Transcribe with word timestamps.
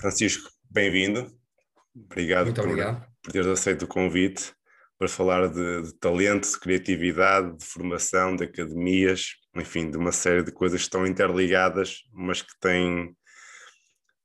Francisco, 0.00 0.48
bem-vindo. 0.70 1.28
Obrigado, 1.94 2.46
Muito 2.46 2.60
por, 2.60 2.68
obrigado. 2.68 3.04
por 3.20 3.32
teres 3.32 3.48
aceito 3.48 3.84
o 3.84 3.88
convite 3.88 4.54
para 4.96 5.08
falar 5.08 5.48
de, 5.48 5.82
de 5.82 5.94
talento, 5.94 6.48
de 6.48 6.58
criatividade, 6.58 7.56
de 7.56 7.64
formação, 7.64 8.36
de 8.36 8.44
academias, 8.44 9.34
enfim, 9.56 9.90
de 9.90 9.96
uma 9.96 10.12
série 10.12 10.44
de 10.44 10.52
coisas 10.52 10.80
que 10.80 10.86
estão 10.86 11.04
interligadas, 11.04 12.02
mas 12.12 12.42
que 12.42 12.52
têm, 12.60 13.16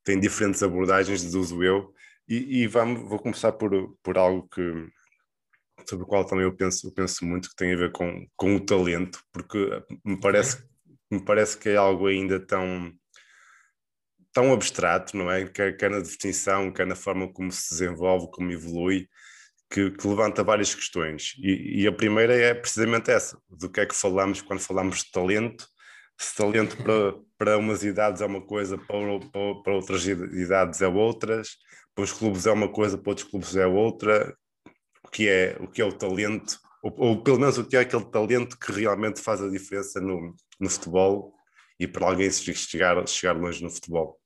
têm 0.04 0.20
diferentes 0.20 0.61
abordagens, 0.61 1.23
deduzo 1.23 1.64
eu. 1.64 1.92
E, 2.28 2.61
e 2.61 2.68
vamos, 2.68 3.10
vou 3.10 3.18
começar 3.18 3.51
por, 3.54 3.97
por 4.04 4.18
algo 4.18 4.47
que, 4.50 4.61
sobre 5.89 6.05
o 6.05 6.07
qual 6.07 6.24
também 6.24 6.46
eu 6.46 6.55
penso, 6.55 6.87
eu 6.87 6.93
penso 6.93 7.25
muito, 7.25 7.50
que 7.50 7.55
tem 7.55 7.74
a 7.74 7.78
ver 7.78 7.92
com, 7.92 8.28
com 8.36 8.55
o 8.55 8.64
talento, 8.64 9.19
porque 9.32 9.57
me 10.05 10.19
parece, 10.19 10.64
me 11.11 11.24
parece 11.24 11.57
que 11.57 11.69
é 11.69 11.75
algo 11.75 12.05
ainda 12.05 12.39
tão 12.39 12.93
tão 14.33 14.51
abstrato, 14.51 15.15
não 15.15 15.32
é? 15.32 15.46
Quer, 15.47 15.78
quer 15.78 15.92
na 15.92 16.00
definição, 16.00 16.71
quer 16.73 16.87
na 16.87 16.96
forma 16.96 17.32
como 17.32 17.51
se 17.51 17.69
desenvolve, 17.69 18.29
como 18.32 18.51
evolui, 18.51 19.07
que, 19.69 19.92
que 19.92 20.07
levanta 20.07 20.43
várias 20.43 20.73
questões. 20.75 21.33
E, 21.39 21.83
e, 21.83 21.87
a 21.87 21.92
primeira 21.92 22.36
é 22.36 22.54
precisamente 22.54 23.11
essa: 23.11 23.37
do 23.50 23.69
que 23.69 23.82
é 23.82 23.86
que 23.86 23.96
falamos 23.96 24.42
quando 24.42 24.59
falamos 24.59 25.04
de 25.04 25.11
talento? 25.11 25.68
Se 26.19 26.36
talento 26.36 26.78
para, 26.78 27.14
para 27.37 27.57
umas 27.57 27.83
idades 27.83 28.21
é 28.21 28.25
uma 28.25 28.42
coisa, 28.42 28.78
para, 28.78 29.19
para, 29.32 29.64
para 29.64 29.73
outras 29.73 30.06
idades 30.07 30.81
é 30.81 30.87
outras, 30.87 31.57
para 31.95 32.03
os 32.03 32.11
clubes 32.11 32.45
é 32.45 32.52
uma 32.52 32.70
coisa, 32.70 32.97
para 32.97 33.11
outros 33.11 33.28
clubes 33.28 33.56
é 33.56 33.67
outra. 33.67 34.36
O 35.06 35.09
que 35.09 35.28
é 35.30 35.58
o, 35.59 35.67
que 35.67 35.81
é 35.81 35.86
o 35.86 35.94
talento? 35.94 36.59
Ou, 36.84 36.94
ou 36.97 37.23
pelo 37.23 37.39
menos 37.39 37.58
o 37.58 37.66
que 37.66 37.75
é 37.78 37.81
aquele 37.81 38.06
talento 38.06 38.58
que 38.59 38.72
realmente 38.72 39.22
faz 39.22 39.42
a 39.42 39.50
diferença 39.50 40.02
no, 40.02 40.36
no 40.59 40.70
futebol 40.70 41.34
e 41.80 41.88
para 41.88 42.08
alguém 42.08 42.30
chegar, 42.31 43.08
chegar 43.08 43.36
longe 43.36 43.64
no 43.64 43.70
futebol? 43.70 44.20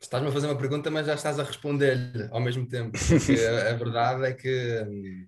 Estás-me 0.00 0.28
a 0.28 0.32
fazer 0.32 0.46
uma 0.46 0.58
pergunta, 0.58 0.90
mas 0.90 1.06
já 1.06 1.14
estás 1.14 1.38
a 1.38 1.42
responder-lhe 1.42 2.28
ao 2.30 2.40
mesmo 2.40 2.66
tempo. 2.68 2.98
Porque 2.98 3.40
a, 3.40 3.70
a, 3.70 3.74
verdade 3.76 4.24
é 4.24 4.32
que, 4.32 4.84
hum, 4.86 5.26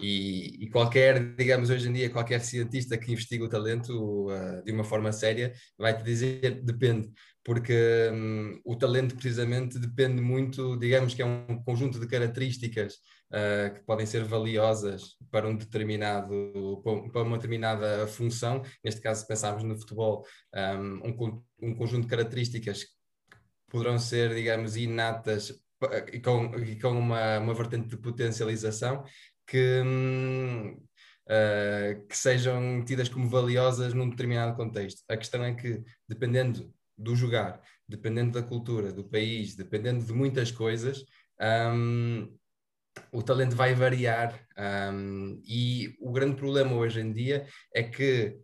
e, 0.00 0.64
e, 0.64 0.70
qualquer, 0.70 1.36
digamos, 1.36 1.70
hoje 1.70 1.88
em 1.88 1.92
dia, 1.92 2.10
qualquer 2.10 2.40
cientista 2.40 2.98
que 2.98 3.12
investiga 3.12 3.44
o 3.44 3.48
talento 3.48 4.28
uh, 4.28 4.62
de 4.64 4.72
uma 4.72 4.84
forma 4.84 5.12
séria 5.12 5.52
vai 5.78 5.96
te 5.96 6.02
dizer 6.02 6.62
depende, 6.62 7.10
porque 7.44 8.10
um, 8.12 8.60
o 8.64 8.76
talento 8.76 9.14
precisamente 9.14 9.78
depende 9.78 10.20
muito, 10.20 10.76
digamos 10.76 11.14
que 11.14 11.22
é 11.22 11.24
um 11.24 11.62
conjunto 11.62 12.00
de 12.00 12.06
características 12.08 12.94
uh, 13.32 13.72
que 13.72 13.80
podem 13.84 14.06
ser 14.06 14.24
valiosas 14.24 15.16
para 15.30 15.48
um 15.48 15.56
determinado, 15.56 16.82
para 17.12 17.22
uma 17.22 17.36
determinada 17.36 18.06
função. 18.08 18.62
Neste 18.82 19.00
caso, 19.00 19.20
se 19.20 19.28
pensarmos 19.28 19.62
no 19.62 19.78
futebol, 19.78 20.24
um, 20.54 21.08
um, 21.08 21.42
um 21.62 21.74
conjunto 21.74 22.02
de 22.02 22.08
características 22.08 22.95
poderão 23.76 23.98
ser, 23.98 24.34
digamos, 24.34 24.74
inatas 24.74 25.52
e 26.10 26.18
com, 26.18 26.46
e 26.56 26.80
com 26.80 26.98
uma, 26.98 27.38
uma 27.38 27.52
vertente 27.52 27.88
de 27.88 27.98
potencialização 27.98 29.04
que, 29.46 29.82
uh, 31.28 32.06
que 32.06 32.16
sejam 32.16 32.82
tidas 32.86 33.10
como 33.10 33.28
valiosas 33.28 33.92
num 33.92 34.08
determinado 34.08 34.56
contexto. 34.56 35.02
A 35.10 35.16
questão 35.16 35.44
é 35.44 35.54
que, 35.54 35.82
dependendo 36.08 36.72
do 36.96 37.14
jogar, 37.14 37.60
dependendo 37.86 38.40
da 38.40 38.42
cultura, 38.42 38.90
do 38.90 39.04
país, 39.04 39.54
dependendo 39.54 40.02
de 40.02 40.12
muitas 40.14 40.50
coisas, 40.50 41.04
um, 41.70 42.34
o 43.12 43.22
talento 43.22 43.54
vai 43.54 43.74
variar. 43.74 44.40
Um, 44.90 45.38
e 45.46 45.94
o 46.00 46.10
grande 46.10 46.36
problema 46.36 46.74
hoje 46.74 46.98
em 47.02 47.12
dia 47.12 47.46
é 47.74 47.82
que 47.82 48.38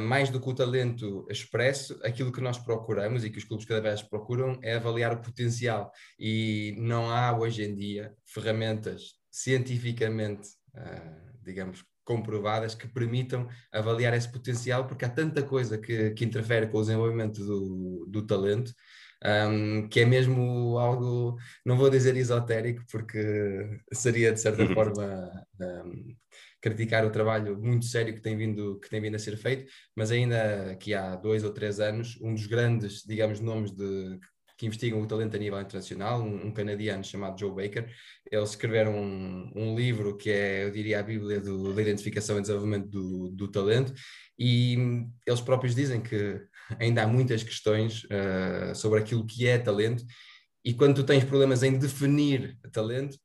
mais 0.00 0.30
do 0.30 0.40
que 0.40 0.48
o 0.48 0.54
talento 0.54 1.26
expresso, 1.30 1.98
aquilo 2.02 2.32
que 2.32 2.40
nós 2.40 2.58
procuramos 2.58 3.24
e 3.24 3.30
que 3.30 3.38
os 3.38 3.44
clubes 3.44 3.66
cada 3.66 3.80
vez 3.80 4.02
procuram 4.02 4.58
é 4.62 4.74
avaliar 4.74 5.12
o 5.12 5.20
potencial. 5.20 5.90
E 6.18 6.74
não 6.78 7.10
há 7.10 7.36
hoje 7.36 7.64
em 7.64 7.74
dia 7.74 8.14
ferramentas 8.24 9.14
cientificamente, 9.30 10.48
uh, 10.76 11.38
digamos, 11.42 11.84
comprovadas 12.04 12.74
que 12.74 12.86
permitam 12.86 13.48
avaliar 13.72 14.14
esse 14.14 14.30
potencial, 14.30 14.86
porque 14.86 15.04
há 15.04 15.08
tanta 15.08 15.42
coisa 15.42 15.78
que, 15.78 16.10
que 16.10 16.24
interfere 16.24 16.68
com 16.68 16.78
o 16.78 16.80
desenvolvimento 16.82 17.44
do, 17.44 18.06
do 18.08 18.26
talento. 18.26 18.72
Um, 19.26 19.88
que 19.88 20.00
é 20.00 20.04
mesmo 20.04 20.76
algo, 20.76 21.38
não 21.64 21.78
vou 21.78 21.88
dizer 21.88 22.14
esotérico, 22.14 22.84
porque 22.92 23.80
seria 23.90 24.30
de 24.30 24.38
certa 24.38 24.64
uhum. 24.64 24.74
forma 24.74 25.30
um, 25.58 26.14
criticar 26.64 27.04
o 27.04 27.10
trabalho 27.10 27.60
muito 27.60 27.84
sério 27.84 28.14
que 28.14 28.22
tem 28.22 28.38
vindo, 28.38 28.80
que 28.80 28.88
tem 28.88 28.98
vindo 28.98 29.14
a 29.16 29.18
ser 29.18 29.36
feito, 29.36 29.70
mas 29.94 30.10
ainda 30.10 30.74
que 30.80 30.94
há 30.94 31.14
dois 31.14 31.44
ou 31.44 31.52
três 31.52 31.78
anos, 31.78 32.18
um 32.22 32.32
dos 32.32 32.46
grandes, 32.46 33.02
digamos, 33.06 33.38
nomes 33.38 33.70
de, 33.70 34.18
que 34.56 34.64
investigam 34.64 34.98
o 35.02 35.06
talento 35.06 35.36
a 35.36 35.38
nível 35.38 35.60
internacional, 35.60 36.22
um, 36.22 36.46
um 36.46 36.50
canadiano 36.50 37.04
chamado 37.04 37.38
Joe 37.38 37.50
Baker, 37.50 37.86
eles 38.32 38.48
escreveram 38.48 38.96
um, 38.96 39.52
um, 39.54 39.76
livro 39.76 40.16
que 40.16 40.30
é, 40.30 40.64
eu 40.64 40.70
diria, 40.70 41.00
a 41.00 41.02
Bíblia 41.02 41.38
do, 41.38 41.74
da 41.74 41.82
identificação 41.82 42.38
e 42.38 42.40
desenvolvimento 42.40 42.88
do, 42.88 43.28
do 43.28 43.48
talento, 43.48 43.92
e 44.38 45.04
eles 45.26 45.42
próprios 45.42 45.74
dizem 45.74 46.00
que 46.00 46.40
ainda 46.80 47.02
há 47.02 47.06
muitas 47.06 47.42
questões 47.42 48.04
uh, 48.04 48.74
sobre 48.74 49.00
aquilo 49.00 49.26
que 49.26 49.46
é 49.46 49.58
talento, 49.58 50.02
e 50.64 50.72
quando 50.72 50.94
tu 50.96 51.04
tens 51.04 51.24
problemas 51.24 51.62
em 51.62 51.78
definir 51.78 52.56
talento, 52.72 53.18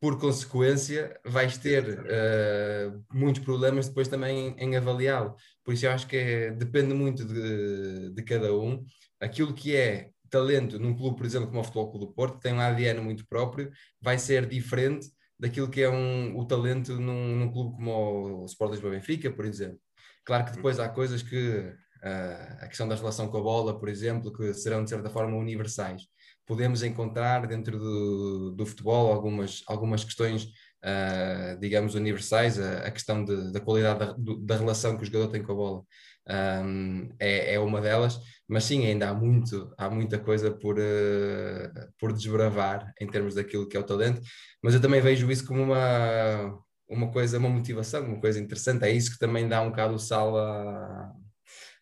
por 0.00 0.18
consequência, 0.18 1.20
vais 1.26 1.58
ter 1.58 1.84
uh, 1.86 3.04
muitos 3.12 3.44
problemas 3.44 3.86
depois 3.86 4.08
também 4.08 4.54
em, 4.58 4.74
avaliá-lo. 4.74 5.36
Por 5.62 5.74
isso, 5.74 5.84
eu 5.84 5.90
acho 5.92 6.06
que 6.06 6.16
é, 6.16 6.50
depende 6.52 6.94
muito 6.94 7.22
de, 7.24 8.10
de 8.10 8.22
cada 8.22 8.54
um. 8.54 8.82
Aquilo 9.20 9.52
que 9.52 9.76
é 9.76 10.10
talento 10.30 10.78
num 10.78 10.96
clube, 10.96 11.18
por 11.18 11.26
exemplo, 11.26 11.48
como 11.48 11.60
o 11.60 11.64
Futebol 11.64 11.90
Clube 11.90 12.06
do 12.06 12.12
Porto, 12.12 12.36
que 12.36 12.40
tem 12.40 12.54
um 12.54 12.60
ADN 12.60 13.00
muito 13.02 13.26
próprio, 13.26 13.70
vai 14.00 14.18
ser 14.18 14.46
diferente 14.46 15.06
daquilo 15.38 15.68
que 15.68 15.82
é 15.82 15.90
um, 15.90 16.38
o 16.38 16.46
talento 16.46 16.98
num, 16.98 17.36
num 17.36 17.52
clube 17.52 17.76
como 17.76 18.42
o 18.42 18.44
Sport 18.46 18.72
Lisboa 18.72 18.92
Benfica, 18.92 19.30
por 19.30 19.44
exemplo. 19.44 19.78
Claro 20.24 20.46
que 20.46 20.52
depois 20.52 20.78
há 20.78 20.88
coisas 20.88 21.22
que, 21.22 21.58
uh, 21.58 22.56
a 22.60 22.66
questão 22.68 22.88
da 22.88 22.94
relação 22.94 23.28
com 23.28 23.36
a 23.36 23.42
bola, 23.42 23.78
por 23.78 23.88
exemplo, 23.88 24.32
que 24.32 24.54
serão 24.54 24.82
de 24.82 24.88
certa 24.88 25.10
forma 25.10 25.36
universais 25.36 26.02
podemos 26.50 26.82
encontrar 26.82 27.46
dentro 27.46 27.78
do, 27.78 28.50
do 28.50 28.66
futebol 28.66 29.12
algumas, 29.12 29.62
algumas 29.68 30.02
questões, 30.02 30.46
uh, 30.84 31.56
digamos, 31.60 31.94
universais, 31.94 32.58
a, 32.58 32.78
a 32.88 32.90
questão 32.90 33.24
de, 33.24 33.52
da 33.52 33.60
qualidade 33.60 34.00
da, 34.00 34.14
da, 34.40 34.56
relação 34.56 34.96
que 34.96 35.04
o 35.04 35.06
jogador 35.06 35.28
tem 35.28 35.44
com 35.44 35.52
a 35.52 35.54
bola. 35.54 35.84
Um, 36.28 37.08
é, 37.20 37.54
é 37.54 37.60
uma 37.60 37.80
delas, 37.80 38.18
mas 38.48 38.64
sim, 38.64 38.84
ainda 38.84 39.10
há, 39.10 39.14
muito, 39.14 39.72
há 39.78 39.88
muita 39.88 40.18
coisa 40.18 40.50
por, 40.50 40.76
uh, 40.76 41.92
por 41.96 42.12
desbravar 42.12 42.92
em 43.00 43.06
termos 43.06 43.36
daquilo 43.36 43.68
que 43.68 43.76
é 43.76 43.80
o 43.80 43.84
talento, 43.84 44.20
mas 44.60 44.74
eu 44.74 44.80
também 44.80 45.00
vejo 45.00 45.30
isso 45.30 45.46
como 45.46 45.62
uma, 45.62 46.58
uma 46.88 47.12
coisa, 47.12 47.38
uma 47.38 47.48
motivação, 47.48 48.04
uma 48.04 48.20
coisa 48.20 48.40
interessante, 48.40 48.84
é 48.84 48.90
isso 48.90 49.12
que 49.12 49.20
também 49.20 49.48
dá 49.48 49.62
um 49.62 49.70
bocado 49.70 49.94
o 49.94 49.98
sal 50.00 50.36
à, 50.36 51.12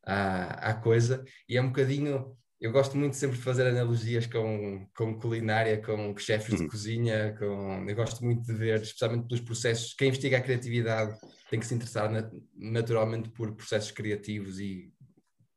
à, 0.05 0.71
à 0.71 0.75
coisa, 0.75 1.25
e 1.49 1.56
é 1.56 1.62
um 1.62 1.69
bocadinho 1.69 2.38
eu 2.61 2.73
gosto 2.73 2.97
muito 2.97 3.17
sempre 3.17 3.37
de 3.37 3.43
fazer 3.43 3.67
analogias 3.69 4.27
com, 4.27 4.87
com 4.97 5.19
culinária, 5.19 5.81
com 5.81 6.17
chefes 6.17 6.57
de 6.57 6.63
uhum. 6.63 6.69
cozinha, 6.69 7.37
com, 7.39 7.89
eu 7.89 7.95
gosto 7.95 8.25
muito 8.25 8.45
de 8.45 8.53
ver, 8.53 8.83
especialmente 8.83 9.29
pelos 9.29 9.45
processos, 9.45 9.95
quem 9.95 10.09
investiga 10.09 10.39
a 10.39 10.41
criatividade 10.41 11.17
tem 11.51 11.61
que 11.61 11.67
se 11.67 11.75
interessar 11.75 12.11
na, 12.11 12.29
naturalmente 12.57 13.31
por 13.31 13.55
processos 13.55 13.93
criativos 13.93 14.59
e 14.59 14.93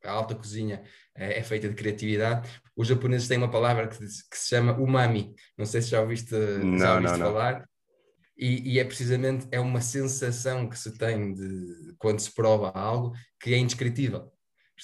a 0.04 0.12
alta 0.12 0.34
cozinha 0.34 0.82
é, 1.14 1.38
é, 1.38 1.42
feita 1.42 1.68
de 1.68 1.74
criatividade. 1.74 2.48
Os 2.76 2.86
japoneses 2.86 3.28
têm 3.28 3.38
uma 3.38 3.50
palavra 3.50 3.88
que, 3.88 3.98
que 3.98 4.38
se 4.38 4.48
chama 4.48 4.78
umami, 4.78 5.34
não 5.58 5.66
sei 5.66 5.82
se 5.82 5.88
já 5.88 6.00
ouviste, 6.00 6.34
não, 6.34 6.78
já 6.78 6.94
ouviste 6.94 7.18
não, 7.18 7.26
falar. 7.26 7.60
Não. 7.60 7.72
E, 8.36 8.74
e, 8.74 8.78
é 8.78 8.84
precisamente 8.84 9.46
é 9.50 9.60
uma 9.60 9.80
sensação 9.80 10.68
que 10.68 10.78
se 10.78 10.96
tem 10.96 11.34
de 11.34 11.94
quando 11.98 12.18
se 12.18 12.32
prova 12.34 12.70
algo 12.70 13.12
que 13.40 13.52
é 13.54 13.58
indescritível. 13.58 14.32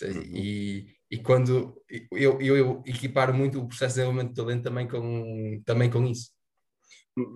Uhum. 0.02 0.22
E, 0.36 0.97
e 1.10 1.18
quando 1.18 1.82
eu, 2.12 2.40
eu, 2.40 2.56
eu, 2.56 2.82
equiparo 2.86 3.32
muito 3.32 3.60
o 3.60 3.66
processo 3.66 3.94
de 3.94 4.00
desenvolvimento 4.00 4.30
de 4.30 4.34
talento 4.34 4.62
também 4.62 4.88
com, 4.88 5.62
também 5.64 5.90
com 5.90 6.04
isso. 6.06 6.30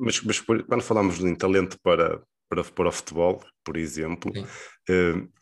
Mas, 0.00 0.20
mas 0.22 0.40
quando 0.40 0.82
falamos 0.82 1.18
de 1.18 1.36
talento 1.36 1.78
para, 1.82 2.22
para, 2.48 2.62
para 2.64 2.88
o 2.88 2.92
futebol, 2.92 3.42
por 3.64 3.76
exemplo, 3.76 4.32
uh, 4.32 5.32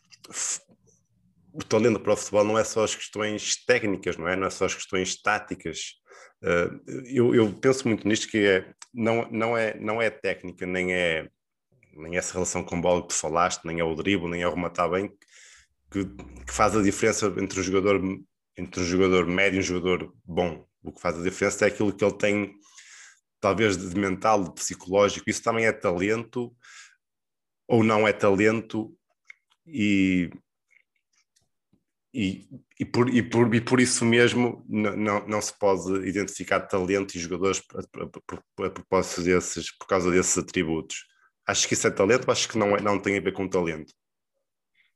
o 1.53 1.63
talento 1.63 1.99
para 1.99 2.13
o 2.13 2.17
futebol 2.17 2.43
não 2.45 2.57
é 2.57 2.63
só 2.63 2.83
as 2.83 2.95
questões 2.95 3.63
técnicas, 3.65 4.17
não 4.17 4.27
é? 4.27 4.35
Não 4.35 4.47
é 4.47 4.49
só 4.49 4.65
as 4.65 4.73
questões 4.73 5.21
táticas. 5.21 5.95
Uh, 6.41 7.03
eu, 7.05 7.35
eu, 7.35 7.53
penso 7.53 7.87
muito 7.87 8.07
nisto 8.07 8.29
que 8.29 8.39
é, 8.39 8.73
não, 8.93 9.29
não, 9.29 9.57
é, 9.57 9.77
não 9.79 10.01
é 10.01 10.09
técnica, 10.09 10.65
nem 10.65 10.93
é 10.93 11.29
nem 11.93 12.17
essa 12.17 12.33
relação 12.33 12.63
com 12.63 12.79
bola 12.79 13.01
que 13.01 13.09
tu 13.09 13.15
falaste, 13.15 13.65
nem 13.65 13.79
é 13.79 13.83
o 13.83 13.95
drible, 13.95 14.29
nem 14.29 14.41
é 14.41 14.47
o 14.47 14.53
rematar 14.53 14.89
bem, 14.89 15.11
que, 15.91 16.05
que, 16.05 16.53
faz 16.53 16.75
a 16.75 16.81
diferença 16.81 17.27
entre 17.37 17.59
um 17.59 17.63
jogador 17.63 18.01
entre 18.57 18.81
um 18.81 18.85
jogador 18.85 19.27
médio 19.27 19.57
e 19.57 19.59
um 19.59 19.63
jogador 19.63 20.13
bom. 20.23 20.65
O 20.83 20.91
que 20.91 21.01
faz 21.01 21.19
a 21.19 21.23
diferença 21.23 21.65
é 21.65 21.67
aquilo 21.67 21.93
que 21.93 22.03
ele 22.03 22.17
tem, 22.17 22.55
talvez 23.39 23.77
de 23.77 23.97
mental, 23.97 24.43
de 24.43 24.53
psicológico. 24.53 25.29
Isso 25.29 25.43
também 25.43 25.65
é 25.65 25.71
talento 25.71 26.53
ou 27.67 27.83
não 27.83 28.07
é 28.07 28.13
talento 28.13 28.93
e 29.65 30.29
e, 32.13 32.45
e, 32.77 32.83
por, 32.83 33.09
e, 33.09 33.23
por, 33.23 33.55
e 33.55 33.61
por 33.61 33.79
isso 33.79 34.03
mesmo 34.03 34.65
não, 34.67 35.25
não 35.25 35.41
se 35.41 35.57
pode 35.57 36.07
identificar 36.07 36.59
talento 36.61 37.15
e 37.15 37.19
jogadores 37.19 37.63
a, 37.73 38.69
propósito 38.69 39.23
desses, 39.23 39.71
por 39.77 39.87
causa 39.87 40.11
desses 40.11 40.37
atributos. 40.37 41.05
Acho 41.47 41.67
que 41.67 41.73
isso 41.73 41.87
é 41.87 41.91
talento, 41.91 42.29
acho 42.29 42.49
que 42.49 42.57
não, 42.57 42.75
é, 42.75 42.81
não 42.81 42.99
tem 42.99 43.17
a 43.17 43.21
ver 43.21 43.31
com 43.31 43.47
talento. 43.47 43.93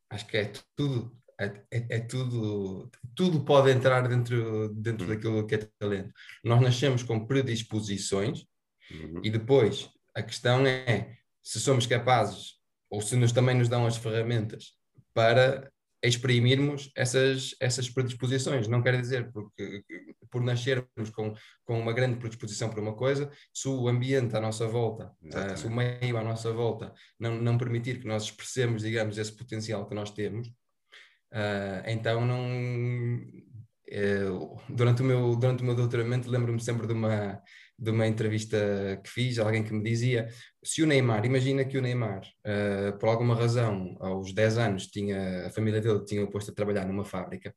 Acho 0.10 0.28
que 0.28 0.38
é 0.38 0.52
tudo, 0.76 1.18
é, 1.40 1.46
é, 1.72 1.98
é 1.98 2.00
tudo, 2.00 2.90
tudo 3.16 3.44
pode 3.44 3.72
entrar 3.72 4.08
dentro, 4.08 4.70
dentro 4.74 5.06
hum. 5.06 5.10
daquilo 5.10 5.48
que 5.48 5.56
é 5.56 5.70
talento. 5.80 6.14
Nós 6.44 6.62
nascemos 6.62 7.04
com 7.04 7.26
predisposições 7.26 8.46
uhum. 8.92 9.22
e 9.24 9.30
depois 9.30 9.90
a 10.16 10.22
questão 10.22 10.66
é 10.66 11.18
se 11.44 11.60
somos 11.60 11.86
capazes 11.86 12.56
ou 12.90 13.02
se 13.02 13.16
nos 13.16 13.32
também 13.32 13.56
nos 13.56 13.70
dão 13.70 13.86
as 13.86 13.98
ferramentas 13.98 14.74
para 15.14 15.72
exprimirmos 16.08 16.92
essas, 16.96 17.56
essas 17.60 17.90
predisposições. 17.90 18.68
Não 18.68 18.82
quer 18.82 19.00
dizer 19.00 19.32
porque 19.32 19.84
por 20.30 20.42
nascermos 20.42 21.10
com, 21.14 21.34
com 21.64 21.80
uma 21.80 21.94
grande 21.94 22.18
predisposição 22.18 22.70
para 22.70 22.82
uma 22.82 22.94
coisa, 22.94 23.32
se 23.54 23.68
o 23.68 23.88
ambiente 23.88 24.36
à 24.36 24.42
nossa 24.42 24.68
volta, 24.68 25.12
uh, 25.24 25.58
se 25.58 25.66
o 25.66 25.72
meio 25.72 26.18
à 26.18 26.24
nossa 26.24 26.52
volta 26.52 26.94
não, 27.20 27.36
não 27.36 27.58
permitir 27.58 28.00
que 28.00 28.08
nós 28.08 28.24
expressemos, 28.24 28.82
digamos, 28.82 29.18
esse 29.18 29.32
potencial 29.32 29.88
que 29.88 29.96
nós 29.96 30.12
temos, 30.12 30.48
uh, 30.48 31.84
então 31.88 32.26
não. 32.26 33.46
Uh, 33.88 34.58
durante, 34.68 35.02
o 35.02 35.06
meu, 35.06 35.36
durante 35.36 35.62
o 35.62 35.66
meu 35.66 35.76
doutoramento 35.76 36.30
lembro-me 36.30 36.60
sempre 36.60 36.88
de 36.88 36.94
uma, 36.94 37.40
de 37.78 37.92
uma 37.92 38.08
entrevista 38.08 38.58
que 39.04 39.10
fiz, 39.10 39.38
alguém 39.38 39.64
que 39.64 39.74
me 39.74 39.84
dizia: 39.84 40.28
se 40.64 40.82
o 40.82 40.88
Neymar, 40.88 41.26
imagina 41.26 41.64
que 41.66 41.78
o 41.78 41.82
Neymar, 41.82 42.22
uh, 42.46 42.98
por 42.98 43.10
alguma 43.10 43.36
razão, 43.36 43.96
aos 44.00 44.34
10 44.34 44.58
anos, 44.58 44.88
tinha, 44.88 45.48
a 45.48 45.50
família 45.52 45.82
dele 45.82 46.04
tinha 46.06 46.26
posto 46.28 46.52
a 46.52 46.56
trabalhar 46.56 46.86
numa 46.86 47.06
fábrica, 47.06 47.54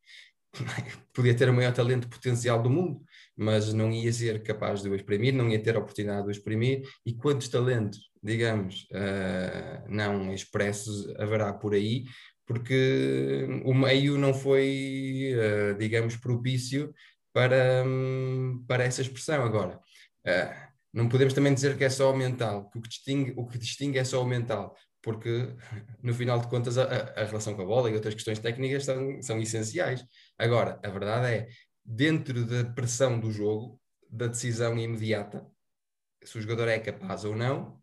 podia 1.14 1.34
ter 1.34 1.48
o 1.48 1.52
maior 1.52 1.72
talento 1.72 2.08
potencial 2.08 2.62
do 2.62 2.70
mundo, 2.70 3.00
mas 3.36 3.72
não 3.72 3.90
ia 3.90 4.12
ser 4.12 4.42
capaz 4.42 4.82
de 4.82 4.88
o 4.88 4.94
exprimir, 4.94 5.32
não 5.34 5.48
ia 5.48 5.62
ter 5.62 5.76
a 5.76 5.78
oportunidade 5.78 6.22
de 6.22 6.28
o 6.28 6.30
exprimir, 6.30 6.82
e 7.06 7.14
quantos 7.14 7.48
talentos, 7.48 8.10
digamos, 8.22 8.86
uh, 8.92 9.88
não 9.88 10.32
expressos 10.32 11.08
haverá 11.18 11.52
por 11.52 11.74
aí, 11.74 12.04
porque 12.48 13.46
o 13.64 13.72
meio 13.72 14.18
não 14.18 14.34
foi, 14.34 15.34
uh, 15.36 15.78
digamos, 15.78 16.16
propício 16.16 16.92
para, 17.32 17.84
um, 17.86 18.64
para 18.66 18.82
essa 18.84 19.02
expressão. 19.02 19.44
Agora, 19.44 19.80
Uh, 20.28 20.68
não 20.92 21.08
podemos 21.08 21.32
também 21.32 21.54
dizer 21.54 21.76
que 21.76 21.84
é 21.84 21.90
só 21.90 22.12
o 22.12 22.16
mental, 22.16 22.68
que 22.70 22.78
o 22.78 22.82
que 22.82 22.88
distingue, 22.88 23.34
o 23.36 23.46
que 23.46 23.58
distingue 23.58 23.98
é 23.98 24.04
só 24.04 24.22
o 24.22 24.26
mental, 24.26 24.76
porque 25.02 25.54
no 26.02 26.12
final 26.12 26.38
de 26.40 26.48
contas 26.48 26.76
a, 26.76 26.84
a 26.84 27.24
relação 27.24 27.54
com 27.54 27.62
a 27.62 27.66
bola 27.66 27.90
e 27.90 27.94
outras 27.94 28.14
questões 28.14 28.38
técnicas 28.38 28.84
são, 28.84 29.22
são 29.22 29.38
essenciais. 29.40 30.04
Agora, 30.38 30.78
a 30.84 30.90
verdade 30.90 31.26
é, 31.26 31.48
dentro 31.84 32.44
da 32.44 32.64
pressão 32.72 33.18
do 33.18 33.30
jogo, 33.30 33.80
da 34.10 34.26
decisão 34.26 34.76
imediata, 34.78 35.46
se 36.22 36.36
o 36.38 36.40
jogador 36.40 36.68
é 36.68 36.78
capaz 36.78 37.24
ou 37.24 37.36
não 37.36 37.80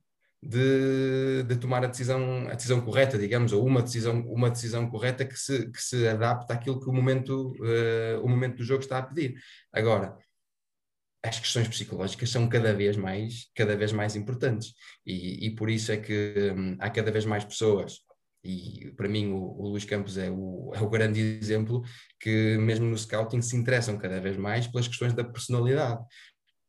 de, 0.47 1.43
de, 1.43 1.55
tomar 1.55 1.83
a 1.83 1.87
decisão, 1.87 2.47
a 2.47 2.53
decisão 2.53 2.79
correta, 2.81 3.17
digamos, 3.17 3.51
ou 3.51 3.65
uma 3.65 3.81
decisão, 3.81 4.21
uma 4.27 4.49
decisão 4.49 4.87
correta 4.89 5.25
que 5.25 5.35
se, 5.35 5.71
que 5.71 5.81
se 5.81 6.07
adapta 6.07 6.53
àquilo 6.53 6.79
que 6.79 6.89
o 6.89 6.93
momento, 6.93 7.53
uh, 7.59 8.23
o 8.23 8.29
momento 8.29 8.57
do 8.57 8.63
jogo 8.63 8.83
está 8.83 8.99
a 8.99 9.03
pedir. 9.03 9.35
Agora, 9.73 10.15
as 11.23 11.39
questões 11.39 11.67
psicológicas 11.67 12.29
são 12.29 12.47
cada 12.47 12.73
vez 12.73 12.95
mais, 12.95 13.49
cada 13.55 13.75
vez 13.75 13.91
mais 13.91 14.15
importantes 14.15 14.73
e, 15.05 15.47
e 15.47 15.55
por 15.55 15.69
isso 15.69 15.91
é 15.91 15.97
que 15.97 16.53
hum, 16.55 16.77
há 16.79 16.89
cada 16.91 17.11
vez 17.11 17.25
mais 17.25 17.43
pessoas 17.43 18.01
e 18.43 18.93
para 18.95 19.09
mim 19.09 19.31
o, 19.31 19.37
o 19.37 19.69
Luís 19.69 19.85
Campos 19.85 20.19
é 20.19 20.29
o, 20.29 20.71
é 20.75 20.81
o 20.81 20.89
grande 20.89 21.19
exemplo 21.19 21.81
que 22.19 22.57
mesmo 22.59 22.85
no 22.85 22.95
scouting 22.95 23.41
se 23.41 23.55
interessam 23.55 23.97
cada 23.97 24.21
vez 24.21 24.37
mais 24.37 24.67
pelas 24.67 24.87
questões 24.87 25.13
da 25.13 25.23
personalidade, 25.23 25.99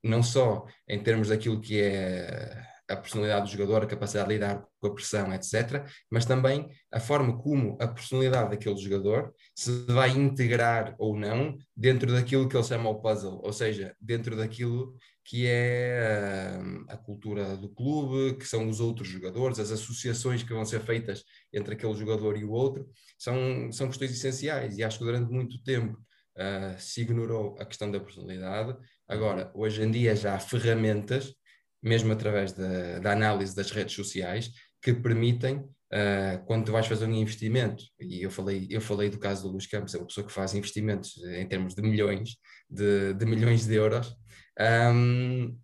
não 0.02 0.22
só 0.22 0.64
em 0.88 1.02
termos 1.02 1.29
daquilo 1.29 1.61
que 1.61 1.79
é 1.79 2.64
a 2.88 2.96
personalidade 2.96 3.46
do 3.46 3.52
jogador, 3.52 3.82
a 3.82 3.86
capacidade 3.86 4.28
de 4.28 4.34
lidar 4.34 4.64
com 4.80 4.86
a 4.86 4.94
pressão, 4.94 5.32
etc., 5.34 5.84
mas 6.10 6.24
também 6.24 6.68
a 6.92 7.00
forma 7.00 7.36
como 7.36 7.76
a 7.80 7.88
personalidade 7.88 8.50
daquele 8.50 8.76
jogador 8.76 9.34
se 9.54 9.84
vai 9.86 10.10
integrar 10.10 10.94
ou 10.98 11.16
não 11.16 11.56
dentro 11.76 12.12
daquilo 12.12 12.48
que 12.48 12.56
ele 12.56 12.64
chama 12.64 12.90
o 12.90 13.00
puzzle, 13.00 13.40
ou 13.42 13.52
seja, 13.52 13.94
dentro 14.00 14.36
daquilo 14.36 14.96
que 15.24 15.46
é 15.46 16.54
a, 16.54 16.58
hum, 16.60 16.84
a 16.88 16.96
cultura 16.96 17.56
do 17.56 17.68
clube, 17.68 18.38
que 18.38 18.46
são 18.46 18.68
os 18.68 18.78
outros 18.78 19.08
jogadores, 19.08 19.58
as 19.58 19.72
associações 19.72 20.44
que 20.44 20.52
vão 20.52 20.64
ser 20.64 20.80
feitas 20.80 21.24
entre 21.52 21.74
aquele 21.74 21.94
jogador 21.94 22.36
e 22.36 22.44
o 22.44 22.52
outro, 22.52 22.88
são, 23.18 23.70
são 23.72 23.88
questões 23.88 24.12
essenciais 24.12 24.78
e 24.78 24.84
acho 24.84 24.98
que 24.98 25.04
durante 25.04 25.30
muito 25.32 25.60
tempo 25.64 25.98
uh, 26.36 26.78
se 26.78 27.02
ignorou 27.02 27.56
a 27.58 27.64
questão 27.64 27.90
da 27.90 27.98
personalidade. 27.98 28.76
Agora, 29.08 29.50
hoje 29.52 29.82
em 29.82 29.90
dia 29.90 30.14
já 30.14 30.36
há 30.36 30.38
ferramentas 30.38 31.34
mesmo 31.86 32.12
através 32.12 32.52
da, 32.52 32.98
da 32.98 33.12
análise 33.12 33.54
das 33.54 33.70
redes 33.70 33.94
sociais, 33.94 34.50
que 34.82 34.92
permitem, 34.92 35.58
uh, 35.58 36.44
quando 36.46 36.66
tu 36.66 36.72
vais 36.72 36.86
fazer 36.86 37.06
um 37.06 37.14
investimento, 37.14 37.84
e 38.00 38.22
eu 38.22 38.30
falei, 38.30 38.66
eu 38.68 38.80
falei 38.80 39.08
do 39.08 39.18
caso 39.18 39.44
do 39.44 39.52
Luís 39.52 39.66
Campos, 39.66 39.94
é 39.94 39.98
uma 39.98 40.06
pessoa 40.06 40.26
que 40.26 40.32
faz 40.32 40.52
investimentos 40.54 41.16
em 41.24 41.46
termos 41.46 41.74
de 41.74 41.82
milhões, 41.82 42.36
de, 42.68 43.14
de 43.14 43.24
milhões 43.24 43.66
de 43.66 43.74
euros, 43.74 44.16
um, 44.92 45.56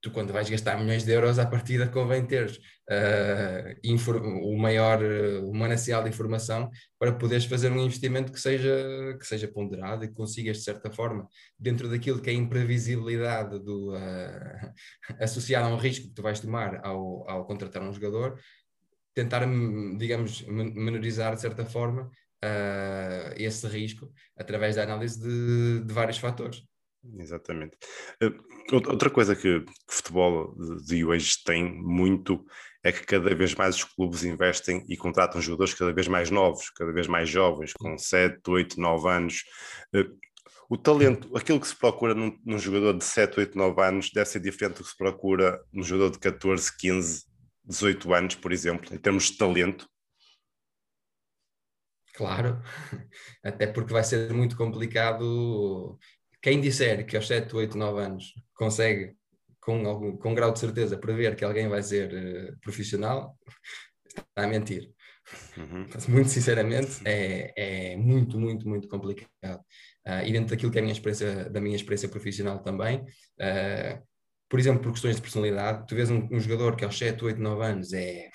tu 0.00 0.10
quando 0.10 0.32
vais 0.32 0.48
gastar 0.48 0.78
milhões 0.78 1.04
de 1.04 1.12
euros, 1.12 1.38
à 1.38 1.44
partida 1.44 1.86
convém 1.86 2.24
teres 2.24 2.58
uh, 2.90 4.44
o 4.44 4.58
maior 4.58 5.02
uh, 5.02 5.54
manancial 5.54 6.02
de 6.02 6.10
informação 6.10 6.70
para 6.98 7.12
poderes 7.12 7.44
fazer 7.44 7.70
um 7.70 7.80
investimento 7.80 8.32
que 8.32 8.40
seja, 8.40 9.16
que 9.18 9.26
seja 9.26 9.48
ponderado 9.48 10.04
e 10.04 10.08
que 10.08 10.14
consigas, 10.14 10.58
de 10.58 10.64
certa 10.64 10.90
forma, 10.90 11.28
dentro 11.58 11.88
daquilo 11.88 12.20
que 12.20 12.30
é 12.30 12.32
a 12.32 12.36
imprevisibilidade 12.36 13.58
do, 13.58 13.92
uh, 13.96 14.72
associada 15.20 15.66
a 15.66 15.70
um 15.70 15.76
risco 15.76 16.08
que 16.08 16.14
tu 16.14 16.22
vais 16.22 16.40
tomar 16.40 16.84
ao, 16.84 17.28
ao 17.28 17.46
contratar 17.46 17.82
um 17.82 17.92
jogador, 17.92 18.38
tentar, 19.14 19.46
digamos, 19.96 20.42
menorizar, 20.42 21.34
de 21.34 21.40
certa 21.40 21.64
forma, 21.64 22.10
uh, 22.44 23.34
esse 23.36 23.66
risco 23.66 24.12
através 24.36 24.76
da 24.76 24.82
análise 24.82 25.20
de, 25.20 25.84
de 25.84 25.92
vários 25.92 26.18
fatores. 26.18 26.62
Exatamente. 27.18 27.76
Outra 28.72 29.10
coisa 29.10 29.36
que 29.36 29.58
o 29.58 29.64
futebol 29.88 30.54
de 30.84 31.04
hoje 31.04 31.36
tem 31.44 31.64
muito 31.64 32.44
é 32.86 32.92
que 32.92 33.04
cada 33.04 33.34
vez 33.34 33.52
mais 33.56 33.76
os 33.76 33.84
clubes 33.84 34.22
investem 34.22 34.84
e 34.88 34.96
contratam 34.96 35.40
jogadores 35.40 35.74
cada 35.74 35.92
vez 35.92 36.06
mais 36.06 36.30
novos, 36.30 36.70
cada 36.70 36.92
vez 36.92 37.08
mais 37.08 37.28
jovens, 37.28 37.72
com 37.72 37.98
7, 37.98 38.40
8, 38.46 38.80
9 38.80 39.08
anos. 39.08 39.44
Eh, 39.92 40.06
o 40.70 40.76
talento, 40.76 41.36
aquilo 41.36 41.60
que 41.60 41.66
se 41.66 41.74
procura 41.74 42.14
num, 42.14 42.38
num 42.44 42.58
jogador 42.60 42.96
de 42.96 43.04
7, 43.04 43.40
8, 43.40 43.58
9 43.58 43.82
anos 43.82 44.10
deve 44.12 44.28
ser 44.28 44.38
diferente 44.38 44.76
do 44.76 44.84
que 44.84 44.90
se 44.90 44.96
procura 44.96 45.60
num 45.72 45.82
jogador 45.82 46.12
de 46.12 46.20
14, 46.20 46.76
15, 46.76 47.24
18 47.64 48.14
anos, 48.14 48.34
por 48.36 48.52
exemplo, 48.52 48.94
em 48.94 48.98
termos 48.98 49.32
de 49.32 49.36
talento. 49.36 49.88
Claro, 52.14 52.62
até 53.44 53.66
porque 53.66 53.92
vai 53.92 54.04
ser 54.04 54.32
muito 54.32 54.56
complicado 54.56 55.98
quem 56.40 56.60
disser 56.60 57.04
que 57.04 57.16
aos 57.16 57.26
7, 57.26 57.54
8, 57.56 57.76
9 57.76 58.00
anos 58.00 58.32
consegue, 58.54 59.16
com, 59.66 59.84
algum, 59.84 60.16
com 60.16 60.30
um 60.30 60.34
grau 60.34 60.52
de 60.52 60.60
certeza, 60.60 60.96
prever 60.96 61.34
que 61.34 61.44
alguém 61.44 61.68
vai 61.68 61.82
ser 61.82 62.08
uh, 62.14 62.60
profissional, 62.60 63.36
está 64.06 64.44
a 64.44 64.46
mentir. 64.46 64.92
Uhum. 65.56 65.88
Muito 66.08 66.30
sinceramente, 66.30 67.00
é, 67.04 67.52
é 67.92 67.96
muito, 67.96 68.38
muito, 68.38 68.68
muito 68.68 68.86
complicado. 68.86 69.60
Uh, 70.06 70.22
e 70.24 70.32
dentro 70.32 70.50
daquilo 70.50 70.70
que 70.70 70.78
é 70.78 70.80
a 70.80 70.84
minha 70.84 70.92
experiência, 70.92 71.50
da 71.50 71.60
minha 71.60 71.74
experiência 71.74 72.08
profissional 72.08 72.60
também, 72.60 73.00
uh, 73.00 74.00
por 74.48 74.60
exemplo, 74.60 74.80
por 74.80 74.92
questões 74.92 75.16
de 75.16 75.22
personalidade, 75.22 75.84
tu 75.88 75.96
vês 75.96 76.08
um, 76.10 76.28
um, 76.30 76.38
jogador 76.38 76.76
que 76.76 76.84
aos 76.84 76.96
7, 76.96 77.24
8, 77.24 77.40
9 77.40 77.64
anos 77.64 77.92
é, 77.92 78.30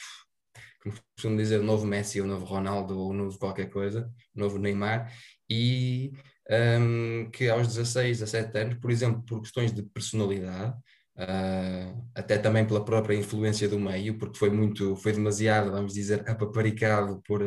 como 0.83 0.93
costumo 1.15 1.37
dizer, 1.37 1.61
o 1.61 1.63
novo 1.63 1.87
Messi, 1.87 2.19
o 2.19 2.27
novo 2.27 2.43
Ronaldo, 2.43 2.99
ou 2.99 3.11
o 3.11 3.13
novo 3.13 3.39
qualquer 3.39 3.69
coisa, 3.69 4.11
o 4.35 4.39
novo 4.39 4.57
Neymar, 4.57 5.09
e 5.49 6.11
um, 6.49 7.29
que 7.31 7.47
aos 7.47 7.69
16, 7.69 8.19
17 8.19 8.57
anos, 8.57 8.79
por 8.79 8.91
exemplo, 8.91 9.23
por 9.23 9.39
questões 9.39 9.71
de 9.71 9.81
personalidade, 9.83 10.75
uh, 11.17 12.07
até 12.15 12.37
também 12.37 12.65
pela 12.65 12.83
própria 12.83 13.15
influência 13.15 13.67
do 13.67 13.79
meio, 13.79 14.17
porque 14.17 14.37
foi 14.37 14.49
muito, 14.49 14.95
foi 14.95 15.13
demasiado, 15.13 15.71
vamos 15.71 15.93
dizer, 15.93 16.23
apaparicado 16.29 17.21
por, 17.25 17.41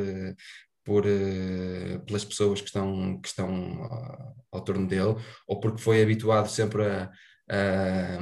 por, 0.84 1.04
uh, 1.06 2.04
pelas 2.06 2.24
pessoas 2.24 2.60
que 2.60 2.66
estão, 2.66 3.20
que 3.20 3.28
estão 3.28 3.88
ao 4.52 4.60
torno 4.62 4.86
dele, 4.86 5.16
ou 5.46 5.60
porque 5.60 5.80
foi 5.82 6.02
habituado 6.02 6.48
sempre 6.48 6.84
a, 6.86 7.10
a, 7.50 8.18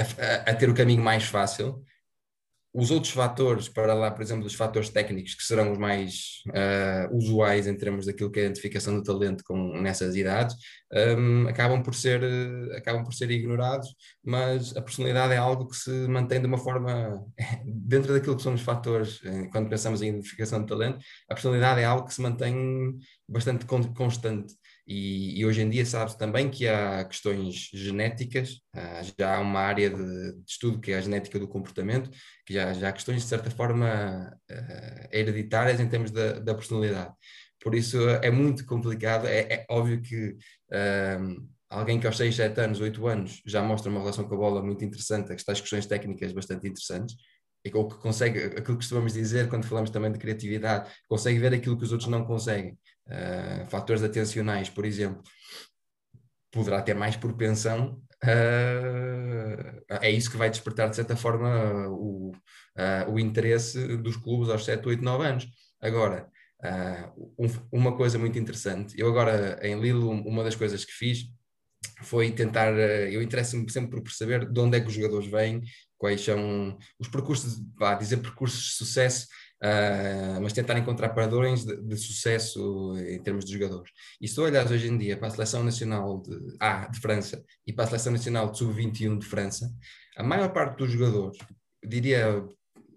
a, 0.00 0.50
a 0.50 0.54
ter 0.54 0.68
o 0.68 0.74
caminho 0.74 1.02
mais 1.02 1.24
fácil, 1.24 1.84
os 2.72 2.90
outros 2.90 3.12
fatores, 3.12 3.68
para 3.68 3.94
lá, 3.94 4.10
por 4.10 4.22
exemplo, 4.22 4.44
dos 4.44 4.54
fatores 4.54 4.90
técnicos, 4.90 5.34
que 5.34 5.42
serão 5.42 5.72
os 5.72 5.78
mais 5.78 6.42
uh, 6.48 7.16
usuais 7.16 7.66
em 7.66 7.76
termos 7.76 8.06
daquilo 8.06 8.30
que 8.30 8.40
é 8.40 8.42
a 8.42 8.46
identificação 8.46 8.94
do 8.94 9.02
talento 9.02 9.42
com, 9.44 9.80
nessas 9.80 10.14
idades, 10.14 10.54
um, 11.18 11.48
acabam, 11.48 11.82
por 11.82 11.94
ser, 11.94 12.22
acabam 12.76 13.04
por 13.04 13.14
ser 13.14 13.30
ignorados, 13.30 13.88
mas 14.22 14.76
a 14.76 14.82
personalidade 14.82 15.32
é 15.32 15.36
algo 15.36 15.66
que 15.66 15.76
se 15.76 15.90
mantém 16.08 16.40
de 16.40 16.46
uma 16.46 16.58
forma, 16.58 17.24
dentro 17.64 18.12
daquilo 18.12 18.36
que 18.36 18.42
são 18.42 18.54
os 18.54 18.62
fatores, 18.62 19.20
eh, 19.24 19.48
quando 19.50 19.68
pensamos 19.68 20.02
em 20.02 20.08
identificação 20.08 20.60
de 20.60 20.66
talento, 20.66 20.98
a 21.28 21.34
personalidade 21.34 21.80
é 21.80 21.84
algo 21.84 22.06
que 22.06 22.14
se 22.14 22.22
mantém 22.22 22.98
bastante 23.28 23.66
constante. 23.66 24.54
E, 24.90 25.38
e, 25.38 25.44
hoje 25.44 25.60
em 25.60 25.68
dia 25.68 25.84
sabe-se 25.84 26.16
também 26.16 26.48
que 26.48 26.66
há 26.66 27.04
questões 27.04 27.68
genéticas, 27.74 28.58
já 29.18 29.36
há 29.36 29.40
uma 29.40 29.60
área 29.60 29.90
de, 29.90 30.32
de, 30.32 30.42
estudo 30.50 30.80
que 30.80 30.92
é 30.92 30.96
a 30.96 31.00
genética 31.02 31.38
do 31.38 31.46
comportamento, 31.46 32.10
que 32.46 32.54
já, 32.54 32.72
já 32.72 32.88
há 32.88 32.92
questões 32.92 33.22
de 33.22 33.28
certa 33.28 33.50
forma 33.50 34.34
uh, 34.50 35.08
hereditárias 35.12 35.78
em 35.78 35.86
termos 35.86 36.10
da, 36.10 36.38
da, 36.38 36.54
personalidade. 36.54 37.12
Por 37.62 37.74
isso 37.74 37.98
é 38.08 38.30
muito 38.30 38.64
complicado, 38.64 39.26
é, 39.26 39.40
é 39.40 39.66
óbvio 39.68 40.00
que 40.00 40.30
uh, 40.30 41.48
alguém 41.68 42.00
que 42.00 42.06
aos 42.06 42.16
6, 42.16 42.34
7 42.34 42.58
anos, 42.58 42.80
8 42.80 43.06
anos 43.06 43.42
já 43.44 43.62
mostra 43.62 43.90
uma 43.90 44.00
relação 44.00 44.26
com 44.26 44.34
a 44.36 44.38
bola 44.38 44.62
muito 44.62 44.86
interessante, 44.86 45.34
está 45.34 45.52
questões 45.52 45.84
técnicas 45.84 46.32
bastante 46.32 46.66
interessantes, 46.66 47.14
e 47.64 47.70
que 47.70 47.98
consegue, 47.98 48.38
aquilo 48.38 48.64
que 48.64 48.74
costumamos 48.74 49.12
dizer 49.12 49.48
quando 49.48 49.66
falamos 49.66 49.90
também 49.90 50.12
de 50.12 50.18
criatividade, 50.18 50.90
consegue 51.08 51.38
ver 51.38 51.54
aquilo 51.54 51.76
que 51.76 51.84
os 51.84 51.92
outros 51.92 52.08
não 52.08 52.24
conseguem 52.24 52.78
uh, 53.08 53.66
fatores 53.68 54.02
atencionais, 54.02 54.68
por 54.70 54.84
exemplo, 54.84 55.22
poderá 56.50 56.80
ter 56.82 56.94
mais 56.94 57.16
propensão. 57.16 58.00
Uh, 58.24 59.82
é 60.00 60.10
isso 60.10 60.30
que 60.30 60.36
vai 60.36 60.50
despertar, 60.50 60.88
de 60.88 60.96
certa 60.96 61.16
forma, 61.16 61.88
o, 61.88 62.30
uh, 62.30 63.12
o 63.12 63.18
interesse 63.18 63.96
dos 63.98 64.16
clubes 64.16 64.48
aos 64.48 64.64
7, 64.64 64.86
8, 64.86 65.02
9 65.02 65.26
anos. 65.26 65.46
Agora, 65.80 66.28
um, 67.38 67.46
uma 67.70 67.96
coisa 67.96 68.18
muito 68.18 68.36
interessante, 68.36 68.98
eu 68.98 69.08
agora 69.08 69.60
em 69.62 69.80
Lilo, 69.80 70.10
uma 70.10 70.42
das 70.42 70.56
coisas 70.56 70.84
que 70.84 70.90
fiz 70.90 71.26
foi 72.02 72.32
tentar, 72.32 72.72
eu 72.72 73.22
interesso-me 73.22 73.70
sempre 73.70 73.90
por 73.92 74.02
perceber 74.02 74.44
de 74.50 74.60
onde 74.60 74.76
é 74.76 74.80
que 74.80 74.88
os 74.88 74.92
jogadores 74.92 75.28
vêm, 75.28 75.62
quais 75.98 76.24
são 76.24 76.78
os 76.98 77.08
percursos, 77.08 77.60
vá 77.76 77.94
dizer 77.94 78.18
percursos 78.18 78.62
de 78.62 78.70
sucesso 78.72 79.26
Uh, 79.58 80.40
mas 80.40 80.52
tentar 80.52 80.78
encontrar 80.78 81.08
padrões 81.08 81.64
de, 81.64 81.76
de, 81.82 81.96
sucesso 81.96 82.96
em 82.96 83.20
termos 83.20 83.44
de 83.44 83.52
jogadores. 83.52 83.90
E 84.20 84.28
se 84.28 84.36
tu 84.36 84.42
hoje 84.42 84.86
em 84.86 84.96
dia 84.96 85.16
para 85.16 85.26
a 85.26 85.30
seleção 85.32 85.64
nacional 85.64 86.22
de, 86.22 86.56
ah, 86.60 86.86
de 86.86 87.00
França 87.00 87.44
e 87.66 87.72
para 87.72 87.84
a 87.84 87.88
seleção 87.88 88.12
nacional 88.12 88.52
de 88.52 88.58
sub-21 88.58 89.18
de 89.18 89.26
França, 89.26 89.68
a 90.16 90.22
maior 90.22 90.52
parte 90.52 90.78
dos 90.78 90.92
jogadores, 90.92 91.38
diria, 91.84 92.46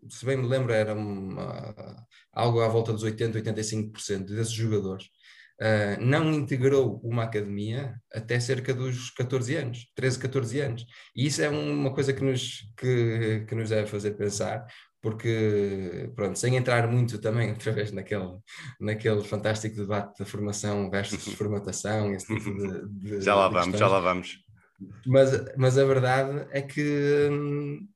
se 0.07 0.23
bem 0.23 0.37
me 0.37 0.47
lembro, 0.47 0.71
era 0.71 0.93
uma, 0.93 2.05
algo 2.31 2.61
à 2.61 2.67
volta 2.67 2.93
dos 2.93 3.01
80, 3.01 3.41
85% 3.41 4.25
desses 4.25 4.53
jogadores. 4.53 5.09
Uh, 5.61 6.01
não 6.03 6.33
integrou 6.33 6.99
uma 7.03 7.23
academia 7.23 7.93
até 8.11 8.39
cerca 8.39 8.73
dos 8.73 9.11
14 9.11 9.55
anos, 9.55 9.91
13, 9.93 10.17
14 10.17 10.59
anos. 10.59 10.85
E 11.15 11.27
isso 11.27 11.39
é 11.39 11.49
uma 11.49 11.93
coisa 11.93 12.11
que 12.11 12.23
nos, 12.23 12.61
que, 12.75 13.45
que 13.47 13.53
nos 13.53 13.69
deve 13.69 13.85
fazer 13.85 14.11
pensar, 14.17 14.65
porque, 14.99 16.11
pronto, 16.15 16.39
sem 16.39 16.55
entrar 16.55 16.87
muito 16.87 17.19
também, 17.19 17.49
outra 17.53 17.71
vez, 17.71 17.91
naquele, 17.91 18.37
naquele 18.79 19.23
fantástico 19.23 19.75
debate 19.75 20.17
da 20.17 20.25
formação 20.25 20.89
versus 20.89 21.23
formatação, 21.37 22.11
esse 22.11 22.25
tipo 22.25 22.55
de. 22.55 23.17
de 23.17 23.21
já 23.21 23.35
lá 23.35 23.47
de 23.47 23.53
vamos, 23.53 23.79
já 23.79 23.87
lá 23.87 23.99
vamos. 23.99 24.43
Mas, 25.05 25.29
mas 25.55 25.77
a 25.77 25.85
verdade 25.85 26.47
é 26.49 26.61
que 26.63 27.29
hum, 27.31 27.87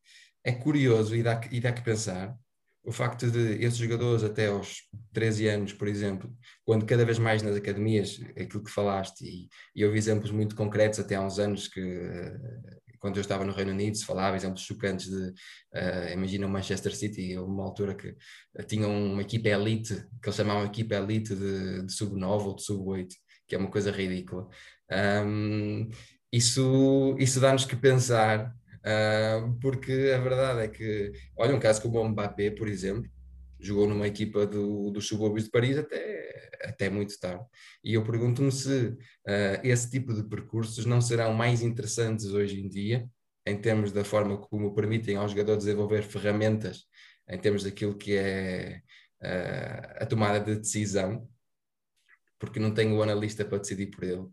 é 0.43 0.51
curioso 0.51 1.15
e 1.15 1.23
dá, 1.23 1.41
e 1.51 1.59
dá 1.59 1.71
que 1.71 1.81
pensar 1.83 2.35
o 2.85 2.91
facto 2.91 3.29
de 3.29 3.63
esses 3.63 3.77
jogadores 3.77 4.23
até 4.23 4.47
aos 4.47 4.83
13 5.13 5.47
anos, 5.47 5.73
por 5.73 5.87
exemplo, 5.87 6.31
quando 6.63 6.85
cada 6.85 7.03
vez 7.05 7.17
mais 7.17 7.41
nas 7.41 7.55
academias, 7.55 8.19
aquilo 8.31 8.63
que 8.63 8.71
falaste, 8.71 9.23
e, 9.23 9.49
e 9.75 9.83
houve 9.83 9.97
exemplos 9.97 10.31
muito 10.31 10.55
concretos 10.55 10.99
até 10.99 11.15
há 11.15 11.21
uns 11.21 11.39
anos 11.39 11.67
que 11.67 11.81
quando 13.05 13.17
eu 13.17 13.21
estava 13.21 13.45
no 13.45 13.53
Reino 13.53 13.69
Unido, 13.69 13.95
se 13.95 14.03
falava 14.03 14.35
exemplos 14.35 14.63
chocantes 14.63 15.07
de, 15.07 15.27
uh, 15.27 16.11
imagina 16.11 16.47
o 16.47 16.49
Manchester 16.49 16.95
City, 16.95 17.37
uma 17.37 17.63
altura 17.63 17.93
que 17.93 18.09
uh, 18.09 18.63
tinham 18.67 18.91
uma 18.91 19.21
equipa 19.21 19.49
elite, 19.49 19.93
que 20.21 20.27
eles 20.27 20.35
chamavam 20.35 20.65
equipa 20.65 20.95
elite 20.95 21.35
de, 21.35 21.85
de 21.85 21.93
sub-9 21.93 22.45
ou 22.45 22.55
de 22.55 22.63
sub-8, 22.63 23.09
que 23.47 23.53
é 23.53 23.59
uma 23.59 23.69
coisa 23.69 23.91
ridícula. 23.91 24.47
Um, 25.23 25.87
isso 26.31 27.15
isso 27.19 27.39
dá-nos 27.39 27.65
que 27.65 27.75
pensar, 27.75 28.51
porque 29.61 30.13
a 30.15 30.19
verdade 30.19 30.61
é 30.61 30.67
que, 30.67 31.11
olha, 31.37 31.55
um 31.55 31.59
caso 31.59 31.81
como 31.81 31.99
o 31.99 32.09
Mbappé, 32.09 32.51
por 32.51 32.67
exemplo, 32.67 33.09
jogou 33.59 33.87
numa 33.87 34.07
equipa 34.07 34.45
do, 34.45 34.91
dos 34.91 35.07
subúrbios 35.07 35.45
de 35.45 35.51
Paris 35.51 35.77
até, 35.77 36.49
até 36.63 36.89
muito 36.89 37.17
tarde. 37.19 37.43
E 37.83 37.93
eu 37.95 38.03
pergunto-me 38.03 38.51
se 38.51 38.89
uh, 38.89 39.59
esse 39.63 39.89
tipo 39.89 40.13
de 40.13 40.23
percursos 40.23 40.85
não 40.85 41.01
serão 41.01 41.33
mais 41.33 41.61
interessantes 41.61 42.27
hoje 42.27 42.61
em 42.61 42.69
dia, 42.69 43.09
em 43.45 43.59
termos 43.59 43.91
da 43.91 44.03
forma 44.03 44.37
como 44.37 44.73
permitem 44.73 45.15
ao 45.17 45.27
jogador 45.27 45.57
desenvolver 45.57 46.03
ferramentas, 46.03 46.85
em 47.29 47.39
termos 47.39 47.63
daquilo 47.63 47.97
que 47.97 48.15
é 48.15 48.81
uh, 49.21 50.03
a 50.03 50.05
tomada 50.05 50.39
de 50.39 50.59
decisão, 50.59 51.27
porque 52.37 52.59
não 52.59 52.73
tem 52.73 52.91
o 52.93 53.01
analista 53.01 53.43
para 53.45 53.59
decidir 53.59 53.87
por 53.87 54.03
ele. 54.03 54.27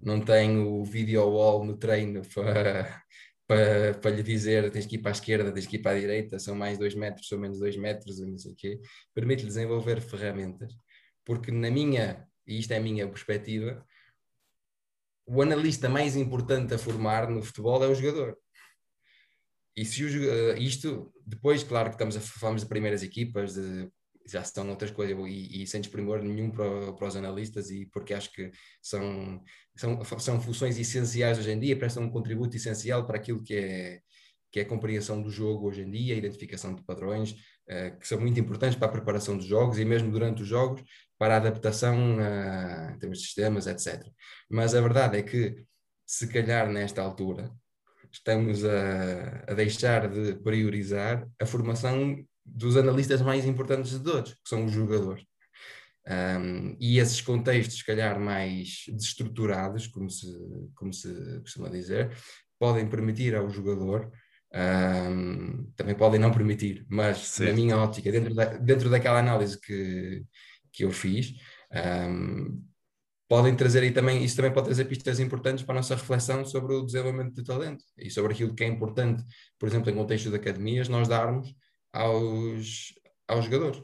Não 0.00 0.20
tem 0.20 0.58
o 0.58 0.84
video 0.84 1.28
wall 1.28 1.64
no 1.64 1.76
treino 1.76 2.22
para, 2.34 3.02
para, 3.46 3.94
para 3.94 4.10
lhe 4.10 4.22
dizer 4.22 4.70
tens 4.70 4.86
que 4.86 4.96
ir 4.96 4.98
para 4.98 5.10
a 5.10 5.12
esquerda, 5.12 5.52
tens 5.52 5.66
que 5.66 5.76
ir 5.76 5.82
para 5.82 5.96
a 5.96 6.00
direita, 6.00 6.38
são 6.38 6.54
mais 6.54 6.78
dois 6.78 6.94
metros, 6.94 7.28
são 7.28 7.38
menos 7.38 7.58
dois 7.58 7.76
metros, 7.76 8.18
não 8.20 8.38
sei 8.38 8.52
o 8.52 8.56
quê, 8.56 8.80
permite-lhe 9.14 9.48
desenvolver 9.48 10.00
ferramentas, 10.00 10.72
porque 11.24 11.50
na 11.50 11.70
minha, 11.70 12.26
e 12.46 12.58
isto 12.58 12.72
é 12.72 12.76
a 12.76 12.80
minha 12.80 13.08
perspectiva, 13.08 13.84
o 15.26 15.40
analista 15.40 15.88
mais 15.88 16.16
importante 16.16 16.74
a 16.74 16.78
formar 16.78 17.30
no 17.30 17.42
futebol 17.42 17.82
é 17.82 17.88
o 17.88 17.94
jogador. 17.94 18.36
E 19.76 19.84
se 19.84 20.04
o, 20.04 20.56
isto, 20.56 21.12
depois, 21.26 21.64
claro 21.64 21.88
que 21.88 21.94
estamos 21.94 22.16
a 22.16 22.20
falamos 22.20 22.62
de 22.62 22.68
primeiras 22.68 23.02
equipas, 23.02 23.54
de 23.54 23.90
já 24.26 24.40
estão 24.40 24.68
outras 24.70 24.90
coisas 24.90 25.16
e, 25.26 25.62
e 25.62 25.66
sem 25.66 25.80
desprimor 25.80 26.22
nenhum 26.22 26.50
para, 26.50 26.92
para, 26.92 27.08
os 27.08 27.16
analistas 27.16 27.70
e 27.70 27.86
porque 27.86 28.14
acho 28.14 28.32
que 28.32 28.50
são, 28.80 29.42
são, 29.76 30.04
são 30.18 30.40
funções 30.40 30.78
essenciais 30.78 31.38
hoje 31.38 31.50
em 31.50 31.60
dia, 31.60 31.78
prestam 31.78 32.04
um 32.04 32.10
contributo 32.10 32.56
essencial 32.56 33.06
para 33.06 33.16
aquilo 33.16 33.42
que 33.42 33.54
é, 33.54 34.00
que 34.50 34.60
é 34.60 34.62
a 34.62 34.66
compreensão 34.66 35.20
do 35.20 35.30
jogo 35.30 35.68
hoje 35.68 35.82
em 35.82 35.90
dia, 35.90 36.14
a 36.14 36.18
identificação 36.18 36.74
de 36.74 36.82
padrões, 36.84 37.32
uh, 37.32 37.98
que 37.98 38.06
são 38.06 38.20
muito 38.20 38.38
importantes 38.38 38.78
para 38.78 38.86
a 38.86 38.92
preparação 38.92 39.36
dos 39.36 39.46
jogos 39.46 39.78
e 39.78 39.84
mesmo 39.84 40.10
durante 40.12 40.42
os 40.42 40.48
jogos, 40.48 40.82
para 41.18 41.34
a 41.34 41.36
adaptação 41.38 42.18
uh, 42.18 42.94
em 42.94 42.98
termos 42.98 43.18
de 43.18 43.24
sistemas, 43.24 43.66
etc. 43.66 44.00
Mas 44.48 44.74
a 44.74 44.80
verdade 44.80 45.18
é 45.18 45.22
que, 45.22 45.66
se 46.06 46.28
calhar 46.28 46.70
nesta 46.70 47.02
altura, 47.02 47.50
estamos 48.12 48.64
a, 48.64 49.44
a 49.48 49.54
deixar 49.54 50.08
de 50.08 50.34
priorizar 50.36 51.28
a 51.40 51.44
formação 51.44 52.24
dos 52.44 52.76
analistas 52.76 53.22
mais 53.22 53.44
importantes 53.44 53.92
de 53.92 54.00
todos, 54.00 54.32
que 54.34 54.48
são 54.48 54.64
os 54.64 54.72
jogadores. 54.72 55.24
Um, 56.06 56.76
e 56.78 56.98
esses 56.98 57.20
contextos, 57.20 57.78
se 57.78 57.84
calhar, 57.84 58.20
mais 58.20 58.84
desestruturados, 58.88 59.86
como 59.86 60.10
se, 60.10 60.26
como 60.74 60.92
se 60.92 61.40
costuma 61.40 61.70
dizer, 61.70 62.14
podem 62.58 62.86
permitir 62.86 63.34
ao 63.34 63.48
jogador, 63.48 64.12
um, 64.54 65.72
também 65.74 65.94
podem 65.94 66.20
não 66.20 66.30
permitir, 66.30 66.86
mas 66.88 67.18
certo. 67.18 67.50
na 67.50 67.56
minha 67.56 67.76
ótica, 67.76 68.12
dentro, 68.12 68.34
da, 68.34 68.44
dentro 68.44 68.90
daquela 68.90 69.18
análise 69.18 69.58
que, 69.60 70.22
que 70.72 70.84
eu 70.84 70.92
fiz, 70.92 71.34
um, 72.08 72.62
podem 73.28 73.56
trazer 73.56 73.82
aí 73.82 73.90
também, 73.90 74.22
isso 74.22 74.36
também 74.36 74.52
pode 74.52 74.66
trazer 74.66 74.84
pistas 74.84 75.18
importantes 75.18 75.64
para 75.64 75.74
a 75.74 75.78
nossa 75.78 75.96
reflexão 75.96 76.44
sobre 76.44 76.74
o 76.74 76.84
desenvolvimento 76.84 77.34
de 77.34 77.42
talento 77.42 77.82
e 77.98 78.10
sobre 78.10 78.32
aquilo 78.32 78.54
que 78.54 78.62
é 78.62 78.66
importante, 78.66 79.24
por 79.58 79.68
exemplo, 79.68 79.90
em 79.90 79.94
contexto 79.94 80.28
de 80.30 80.36
academias, 80.36 80.88
nós 80.88 81.08
darmos 81.08 81.48
aos, 81.94 82.92
aos 83.28 83.44
jogadores. 83.44 83.82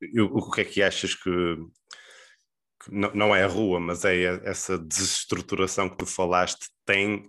E 0.00 0.20
o, 0.20 0.26
o 0.26 0.50
que 0.50 0.60
é 0.60 0.64
que 0.64 0.82
achas 0.82 1.14
que, 1.14 1.56
que 2.84 2.92
não, 2.92 3.12
não, 3.14 3.34
é 3.34 3.42
a 3.42 3.48
rua, 3.48 3.80
mas 3.80 4.04
é 4.04 4.24
essa 4.44 4.78
desestruturação 4.78 5.88
que 5.88 5.96
tu 5.96 6.06
falaste 6.06 6.68
tem 6.84 7.24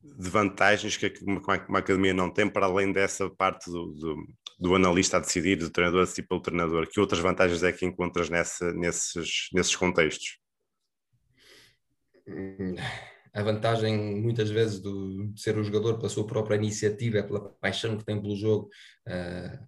de 0.00 0.30
vantagens 0.30 0.96
que 0.96 1.12
uma, 1.22 1.40
uma 1.68 1.78
academia 1.80 2.14
não 2.14 2.30
tem, 2.30 2.48
para 2.48 2.66
além 2.66 2.92
dessa 2.92 3.28
parte 3.28 3.68
do, 3.68 3.92
do, 3.92 4.26
do, 4.58 4.74
analista 4.74 5.16
a 5.16 5.20
decidir, 5.20 5.56
do 5.56 5.70
treinador 5.70 6.02
a 6.02 6.04
decidir 6.04 6.28
pelo 6.28 6.40
treinador, 6.40 6.88
que 6.88 7.00
outras 7.00 7.20
vantagens 7.20 7.62
é 7.64 7.72
que 7.72 7.84
encontras 7.84 8.30
nessa, 8.30 8.72
nesses, 8.72 9.48
nesses 9.52 9.74
contextos? 9.74 10.38
A 13.38 13.42
vantagem 13.42 14.20
muitas 14.20 14.50
vezes 14.50 14.80
do, 14.80 15.28
de 15.28 15.40
ser 15.40 15.56
o 15.56 15.62
jogador 15.62 15.96
pela 15.96 16.08
sua 16.08 16.26
própria 16.26 16.56
iniciativa, 16.56 17.22
pela 17.22 17.50
paixão 17.60 17.96
que 17.96 18.04
tem 18.04 18.20
pelo 18.20 18.34
jogo, 18.34 18.68
uh, 19.06 19.66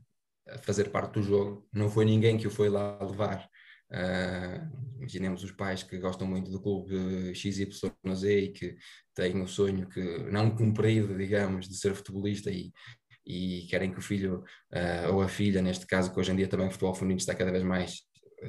a 0.48 0.58
fazer 0.58 0.90
parte 0.90 1.14
do 1.14 1.22
jogo. 1.22 1.68
Não 1.72 1.88
foi 1.88 2.04
ninguém 2.04 2.36
que 2.36 2.48
o 2.48 2.50
foi 2.50 2.68
lá 2.68 2.98
levar. 3.00 3.48
Uh, 3.92 4.96
imaginemos 4.98 5.44
os 5.44 5.52
pais 5.52 5.84
que 5.84 5.98
gostam 5.98 6.26
muito 6.26 6.50
do 6.50 6.60
clube 6.60 7.32
XYZ 7.32 8.24
e 8.24 8.48
que 8.48 8.76
têm 9.14 9.40
o 9.40 9.46
sonho 9.46 9.88
que 9.88 10.18
não 10.32 10.50
cumprido, 10.50 11.16
digamos, 11.16 11.68
de 11.68 11.76
ser 11.76 11.94
futebolista 11.94 12.50
e 12.50 12.72
e 13.24 13.68
querem 13.70 13.92
que 13.92 13.98
o 13.98 14.02
filho 14.02 14.42
uh, 14.72 15.14
ou 15.14 15.22
a 15.22 15.28
filha, 15.28 15.62
neste 15.62 15.86
caso, 15.86 16.12
que 16.12 16.18
hoje 16.18 16.32
em 16.32 16.36
dia 16.36 16.48
também 16.48 16.66
o 16.66 16.70
futebol 16.70 16.94
feminino 16.94 17.20
está 17.20 17.34
cada 17.34 17.52
vez 17.52 17.62
mais, 17.62 18.00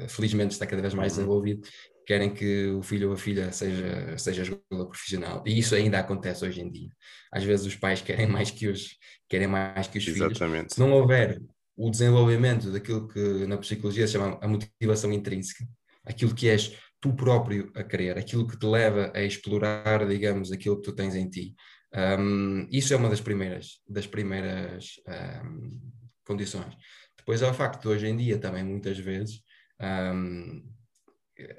felizmente 0.07 0.53
está 0.53 0.65
cada 0.65 0.81
vez 0.81 0.95
mais 0.95 1.11
uhum. 1.11 1.17
desenvolvido, 1.17 1.67
querem 2.05 2.33
que 2.33 2.67
o 2.67 2.81
filho 2.81 3.09
ou 3.09 3.13
a 3.13 3.17
filha 3.17 3.51
seja, 3.51 4.17
seja 4.17 4.43
jogador 4.43 4.87
profissional. 4.89 5.43
E 5.45 5.57
isso 5.57 5.75
ainda 5.75 5.99
acontece 5.99 6.45
hoje 6.45 6.61
em 6.61 6.71
dia. 6.71 6.89
Às 7.31 7.43
vezes 7.43 7.65
os 7.65 7.75
pais 7.75 8.01
querem 8.01 8.27
mais 8.27 8.51
que 8.51 8.67
os, 8.67 8.97
querem 9.29 9.47
mais 9.47 9.87
que 9.87 9.97
os 9.97 10.07
Exatamente. 10.07 10.59
filhos. 10.59 10.73
Se 10.73 10.79
não 10.79 10.91
houver 10.91 11.41
o 11.75 11.89
desenvolvimento 11.89 12.71
daquilo 12.71 13.07
que 13.07 13.45
na 13.47 13.57
psicologia 13.57 14.05
se 14.05 14.13
chama 14.13 14.37
a 14.41 14.47
motivação 14.47 15.11
intrínseca, 15.11 15.65
aquilo 16.05 16.35
que 16.35 16.49
és 16.49 16.77
tu 16.99 17.13
próprio 17.13 17.71
a 17.75 17.83
querer, 17.83 18.17
aquilo 18.17 18.47
que 18.47 18.57
te 18.57 18.65
leva 18.65 19.11
a 19.15 19.23
explorar, 19.23 20.07
digamos, 20.07 20.51
aquilo 20.51 20.77
que 20.77 20.83
tu 20.83 20.93
tens 20.93 21.15
em 21.15 21.29
ti. 21.29 21.55
Um, 21.93 22.67
isso 22.71 22.93
é 22.93 22.97
uma 22.97 23.09
das 23.09 23.19
primeiras, 23.19 23.81
das 23.87 24.07
primeiras 24.07 25.01
um, 25.43 25.81
condições. 26.23 26.75
Depois 27.17 27.41
há 27.43 27.49
o 27.49 27.53
facto 27.53 27.81
de 27.81 27.87
hoje 27.87 28.07
em 28.07 28.15
dia 28.15 28.37
também 28.37 28.63
muitas 28.63 28.97
vezes 28.97 29.41
um, 29.81 30.63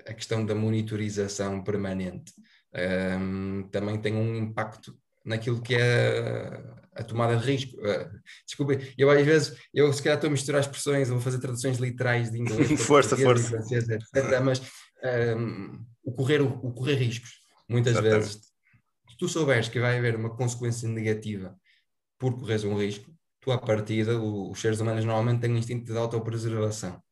a 0.07 0.14
questão 0.14 0.45
da 0.45 0.55
monitorização 0.55 1.62
permanente 1.62 2.33
também 3.71 4.00
tem 4.00 4.14
um 4.14 4.37
impacto 4.37 4.97
naquilo 5.25 5.61
que 5.61 5.75
é 5.75 6.62
a 6.95 7.02
tomada 7.02 7.37
de 7.37 7.45
risco. 7.45 7.76
Uh, 7.79 8.21
desculpe, 8.47 8.95
eu 8.97 9.11
às 9.11 9.25
vezes, 9.25 9.59
eu 9.73 9.93
se 9.93 10.02
calhar 10.02 10.17
estou 10.17 10.29
a 10.29 10.31
misturar 10.31 10.61
expressões, 10.61 11.09
vou 11.09 11.21
fazer 11.21 11.38
traduções 11.38 11.79
literais 11.79 12.31
de 12.31 12.38
inglês, 12.38 12.69
força, 12.83 13.17
força. 13.17 13.49
Francês, 13.49 13.88
etc. 13.88 14.41
Mas 14.43 14.61
um, 15.37 15.85
o, 16.05 16.12
correr, 16.12 16.41
o, 16.41 16.49
o, 16.49 16.73
correr 16.73 16.95
riscos, 16.95 17.41
muitas 17.69 17.93
Exatamente. 17.93 18.21
vezes, 18.21 18.35
se 19.11 19.17
tu 19.19 19.29
souberes 19.29 19.69
que 19.69 19.81
vai 19.81 19.99
haver 19.99 20.17
uma 20.17 20.37
consequência 20.37 20.88
negativa 20.88 21.57
por 22.19 22.38
correres 22.38 22.64
um 22.64 22.76
risco, 22.76 23.11
tu 23.41 23.50
à 23.50 23.59
partida, 23.59 24.19
o, 24.19 24.50
os 24.50 24.61
seres 24.61 24.81
humanos 24.81 25.05
normalmente 25.05 25.41
têm 25.41 25.52
um 25.52 25.59
instinto 25.59 25.91
de 25.91 25.99
autopreservação. 25.99 27.02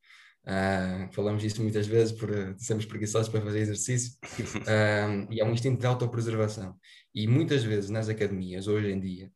Uh, 0.42 1.12
falamos 1.12 1.42
disso 1.42 1.62
muitas 1.62 1.86
vezes 1.86 2.12
por 2.12 2.30
uh, 2.30 2.54
sermos 2.56 2.86
preguiçosos 2.86 3.28
para 3.28 3.42
fazer 3.42 3.60
exercício 3.60 4.18
uh, 4.64 5.30
e 5.30 5.38
é 5.38 5.44
um 5.44 5.52
instinto 5.52 5.78
de 5.78 5.86
autopreservação 5.86 6.74
e 7.14 7.26
muitas 7.26 7.62
vezes 7.62 7.90
nas 7.90 8.08
academias 8.08 8.66
hoje 8.66 8.90
em 8.90 8.98
dia 8.98 9.30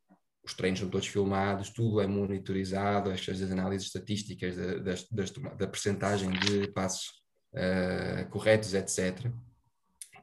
os 0.44 0.54
treinos 0.54 0.80
são 0.80 0.88
todos 0.88 1.06
filmados, 1.06 1.70
tudo 1.70 2.00
é 2.00 2.06
monitorizado, 2.06 3.10
as, 3.10 3.26
as 3.28 3.42
análises 3.50 3.86
estatísticas 3.86 4.56
da, 4.56 4.74
da, 4.74 5.56
da 5.58 5.66
percentagem 5.66 6.30
de 6.30 6.68
passos 6.68 7.06
uh, 7.54 8.28
corretos, 8.30 8.74
etc., 8.74 9.30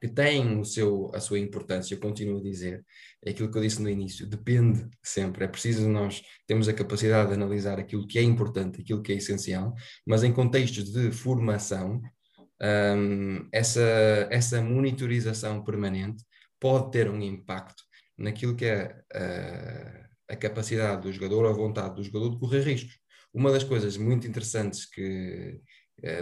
que 0.02 0.08
têm 0.08 0.60
o 0.60 0.66
seu, 0.66 1.12
a 1.14 1.20
sua 1.20 1.38
importância, 1.38 1.94
eu 1.94 2.00
continuo 2.00 2.40
a 2.40 2.44
dizer, 2.44 2.84
é 3.24 3.30
aquilo 3.30 3.52
que 3.52 3.58
eu 3.60 3.62
disse 3.62 3.80
no 3.80 3.90
início, 3.90 4.26
depende 4.26 4.90
sempre, 5.04 5.46
é 5.46 5.48
preciso 5.48 5.88
nós 5.88 6.24
termos 6.48 6.68
a 6.68 6.74
capacidade 6.74 7.30
de 7.30 7.36
analisar 7.36 7.80
aquilo 7.80 8.08
que 8.08 8.18
é 8.18 8.24
importante, 8.24 8.82
aquilo 8.82 9.04
que 9.04 9.12
é 9.12 9.16
essencial, 9.18 9.76
mas 10.06 10.24
em 10.24 10.34
contextos 10.34 10.92
de 10.92 11.12
formação, 11.12 12.02
um, 12.98 13.48
essa, 13.52 13.82
essa 14.32 14.60
monitorização 14.60 15.64
permanente 15.64 16.24
pode 16.60 16.92
ter 16.92 17.08
um 17.08 17.22
impacto 17.22 17.84
naquilo 18.18 18.56
que 18.56 18.66
é 18.66 19.04
uh, 19.14 20.10
a 20.28 20.36
capacidade 20.36 21.04
do 21.04 21.12
jogador, 21.12 21.46
a 21.46 21.54
vontade 21.54 21.96
do 21.96 22.04
jogador 22.04 22.32
de 22.32 22.40
correr 22.40 22.62
riscos. 22.62 23.00
Uma 23.32 23.52
das 23.52 23.64
coisas 23.64 23.98
muito 23.98 24.28
interessantes 24.28 24.86
que 24.86 25.62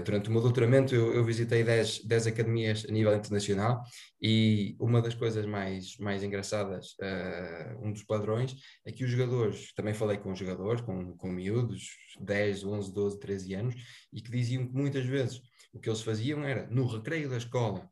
durante 0.03 0.29
o 0.29 0.31
meu 0.31 0.41
doutoramento 0.41 0.93
eu, 0.93 1.13
eu 1.13 1.23
visitei 1.23 1.63
10, 1.63 2.03
10 2.03 2.27
academias 2.27 2.85
a 2.88 2.91
nível 2.91 3.15
internacional 3.15 3.81
e 4.21 4.75
uma 4.79 5.01
das 5.01 5.15
coisas 5.15 5.45
mais, 5.45 5.97
mais 5.97 6.23
engraçadas, 6.23 6.91
uh, 7.01 7.85
um 7.85 7.91
dos 7.91 8.03
padrões, 8.03 8.55
é 8.85 8.91
que 8.91 9.03
os 9.03 9.09
jogadores, 9.09 9.73
também 9.73 9.93
falei 9.93 10.17
com 10.17 10.35
jogadores, 10.35 10.81
com, 10.81 11.15
com 11.15 11.29
miúdos, 11.29 11.91
10, 12.19 12.65
11, 12.65 12.93
12, 12.93 13.19
13 13.19 13.53
anos, 13.53 13.75
e 14.11 14.21
que 14.21 14.29
diziam 14.29 14.67
que 14.67 14.73
muitas 14.73 15.05
vezes 15.05 15.41
o 15.71 15.79
que 15.79 15.89
eles 15.89 16.01
faziam 16.01 16.43
era 16.43 16.67
no 16.67 16.85
recreio 16.85 17.29
da 17.29 17.38
escola 17.38 17.89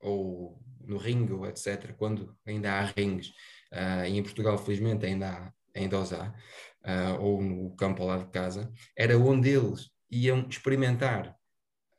ou 0.00 0.58
no 0.80 0.96
ringue, 0.96 1.32
ou 1.32 1.46
etc., 1.46 1.94
quando 1.96 2.34
ainda 2.46 2.72
há 2.72 2.84
rings, 2.84 3.28
uh, 3.72 4.06
e 4.06 4.16
em 4.16 4.22
Portugal 4.22 4.56
felizmente 4.56 5.04
ainda 5.04 5.28
há, 5.28 5.52
ainda 5.74 5.98
há, 5.98 7.14
uh, 7.16 7.20
ou 7.20 7.42
no 7.42 7.76
campo 7.76 8.02
ao 8.02 8.08
lado 8.08 8.24
de 8.24 8.30
casa, 8.30 8.72
era 8.96 9.18
onde 9.18 9.50
eles 9.50 9.90
iam 10.10 10.46
experimentar 10.48 11.36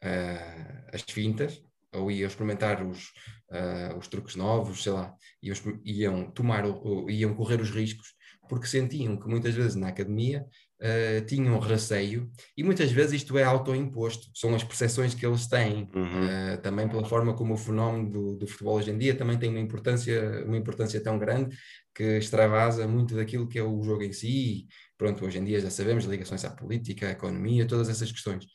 uh, 0.04 0.90
as 0.94 1.02
fintas, 1.02 1.62
ou 1.94 2.12
iam 2.12 2.28
experimentar 2.28 2.86
os, 2.86 3.12
uh, 3.52 3.98
os 3.98 4.08
truques 4.08 4.36
novos, 4.36 4.84
sei 4.84 4.91
lá, 4.91 5.13
iam, 5.41 5.56
iam 5.84 6.32
tomar, 6.32 6.63
iam 7.10 7.34
correr 7.34 7.62
os 7.62 7.70
riscos, 7.70 8.15
porque 8.48 8.67
sentiam 8.67 9.17
que 9.17 9.28
muitas 9.28 9.54
vezes 9.54 9.76
na 9.76 9.89
academia 9.89 10.46
uh, 10.82 11.26
tinham 11.26 11.60
receio, 11.60 12.30
e 12.56 12.63
muitas 12.63 12.91
vezes 12.91 13.22
isto 13.22 13.38
é 13.38 13.43
autoimposto, 13.43 14.28
são 14.34 14.54
as 14.56 14.63
percepções 14.63 15.13
que 15.13 15.26
eles 15.26 15.48
têm, 15.48 15.89
uhum. 15.93 16.54
uh, 16.54 16.62
também 16.62 16.88
pela 16.88 17.06
forma 17.06 17.34
como 17.36 17.54
o 17.54 17.58
fenómeno 17.58 18.10
do, 18.10 18.38
do, 18.38 18.48
futebol 18.48 18.76
hoje 18.76 18.91
em 18.91 18.98
dia 18.98 19.15
também 19.15 19.38
tem 19.38 19.50
uma 19.50 19.60
importância, 19.60 20.46
uma 20.46 20.58
importância 20.58 21.02
tão 21.02 21.17
grande 21.17 21.56
que 21.97 22.19
extravasa 22.19 22.88
muito 22.88 23.15
daquilo 23.15 23.47
que 23.47 23.57
é 23.57 23.63
o 23.63 23.81
jogo 23.81 24.03
em 24.03 24.13
si, 24.13 24.67
pronto, 24.95 25.25
hoje 25.25 25.39
em 25.39 25.43
dia 25.43 25.60
já 25.60 25.71
sabemos 25.71 26.05
ligações 26.05 26.45
à 26.45 26.51
política, 26.51 27.07
à 27.07 27.12
economia, 27.12 27.65
todas 27.65 27.89
essas 27.89 28.12
questões, 28.12 28.45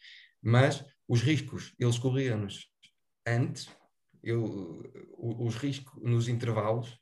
mas 0.40 0.84
os 1.08 1.22
riscos, 1.22 1.74
eles 1.76 1.98
corriam-nos 1.98 2.68
antes, 3.26 3.68
eu, 4.22 4.80
os 5.18 5.56
riscos 5.56 6.00
nos 6.00 6.28
intervalos, 6.28 6.96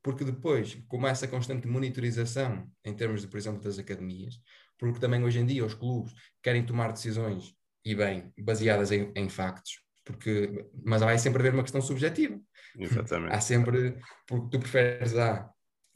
porque 0.00 0.24
depois, 0.24 0.78
com 0.86 1.04
essa 1.08 1.26
constante 1.26 1.66
monitorização 1.66 2.70
em 2.84 2.94
termos 2.94 3.22
de, 3.22 3.26
por 3.26 3.36
exemplo, 3.36 3.60
das 3.60 3.80
academias, 3.80 4.40
porque 4.78 5.00
também 5.00 5.24
hoje 5.24 5.40
em 5.40 5.46
dia 5.46 5.66
os 5.66 5.74
clubes 5.74 6.14
querem 6.40 6.64
tomar 6.64 6.92
decisões, 6.92 7.52
e 7.84 7.96
bem, 7.96 8.32
baseadas 8.38 8.92
em, 8.92 9.10
em 9.16 9.28
factos, 9.28 9.80
porque, 10.04 10.66
mas 10.84 11.00
vai 11.00 11.18
sempre 11.18 11.40
haver 11.40 11.54
uma 11.54 11.62
questão 11.62 11.80
subjetiva. 11.80 12.38
Exatamente. 12.78 13.34
Há 13.34 13.40
sempre, 13.40 13.96
porque 14.26 14.50
tu 14.50 14.60
preferes 14.60 15.16
A 15.16 15.50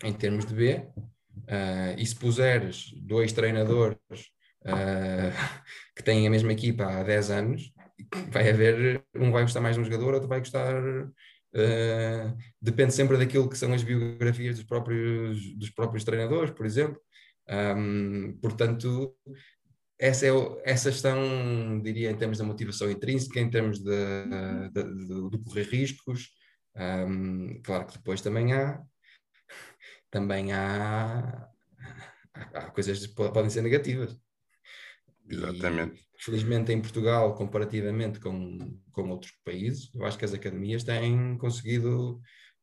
em 0.05 0.13
termos 0.13 0.45
de 0.45 0.55
B, 0.55 0.75
uh, 0.77 1.99
e 1.99 2.05
se 2.05 2.15
puseres 2.15 2.93
dois 3.03 3.33
treinadores 3.33 3.99
uh, 4.63 5.33
que 5.97 6.03
têm 6.03 6.27
a 6.27 6.31
mesma 6.31 6.53
equipa 6.53 6.85
há 6.85 7.03
10 7.03 7.31
anos, 7.31 7.73
vai 8.31 8.49
haver, 8.49 9.05
um 9.15 9.33
vai 9.33 9.43
gostar 9.43 9.61
mais 9.61 9.77
de 9.77 9.83
um 9.83 9.85
jogador, 9.85 10.15
outro 10.15 10.29
vai 10.29 10.41
gostar 10.41 10.75
Uh, 11.57 12.37
depende 12.61 12.93
sempre 12.93 13.17
daquilo 13.17 13.49
que 13.49 13.57
são 13.57 13.73
as 13.73 13.83
biografias 13.83 14.57
dos 14.57 14.67
próprios, 14.67 15.57
dos 15.57 15.71
próprios 15.71 16.05
treinadores, 16.05 16.51
por 16.51 16.67
exemplo. 16.67 17.01
Um, 17.49 18.39
portanto, 18.43 19.17
essa 19.99 20.27
é, 20.27 20.31
essas 20.65 21.01
são, 21.01 21.81
diria, 21.83 22.11
em 22.11 22.17
termos 22.17 22.39
da 22.39 22.45
motivação 22.45 22.91
intrínseca, 22.91 23.41
em 23.41 23.51
termos 23.51 23.79
de, 23.79 24.25
de, 24.73 25.07
de, 25.07 25.31
de 25.31 25.39
correr 25.45 25.65
riscos. 25.65 26.31
Um, 26.77 27.61
claro 27.63 27.87
que 27.87 27.95
depois 27.95 28.21
também 28.21 28.53
há, 28.53 28.83
também 30.11 30.53
há, 30.53 31.49
há 32.35 32.71
coisas 32.71 33.07
que 33.07 33.15
podem 33.15 33.49
ser 33.49 33.63
negativas. 33.63 34.17
Exatamente. 35.29 36.01
E, 36.01 36.23
felizmente 36.23 36.73
em 36.73 36.81
Portugal, 36.81 37.35
comparativamente 37.35 38.21
com, 38.21 38.79
com 38.93 39.11
outros 39.11 39.33
países, 39.45 39.91
eu 39.95 40.05
acho 40.05 40.19
que 40.19 40.25
as 40.25 40.35
academias 40.35 40.85
têm 40.85 41.39
conseguido 41.39 42.21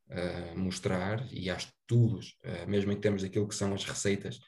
uh, 0.10 0.58
mostrar, 0.58 1.28
e 1.32 1.50
há 1.50 1.58
estudos, 1.58 2.38
uh, 2.46 2.70
mesmo 2.70 2.92
em 2.92 3.00
termos 3.00 3.24
daquilo 3.24 3.48
que 3.48 3.56
são 3.56 3.74
as 3.74 3.84
receitas 3.84 4.40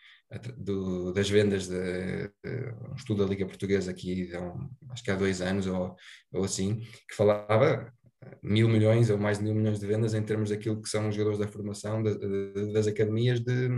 do, 0.57 1.13
das 1.13 1.29
vendas, 1.29 1.67
de, 1.67 2.27
de, 2.43 2.73
um 2.89 2.95
estudo 2.95 3.23
da 3.23 3.29
Liga 3.29 3.45
Portuguesa 3.45 3.91
aqui, 3.91 4.29
um, 4.35 4.69
acho 4.91 5.03
que 5.03 5.11
há 5.11 5.15
dois 5.15 5.41
anos 5.41 5.67
ou, 5.67 5.95
ou 6.33 6.43
assim, 6.43 6.79
que 7.07 7.15
falava 7.15 7.93
mil 8.41 8.67
milhões 8.67 9.09
ou 9.09 9.17
mais 9.17 9.38
de 9.38 9.43
mil 9.43 9.53
milhões 9.53 9.79
de 9.79 9.85
vendas 9.85 10.13
em 10.13 10.23
termos 10.23 10.49
daquilo 10.49 10.81
que 10.81 10.89
são 10.89 11.07
os 11.09 11.15
jogadores 11.15 11.39
da 11.39 11.47
formação 11.47 12.01
de, 12.01 12.17
de, 12.17 12.73
das 12.73 12.88
academias 12.88 13.39
de, 13.39 13.69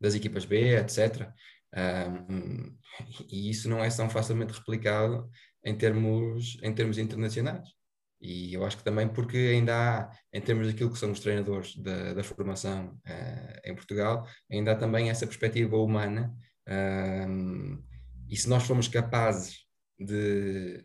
das 0.00 0.14
equipas 0.14 0.44
B, 0.44 0.76
etc. 0.76 1.32
Um, 1.76 2.76
e 3.28 3.50
isso 3.50 3.68
não 3.68 3.82
é 3.82 3.88
tão 3.88 4.08
facilmente 4.08 4.52
replicado 4.52 5.28
em 5.64 5.76
termos, 5.76 6.58
em 6.62 6.72
termos 6.72 6.98
internacionais. 6.98 7.68
E 8.24 8.54
eu 8.54 8.64
acho 8.64 8.78
que 8.78 8.84
também 8.84 9.06
porque 9.06 9.36
ainda 9.36 9.74
há, 9.76 10.10
em 10.32 10.40
termos 10.40 10.66
daquilo 10.66 10.90
que 10.90 10.98
são 10.98 11.12
os 11.12 11.20
treinadores 11.20 11.76
da, 11.76 12.14
da 12.14 12.24
formação 12.24 12.98
uh, 13.06 13.60
em 13.62 13.74
Portugal, 13.74 14.26
ainda 14.50 14.72
há 14.72 14.76
também 14.76 15.10
essa 15.10 15.26
perspectiva 15.26 15.76
humana. 15.76 16.34
Um, 16.66 17.84
e 18.26 18.34
se 18.34 18.48
nós 18.48 18.62
formos 18.62 18.88
capazes 18.88 19.66
de 19.98 20.82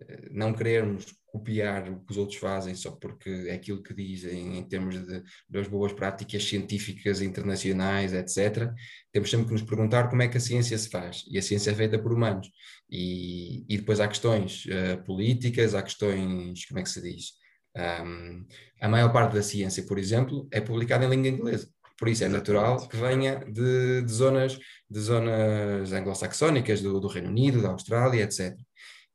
uh, 0.00 0.28
não 0.32 0.52
querermos 0.52 1.06
copiar 1.32 1.88
o 1.88 2.00
que 2.04 2.12
os 2.12 2.18
outros 2.18 2.38
fazem 2.38 2.74
só 2.74 2.90
porque 2.90 3.46
é 3.48 3.54
aquilo 3.54 3.82
que 3.82 3.94
dizem 3.94 4.58
em 4.58 4.62
termos 4.68 4.94
de, 4.94 5.22
das 5.48 5.66
boas 5.66 5.90
práticas 5.90 6.44
científicas 6.44 7.22
internacionais, 7.22 8.12
etc. 8.12 8.70
Temos 9.10 9.30
sempre 9.30 9.46
que 9.46 9.52
nos 9.52 9.62
perguntar 9.62 10.10
como 10.10 10.20
é 10.20 10.28
que 10.28 10.36
a 10.36 10.40
ciência 10.40 10.76
se 10.76 10.90
faz. 10.90 11.24
E 11.30 11.38
a 11.38 11.42
ciência 11.42 11.70
é 11.70 11.74
feita 11.74 11.98
por 11.98 12.12
humanos. 12.12 12.50
E, 12.90 13.64
e 13.66 13.78
depois 13.78 13.98
há 13.98 14.06
questões 14.06 14.66
uh, 14.66 15.02
políticas, 15.04 15.74
há 15.74 15.82
questões, 15.82 16.66
como 16.66 16.80
é 16.80 16.82
que 16.82 16.90
se 16.90 17.00
diz? 17.00 17.32
Um, 17.74 18.46
a 18.82 18.88
maior 18.88 19.10
parte 19.10 19.34
da 19.34 19.42
ciência, 19.42 19.82
por 19.84 19.98
exemplo, 19.98 20.46
é 20.52 20.60
publicada 20.60 21.06
em 21.06 21.08
língua 21.08 21.28
inglesa. 21.28 21.68
Por 21.98 22.08
isso 22.08 22.24
é 22.24 22.28
natural 22.28 22.86
que 22.88 22.96
venha 22.96 23.36
de, 23.36 24.02
de 24.02 24.12
zonas, 24.12 24.58
de 24.90 25.00
zonas 25.00 25.92
anglo-saxónicas, 25.92 26.82
do, 26.82 27.00
do 27.00 27.08
Reino 27.08 27.30
Unido, 27.30 27.62
da 27.62 27.70
Austrália, 27.70 28.24
etc. 28.24 28.54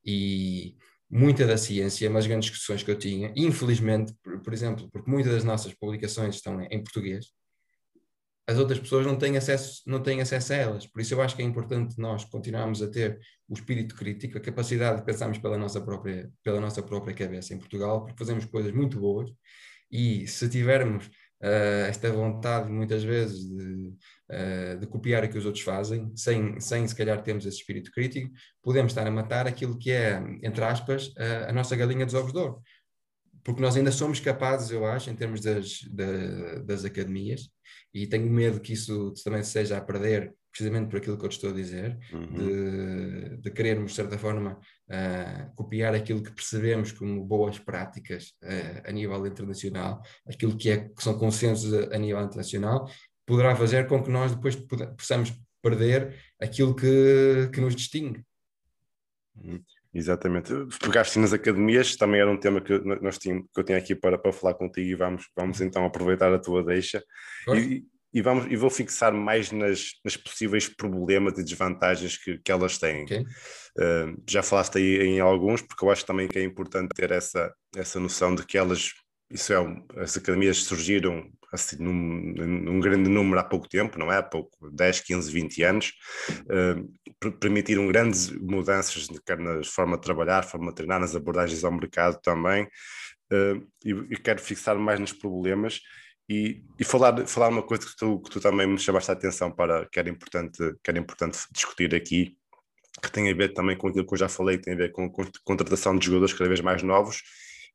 E 0.03 0.75
muita 1.10 1.46
da 1.46 1.58
ciência, 1.58 2.10
mas 2.10 2.28
grandes 2.28 2.50
discussões 2.50 2.84
que 2.84 2.91
eu 2.91 2.98
tinha, 2.98 3.32
infelizmente, 3.36 4.13
por, 4.22 4.41
por 4.41 4.54
exemplo, 4.54 4.89
porque 4.91 5.10
muitas 5.10 5.34
das 5.34 5.43
nossas 5.43 5.74
publicações 5.74 6.36
estão 6.36 6.62
em, 6.62 6.67
em 6.67 6.84
português, 6.84 7.28
as 8.50 8.58
outras 8.58 8.80
pessoas 8.80 9.06
não 9.06 9.17
têm 9.17 9.36
acesso, 9.36 9.82
não 9.86 10.02
têm 10.02 10.22
acesso 10.22 10.54
a 10.54 10.56
elas. 10.56 10.88
Por 10.88 11.02
isso 11.02 11.13
eu 11.13 11.22
acho 11.22 11.36
que 11.36 11.41
é 11.41 11.46
importante 11.46 12.00
nós 12.00 12.24
continuarmos 12.24 12.82
a 12.82 12.88
ter 12.88 13.20
o 13.48 13.54
espírito 13.54 13.93
crítico, 13.93 14.38
a 14.38 14.41
capacidade 14.41 15.00
de 15.00 15.06
pensarmos 15.06 15.38
pela 15.38 15.58
nossa 15.58 15.82
própria, 15.82 16.32
pela 16.41 16.62
nossa 16.62 16.82
própria 16.82 17.13
cabeça 17.13 17.54
em 17.54 17.58
Portugal, 17.58 18.06
porque 18.06 18.17
fazemos 18.17 18.46
coisas 18.46 18.72
muito 18.72 19.00
boas 19.00 19.30
e 19.91 20.26
se 20.28 20.48
tivermos 20.48 21.10
esta 21.39 22.12
vontade 22.12 22.71
muitas 22.71 23.04
vezes 23.04 23.47
de, 23.47 23.93
uh, 24.32 24.80
de, 24.80 24.88
copiar 24.88 25.23
o 25.23 25.30
que 25.30 25.38
os 25.38 25.45
outros 25.45 25.63
fazem, 25.63 26.12
sem, 26.15 26.60
sem 26.60 26.88
se 26.88 26.95
calhar 26.95 27.21
termos 27.21 27.45
esse 27.45 27.58
espírito 27.58 27.91
crítico, 27.91 28.32
podemos 28.63 28.91
estar 28.91 29.06
a 29.06 29.12
matar 29.12 29.47
aquilo 29.47 29.78
que 29.78 29.91
é, 29.91 30.21
entre 30.41 30.63
aspas, 30.63 31.13
a, 31.17 31.50
a 31.50 31.54
nossa 31.54 31.76
galinha 31.76 32.06
dos 32.06 32.15
ovos 32.15 32.34
de 32.34 32.39
ouro 32.39 32.62
porque 33.47 33.62
nós 33.62 33.77
ainda 33.77 33.93
somos 33.93 34.19
capazes, 34.19 34.71
eu 34.71 34.86
acho, 34.86 35.10
em 35.10 35.15
termos 35.15 35.39
das, 35.39 35.81
das, 35.83 36.65
das 36.65 36.83
academias, 36.83 37.49
e 37.93 38.05
tenho 38.05 38.29
medo 38.29 38.60
que 38.60 38.73
isso 38.73 39.13
também 39.23 39.41
seja 39.41 39.77
a 39.77 39.81
perder, 39.81 40.36
precisamente 40.51 40.89
por 40.89 40.97
aquilo 40.97 41.17
que 41.17 41.23
eu 41.23 41.29
te 41.29 41.38
estou 41.38 41.51
a 41.51 41.53
dizer, 41.53 41.97
uhum. 42.12 42.33
de, 42.33 43.38
de 43.38 43.51
querermos, 43.51 43.91
de 43.91 43.95
certa 43.95 44.17
forma, 44.17 44.60
uh, 44.89 45.55
copiar 45.55 45.95
aquilo 45.95 46.21
que 46.21 46.33
percebemos 46.33 46.91
como 46.91 47.23
boas 47.23 47.57
práticas 47.57 48.33
uh, 48.43 48.81
a 48.86 48.91
nível 48.91 49.25
internacional, 49.25 50.01
aquilo 50.27 50.57
que, 50.57 50.69
é, 50.69 50.89
que 50.89 51.01
são 51.01 51.17
consensos 51.17 51.73
a, 51.73 51.95
a, 51.95 51.97
nível 51.97 52.21
internacional, 52.21 52.91
poderá 53.25 53.55
fazer 53.55 53.88
com 53.88 54.03
que 54.03 54.10
nós 54.10 54.36
depois 54.36 54.57
possamos 54.97 55.31
perder 55.62 56.21
aquilo 56.38 56.75
que, 56.75 57.49
que 57.53 57.62
nos 57.62 57.77
distingue. 57.77 58.25
Uhum. 59.38 59.63
Exatamente. 59.93 60.54
Pegaste 60.80 61.19
nas 61.19 61.34
academias, 61.34 61.95
também 61.95 62.21
era 62.21 62.30
um 62.30 62.38
tema 62.38 62.62
que, 62.62 62.78
nós 63.02 63.17
tínhamos, 63.17 63.45
que 63.54 63.60
eu 63.60 63.63
tinha 63.63 63.78
aqui 63.78 63.95
para, 63.95 64.17
para 64.17 64.32
falar 64.32 64.54
contigo 64.54 64.88
e 64.88 64.95
vamos, 64.95 65.26
vamos 65.36 65.62
então 65.62 65.86
aproveitar 65.86 66.32
a 66.34 66.39
tua 66.39 66.63
deixa. 66.63 67.04
E, 67.56 67.84
e, 68.13 68.21
vamos, 68.21 68.52
e 68.52 68.56
vou 68.56 68.69
fixar 68.69 69.13
mais 69.13 69.52
nas, 69.52 69.91
nas 70.04 70.17
possíveis 70.17 70.67
problemas 70.67 71.38
e 71.38 71.43
desvantagens 71.43 72.17
que, 72.17 72.38
que 72.39 72.52
elas 72.52 72.78
têm. 72.78 73.04
Okay. 73.04 73.21
Uh, 73.21 74.23
já 74.30 74.43
falaste 74.43 74.78
aí 74.78 75.02
em 75.02 75.19
alguns, 75.19 75.62
porque 75.62 75.84
eu 75.84 75.91
acho 75.91 76.06
também 76.06 76.28
que 76.28 76.39
é 76.39 76.43
importante 76.43 76.89
ter 76.95 77.12
essa, 77.12 77.54
essa 77.76 78.00
noção 78.00 78.36
de 78.36 78.45
que 78.45 78.58
elas, 78.58 78.91
isso 79.32 79.54
é, 79.54 79.84
as 79.97 80.17
academias 80.17 80.58
surgiram 80.58 81.30
assim, 81.51 81.77
num, 81.81 81.93
num, 81.93 82.79
grande 82.79 83.10
número 83.10 83.39
há 83.39 83.43
pouco 83.43 83.67
tempo, 83.67 83.97
não 83.97 84.12
é? 84.12 84.17
Há 84.17 84.23
pouco, 84.23 84.69
10, 84.71 85.01
15, 85.01 85.31
20 85.31 85.63
anos, 85.63 85.93
uh, 86.43 87.31
permitiram 87.39 87.88
grandes 87.88 88.29
mudanças 88.31 89.07
quer 89.25 89.39
na 89.39 89.63
forma 89.63 89.95
de 89.97 90.03
trabalhar, 90.03 90.43
forma 90.43 90.69
de 90.69 90.75
treinar, 90.75 90.99
nas 90.99 91.15
abordagens 91.15 91.63
ao 91.63 91.71
mercado 91.71 92.19
também, 92.21 92.63
uh, 92.63 93.67
e, 93.86 93.91
e, 93.91 94.17
quero 94.17 94.41
fixar 94.41 94.77
mais 94.77 94.99
nos 94.99 95.13
problemas 95.13 95.81
e, 96.29 96.63
e, 96.77 96.83
falar, 96.83 97.25
falar 97.25 97.49
uma 97.49 97.63
coisa 97.63 97.86
que 97.88 97.95
tu, 97.95 98.19
que 98.21 98.29
tu 98.29 98.41
também 98.41 98.67
me 98.67 98.77
chamaste 98.77 99.10
a 99.12 99.13
atenção 99.13 99.49
para, 99.49 99.88
que 99.89 99.99
era 99.99 100.10
importante, 100.10 100.57
que 100.83 100.89
era 100.89 100.99
importante 100.99 101.39
discutir 101.51 101.95
aqui, 101.95 102.36
que 103.01 103.12
tem 103.12 103.29
a 103.31 103.33
ver 103.33 103.53
também 103.53 103.77
com 103.77 103.88
aquilo 103.88 104.05
que 104.05 104.13
eu 104.13 104.17
já 104.17 104.27
falei, 104.27 104.57
tem 104.57 104.73
a 104.73 104.77
ver 104.77 104.91
com, 104.91 105.10
com 105.10 105.23
contratação 105.45 105.97
de 105.97 106.05
jogadores 106.05 106.33
cada 106.33 106.49
vez 106.49 106.60
mais 106.60 106.83
novos, 106.83 107.21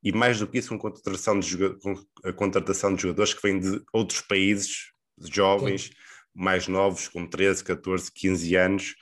e 0.02 0.12
mais 0.12 0.38
do 0.38 0.46
que 0.48 0.58
isso, 0.58 0.70
com 0.70 0.78
contratação 0.78 1.38
de, 1.38 1.56
com 1.78 1.94
a 2.24 2.32
contratação 2.32 2.94
de 2.94 3.02
jogadores 3.02 3.34
que 3.34 3.42
vêm 3.42 3.60
de 3.60 3.80
outros 3.92 4.20
países, 4.20 4.92
jovens, 5.18 5.84
Sim. 5.84 5.92
mais 6.34 6.66
novos, 6.66 7.08
com 7.08 7.26
13, 7.26 7.62
14, 7.62 8.10
15 8.12 8.56
anos. 8.56 8.94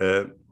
Uh, 0.00 0.46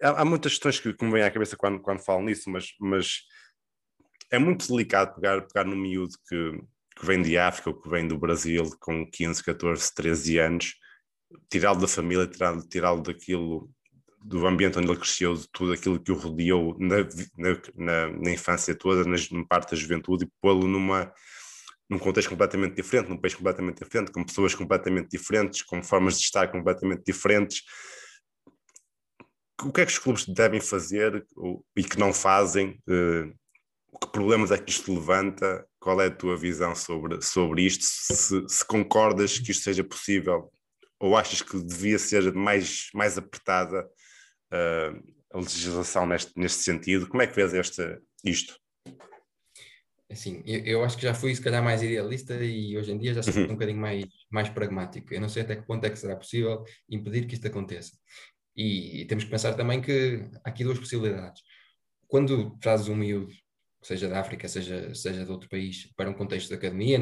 há, 0.00 0.22
há, 0.22 0.24
muitas 0.24 0.52
questões 0.52 0.78
que, 0.78 0.92
que 0.92 1.04
me 1.04 1.10
vêm 1.10 1.22
à 1.22 1.30
cabeça 1.30 1.56
quando, 1.56 1.80
quando 1.80 2.04
falo 2.04 2.22
nisso, 2.22 2.48
mas, 2.48 2.72
mas 2.78 3.22
é 4.30 4.38
muito 4.38 4.68
delicado 4.68 5.14
pegar, 5.16 5.42
pegar 5.42 5.64
no 5.64 5.76
miúdo 5.76 6.14
que, 6.28 6.62
que 6.96 7.04
vem 7.04 7.20
de 7.20 7.36
África 7.36 7.70
ou 7.70 7.80
que 7.80 7.88
vem 7.88 8.06
do 8.06 8.18
Brasil 8.18 8.70
com 8.78 9.08
15, 9.10 9.42
14, 9.42 9.92
13 9.92 10.38
anos, 10.38 10.74
tirá-lo 11.50 11.80
da 11.80 11.88
família, 11.88 12.28
tirá-lo 12.28 12.62
tirá 12.68 12.94
daquilo 12.94 13.73
do 14.24 14.46
ambiente 14.46 14.78
onde 14.78 14.88
ele 14.88 14.98
cresceu, 14.98 15.34
de 15.34 15.46
tudo 15.52 15.74
aquilo 15.74 16.00
que 16.00 16.10
o 16.10 16.14
rodeou 16.14 16.74
na, 16.78 16.96
na, 17.76 18.08
na 18.08 18.30
infância 18.30 18.74
toda, 18.74 19.04
na, 19.04 19.16
na, 19.30 19.46
parte 19.46 19.72
da 19.72 19.76
juventude, 19.76 20.24
e 20.24 20.30
pô-lo 20.40 20.66
numa, 20.66 21.12
num 21.90 21.98
contexto 21.98 22.30
completamente 22.30 22.74
diferente, 22.74 23.10
num 23.10 23.18
país 23.18 23.34
completamente 23.34 23.84
diferente, 23.84 24.10
com 24.10 24.24
pessoas 24.24 24.54
completamente 24.54 25.10
diferentes, 25.10 25.62
com 25.62 25.82
formas 25.82 26.18
de 26.18 26.24
estar 26.24 26.50
completamente 26.50 27.02
diferentes. 27.06 27.62
O 29.62 29.70
que 29.70 29.82
é 29.82 29.86
que 29.86 29.92
os 29.92 29.98
clubes 29.98 30.26
devem 30.26 30.60
fazer 30.60 31.24
e 31.76 31.84
que 31.84 31.98
não 31.98 32.12
fazem? 32.12 32.80
Uh, 32.88 33.30
que 34.00 34.10
problemas 34.10 34.50
é 34.50 34.58
que 34.58 34.70
isto 34.70 34.92
levanta? 34.92 35.66
Qual 35.78 36.00
é 36.00 36.06
a 36.06 36.10
tua 36.10 36.36
visão 36.36 36.74
sobre, 36.74 37.20
sobre 37.20 37.62
isto? 37.62 37.84
Se, 37.84 38.42
se 38.48 38.64
concordas 38.64 39.38
que 39.38 39.50
isto 39.50 39.62
seja 39.62 39.84
possível 39.84 40.50
ou 40.98 41.14
achas 41.14 41.42
que 41.42 41.62
devia 41.62 41.98
ser 41.98 42.32
mais, 42.32 42.88
mais 42.94 43.18
apertada 43.18 43.86
uh, 44.54 45.14
a 45.32 45.38
legislação 45.38 46.06
neste, 46.06 46.32
neste 46.36 46.62
sentido. 46.62 47.08
Como 47.08 47.22
é 47.22 47.26
que 47.26 47.34
vês 47.34 47.52
este, 47.52 47.98
isto? 48.24 48.58
Assim, 50.10 50.42
eu, 50.46 50.60
eu, 50.64 50.84
acho 50.84 50.96
que 50.96 51.02
já 51.02 51.12
fui 51.12 51.34
se 51.34 51.42
calhar 51.42 51.62
mais 51.62 51.82
idealista 51.82 52.34
e 52.36 52.76
hoje 52.76 52.92
em 52.92 52.98
dia 52.98 53.14
já 53.14 53.22
sou 53.22 53.34
uhum. 53.34 53.44
um 53.44 53.48
bocadinho 53.48 53.80
mais, 53.80 54.04
mais 54.30 54.48
pragmático. 54.48 55.12
Eu 55.12 55.20
não 55.20 55.28
sei 55.28 55.42
até 55.42 55.56
que 55.56 55.66
ponto 55.66 55.84
é 55.84 55.90
que 55.90 55.98
será 55.98 56.14
possível 56.14 56.64
impedir 56.88 57.26
que 57.26 57.34
isto 57.34 57.46
aconteça. 57.46 57.92
E, 58.56 59.00
e 59.00 59.04
temos 59.06 59.24
que 59.24 59.30
pensar 59.30 59.54
também 59.54 59.80
que 59.80 60.24
há 60.44 60.50
aqui 60.50 60.62
duas 60.62 60.78
possibilidades. 60.78 61.42
Quando 62.06 62.56
trazes 62.58 62.86
um 62.88 62.94
miúdo, 62.94 63.32
seja 63.82 64.08
da 64.08 64.20
África, 64.20 64.46
seja, 64.46 64.94
seja 64.94 65.24
de 65.24 65.30
outro 65.30 65.48
país, 65.48 65.92
para 65.96 66.08
um 66.08 66.14
contexto 66.14 66.48
de 66.48 66.54
academia, 66.54 67.00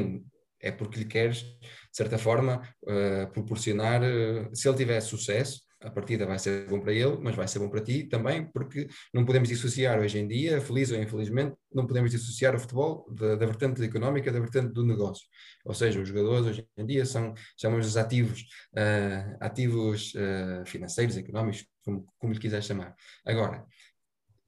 é 0.59 0.71
porque 0.71 0.99
lhe 0.99 1.05
queres, 1.05 1.41
de 1.41 1.67
certa 1.91 2.17
forma, 2.17 2.67
uh, 2.83 3.31
proporcionar, 3.31 4.01
uh, 4.01 4.55
se 4.55 4.67
ele 4.67 4.77
tiver 4.77 4.99
sucesso, 5.01 5.61
a 5.83 5.91
partida 5.91 6.25
vai 6.25 6.39
ser 6.39 6.67
bom 6.67 6.79
para 6.79 6.93
ele, 6.93 7.17
mas 7.21 7.35
vai 7.35 7.47
ser 7.47 7.59
bom 7.59 7.69
para 7.69 7.81
ti 7.81 8.03
também, 8.03 8.45
porque 8.45 8.87
não 9.13 9.25
podemos 9.25 9.49
dissociar 9.49 9.99
hoje 9.99 10.19
em 10.19 10.27
dia, 10.27 10.61
feliz 10.61 10.91
ou 10.91 10.97
infelizmente, 10.97 11.55
não 11.73 11.85
podemos 11.85 12.11
dissociar 12.11 12.55
o 12.55 12.59
futebol 12.59 13.05
da, 13.11 13.35
da 13.35 13.45
vertente 13.45 13.83
económica 13.83 14.31
da 14.31 14.39
vertente 14.39 14.73
do 14.73 14.85
negócio. 14.85 15.27
Ou 15.65 15.73
seja, 15.73 15.99
os 15.99 16.07
jogadores 16.07 16.45
hoje 16.45 16.67
em 16.77 16.85
dia 16.85 17.05
são, 17.05 17.33
chamamos 17.57 17.95
ativos, 17.97 18.41
uh, 18.73 19.37
ativos 19.39 20.13
uh, 20.15 20.65
financeiros, 20.65 21.17
económicos, 21.17 21.65
como, 21.83 22.05
como 22.17 22.33
lhe 22.33 22.39
quiser 22.39 22.63
chamar. 22.63 22.95
Agora, 23.25 23.65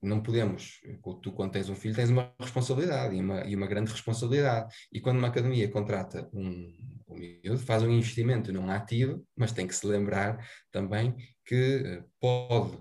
não 0.02 0.22
podemos, 0.22 0.80
tu 1.22 1.32
quando 1.32 1.52
tens 1.52 1.68
um 1.68 1.76
filho 1.76 1.96
tens 1.96 2.10
uma 2.10 2.34
responsabilidade 2.40 3.16
e 3.16 3.20
uma, 3.20 3.42
e 3.46 3.56
uma 3.56 3.68
grande 3.68 3.92
responsabilidade. 3.92 4.74
E 4.92 5.02
quando 5.02 5.18
uma 5.18 5.28
academia 5.28 5.70
contrata 5.70 6.30
um, 6.34 6.74
um 7.16 7.20
miúdo, 7.20 7.60
faz 7.60 7.84
um 7.84 7.90
investimento 7.90 8.52
num 8.52 8.70
ativo, 8.70 9.26
mas 9.36 9.52
tem 9.52 9.68
que 9.68 9.76
se 9.76 9.86
lembrar 9.88 10.46
também 10.72 11.16
que 11.46 11.84
eh, 11.86 12.04
pode, 12.20 12.78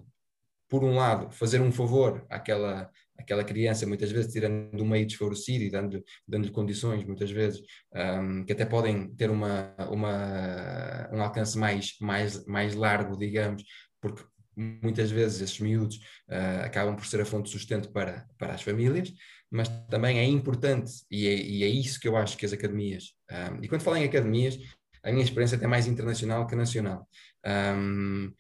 por 0.69 0.83
um 0.85 0.95
lado, 0.95 1.31
fazer 1.31 1.61
um 1.61 1.71
favor 1.71 2.27
àquela, 2.29 2.91
àquela 3.19 3.45
criança, 3.45 3.87
muitas 3.87 4.11
vezes 4.11 4.33
tirando 4.33 4.77
do 4.77 4.85
meio 4.85 5.07
desfavorecido 5.07 5.65
e 5.65 5.71
dando-lhe 5.71 6.05
dando 6.27 6.51
condições, 6.53 7.05
muitas 7.05 7.31
vezes, 7.31 7.61
um, 7.95 8.45
que 8.45 8.53
até 8.53 8.65
podem 8.65 9.15
ter 9.15 9.31
uma, 9.31 9.75
uma, 9.91 11.11
um 11.13 11.23
alcance 11.23 11.59
mais, 11.59 11.95
mais, 12.01 12.45
mais 12.47 12.75
largo, 12.75 13.17
digamos, 13.17 13.63
porque 14.01 14.25
muitas 14.57 15.11
vezes 15.11 15.41
esses 15.41 15.61
miúdos 15.61 15.97
uh, 16.29 16.65
acabam 16.65 16.97
por 16.97 17.07
ser 17.07 17.21
a 17.21 17.25
fonte 17.25 17.47
de 17.47 17.51
sustento 17.51 17.91
para, 17.91 18.27
para 18.39 18.55
as 18.55 18.63
famílias, 18.63 19.13
mas 19.55 19.69
também 19.89 20.19
é 20.19 20.25
importante, 20.25 21.05
e 21.09 21.29
é, 21.29 21.35
e 21.37 21.63
é 21.63 21.69
isso 21.69 22.01
que 22.01 22.09
eu 22.09 22.17
acho 22.17 22.37
que 22.37 22.45
as 22.45 22.53
academias, 22.53 23.15
um, 23.31 23.63
e 23.63 23.69
quando 23.69 23.83
falo 23.83 23.97
em 23.97 24.05
academias, 24.05 24.59
a 25.01 25.13
minha 25.13 25.23
experiência 25.23 25.57
é 25.63 25.67
mais 25.67 25.87
internacional 25.87 26.45
que 26.45 26.57
nacional. 26.57 27.09
Um, 27.47 28.33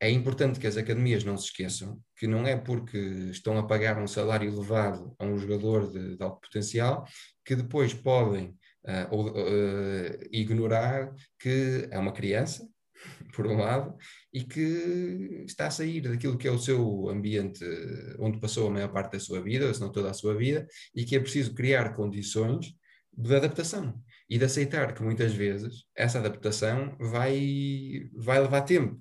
é 0.00 0.08
importante 0.08 0.58
que 0.58 0.66
as 0.66 0.78
academias 0.78 1.24
não 1.24 1.36
se 1.36 1.44
esqueçam 1.44 2.00
que 2.16 2.26
não 2.26 2.46
é 2.46 2.56
porque 2.56 2.96
estão 3.30 3.58
a 3.58 3.66
pagar 3.66 3.98
um 3.98 4.06
salário 4.06 4.48
elevado 4.48 5.14
a 5.18 5.26
um 5.26 5.36
jogador 5.36 5.92
de, 5.92 6.16
de 6.16 6.22
alto 6.22 6.40
potencial 6.40 7.06
que 7.44 7.54
depois 7.54 7.92
podem 7.92 8.56
uh, 8.86 9.08
ou, 9.10 9.28
uh, 9.28 10.18
ignorar 10.32 11.12
que 11.38 11.86
é 11.90 11.98
uma 11.98 12.12
criança 12.12 12.66
por 13.36 13.46
um 13.46 13.58
lado, 13.58 13.94
e 14.32 14.42
que 14.44 15.44
está 15.46 15.66
a 15.66 15.70
sair 15.70 16.00
daquilo 16.00 16.38
que 16.38 16.48
é 16.48 16.50
o 16.50 16.58
seu 16.58 17.08
ambiente 17.08 17.64
onde 18.18 18.40
passou 18.40 18.68
a 18.68 18.70
maior 18.70 18.88
parte 18.88 19.12
da 19.12 19.20
sua 19.20 19.42
vida, 19.42 19.72
se 19.72 19.80
não 19.80 19.92
toda 19.92 20.10
a 20.10 20.14
sua 20.14 20.34
vida, 20.34 20.66
e 20.94 21.04
que 21.04 21.14
é 21.14 21.20
preciso 21.20 21.54
criar 21.54 21.94
condições 21.94 22.74
de 23.12 23.34
adaptação 23.34 23.94
e 24.28 24.38
de 24.38 24.44
aceitar 24.44 24.94
que 24.94 25.02
muitas 25.02 25.34
vezes 25.34 25.84
essa 25.94 26.18
adaptação 26.18 26.96
vai, 26.98 28.08
vai 28.14 28.40
levar 28.40 28.62
tempo. 28.62 29.00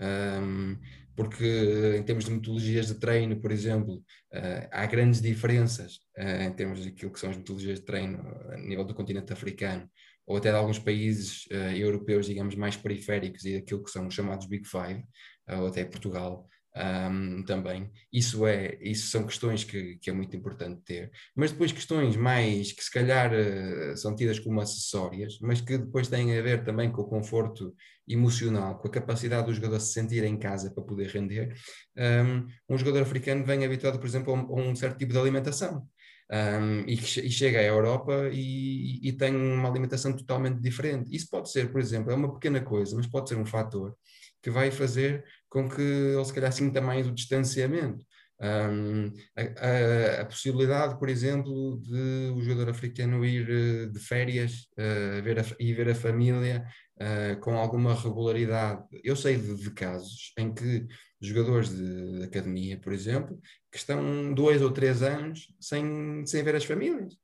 Um, 0.00 0.78
porque 1.16 1.96
em 1.98 2.02
termos 2.04 2.26
de 2.26 2.30
metodologias 2.30 2.86
de 2.86 2.94
treino, 2.94 3.40
por 3.40 3.50
exemplo, 3.50 3.96
uh, 3.96 4.68
há 4.70 4.86
grandes 4.86 5.20
diferenças 5.20 5.96
uh, 6.16 6.42
em 6.42 6.52
termos 6.52 6.84
daquilo 6.84 7.10
que 7.10 7.18
são 7.18 7.30
as 7.30 7.36
metodologias 7.36 7.80
de 7.80 7.84
treino 7.84 8.20
a 8.52 8.56
nível 8.56 8.84
do 8.84 8.94
continente 8.94 9.32
africano, 9.32 9.90
ou 10.28 10.36
até 10.36 10.50
de 10.50 10.56
alguns 10.56 10.78
países 10.78 11.46
uh, 11.46 11.76
europeus, 11.76 12.26
digamos, 12.26 12.54
mais 12.54 12.76
periféricos 12.76 13.44
e 13.44 13.58
daquilo 13.58 13.82
que 13.82 13.90
são 13.90 14.06
os 14.06 14.14
chamados 14.14 14.46
Big 14.46 14.68
Five, 14.68 15.02
ou 15.48 15.66
até 15.68 15.82
Portugal, 15.82 16.46
um, 16.78 17.42
também. 17.44 17.90
Isso, 18.12 18.46
é, 18.46 18.78
isso 18.80 19.08
são 19.08 19.26
questões 19.26 19.64
que, 19.64 19.96
que, 19.96 20.10
é 20.10 20.12
muito 20.12 20.36
importante 20.36 20.80
ter. 20.84 21.10
Mas 21.34 21.50
depois 21.50 21.72
questões 21.72 22.16
mais 22.16 22.72
que 22.72 22.82
se 22.82 22.90
calhar 22.90 23.32
uh, 23.32 23.96
são 23.96 24.14
tidas 24.14 24.38
como 24.38 24.60
acessórias, 24.60 25.38
mas 25.40 25.60
que 25.60 25.76
depois 25.78 26.08
têm 26.08 26.36
a 26.36 26.42
ver 26.42 26.64
também 26.64 26.90
com 26.90 27.02
o 27.02 27.08
conforto 27.08 27.74
emocional, 28.06 28.78
com 28.78 28.88
a 28.88 28.90
capacidade 28.90 29.46
do 29.46 29.54
jogador 29.54 29.80
se 29.80 29.92
sentir 29.92 30.24
em 30.24 30.38
casa 30.38 30.70
para 30.72 30.84
poder 30.84 31.08
render. 31.08 31.54
Um, 31.96 32.46
um 32.74 32.78
jogador 32.78 33.02
africano 33.02 33.44
vem 33.44 33.64
habituado, 33.64 33.98
por 33.98 34.06
exemplo, 34.06 34.32
a 34.32 34.36
um, 34.36 34.58
a 34.58 34.70
um 34.70 34.76
certo 34.76 34.98
tipo 34.98 35.12
de 35.12 35.18
alimentação. 35.18 35.86
Um, 36.30 36.80
e, 36.86 36.92
e, 36.94 37.30
chega 37.30 37.58
à 37.58 37.62
Europa 37.62 38.28
e, 38.30 39.00
e, 39.02 39.12
tem 39.14 39.34
uma 39.34 39.68
alimentação 39.68 40.14
totalmente 40.14 40.60
diferente. 40.60 41.14
Isso 41.14 41.28
pode 41.30 41.50
ser, 41.50 41.72
por 41.72 41.80
exemplo, 41.80 42.12
é 42.12 42.14
uma 42.14 42.34
pequena 42.34 42.60
coisa, 42.60 42.94
mas 42.94 43.06
pode 43.06 43.30
ser 43.30 43.36
um 43.36 43.46
fator 43.46 43.96
que 44.42 44.50
vai 44.50 44.70
fazer 44.70 45.24
com 45.48 45.68
que 45.68 45.80
ele 45.80 46.24
se 46.24 46.32
calhar 46.34 46.52
sinta 46.52 46.80
mais 46.80 47.06
o 47.06 47.12
distanciamento. 47.12 48.04
Um, 48.40 49.12
a, 49.36 50.20
a, 50.20 50.20
a, 50.22 50.24
possibilidade, 50.26 50.96
por 50.96 51.08
exemplo, 51.08 51.80
de 51.82 52.32
o 52.36 52.40
jogador 52.40 52.70
africano 52.70 53.24
ir 53.24 53.48
uh, 53.50 53.90
de 53.90 53.98
férias 53.98 54.68
uh, 54.78 55.20
ver 55.22 55.40
a, 55.40 55.44
e 55.58 55.74
ver 55.74 55.88
a 55.88 55.94
família 55.94 56.64
uh, 57.00 57.40
com 57.40 57.56
alguma 57.56 57.94
regularidade. 57.94 58.84
Eu 59.02 59.16
sei 59.16 59.36
de, 59.38 59.56
de, 59.56 59.70
casos 59.72 60.32
em 60.38 60.54
que 60.54 60.86
jogadores 61.20 61.70
de, 61.70 62.18
de, 62.18 62.24
academia, 62.24 62.78
por 62.78 62.92
exemplo, 62.92 63.38
que 63.70 63.78
estão 63.78 64.32
dois 64.32 64.62
ou 64.62 64.70
três 64.70 65.02
anos 65.02 65.52
sem, 65.60 66.24
sem 66.26 66.42
ver 66.42 66.54
as 66.54 66.64
famílias. 66.64 67.14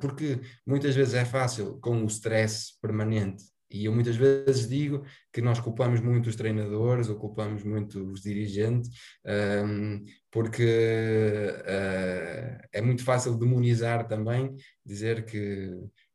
porque 0.00 0.40
muitas 0.66 0.94
vezes 0.94 1.14
é 1.14 1.24
fácil, 1.24 1.78
com 1.80 2.02
o 2.04 2.06
stress 2.06 2.78
permanente 2.80 3.44
e 3.72 3.86
eu 3.86 3.92
muitas 3.92 4.16
vezes 4.16 4.68
digo 4.68 5.04
que 5.32 5.40
nós 5.40 5.58
culpamos 5.58 6.00
muito 6.00 6.28
os 6.28 6.36
treinadores 6.36 7.08
ou 7.08 7.16
culpamos 7.16 7.64
muito 7.64 8.12
os 8.12 8.20
dirigentes, 8.20 8.90
um, 9.64 10.04
porque 10.30 10.64
uh, 11.62 12.68
é 12.72 12.82
muito 12.82 13.02
fácil 13.02 13.34
demonizar 13.34 14.06
também, 14.06 14.54
dizer 14.84 15.24
que 15.24 15.70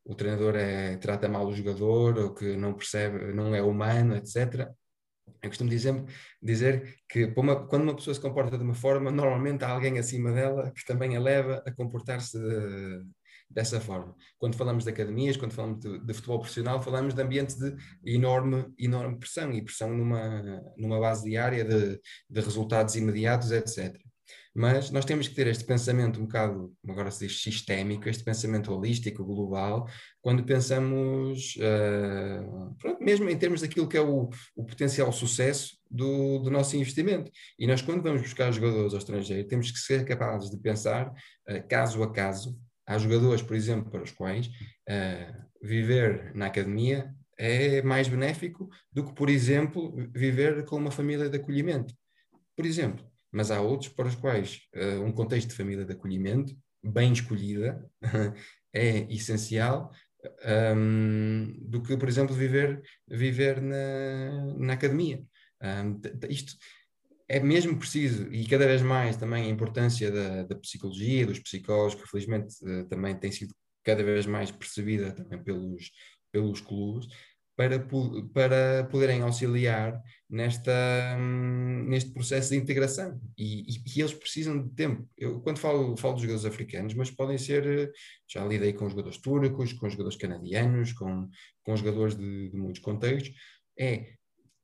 o 0.06 0.16
treinador 0.16 0.56
é, 0.56 0.98
trata 0.98 1.28
mal 1.28 1.48
o 1.48 1.56
jogador 1.56 2.18
ou 2.18 2.34
que 2.34 2.56
não 2.56 2.74
percebe, 2.74 3.34
não 3.34 3.54
é 3.54 3.62
humano, 3.62 4.16
etc. 4.16 4.70
Eu 5.42 5.50
costumo 5.50 5.70
dizer, 5.70 6.04
dizer 6.42 6.96
que 7.10 7.34
uma, 7.38 7.68
quando 7.68 7.84
uma 7.84 7.96
pessoa 7.96 8.14
se 8.14 8.20
comporta 8.22 8.58
de 8.58 8.64
uma 8.64 8.74
forma, 8.74 9.12
normalmente 9.12 9.64
há 9.64 9.70
alguém 9.70 10.00
acima 10.00 10.32
dela 10.32 10.72
que 10.72 10.86
também 10.86 11.16
a 11.16 11.20
leva 11.20 11.64
a 11.66 11.72
comportar-se 11.72 12.38
dessa 13.50 13.80
forma. 13.80 14.16
Quando 14.38 14.56
falamos 14.56 14.84
de 14.84 14.90
academias, 14.90 15.38
quando 15.38 15.54
falamos 15.54 15.80
de, 15.80 16.00
de, 16.00 16.14
futebol 16.14 16.40
profissional, 16.40 16.82
falamos 16.82 17.14
de 17.14 17.22
ambientes 17.22 17.56
de 17.56 17.76
enorme, 18.06 18.66
enorme 18.78 19.18
pressão 19.18 19.52
e 19.54 19.64
pressão 19.64 19.96
numa, 19.96 20.62
numa 20.78 21.00
base 21.00 21.24
diária 21.24 21.64
de, 21.64 22.00
de 22.30 22.42
resultados 22.42 22.96
imediatos, 22.96 23.52
etc. 23.52 23.98
Mas 24.58 24.90
nós 24.90 25.06
temos 25.06 25.28
que 25.28 25.36
ter 25.36 25.46
este 25.46 25.64
pensamento 25.64 26.20
um 26.20 26.24
bocado, 26.24 26.76
agora 26.90 27.12
se 27.12 27.28
diz 27.28 27.44
sistémico, 27.44 28.10
este 28.10 28.24
pensamento 28.24 28.74
holístico, 28.74 29.24
global, 29.24 29.88
quando 30.20 30.44
pensamos, 30.44 31.56
uh, 31.58 32.76
pronto, 32.80 33.04
mesmo 33.04 33.30
em 33.30 33.38
termos 33.38 33.62
daquilo 33.62 33.88
que 33.88 33.96
é 33.96 34.02
o, 34.02 34.32
o 34.56 34.66
potencial 34.66 35.12
sucesso 35.12 35.78
do, 35.92 36.40
do, 36.40 36.50
nosso 36.50 36.76
investimento. 36.76 37.32
E 37.60 37.68
nós, 37.68 37.84
quando 37.84 38.02
vamos 38.02 38.24
buscar 38.24 38.52
jogadores 38.52 38.94
ao 38.94 38.98
estrangeiro, 38.98 39.48
temos 39.48 39.70
que 39.70 39.78
ser 39.78 40.04
capazes 40.04 40.50
de 40.50 40.58
pensar, 40.58 41.08
uh, 41.08 41.68
caso 41.70 42.02
a 42.02 42.12
caso, 42.12 42.60
há 42.88 42.98
jogadores, 42.98 43.44
por 43.44 43.56
exemplo, 43.56 43.92
para 43.92 44.02
os 44.02 44.10
quais 44.10 44.48
uh, 44.48 45.46
viver 45.62 46.32
na 46.34 46.48
academia 46.48 47.14
é 47.38 47.84
mais 47.84 48.08
benéfico 48.08 48.68
do 48.92 49.06
que, 49.06 49.14
por 49.14 49.30
exemplo, 49.30 49.94
viver 50.16 50.66
com 50.66 50.78
uma 50.78 50.90
família 50.90 51.30
de 51.30 51.38
acolhimento. 51.38 51.94
Por 52.56 52.66
exemplo, 52.66 53.06
mas 53.32 53.52
há 53.52 53.62
outros 53.62 53.90
para 53.90 54.08
os 54.08 54.16
quais 54.16 54.62
uh, 54.76 55.02
um 55.04 55.12
contexto 55.12 55.50
de 55.50 55.56
família 55.56 55.86
de 55.86 55.94
acolhimento, 55.94 56.56
bem 56.84 57.12
escolhida, 57.12 57.84
é 58.74 59.12
essencial 59.12 59.92
um, 60.76 61.56
do 61.62 61.82
que, 61.82 61.96
por 61.98 62.08
exemplo, 62.08 62.36
viver, 62.36 62.82
viver 63.08 63.62
na, 63.62 64.56
na 64.58 64.74
academia. 64.74 65.24
Um, 65.62 66.00
isto 66.30 66.56
é 67.30 67.40
mesmo 67.40 67.78
preciso, 67.78 68.32
e 68.32 68.48
cada 68.48 68.66
vez 68.66 68.82
mais 68.82 69.18
também 69.18 69.46
a 69.46 69.50
importância 69.50 70.10
da, 70.10 70.44
da 70.44 70.56
psicologia, 70.56 71.26
dos 71.26 71.40
psicólogos, 71.40 71.96
que 71.96 72.08
felizmente 72.08 72.56
uh, 72.64 72.88
também 72.88 73.16
tem 73.16 73.32
sido 73.32 73.54
cada 73.84 74.04
vez 74.04 74.26
mais 74.26 74.52
percebida 74.52 75.12
também 75.12 75.42
pelos, 75.44 75.92
pelos 76.32 76.62
clubes, 76.62 77.08
para, 77.58 77.80
para 78.34 78.84
poderem 78.84 79.24
auxiliar 79.24 80.00
nesta, 80.30 81.18
neste 81.18 82.12
processo 82.12 82.52
de 82.52 82.58
integração. 82.58 83.20
E, 83.36 83.62
e, 83.62 83.84
e, 83.96 84.00
eles 84.00 84.14
precisam 84.14 84.62
de 84.62 84.70
tempo. 84.76 85.10
Eu, 85.18 85.42
quando 85.42 85.58
falo, 85.58 85.98
falo 85.98 86.14
dos 86.14 86.22
jogadores 86.22 86.46
africanos, 86.46 86.94
mas 86.94 87.10
podem 87.10 87.38
ser, 87.40 87.66
eh, 87.66 87.92
já 88.28 88.46
lidei 88.46 88.74
com 88.74 88.88
jogadores 88.88 89.18
turcos, 89.18 89.74
com 89.74 89.90
jogadores 89.90 90.18
canadianos, 90.18 90.94
com, 90.94 91.28
com 91.64 91.76
jogadores 91.76 92.16
de, 92.16 92.50
de 92.50 92.56
muitos 92.56 92.80
contextos, 92.80 93.34
é 93.78 94.14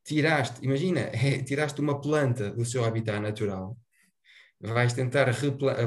tiraste, 0.06 0.63
imagina, 0.63 0.99
é, 1.13 1.41
tiraste 1.41 1.82
uma 1.82 1.99
planta 1.99 2.51
do 2.51 2.63
seu 2.63 2.86
habitat 2.86 3.19
natural, 3.19 3.75
vais 4.62 4.93
tentar 4.93 5.32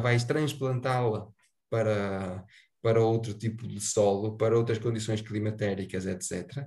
vais 0.02 0.24
transplantá-la 0.24 1.28
para, 1.70 2.44
para 2.82 3.00
outro 3.00 3.32
tipo 3.34 3.66
de 3.68 3.80
solo, 3.80 4.36
para 4.36 4.56
outras 4.56 4.78
condições 4.78 5.20
climatéricas, 5.20 6.04
etc. 6.06 6.66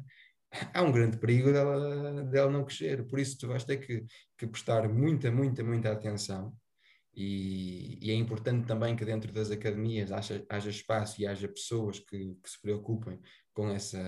Há 0.74 0.82
um 0.82 0.92
grande 0.92 1.18
perigo 1.18 1.52
dela, 1.52 2.24
dela 2.24 2.52
não 2.52 2.66
crescer, 2.66 3.06
por 3.08 3.20
isso 3.20 3.38
tu 3.38 3.48
vais 3.48 3.64
ter 3.64 3.78
que, 3.78 4.06
que 4.38 4.48
prestar 4.48 4.90
muita, 4.90 5.32
muita, 5.32 5.64
muita 5.64 5.92
atenção. 5.92 6.54
E, 7.14 8.00
e, 8.02 8.12
é 8.12 8.14
importante 8.14 8.66
também 8.66 8.96
que 8.96 9.04
dentro 9.04 9.32
das 9.34 9.52
academias 9.52 10.12
haja, 10.12 10.46
haja 10.48 10.70
espaço 10.70 11.22
e 11.22 11.28
haja 11.28 11.48
pessoas 11.48 12.00
que, 12.00 12.36
que 12.42 12.50
se 12.50 12.62
preocupem 12.62 13.20
com 13.54 13.70
essa, 13.70 14.00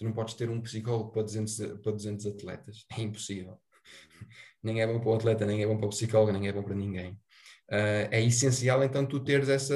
Tu 0.00 0.04
não 0.06 0.14
podes 0.14 0.32
ter 0.32 0.48
um 0.48 0.62
psicólogo 0.62 1.10
para 1.12 1.22
200, 1.22 1.58
para 1.82 1.92
200 1.92 2.26
atletas. 2.26 2.86
É 2.96 3.02
impossível. 3.02 3.60
nem 4.64 4.80
é 4.80 4.86
bom 4.86 4.98
para 4.98 5.10
o 5.10 5.14
atleta, 5.14 5.44
nem 5.44 5.62
é 5.62 5.66
bom 5.66 5.76
para 5.76 5.86
o 5.86 5.90
psicólogo, 5.90 6.32
nem 6.32 6.48
é 6.48 6.52
bom 6.54 6.62
para 6.62 6.74
ninguém. 6.74 7.20
Uh, 7.70 8.10
é 8.10 8.20
essencial 8.20 8.82
então 8.82 9.06
tu 9.06 9.20
teres 9.20 9.48
essa, 9.48 9.74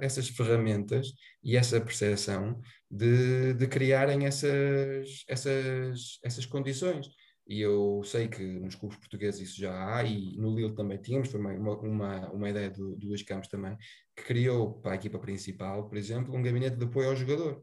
essas 0.00 0.28
ferramentas 0.28 1.08
e 1.42 1.56
essa 1.56 1.80
percepção 1.80 2.60
de, 2.88 3.54
de 3.54 3.66
criarem 3.66 4.24
essas, 4.24 5.24
essas, 5.28 6.18
essas 6.22 6.46
condições. 6.46 7.08
E 7.46 7.60
eu 7.60 8.02
sei 8.04 8.28
que 8.28 8.42
nos 8.42 8.74
clubes 8.74 8.96
portugueses 8.96 9.40
isso 9.50 9.60
já 9.60 9.96
há, 9.96 10.04
e 10.04 10.36
no 10.38 10.54
Lille 10.54 10.74
também 10.74 10.96
tínhamos, 10.98 11.28
foi 11.28 11.40
uma, 11.40 11.52
uma, 11.52 12.30
uma 12.30 12.50
ideia 12.50 12.70
do, 12.70 12.96
do 12.96 13.08
Luís 13.08 13.22
Campos 13.22 13.48
também, 13.48 13.76
que 14.16 14.22
criou 14.24 14.80
para 14.80 14.92
a 14.92 14.94
equipa 14.94 15.18
principal, 15.18 15.88
por 15.88 15.98
exemplo, 15.98 16.34
um 16.34 16.42
gabinete 16.42 16.76
de 16.76 16.84
apoio 16.84 17.10
ao 17.10 17.16
jogador 17.16 17.62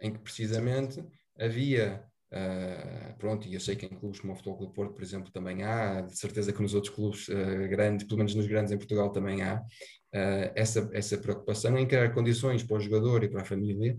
em 0.00 0.12
que 0.12 0.18
precisamente 0.18 1.02
havia, 1.38 2.04
uh, 2.32 3.16
pronto, 3.18 3.46
e 3.46 3.54
eu 3.54 3.60
sei 3.60 3.76
que 3.76 3.86
em 3.86 3.88
clubes 3.90 4.20
como 4.20 4.32
o 4.32 4.36
Futebol 4.36 4.58
Clube 4.58 4.74
Porto, 4.74 4.94
por 4.94 5.02
exemplo, 5.02 5.30
também 5.32 5.62
há, 5.62 6.00
de 6.00 6.18
certeza 6.18 6.52
que 6.52 6.62
nos 6.62 6.74
outros 6.74 6.94
clubes 6.94 7.28
uh, 7.28 7.68
grandes, 7.68 8.06
pelo 8.06 8.18
menos 8.18 8.34
nos 8.34 8.46
grandes 8.46 8.72
em 8.72 8.78
Portugal 8.78 9.10
também 9.10 9.42
há, 9.42 9.60
uh, 9.60 10.52
essa, 10.54 10.90
essa 10.92 11.18
preocupação 11.18 11.78
em 11.78 11.86
criar 11.86 12.12
condições 12.12 12.62
para 12.62 12.76
o 12.76 12.80
jogador 12.80 13.22
e 13.24 13.28
para 13.28 13.42
a 13.42 13.44
família 13.44 13.96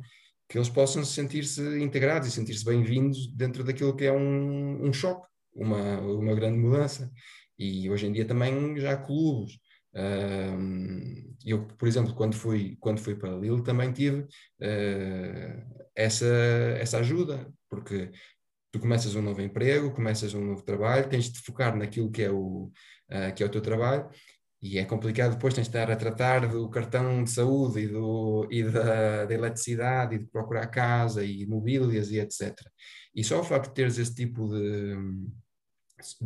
que 0.50 0.58
eles 0.58 0.70
possam 0.70 1.04
sentir-se 1.06 1.62
integrados 1.82 2.28
e 2.28 2.32
sentir-se 2.32 2.66
bem-vindos 2.66 3.34
dentro 3.34 3.64
daquilo 3.64 3.96
que 3.96 4.06
é 4.06 4.12
um, 4.12 4.88
um 4.88 4.94
choque, 4.94 5.26
uma, 5.56 6.00
uma 6.02 6.36
grande 6.36 6.58
mudança. 6.58 7.10
E 7.58 7.90
hoje 7.90 8.08
em 8.08 8.12
dia 8.12 8.26
também 8.26 8.78
já 8.78 8.94
há 8.94 8.98
clubes 8.98 9.58
eu, 11.46 11.66
por 11.78 11.88
exemplo, 11.88 12.14
quando 12.16 12.36
fui, 12.36 12.78
quando 12.80 13.00
fui 13.00 13.16
para 13.16 13.36
Lille, 13.36 13.64
também 13.64 13.92
tive 13.92 14.22
uh, 14.22 15.86
essa, 15.96 16.26
essa 16.80 16.98
ajuda, 17.00 17.52
porque 17.74 18.12
tu 18.72 18.80
começas 18.80 19.16
um 19.16 19.22
novo 19.22 19.42
emprego, 19.42 19.94
começas 19.94 20.34
um 20.34 20.46
novo 20.46 20.64
trabalho, 20.64 21.10
tens 21.10 21.32
de 21.32 21.40
focar 21.42 21.76
naquilo 21.76 22.12
que 22.12 22.24
é 22.24 22.32
o, 22.32 22.72
uh, 23.12 23.34
que 23.36 23.44
é 23.44 23.46
o 23.46 23.50
teu 23.50 23.62
trabalho, 23.62 24.10
e 24.62 24.78
é 24.78 24.86
complicado 24.86 25.34
depois 25.34 25.54
tens 25.54 25.68
de 25.68 25.70
estar 25.70 25.92
a 25.92 25.96
tratar 25.96 26.48
do 26.48 26.70
cartão 26.70 27.24
de 27.24 27.30
saúde 27.32 27.82
e, 27.82 27.88
do, 27.88 28.48
e 28.50 28.64
da, 28.64 29.26
da 29.26 29.34
eletricidade 29.34 30.16
e 30.16 30.20
de 30.20 30.26
procurar 30.28 30.68
casa 30.68 31.26
e 31.26 31.46
mobílias 31.46 32.12
e 32.12 32.20
etc. 32.20 32.56
E 33.16 33.24
só 33.24 33.40
o 33.42 33.44
facto 33.44 33.70
de 33.70 33.76
teres 33.76 33.98
esse 33.98 34.16
tipo 34.16 34.48
de 34.48 34.96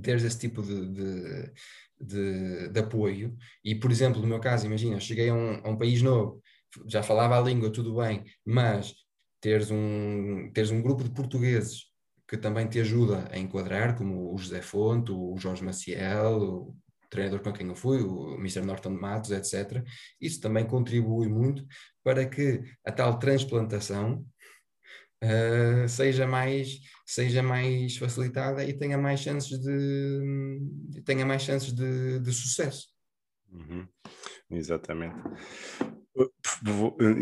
teres 0.01 0.23
esse 0.23 0.39
tipo 0.39 0.61
de, 0.61 0.87
de 0.93 1.53
de, 1.99 2.69
de, 2.69 2.79
apoio. 2.79 3.35
E, 3.63 3.75
por 3.75 3.91
exemplo, 3.91 4.21
no 4.21 4.27
meu 4.27 4.39
caso, 4.39 4.65
imagina, 4.65 4.99
cheguei 4.99 5.29
a 5.29 5.33
um, 5.33 5.61
a 5.63 5.69
um, 5.69 5.77
país 5.77 6.01
novo, 6.01 6.41
já 6.85 7.01
falava 7.01 7.37
a 7.37 7.41
língua, 7.41 7.71
tudo 7.71 7.95
bem, 7.95 8.23
mas 8.45 8.93
teres 9.39 9.71
um, 9.71 10.51
teres 10.53 10.71
um 10.71 10.81
grupo 10.81 11.03
de 11.03 11.11
portugueses 11.11 11.85
que 12.27 12.37
também 12.37 12.67
te 12.67 12.79
ajuda 12.79 13.29
a 13.31 13.37
enquadrar, 13.37 13.95
como 13.97 14.33
o 14.33 14.37
José 14.37 14.61
Fonte, 14.61 15.11
o 15.11 15.37
Jorge 15.37 15.63
Maciel, 15.63 16.41
o 16.41 16.77
treinador 17.09 17.41
com 17.41 17.53
quem 17.53 17.67
eu 17.67 17.75
fui, 17.75 18.01
o 18.01 18.35
Mr. 18.35 18.61
Norton 18.61 18.89
Matos, 18.89 19.31
etc. 19.31 19.83
Isso 20.19 20.41
também 20.41 20.65
contribui 20.65 21.29
muito 21.29 21.65
para 22.03 22.25
que 22.25 22.61
a 22.85 22.91
tal 22.91 23.17
transplantação 23.17 24.25
uh, 25.23 25.87
seja, 25.87 26.27
mais, 26.27 26.79
seja 27.05 27.41
mais 27.41 27.95
facilitada 27.97 28.65
e 28.65 28.77
tenha 28.77 28.97
mais 28.97 29.21
chances 29.21 29.57
de, 29.57 31.01
tenha 31.05 31.25
mais 31.25 31.43
chances 31.43 31.71
de, 31.71 32.19
de 32.19 32.33
sucesso. 32.33 32.87
Uhum. 33.49 33.87
Exatamente. 34.49 35.17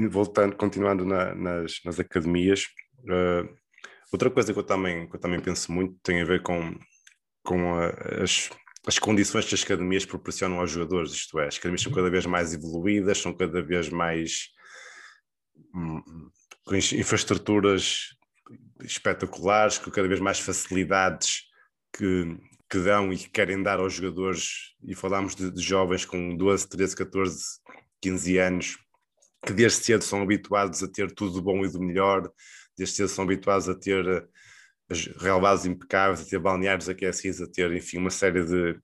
Voltando, 0.09 0.55
continuando 0.55 1.05
na, 1.05 1.35
nas, 1.35 1.81
nas 1.83 1.99
academias, 1.99 2.65
uh, 3.03 3.47
outra 4.11 4.29
coisa 4.29 4.53
que 4.53 4.59
eu, 4.59 4.63
também, 4.63 5.09
que 5.09 5.15
eu 5.15 5.19
também 5.19 5.39
penso 5.41 5.71
muito 5.71 5.97
tem 6.01 6.21
a 6.21 6.25
ver 6.25 6.41
com, 6.41 6.77
com 7.43 7.75
a, 7.75 7.87
as, 8.23 8.49
as 8.87 8.97
condições 8.99 9.45
que 9.45 9.55
as 9.55 9.63
academias 9.63 10.05
proporcionam 10.05 10.59
aos 10.59 10.71
jogadores, 10.71 11.11
isto 11.11 11.39
é, 11.39 11.47
as 11.47 11.57
academias 11.57 11.81
são 11.81 11.91
cada 11.91 12.09
vez 12.09 12.25
mais 12.25 12.53
evoluídas, 12.53 13.17
são 13.17 13.33
cada 13.33 13.61
vez 13.61 13.89
mais 13.89 14.49
hum, 15.73 16.01
com 16.63 16.75
infraestruturas 16.75 18.15
espetaculares, 18.81 19.77
com 19.77 19.91
cada 19.91 20.07
vez 20.07 20.19
mais 20.19 20.39
facilidades 20.39 21.43
que, 21.93 22.37
que 22.69 22.79
dão 22.79 23.11
e 23.11 23.17
que 23.17 23.29
querem 23.29 23.61
dar 23.61 23.79
aos 23.79 23.93
jogadores, 23.93 24.73
e 24.83 24.95
falamos 24.95 25.35
de, 25.35 25.51
de 25.51 25.61
jovens 25.61 26.05
com 26.05 26.35
12, 26.35 26.69
13, 26.69 26.95
14, 26.95 27.43
15 28.01 28.37
anos, 28.37 28.77
que 29.45 29.53
desde 29.53 29.83
cedo 29.83 30.03
são 30.03 30.21
habituados 30.21 30.81
a 30.81 30.87
ter 30.87 31.11
tudo 31.11 31.33
do 31.33 31.41
bom 31.41 31.63
e 31.63 31.71
do 31.71 31.79
melhor, 31.79 32.29
desde 32.77 32.95
cedo 32.95 33.09
são 33.09 33.23
habituados 33.23 33.69
a 33.69 33.75
ter 33.75 34.05
eh, 34.07 34.25
as 34.89 35.05
relevados 35.05 35.65
impecáveis, 35.65 36.21
a 36.21 36.25
ter 36.25 36.39
balneários 36.39 36.89
aquecidos, 36.89 37.41
a 37.41 37.47
ter, 37.47 37.71
enfim, 37.73 37.97
uma 37.97 38.09
série 38.09 38.43
de. 38.43 38.79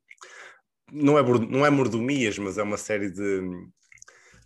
Não 0.91 1.17
é, 1.17 1.23
não 1.23 1.65
é 1.65 1.69
mordomias, 1.69 2.37
mas 2.37 2.57
é 2.57 2.63
uma 2.63 2.77
série 2.77 3.09
de, 3.09 3.41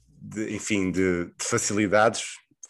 de 0.09 0.55
enfim, 0.55 0.91
de, 0.91 1.25
de 1.25 1.43
facilidades, 1.43 2.23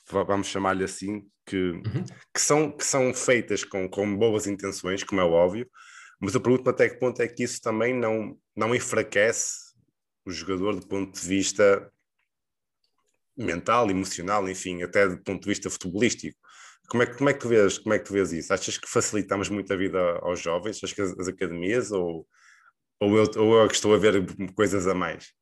vamos 0.10 0.48
chamar-lhe 0.48 0.84
assim, 0.84 1.26
que, 1.46 1.72
uhum. 1.72 2.06
que, 2.34 2.42
são, 2.42 2.72
que 2.72 2.86
são 2.86 3.14
feitas 3.14 3.64
com, 3.64 3.88
com 3.90 4.16
boas 4.16 4.48
intenções, 4.48 5.04
como 5.04 5.22
é 5.22 5.26
óbvio, 5.26 5.70
mas 6.20 6.34
eu 6.34 6.42
pergunto 6.42 6.70
até 6.70 6.90
que 6.90 7.00
ponto 7.00 7.22
é 7.22 7.28
que 7.28 7.44
isso 7.44 7.62
também 7.62 7.94
não, 7.94 8.38
não 8.56 8.74
enfraquece 8.74 9.66
o 10.26 10.32
jogador 10.32 10.80
do 10.80 10.88
ponto 10.88 11.20
de 11.20 11.28
vista 11.28 11.92
mental, 13.38 13.90
emocional, 13.90 14.48
enfim, 14.50 14.84
até 14.84 15.08
do 15.08 15.18
ponto 15.24 15.44
de 15.44 15.50
vista 15.50 15.70
futebolístico. 15.70 16.38
Como 16.88 17.04
é, 17.04 17.06
como 17.08 17.30
é 17.30 17.34
que 17.34 17.48
vês, 17.48 17.80
como 17.80 17.94
é 17.94 18.00
que 18.00 18.12
vês 18.12 18.32
isso? 18.32 18.54
Achas 18.54 18.78
que 18.78 18.88
facilitamos 18.88 19.50
muito 19.50 19.72
a 19.74 19.76
vida 19.76 20.00
aos 20.22 20.40
jovens, 20.40 20.80
as, 20.84 21.00
as 21.00 21.28
academias, 21.28 21.92
ou, 21.92 22.28
ou, 23.00 23.18
eu, 23.18 23.26
ou 23.38 23.60
eu 23.60 23.68
estou 23.68 23.94
a 23.94 23.98
ver 23.98 24.24
coisas 24.54 24.88
a 24.88 24.94
mais? 24.94 25.34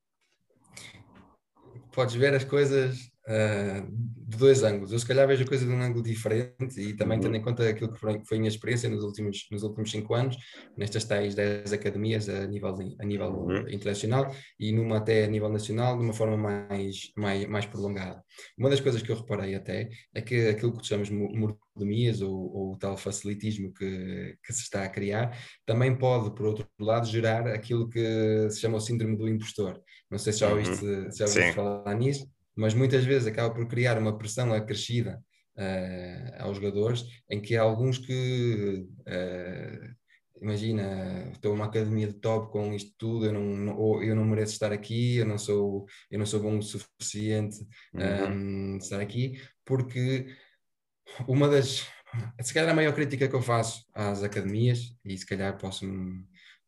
Podes 1.92 2.16
ver 2.16 2.34
as 2.34 2.44
coisas 2.44 3.13
uh, 3.28 3.92
de 4.34 4.38
dois 4.38 4.64
ângulos. 4.64 4.92
Eu 4.92 5.00
se 5.00 5.06
calhar 5.06 5.28
vejo 5.28 5.44
a 5.44 5.48
coisa 5.48 5.66
de 5.66 5.72
um 5.72 5.82
ângulo 5.82 6.04
diferente 6.04 6.80
e 6.80 6.94
também 6.96 7.18
uhum. 7.18 7.24
tendo 7.24 7.36
em 7.36 7.42
conta 7.42 7.68
aquilo 7.68 7.92
que 7.92 8.00
foi, 8.00 8.14
a 8.14 8.36
minha 8.40 8.48
experiência 8.48 8.90
nos 8.90 9.04
últimos, 9.04 9.48
nos 9.52 9.64
últimos 9.64 9.92
cinco 9.92 10.14
anos, 10.14 10.38
nestas 10.78 11.04
tais 11.06 11.36
10 11.36 11.74
academias 11.74 12.28
a 12.30 12.46
nível, 12.48 12.76
a 13.00 13.06
nível 13.06 13.30
uhum. 13.30 13.70
internacional 13.70 14.34
e 14.60 14.72
numa 14.72 14.98
até 14.98 15.26
a 15.26 15.28
nível 15.28 15.50
nacional 15.50 15.98
de 15.98 16.04
uma 16.04 16.14
forma 16.14 16.38
mais, 16.38 17.12
mais, 17.16 17.46
mais 17.48 17.66
prolongada. 17.66 18.24
Uma 18.58 18.70
das 18.70 18.80
coisas 18.80 19.02
que 19.02 19.12
eu 19.12 19.16
reparei 19.16 19.56
até 19.56 19.90
é 20.14 20.22
que 20.22 20.48
aquilo 20.48 20.76
que 20.78 20.86
chamamos 20.86 21.10
mordomias 21.10 22.22
ou, 22.22 22.34
ou 22.34 22.74
o 22.74 22.78
tal 22.78 22.98
facilitismo 22.98 23.74
que, 23.74 24.38
que 24.44 24.54
se 24.54 24.62
está 24.62 24.84
a 24.84 24.90
criar 24.90 25.38
também 25.66 25.96
pode, 25.96 26.34
por 26.36 26.48
outro 26.48 26.68
lado, 26.80 27.08
gerar 27.08 27.48
aquilo 27.48 27.90
que 27.90 28.50
se 28.50 28.60
chama 28.60 28.78
o 28.78 28.82
síndrome 28.82 29.16
do 29.16 29.28
impostor. 29.28 29.82
Não 30.10 30.18
sei 30.18 30.34
se 30.34 30.40
já 30.40 30.50
ouviste, 30.50 30.86
uhum. 30.86 31.12
se 31.12 31.20
já 31.20 31.26
ouviste 31.26 31.54
falar 31.54 31.96
nisso, 31.96 32.28
mas 32.56 32.74
muitas 32.74 33.04
vezes 33.06 33.28
acaba 33.28 33.54
por 33.54 33.68
criar 33.68 33.98
uma 33.98 34.18
pressão 34.18 34.54
acrescida 34.54 35.22
uh, 35.58 36.44
aos 36.44 36.58
jogadores, 36.58 37.06
em 37.30 37.42
que 37.42 37.56
há 37.56 37.62
alguns 37.62 37.98
que, 37.98 38.86
uh, 39.02 39.96
imagina, 40.42 41.30
estou 41.32 41.54
numa 41.54 41.66
academia 41.66 42.08
de 42.08 42.16
top 42.16 42.52
com 42.52 42.74
isto 42.74 42.92
tudo, 42.98 43.26
eu 43.26 43.34
não, 43.34 43.44
não, 43.44 44.04
eu 44.04 44.16
não 44.16 44.26
mereço 44.26 44.54
estar 44.54 44.72
aqui, 44.72 45.18
eu 45.18 45.26
não 45.26 45.38
sou, 45.38 45.86
eu 46.10 46.20
não 46.20 46.26
sou 46.26 46.42
bom 46.42 46.58
o 46.58 46.62
suficiente 46.62 47.58
um, 47.94 48.72
uhum. 48.74 48.78
estar 48.78 49.00
aqui, 49.00 49.42
porque 49.66 50.28
uma 51.28 51.48
das, 51.48 51.88
se 52.42 52.54
calhar 52.54 52.72
a 52.72 52.76
maior 52.76 52.94
crítica 52.94 53.28
que 53.28 53.36
eu 53.36 53.42
faço 53.42 53.86
às 53.94 54.24
academias, 54.24 54.96
e 55.06 55.18
se 55.18 55.26
calhar 55.26 55.58
posso 55.58 55.86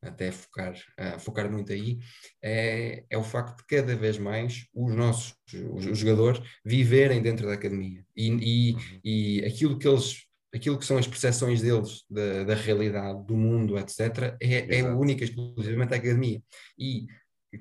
até 0.06 0.32
focar, 0.32 0.74
uh, 0.74 1.20
focar 1.20 1.52
muito 1.52 1.72
aí, 1.72 2.00
é, 2.44 3.04
é 3.10 3.18
o 3.18 3.24
facto 3.24 3.58
de 3.58 3.65
cada 3.65 3.96
vez 3.96 4.18
mais 4.18 4.65
os 4.74 4.94
nossos 4.94 5.36
os, 5.72 5.86
os 5.86 5.98
jogadores 5.98 6.41
viverem 6.63 7.22
dentro 7.22 7.48
da 7.48 7.54
academia 7.54 8.04
e, 8.15 8.28
e, 8.28 8.74
uhum. 8.74 9.00
e 9.04 9.46
aquilo 9.46 9.78
que 9.78 9.88
eles 9.88 10.26
aquilo 10.54 10.78
que 10.78 10.86
são 10.86 10.98
as 10.98 11.08
percepções 11.08 11.62
deles 11.62 12.06
da, 12.10 12.46
da 12.46 12.56
realidade, 12.56 13.26
do 13.26 13.36
mundo, 13.36 13.78
etc., 13.78 14.38
é, 14.41 14.80
é 14.80 14.84
única 14.84 15.26
exclusivamente 15.26 15.94
a 15.94 15.98
academia. 15.98 16.41
E 16.80 17.08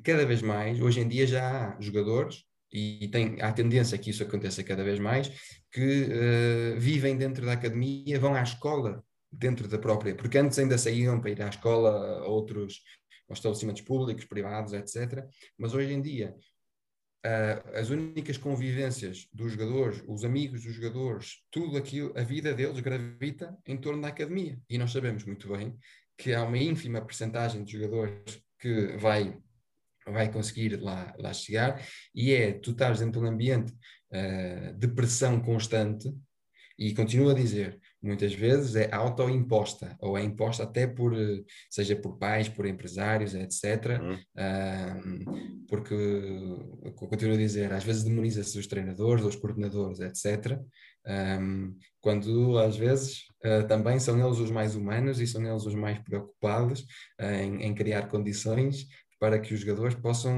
cada 0.05 0.25
vez 0.25 0.41
mais, 0.43 0.81
hoje 0.81 1.01
em 1.01 1.09
dia 1.09 1.27
já 1.27 1.75
há 1.75 1.81
jogadores, 1.81 2.45
e 2.73 3.09
tem, 3.09 3.41
há 3.41 3.53
tendência 3.53 3.99
que 3.99 4.11
isso 4.11 4.23
aconteça 4.23 4.63
cada 4.65 4.83
vez 4.83 4.99
mais, 4.99 5.31
que 5.73 6.05
uh, 6.05 6.79
vivem 6.79 7.17
dentro 7.17 7.47
da 7.47 7.53
academia, 7.53 8.19
vão 8.19 8.35
à 8.35 8.43
escola 8.43 9.03
dentro 9.39 9.69
da 9.69 9.79
própria, 9.79 10.15
porque 10.15 10.39
antes 10.39 10.59
ainda 10.59 10.79
saíam 10.79 11.21
para 11.21 11.31
ir 11.31 11.43
à 11.43 11.49
escola, 11.49 12.25
a 12.25 12.27
outros 12.27 12.83
aos 13.29 13.39
estabelecimentos 13.39 13.83
públicos, 13.83 14.25
privados, 14.25 14.73
etc. 14.73 15.27
Mas 15.59 15.75
hoje 15.75 15.93
em 15.93 16.01
dia, 16.01 16.35
uh, 17.25 17.77
as 17.77 17.91
únicas 17.91 18.37
convivências 18.37 19.29
dos 19.33 19.53
jogadores, 19.53 20.03
os 20.07 20.25
amigos 20.25 20.63
dos 20.63 20.75
jogadores, 20.75 21.43
tudo 21.51 21.77
aquilo, 21.77 22.13
a 22.17 22.23
vida 22.23 22.53
deles 22.55 22.81
gravita 22.81 23.57
em 23.67 23.77
torno 23.77 24.03
da 24.03 24.09
academia. 24.09 24.59
E 24.69 24.79
nós 24.79 24.93
sabemos 24.93 25.25
muito 25.25 25.49
bem 25.49 25.77
que 26.17 26.33
há 26.33 26.45
uma 26.45 26.59
ínfima 26.59 27.05
percentagem 27.05 27.65
de 27.65 27.73
jogadores 27.73 28.41
que 28.59 28.97
vai 28.97 29.39
vai 30.07 30.31
conseguir 30.31 30.79
lá, 30.83 31.15
lá 31.19 31.33
chegar 31.33 31.83
e 32.15 32.31
é 32.31 32.53
tu 32.53 32.73
estás 32.73 33.01
dentro 33.01 33.23
de 33.23 33.27
um 33.27 33.31
ambiente 33.31 33.73
uh, 34.13 34.75
de 34.79 34.87
pressão 34.89 35.41
constante 35.41 36.15
e 36.79 36.93
continuo 36.95 37.31
a 37.31 37.35
dizer, 37.35 37.81
muitas 38.05 38.35
vezes 38.35 38.77
é 38.77 38.89
autoimposta, 38.93 39.97
ou 39.99 40.17
é 40.17 40.23
imposta 40.23 40.63
até 40.63 40.87
por, 40.87 41.15
seja 41.71 41.97
por 41.97 42.19
pais, 42.19 42.49
por 42.49 42.67
empresários, 42.67 43.35
etc. 43.35 44.01
Uhum. 44.01 44.19
Um, 44.37 45.65
porque, 45.67 45.95
continuo 46.97 47.35
a 47.35 47.39
dizer, 47.39 47.73
às 47.73 47.83
vezes 47.83 48.05
demoniza-se 48.05 48.59
os 48.59 48.67
treinadores, 48.67 49.25
os 49.25 49.37
coordenadores, 49.37 50.01
etc. 50.01 50.61
Um, 51.07 51.77
quando 52.01 52.59
às 52.59 52.77
vezes 52.77 53.25
uh, 53.45 53.67
também 53.67 53.99
são 53.99 54.19
eles 54.19 54.39
os 54.39 54.51
mais 54.51 54.75
humanos 54.75 55.21
e 55.21 55.27
são 55.27 55.43
eles 55.45 55.67
os 55.67 55.75
mais 55.75 55.99
preocupados 55.99 56.81
uh, 57.21 57.25
em, 57.25 57.63
em 57.63 57.75
criar 57.75 58.09
condições 58.09 58.87
para 59.19 59.39
que 59.39 59.55
os 59.55 59.61
jogadores 59.61 59.95
possam 59.95 60.35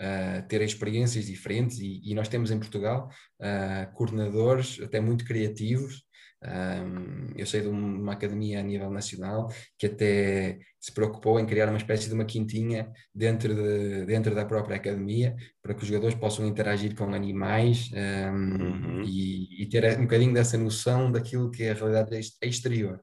uh, 0.00 0.48
ter 0.48 0.60
experiências 0.62 1.26
diferentes 1.26 1.78
e, 1.78 2.00
e, 2.02 2.14
nós 2.14 2.28
temos 2.28 2.50
em 2.50 2.58
Portugal 2.58 3.08
uh, 3.40 3.92
coordenadores 3.94 4.80
até 4.82 5.00
muito 5.00 5.24
criativos 5.24 6.02
um, 6.44 7.32
eu 7.36 7.46
sei 7.46 7.62
de 7.62 7.68
uma 7.68 8.12
academia 8.12 8.60
a 8.60 8.62
nível 8.62 8.90
nacional 8.90 9.50
que 9.78 9.86
até 9.86 10.58
se 10.78 10.92
preocupou 10.92 11.40
em 11.40 11.46
criar 11.46 11.68
uma 11.68 11.78
espécie 11.78 12.08
de 12.08 12.14
uma 12.14 12.24
quintinha 12.24 12.92
dentro, 13.14 13.54
de, 13.54 14.04
dentro 14.04 14.34
da 14.34 14.44
própria 14.44 14.76
academia 14.76 15.34
para 15.62 15.74
que 15.74 15.82
os 15.82 15.88
jogadores 15.88 16.14
possam 16.14 16.46
interagir 16.46 16.94
com 16.94 17.14
animais 17.14 17.90
um, 17.92 18.62
uhum. 18.62 19.02
e, 19.04 19.62
e, 19.62 19.66
ter 19.68 19.98
um 19.98 20.02
bocadinho 20.02 20.34
dessa 20.34 20.58
noção 20.58 21.10
daquilo 21.10 21.50
que 21.50 21.62
é 21.62 21.70
a 21.70 21.74
realidade 21.74 22.20
exterior. 22.42 23.00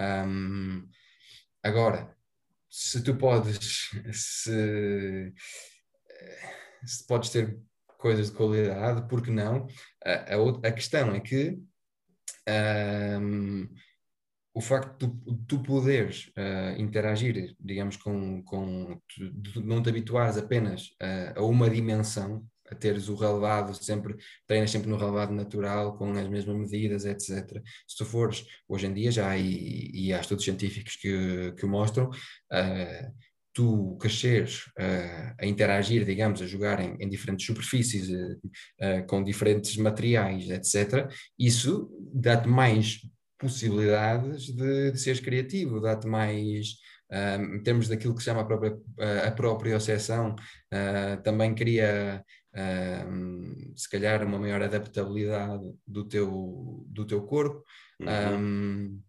Um, 0.00 0.88
agora, 1.62 2.16
se 2.70 3.02
tu 3.02 3.14
podes, 3.16 3.90
se, 4.12 5.32
se 6.86 7.06
podes 7.06 7.30
ter 7.30 7.58
coisas 7.98 8.30
de 8.30 8.36
qualidade, 8.36 9.06
porque 9.08 9.30
não? 9.30 9.66
A, 10.04 10.34
a, 10.34 10.68
a 10.68 10.72
questão 10.72 11.14
é 11.14 11.20
que 11.20 11.58
um, 12.48 13.68
o 14.54 14.60
facto 14.60 15.06
de 15.06 15.12
tu, 15.12 15.34
de 15.34 15.46
tu 15.46 15.62
poderes 15.62 16.32
uh, 16.36 16.80
interagir, 16.80 17.54
digamos, 17.60 17.96
com, 17.96 18.42
com 18.42 19.00
de 19.16 19.62
não 19.62 19.82
te 19.82 19.88
habituares 19.88 20.36
apenas 20.36 20.88
uh, 21.02 21.38
a 21.38 21.42
uma 21.42 21.70
dimensão, 21.70 22.44
a 22.70 22.74
teres 22.74 23.08
o 23.08 23.14
relevado 23.14 23.72
sempre, 23.74 24.16
treinas 24.46 24.70
sempre 24.70 24.88
no 24.88 24.96
relevado 24.96 25.32
natural, 25.32 25.96
com 25.96 26.12
as 26.12 26.28
mesmas 26.28 26.56
medidas, 26.56 27.04
etc. 27.04 27.62
Se 27.86 27.96
tu 27.96 28.04
fores, 28.04 28.44
hoje 28.68 28.86
em 28.86 28.94
dia 28.94 29.10
já 29.10 29.36
e, 29.36 29.90
e 29.92 30.12
há 30.12 30.20
estudos 30.20 30.44
científicos 30.44 30.96
que, 30.96 31.52
que 31.52 31.66
mostram, 31.66 32.08
uh, 32.08 33.14
tu 33.58 33.96
cresceres 33.98 34.66
uh, 34.78 35.34
a 35.36 35.44
interagir, 35.44 36.04
digamos, 36.04 36.40
a 36.40 36.46
jogar 36.46 36.78
em, 36.78 36.96
em 37.00 37.08
diferentes 37.08 37.44
superfícies, 37.44 38.08
uh, 38.08 38.36
uh, 38.36 39.06
com 39.08 39.24
diferentes 39.24 39.76
materiais, 39.76 40.48
etc., 40.48 41.10
isso 41.36 41.90
dá-te 42.14 42.46
mais 42.46 43.00
possibilidades 43.36 44.54
de, 44.54 44.92
de 44.92 45.00
seres 45.00 45.18
criativo, 45.18 45.80
dá-te 45.80 46.06
mais, 46.06 46.74
em 47.10 47.60
termos 47.62 47.88
daquilo 47.88 48.14
que 48.14 48.20
se 48.20 48.26
chama 48.26 48.42
a 48.42 48.44
própria, 48.44 48.76
a 49.26 49.30
uh, 50.36 51.22
também 51.22 51.52
cria 51.52 52.24
se 53.74 53.88
calhar 53.90 54.24
uma 54.24 54.38
maior 54.38 54.62
adaptabilidade 54.62 55.64
do 55.86 56.04
teu, 56.04 56.84
do 56.86 57.04
teu 57.04 57.22
corpo. 57.22 57.64
Uhum. 58.00 58.38
Um, 58.38 59.02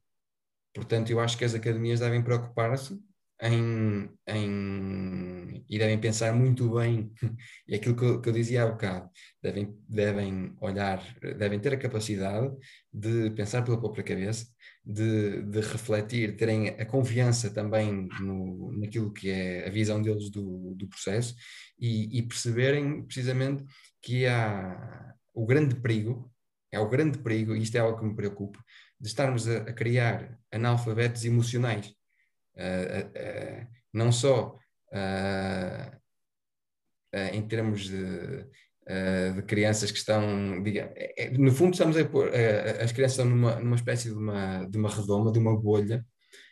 portanto, 0.74 1.12
eu 1.12 1.20
acho 1.20 1.38
que 1.38 1.46
as 1.46 1.54
academias 1.54 2.00
devem 2.00 2.24
preocupar-se 2.24 3.00
em, 3.42 4.10
em, 4.28 5.66
e 5.70 5.78
devem 5.78 6.00
pensar 6.00 6.34
muito 6.34 6.70
bem, 6.76 7.12
e 7.68 7.76
aquilo 7.76 7.96
que 7.96 8.04
eu, 8.04 8.22
que 8.22 8.30
eu, 8.30 8.34
dizia 8.34 8.64
há 8.64 8.68
bocado, 8.68 9.10
devem, 9.42 9.74
devem 9.88 10.56
olhar, 10.60 11.02
devem 11.38 11.60
ter 11.60 11.74
a 11.74 11.78
capacidade 11.78 12.54
de 12.92 13.30
pensar 13.32 13.64
pela 13.64 13.80
própria 13.80 14.04
cabeça, 14.04 14.46
de, 14.84 15.44
de 15.44 15.60
refletir, 15.62 16.36
terem 16.36 16.70
a 16.70 16.86
confiança 16.86 17.50
também 17.54 18.10
no, 18.20 18.72
naquilo 18.78 19.14
que 19.14 19.30
é 19.30 19.68
a 19.68 19.72
visão 19.72 20.02
deles 20.02 20.30
do, 20.30 20.74
do 20.76 20.88
processo 20.88 21.36
e, 21.80 22.18
e 22.18 22.24
perceberem 22.24 23.04
precisamente 23.06 23.64
que 24.02 24.26
há 24.26 25.14
o 25.34 25.46
grande 25.46 25.76
perigo, 25.76 26.32
é 26.72 26.80
o 26.80 26.90
grande 26.90 27.18
perigo, 27.20 27.56
e 27.56 27.62
isto 27.62 27.76
é 27.76 27.80
algo 27.80 28.00
que 28.00 28.06
me 28.06 28.16
preocupa, 28.16 28.60
de 29.00 29.08
estarmos 29.08 29.48
a, 29.48 29.58
a 29.60 29.74
criar 29.74 30.38
analfabetos 30.52 31.24
emocionais 31.24 31.99
uh, 32.60 33.68
não 33.94 34.12
só 34.12 34.58
em 37.34 37.48
termos 37.48 37.82
de, 37.82 38.46
de, 39.36 39.42
crianças 39.48 39.92
que 39.92 39.98
estão, 39.98 40.62
digamos, 40.64 40.94
no 41.38 41.52
fundo 41.52 41.74
estamos 41.74 41.98
a 41.98 42.06
pôr, 42.06 42.30
as 42.82 42.92
crianças 42.92 43.18
estão 43.18 43.26
numa, 43.26 43.60
numa 43.60 43.76
espécie 43.76 44.10
de 44.10 44.16
uma, 44.16 44.66
de 44.66 44.78
uma 44.78 44.90
redoma, 44.90 45.32
de 45.32 45.40
uma 45.40 45.60
bolha, 45.60 46.06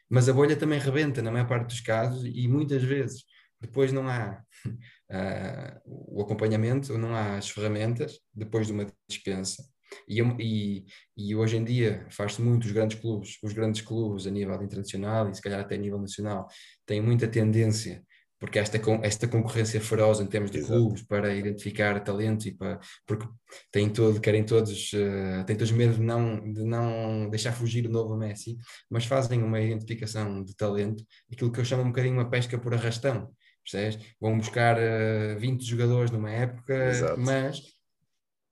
mas 0.09 0.29
a 0.29 0.33
bolha 0.33 0.55
também 0.55 0.79
rebenta 0.79 1.21
na 1.21 1.31
maior 1.31 1.47
parte 1.47 1.67
dos 1.67 1.81
casos 1.81 2.23
e 2.25 2.47
muitas 2.47 2.83
vezes 2.83 3.23
depois 3.59 3.91
não 3.91 4.07
há 4.07 4.41
uh, 4.65 5.81
o 5.85 6.21
acompanhamento, 6.21 6.97
não 6.97 7.15
há 7.15 7.37
as 7.37 7.49
ferramentas 7.49 8.19
depois 8.33 8.67
de 8.67 8.73
uma 8.73 8.87
dispensa. 9.09 9.63
E, 10.07 10.21
e, 10.21 10.85
e 11.15 11.35
hoje 11.35 11.57
em 11.57 11.63
dia 11.63 12.05
faz-se 12.09 12.41
muito 12.41 12.65
os 12.65 12.71
grandes 12.71 12.99
clubes, 12.99 13.37
os 13.43 13.53
grandes 13.53 13.81
clubes 13.81 14.27
a 14.27 14.31
nível 14.31 14.61
internacional 14.61 15.29
e 15.29 15.35
se 15.35 15.41
calhar 15.41 15.59
até 15.59 15.75
a 15.75 15.77
nível 15.77 15.99
nacional, 15.99 16.47
têm 16.85 17.01
muita 17.01 17.27
tendência 17.27 18.03
porque 18.39 18.59
esta, 18.59 18.79
esta 19.01 19.27
concorrência 19.27 19.81
feroz 19.81 20.19
em 20.19 20.27
termos 20.27 20.51
de 20.51 20.59
Exato. 20.59 20.73
clubes 20.73 21.01
para 21.03 21.33
identificar 21.33 21.99
talentos 22.03 22.45
e 22.45 22.51
para 22.51 22.79
porque 23.05 23.27
têm 23.71 23.89
todo, 23.89 24.19
querem 24.19 24.43
todos, 24.45 24.91
uh, 24.93 25.43
têm 25.45 25.55
todos 25.55 25.71
medo 25.71 25.95
de 25.95 26.01
não, 26.01 26.51
de 26.51 26.63
não 26.63 27.29
deixar 27.29 27.51
fugir 27.51 27.87
o 27.87 27.89
novo 27.89 28.15
Messi, 28.15 28.57
mas 28.89 29.05
fazem 29.05 29.41
uma 29.41 29.59
identificação 29.59 30.43
de 30.43 30.55
talento, 30.55 31.03
aquilo 31.31 31.51
que 31.51 31.59
eu 31.59 31.65
chamo 31.65 31.83
um 31.83 31.87
bocadinho 31.87 32.13
uma 32.13 32.29
pesca 32.29 32.57
por 32.57 32.73
arrastão, 32.73 33.29
percebes? 33.63 34.05
Vão 34.19 34.37
buscar 34.37 34.77
uh, 34.77 34.79
eh, 34.79 35.35
20 35.39 35.65
jogadores 35.65 36.11
numa 36.11 36.31
época, 36.31 36.73
Exato. 36.89 37.19
mas 37.19 37.61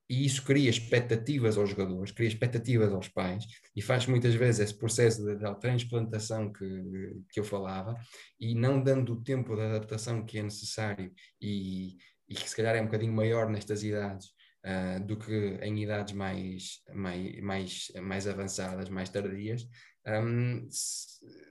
e 0.10 0.26
isso 0.26 0.44
cria 0.44 0.70
expectativas 0.70 1.58
aos 1.58 1.70
jogadores, 1.70 2.12
cria 2.12 2.28
expectativas 2.28 2.94
aos 2.94 3.08
pais 3.08 3.46
e 3.76 3.82
faz 3.82 4.06
muitas 4.06 4.36
vezes 4.36 4.62
esse 4.62 4.78
processo 4.78 5.24
da 5.38 5.56
transplantação 5.56 6.52
que, 6.52 7.24
que 7.30 7.40
eu 7.40 7.44
falava 7.44 7.96
e 8.40 8.54
não 8.54 8.82
dando 8.82 9.14
o 9.14 9.24
tempo 9.24 9.56
de 9.56 9.62
adaptação 9.62 10.24
que 10.24 10.38
é 10.38 10.44
necessário 10.44 11.12
e, 11.42 11.98
e 12.30 12.36
que 12.36 12.48
se 12.50 12.56
calhar 12.56 12.76
é 12.76 12.82
um 12.82 12.86
bocadinho 12.86 13.14
maior 13.14 13.50
nestas 13.50 13.84
idades 13.84 14.28
uh, 14.64 15.04
do 15.04 15.18
que 15.18 15.60
em 15.62 15.82
idades 15.82 16.14
mais, 16.14 16.82
mais, 16.94 17.42
mais, 17.42 17.92
mais 18.02 18.28
avançadas, 18.28 18.90
mais 18.90 19.10
tardias, 19.10 19.68
um, 20.08 20.68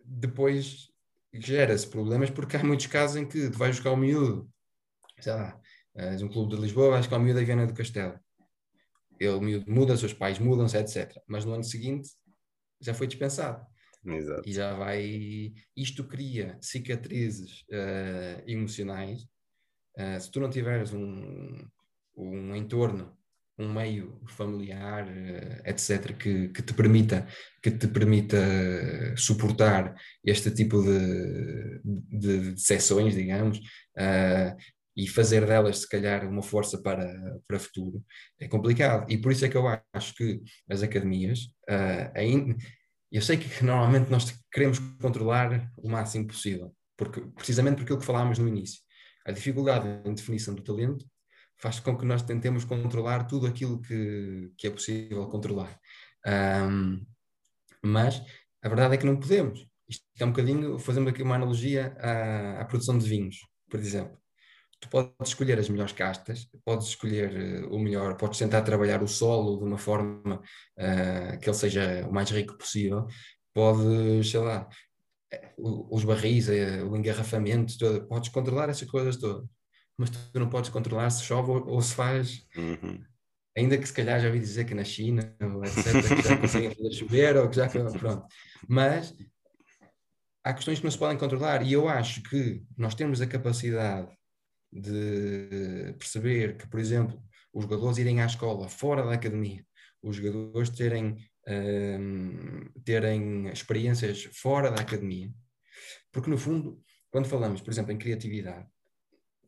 depois 0.04 0.88
gera-se 1.32 1.88
problemas 1.88 2.30
porque 2.30 2.56
há 2.56 2.62
muitos 2.62 2.86
casos 2.86 3.16
em 3.16 3.26
que 3.26 3.48
vais 3.48 3.74
buscar 3.74 3.90
o 3.90 3.96
miúdo, 3.96 4.48
sei 5.18 5.32
lá, 5.32 5.60
és 5.96 6.22
um 6.22 6.28
clube 6.28 6.54
de 6.54 6.62
Lisboa, 6.62 6.90
vais 6.90 7.06
buscar 7.06 7.16
o 7.16 7.20
miúdo 7.20 7.40
da 7.40 7.44
Viana 7.44 7.66
do 7.66 7.74
Castelo 7.74 8.23
ele 9.18 9.64
muda, 9.66 9.96
seus 9.96 10.12
pais 10.12 10.38
mudam-se, 10.38 10.76
etc. 10.76 11.20
Mas 11.26 11.44
no 11.44 11.54
ano 11.54 11.64
seguinte 11.64 12.10
já 12.80 12.92
foi 12.94 13.06
dispensado. 13.06 13.64
Exato. 14.06 14.42
E 14.48 14.52
já 14.52 14.74
vai. 14.74 15.52
Isto 15.76 16.04
cria 16.04 16.58
cicatrizes 16.60 17.62
uh, 17.70 18.42
emocionais. 18.46 19.22
Uh, 19.96 20.20
se 20.20 20.30
tu 20.30 20.40
não 20.40 20.50
tiveres 20.50 20.92
um, 20.92 21.66
um 22.16 22.54
entorno, 22.54 23.16
um 23.56 23.72
meio 23.72 24.20
familiar, 24.26 25.06
uh, 25.06 25.62
etc., 25.64 26.14
que, 26.16 26.48
que, 26.48 26.62
te 26.62 26.74
permita, 26.74 27.26
que 27.62 27.70
te 27.70 27.88
permita 27.88 28.36
suportar 29.16 29.94
este 30.22 30.50
tipo 30.50 30.82
de, 30.82 31.80
de, 31.82 32.52
de 32.52 32.60
sessões, 32.60 33.14
digamos, 33.14 33.60
e 34.96 35.08
fazer 35.08 35.44
delas, 35.46 35.78
se 35.80 35.88
calhar, 35.88 36.28
uma 36.28 36.42
força 36.42 36.80
para, 36.80 37.40
para 37.48 37.58
futuro, 37.58 38.04
é 38.38 38.46
complicado. 38.46 39.10
E 39.10 39.18
por 39.18 39.32
isso 39.32 39.44
é 39.44 39.48
que 39.48 39.56
eu 39.56 39.66
acho 39.92 40.14
que 40.14 40.40
as 40.70 40.82
academias, 40.82 41.40
uh, 41.68 42.12
ainda, 42.14 42.56
eu 43.10 43.20
sei 43.20 43.36
que 43.36 43.64
normalmente 43.64 44.10
nós 44.10 44.32
queremos 44.52 44.78
controlar 45.00 45.70
o 45.78 45.88
máximo 45.88 46.26
possível, 46.26 46.74
porque, 46.96 47.20
precisamente 47.20 47.76
por 47.76 47.82
aquilo 47.82 47.98
que 47.98 48.06
falámos 48.06 48.38
no 48.38 48.48
início. 48.48 48.80
A 49.26 49.32
dificuldade 49.32 49.88
em 50.04 50.14
definição 50.14 50.54
do 50.54 50.62
talento 50.62 51.04
faz 51.56 51.80
com 51.80 51.96
que 51.96 52.04
nós 52.04 52.22
tentemos 52.22 52.64
controlar 52.64 53.24
tudo 53.24 53.46
aquilo 53.46 53.80
que, 53.80 54.52
que 54.56 54.66
é 54.66 54.70
possível 54.70 55.26
controlar. 55.28 55.78
Um, 56.26 57.04
mas 57.82 58.22
a 58.62 58.68
verdade 58.68 58.94
é 58.94 58.96
que 58.98 59.06
não 59.06 59.18
podemos. 59.18 59.66
Isto 59.88 60.04
é 60.18 60.24
um 60.24 60.30
bocadinho, 60.30 60.78
fazendo 60.78 61.08
aqui 61.08 61.22
uma 61.22 61.36
analogia 61.36 61.96
à, 61.98 62.60
à 62.60 62.64
produção 62.64 62.98
de 62.98 63.08
vinhos, 63.08 63.36
por 63.68 63.80
exemplo 63.80 64.23
tu 64.84 64.88
podes 64.88 65.28
escolher 65.28 65.58
as 65.58 65.68
melhores 65.68 65.92
castas, 65.92 66.48
podes 66.64 66.88
escolher 66.88 67.64
uh, 67.64 67.74
o 67.74 67.78
melhor, 67.78 68.16
podes 68.16 68.38
tentar 68.38 68.62
trabalhar 68.62 69.02
o 69.02 69.08
solo 69.08 69.58
de 69.58 69.64
uma 69.64 69.78
forma 69.78 70.40
uh, 70.78 71.38
que 71.40 71.48
ele 71.48 71.56
seja 71.56 72.06
o 72.06 72.12
mais 72.12 72.30
rico 72.30 72.56
possível, 72.56 73.06
podes, 73.54 74.30
sei 74.30 74.40
lá, 74.40 74.68
eh, 75.32 75.52
os 75.56 76.04
barris, 76.04 76.48
o 76.48 76.96
engarrafamento, 76.96 77.78
todo, 77.78 78.06
podes 78.06 78.28
controlar 78.28 78.68
essas 78.68 78.88
coisas 78.88 79.16
todas, 79.16 79.46
mas 79.96 80.10
tu 80.10 80.38
não 80.38 80.50
podes 80.50 80.70
controlar 80.70 81.08
se 81.10 81.22
chove 81.24 81.50
ou, 81.50 81.68
ou 81.68 81.80
se 81.80 81.94
faz. 81.94 82.46
Uhum. 82.56 83.02
Ainda 83.56 83.78
que 83.78 83.86
se 83.86 83.92
calhar 83.92 84.20
já 84.20 84.26
ouvi 84.26 84.40
dizer 84.40 84.64
que 84.64 84.74
na 84.74 84.82
China, 84.82 85.36
etc., 85.64 86.16
que 86.16 86.28
já 86.28 86.36
conseguem 86.42 86.74
fazer 86.74 86.92
chover, 86.92 87.36
ou 87.36 87.48
que 87.48 87.56
já. 87.56 87.68
Pronto. 87.68 88.26
Mas 88.68 89.14
há 90.42 90.52
questões 90.52 90.78
que 90.78 90.84
não 90.84 90.90
se 90.90 90.98
podem 90.98 91.16
controlar, 91.16 91.62
e 91.62 91.72
eu 91.72 91.88
acho 91.88 92.20
que 92.24 92.60
nós 92.76 92.96
temos 92.96 93.20
a 93.20 93.26
capacidade 93.26 94.10
de 94.74 95.94
perceber 95.98 96.56
que, 96.56 96.66
por 96.66 96.80
exemplo, 96.80 97.22
os 97.52 97.62
jogadores 97.62 97.98
irem 97.98 98.20
à 98.20 98.26
escola 98.26 98.68
fora 98.68 99.04
da 99.04 99.12
academia, 99.12 99.64
os 100.02 100.16
jogadores 100.16 100.70
terem, 100.70 101.16
um, 101.48 102.68
terem 102.84 103.48
experiências 103.48 104.24
fora 104.32 104.70
da 104.70 104.82
academia, 104.82 105.32
porque 106.10 106.28
no 106.28 106.36
fundo, 106.36 106.82
quando 107.10 107.28
falamos, 107.28 107.60
por 107.60 107.70
exemplo, 107.70 107.92
em 107.92 107.98
criatividade, 107.98 108.66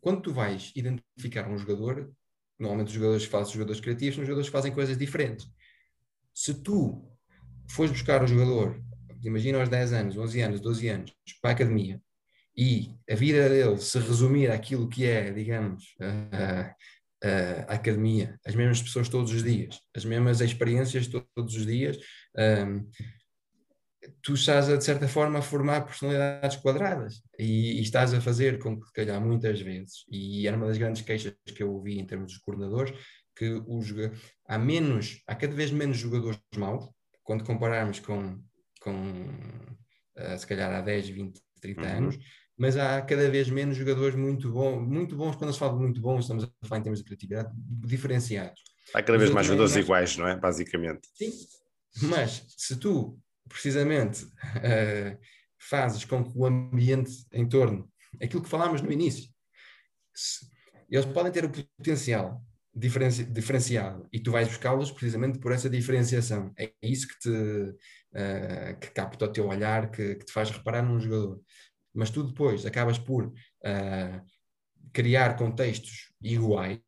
quando 0.01 0.23
tu 0.23 0.33
vais 0.33 0.73
identificar 0.77 1.51
um 1.51 1.59
jogador, 1.59 2.13
normalmente 2.59 2.89
os 2.89 2.95
jogadores 2.95 3.25
fazem 3.25 3.55
jogadores 3.55 3.81
criativos 3.81 4.15
são 4.15 4.25
jogadores 4.25 4.49
que 4.49 4.53
fazem 4.53 4.73
coisas 4.73 4.97
diferentes. 4.97 5.49
Se 6.33 6.63
tu 6.63 7.11
fores 7.69 7.91
buscar 7.91 8.23
o 8.23 8.27
jogador, 8.29 8.81
imagina 9.25 9.59
aos 9.59 9.69
10 9.69 9.93
anos, 9.93 10.17
11 10.17 10.41
anos, 10.41 10.61
12 10.61 10.89
anos, 10.89 11.13
para 11.43 11.51
a 11.51 11.55
academia, 11.55 12.01
e 12.57 12.91
a 13.11 13.15
vida 13.15 13.49
dele 13.49 13.79
se 13.79 13.99
resumir 13.99 14.51
àquilo 14.51 14.89
que 14.89 15.05
é, 15.05 15.31
digamos, 15.31 15.95
a, 16.01 16.73
a, 17.27 17.69
a, 17.69 17.75
academia, 17.75 18.39
as 18.47 18.55
mesmas 18.55 18.81
pessoas 18.81 19.09
todos 19.09 19.33
os 19.33 19.43
dias, 19.43 19.81
as 19.95 20.05
mesmas 20.05 20.41
experiências 20.41 21.07
todos 21.07 21.55
os 21.55 21.67
dias, 21.67 21.99
um, 22.37 22.89
tu 24.23 24.35
estás, 24.35 24.69
a, 24.71 24.77
de 24.77 24.85
certa 24.85 25.07
forma, 25.07 25.39
a 25.39 25.43
formar 25.43 25.85
personalidades 25.85 26.57
quadradas 26.57 27.23
e, 27.39 27.79
e, 27.79 27.83
estás 27.83 28.15
a 28.15 28.21
fazer 28.21 28.59
com 28.59 28.81
que, 28.81 28.93
calhar, 28.93 29.21
muitas 29.21 29.61
vezes, 29.61 30.05
e 30.11 30.47
era 30.47 30.57
uma 30.57 30.67
das 30.67 30.79
grandes 30.79 31.03
queixas 31.03 31.35
que 31.45 31.63
eu 31.63 31.73
ouvi 31.73 31.99
em 31.99 32.07
termos 32.07 32.33
de 32.33 32.41
coordenadores, 32.41 32.95
que 33.37 33.63
os, 33.67 33.93
há 34.47 34.59
menos, 34.59 35.23
há 35.27 35.35
cada 35.35 35.55
vez 35.55 35.71
menos 35.71 35.99
jogadores 35.99 36.41
maus, 36.57 36.89
quando 37.23 37.45
compararmos 37.45 38.01
com, 38.01 38.41
com 38.81 39.29
uh, 40.17 40.39
se 40.39 40.47
calhar 40.47 40.73
há 40.73 40.81
10, 40.81 41.09
20, 41.11 41.41
30 41.61 41.81
uhum. 41.81 41.89
anos, 41.89 42.19
mas 42.57 42.77
há 42.77 43.01
cada 43.03 43.31
vez 43.31 43.51
menos 43.51 43.77
jogadores 43.77 44.15
muito 44.15 44.51
bons, 44.51 44.87
muito 44.87 45.17
bons, 45.17 45.37
quando 45.37 45.53
se 45.53 45.59
fala 45.59 45.75
de 45.75 45.81
muito 45.81 46.01
bons, 46.01 46.21
estamos 46.21 46.45
a 46.45 46.67
falar 46.67 46.81
em 46.81 46.83
termos 46.83 47.01
de 47.01 47.05
criatividade, 47.05 47.53
diferenciados. 47.55 48.63
Há 48.95 49.03
cada 49.03 49.19
vez 49.19 49.31
mais 49.31 49.47
jogadores 49.47 49.77
iguais, 49.77 50.17
não 50.17 50.27
é? 50.27 50.37
Basicamente. 50.37 51.09
Sim, 51.15 51.33
mas 52.03 52.45
se 52.57 52.77
tu, 52.77 53.19
precisamente, 53.49 54.25
uh, 54.25 55.19
fazes 55.59 56.05
com 56.05 56.25
que 56.25 56.39
o 56.39 56.47
ambiente 56.47 57.13
em 57.33 57.49
torno, 57.49 57.91
aquilo 58.23 58.43
que 58.43 58.49
falámos 58.49 58.81
no 58.81 58.91
início, 58.91 59.29
se, 60.15 60.47
eles 60.89 61.07
podem 61.07 61.33
ter 61.33 61.45
o 61.45 61.51
potencial 61.51 62.41
diferenci, 62.75 63.25
diferenciado 63.25 64.07
e 64.13 64.21
tu 64.21 64.31
vais 64.31 64.47
buscá-los 64.47 64.93
precisamente 64.93 65.39
por 65.39 65.51
essa 65.51 65.69
diferenciação. 65.69 66.53
É 66.59 66.73
isso 66.83 67.09
que 67.09 67.19
te, 67.19 67.31
uh, 67.31 68.79
que 68.81 68.91
capta 68.91 69.25
o 69.25 69.33
teu 69.33 69.47
olhar, 69.47 69.91
que, 69.91 70.17
que, 70.17 70.25
te 70.27 70.33
faz 70.33 70.51
reparar 70.51 70.83
num 70.83 71.01
jogador. 71.01 71.41
Mas 71.97 72.11
tu 72.11 72.23
depois 72.23 72.67
acabas 72.67 72.99
por 72.99 73.27
uh, 73.27 74.27
criar 74.93 75.37
contextos 75.37 76.13
iguais. 76.23 76.81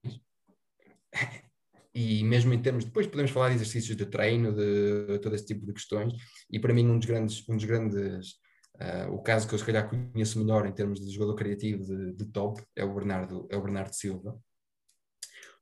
E 1.94 2.22
mesmo 2.22 2.52
em 2.52 2.62
termos, 2.62 2.84
depois 2.84 3.06
podemos 3.06 3.30
falar 3.32 3.48
de 3.48 3.56
exercícios 3.56 3.96
de 3.96 4.06
treino, 4.06 4.54
de 4.54 5.18
todo 5.18 5.34
esse 5.34 5.46
tipo 5.46 5.66
de 5.66 5.72
questões, 5.72 6.12
e 6.48 6.60
para 6.60 6.72
mim 6.72 6.86
um 6.86 6.98
dos 6.98 7.08
grandes, 7.08 7.48
um 7.48 7.56
dos 7.56 7.64
grandes 7.64 8.38
uh, 8.76 9.12
o 9.12 9.20
caso 9.20 9.48
que 9.48 9.54
eu 9.54 9.58
se 9.58 9.64
calhar 9.64 9.88
conheço 9.88 10.38
melhor 10.38 10.66
em 10.66 10.72
termos 10.72 11.00
de 11.00 11.10
jogador 11.12 11.34
criativo 11.34 11.84
de, 11.84 12.12
de 12.12 12.24
top 12.26 12.62
é 12.76 12.84
o 12.84 12.94
Bernardo, 12.94 13.48
é 13.50 13.56
o 13.56 13.62
Bernardo 13.62 13.94
Silva. 13.94 14.38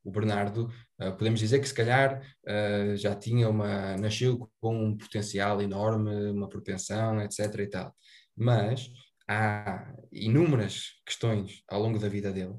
O 0.05 0.11
Bernardo, 0.11 0.71
uh, 1.01 1.13
podemos 1.17 1.41
dizer 1.41 1.59
que 1.59 1.69
se 1.69 1.75
calhar 1.75 2.21
uh, 2.21 2.97
já 2.97 3.15
tinha 3.15 3.49
uma, 3.49 3.97
nasceu 3.97 4.51
com 4.61 4.77
um 4.77 4.97
potencial 4.97 5.63
enorme, 5.63 6.31
uma 6.31 6.49
propensão, 6.49 7.21
etc 7.23 7.61
e 7.61 7.67
tal, 7.67 7.95
mas 8.37 8.91
há 9.29 9.93
inúmeras 10.13 11.01
questões 11.05 11.63
ao 11.69 11.81
longo 11.81 11.99
da 11.99 12.09
vida 12.09 12.33
dele. 12.33 12.57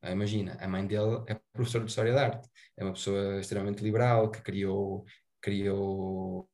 Ah, 0.00 0.12
imagina, 0.12 0.56
a 0.60 0.68
mãe 0.68 0.86
dele 0.86 1.24
é 1.26 1.34
professora 1.52 1.84
de 1.84 1.90
História 1.90 2.12
da 2.12 2.26
Arte, 2.26 2.48
é 2.76 2.84
uma 2.84 2.92
pessoa 2.92 3.40
extremamente 3.40 3.82
liberal, 3.82 4.30
que 4.30 4.40
criou, 4.42 5.04
criou 5.40 6.48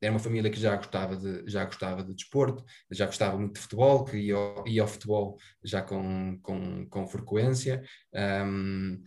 era 0.00 0.12
uma 0.12 0.18
família 0.18 0.50
que 0.50 0.58
já 0.58 0.76
gostava 0.76 1.14
de, 1.16 1.44
já 1.46 1.64
gostava 1.64 2.02
de 2.02 2.14
desporto, 2.14 2.64
já 2.90 3.06
gostava 3.06 3.36
muito 3.36 3.54
de 3.54 3.60
futebol, 3.60 4.04
que 4.04 4.16
ia, 4.16 4.34
ao, 4.34 4.66
ia 4.66 4.82
ao 4.82 4.88
futebol 4.88 5.36
já 5.62 5.82
com, 5.82 6.38
com, 6.42 6.86
com 6.88 7.06
frequência, 7.06 7.82
um, 8.44 9.02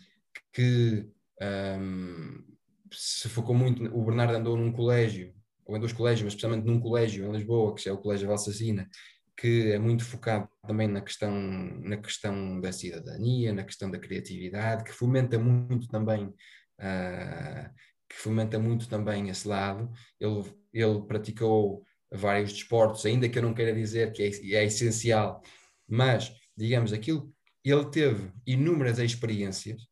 que 0.53 1.09
um, 1.41 2.43
se 2.91 3.27
focou 3.27 3.55
muito, 3.55 3.83
o 3.85 4.05
Bernardo 4.05 4.35
andou 4.35 4.55
num 4.55 4.71
colégio, 4.71 5.33
ou 5.65 5.75
em 5.75 5.79
dois 5.79 5.93
colégios, 5.93 6.23
mas 6.25 6.33
especialmente 6.33 6.65
num 6.65 6.79
colégio 6.79 7.25
em 7.25 7.31
Lisboa, 7.31 7.73
que 7.73 7.89
é 7.89 7.91
o 7.91 7.97
Colégio 7.97 8.27
Valsacina, 8.27 8.87
que 9.37 9.71
é 9.71 9.79
muito 9.79 10.03
focado 10.03 10.47
também 10.65 10.87
na 10.87 11.01
questão, 11.01 11.31
na 11.81 11.97
questão 11.97 12.59
da 12.61 12.71
cidadania, 12.71 13.53
na 13.53 13.63
questão 13.63 13.89
da 13.89 13.99
criatividade, 13.99 14.83
que 14.83 14.91
fomenta 14.91 15.39
muito 15.39 15.87
também, 15.87 16.25
uh, 16.25 17.73
que 18.07 18.15
fomenta 18.15 18.59
muito 18.59 18.87
também 18.87 19.29
esse 19.29 19.47
lado. 19.47 19.91
Ele, 20.19 20.43
ele 20.71 21.01
praticou 21.07 21.83
vários 22.11 22.53
desportos, 22.53 23.05
ainda 23.05 23.27
que 23.27 23.37
eu 23.37 23.43
não 23.43 23.53
queira 23.53 23.73
dizer 23.73 24.11
que 24.11 24.23
é, 24.23 24.55
é 24.55 24.65
essencial, 24.65 25.41
mas, 25.87 26.31
digamos, 26.55 26.93
aquilo, 26.93 27.33
ele 27.63 27.89
teve 27.89 28.31
inúmeras 28.45 28.99
experiências 28.99 29.87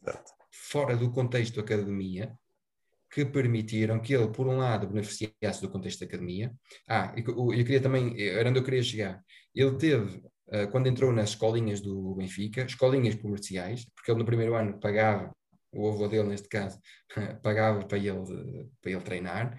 Exato. 0.00 0.32
fora 0.50 0.96
do 0.96 1.10
contexto 1.10 1.58
academia, 1.58 2.38
que 3.16 3.24
permitiram 3.24 3.98
que 3.98 4.14
ele, 4.14 4.28
por 4.28 4.46
um 4.46 4.58
lado, 4.58 4.88
beneficiasse 4.88 5.62
do 5.62 5.70
contexto 5.70 6.00
da 6.00 6.06
academia. 6.06 6.52
Ah, 6.86 7.14
eu, 7.16 7.50
eu 7.50 7.64
queria 7.64 7.80
também, 7.80 8.14
era 8.20 8.50
onde 8.50 8.58
eu 8.58 8.62
queria 8.62 8.82
chegar. 8.82 9.24
Ele 9.54 9.74
teve, 9.78 10.18
uh, 10.48 10.70
quando 10.70 10.86
entrou 10.86 11.10
nas 11.10 11.30
escolinhas 11.30 11.80
do 11.80 12.14
Benfica, 12.14 12.66
escolinhas 12.66 13.14
comerciais, 13.14 13.86
porque 13.94 14.10
ele 14.10 14.18
no 14.18 14.26
primeiro 14.26 14.54
ano 14.54 14.78
pagava, 14.78 15.34
o 15.72 15.88
avô 15.88 16.06
dele 16.08 16.28
neste 16.28 16.46
caso, 16.46 16.78
pagava 17.42 17.86
para 17.86 17.96
ele, 17.96 18.68
para 18.82 18.90
ele 18.90 19.00
treinar 19.00 19.58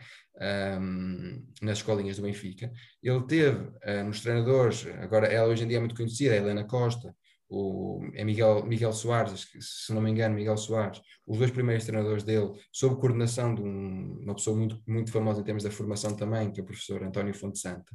um, 0.79 1.43
nas 1.59 1.79
escolinhas 1.79 2.17
do 2.17 2.21
Benfica. 2.21 2.71
Ele 3.01 3.25
teve 3.25 3.57
uh, 3.57 4.03
nos 4.05 4.21
treinadores, 4.21 4.85
agora 5.01 5.25
ela 5.25 5.47
hoje 5.47 5.63
em 5.63 5.67
dia 5.67 5.77
é 5.77 5.79
muito 5.79 5.95
conhecida, 5.95 6.35
a 6.35 6.37
Helena 6.37 6.63
Costa, 6.63 7.11
o, 7.49 8.01
é 8.13 8.23
Miguel, 8.23 8.65
Miguel 8.65 8.91
Soares, 8.91 9.47
se 9.59 9.93
não 9.93 10.01
me 10.01 10.11
engano, 10.11 10.35
Miguel 10.35 10.57
Soares, 10.57 11.01
os 11.25 11.37
dois 11.37 11.51
primeiros 11.51 11.85
treinadores 11.85 12.23
dele, 12.23 12.53
sob 12.71 12.99
coordenação 12.99 13.55
de 13.55 13.61
um, 13.61 14.19
uma 14.23 14.35
pessoa 14.35 14.57
muito, 14.57 14.81
muito 14.85 15.11
famosa 15.11 15.41
em 15.41 15.43
termos 15.43 15.63
da 15.63 15.71
formação 15.71 16.15
também, 16.15 16.51
que 16.51 16.59
é 16.59 16.63
o 16.63 16.65
professor 16.65 17.03
António 17.03 17.33
Fonte 17.33 17.59
Santa. 17.59 17.91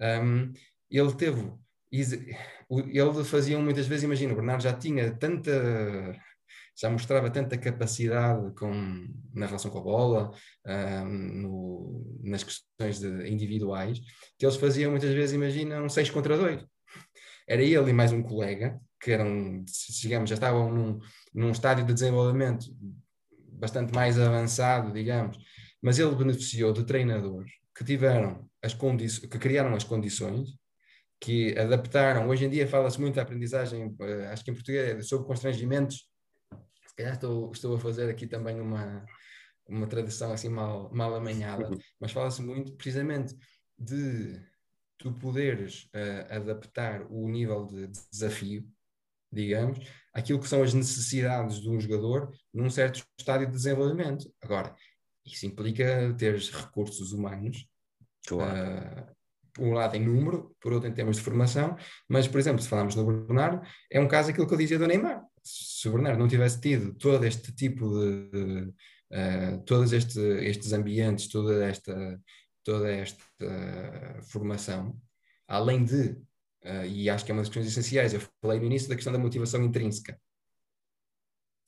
Um, 0.00 0.52
ele 0.90 1.12
teve, 1.14 1.52
ele 1.92 3.24
fazia 3.24 3.58
muitas 3.58 3.86
vezes, 3.86 4.04
imagina, 4.04 4.32
o 4.32 4.36
Bernardo 4.36 4.62
já 4.62 4.72
tinha 4.72 5.14
tanta, 5.16 6.18
já 6.76 6.90
mostrava 6.90 7.30
tanta 7.30 7.56
capacidade 7.56 8.52
com, 8.54 9.06
na 9.34 9.46
relação 9.46 9.70
com 9.70 9.78
a 9.78 9.82
bola, 9.82 10.30
um, 10.66 11.08
no, 11.08 12.20
nas 12.22 12.42
questões 12.42 12.98
de, 13.00 13.28
individuais, 13.28 14.00
que 14.38 14.44
eles 14.44 14.56
faziam 14.56 14.90
muitas 14.90 15.12
vezes, 15.14 15.34
imagina, 15.34 15.82
um 15.82 15.88
6 15.88 16.10
contra 16.10 16.36
2. 16.36 16.64
Era 17.48 17.62
ele 17.62 17.90
e 17.90 17.92
mais 17.92 18.12
um 18.12 18.22
colega, 18.22 18.78
que 19.00 19.12
eram, 19.12 19.64
digamos, 20.00 20.30
já 20.30 20.34
estavam 20.34 20.72
num, 20.72 20.98
num 21.32 21.50
estádio 21.50 21.84
de 21.84 21.94
desenvolvimento 21.94 22.66
bastante 23.52 23.92
mais 23.92 24.18
avançado, 24.18 24.92
digamos, 24.92 25.38
mas 25.82 25.98
ele 25.98 26.14
beneficiou 26.14 26.72
de 26.72 26.84
treinadores 26.84 27.52
que 27.74 27.84
tiveram 27.84 28.48
as 28.62 28.74
condições, 28.74 29.30
que 29.30 29.38
criaram 29.38 29.74
as 29.74 29.84
condições, 29.84 30.50
que 31.20 31.56
adaptaram. 31.58 32.28
Hoje 32.28 32.44
em 32.44 32.50
dia 32.50 32.66
fala-se 32.66 33.00
muito 33.00 33.16
da 33.16 33.22
aprendizagem, 33.22 33.94
eh, 34.00 34.26
acho 34.32 34.44
que 34.44 34.50
em 34.50 34.54
português, 34.54 35.08
sobre 35.08 35.26
constrangimentos. 35.26 36.08
Se 36.86 36.94
calhar 36.96 37.14
estou, 37.14 37.50
estou 37.52 37.76
a 37.76 37.80
fazer 37.80 38.10
aqui 38.10 38.26
também 38.26 38.60
uma, 38.60 39.04
uma 39.68 39.86
tradução 39.86 40.32
assim 40.32 40.48
mal, 40.48 40.90
mal 40.92 41.14
amanhada, 41.14 41.70
mas 42.00 42.12
fala-se 42.12 42.42
muito 42.42 42.72
precisamente 42.74 43.36
de 43.78 44.40
tu 44.98 45.12
poderes 45.12 45.84
uh, 45.94 46.34
adaptar 46.34 47.06
o 47.08 47.28
nível 47.28 47.66
de 47.66 47.86
desafio 48.10 48.68
digamos, 49.32 49.78
aquilo 50.12 50.40
que 50.40 50.48
são 50.48 50.62
as 50.62 50.74
necessidades 50.74 51.60
de 51.60 51.68
um 51.68 51.80
jogador 51.80 52.30
num 52.52 52.70
certo 52.70 53.04
estádio 53.18 53.46
de 53.46 53.52
desenvolvimento. 53.52 54.32
Agora, 54.42 54.74
isso 55.24 55.46
implica 55.46 56.14
ter 56.16 56.38
recursos 56.38 57.12
humanos, 57.12 57.66
claro. 58.26 59.10
uh, 59.10 59.18
por 59.52 59.66
um 59.66 59.72
lado 59.74 59.96
em 59.96 60.04
número, 60.04 60.54
por 60.60 60.72
outro 60.72 60.88
em 60.88 60.92
termos 60.92 61.16
de 61.16 61.22
formação, 61.22 61.76
mas, 62.08 62.26
por 62.26 62.38
exemplo, 62.38 62.62
se 62.62 62.68
falarmos 62.68 62.94
do 62.94 63.04
Bernardo, 63.04 63.60
é 63.90 64.00
um 64.00 64.08
caso 64.08 64.30
aquilo 64.30 64.46
que 64.46 64.54
eu 64.54 64.58
dizia 64.58 64.78
do 64.78 64.86
Neymar. 64.86 65.22
Se 65.42 65.88
o 65.88 65.92
Bernardo 65.92 66.18
não 66.18 66.28
tivesse 66.28 66.60
tido 66.60 66.94
todo 66.94 67.24
este 67.24 67.52
tipo 67.52 67.88
de. 67.88 68.72
Uh, 69.10 69.62
todos 69.64 69.94
este, 69.94 70.20
estes 70.20 70.74
ambientes, 70.74 71.28
toda 71.28 71.64
esta, 71.64 72.20
toda 72.62 72.90
esta 72.90 73.24
uh, 73.40 74.22
formação, 74.22 74.94
além 75.46 75.82
de 75.82 76.14
Uh, 76.64 76.86
e 76.86 77.08
acho 77.08 77.24
que 77.24 77.30
é 77.30 77.34
uma 77.34 77.42
das 77.42 77.48
questões 77.48 77.66
essenciais. 77.66 78.12
Eu 78.12 78.20
falei 78.42 78.58
no 78.58 78.66
início 78.66 78.88
da 78.88 78.94
questão 78.94 79.12
da 79.12 79.18
motivação 79.18 79.62
intrínseca. 79.62 80.18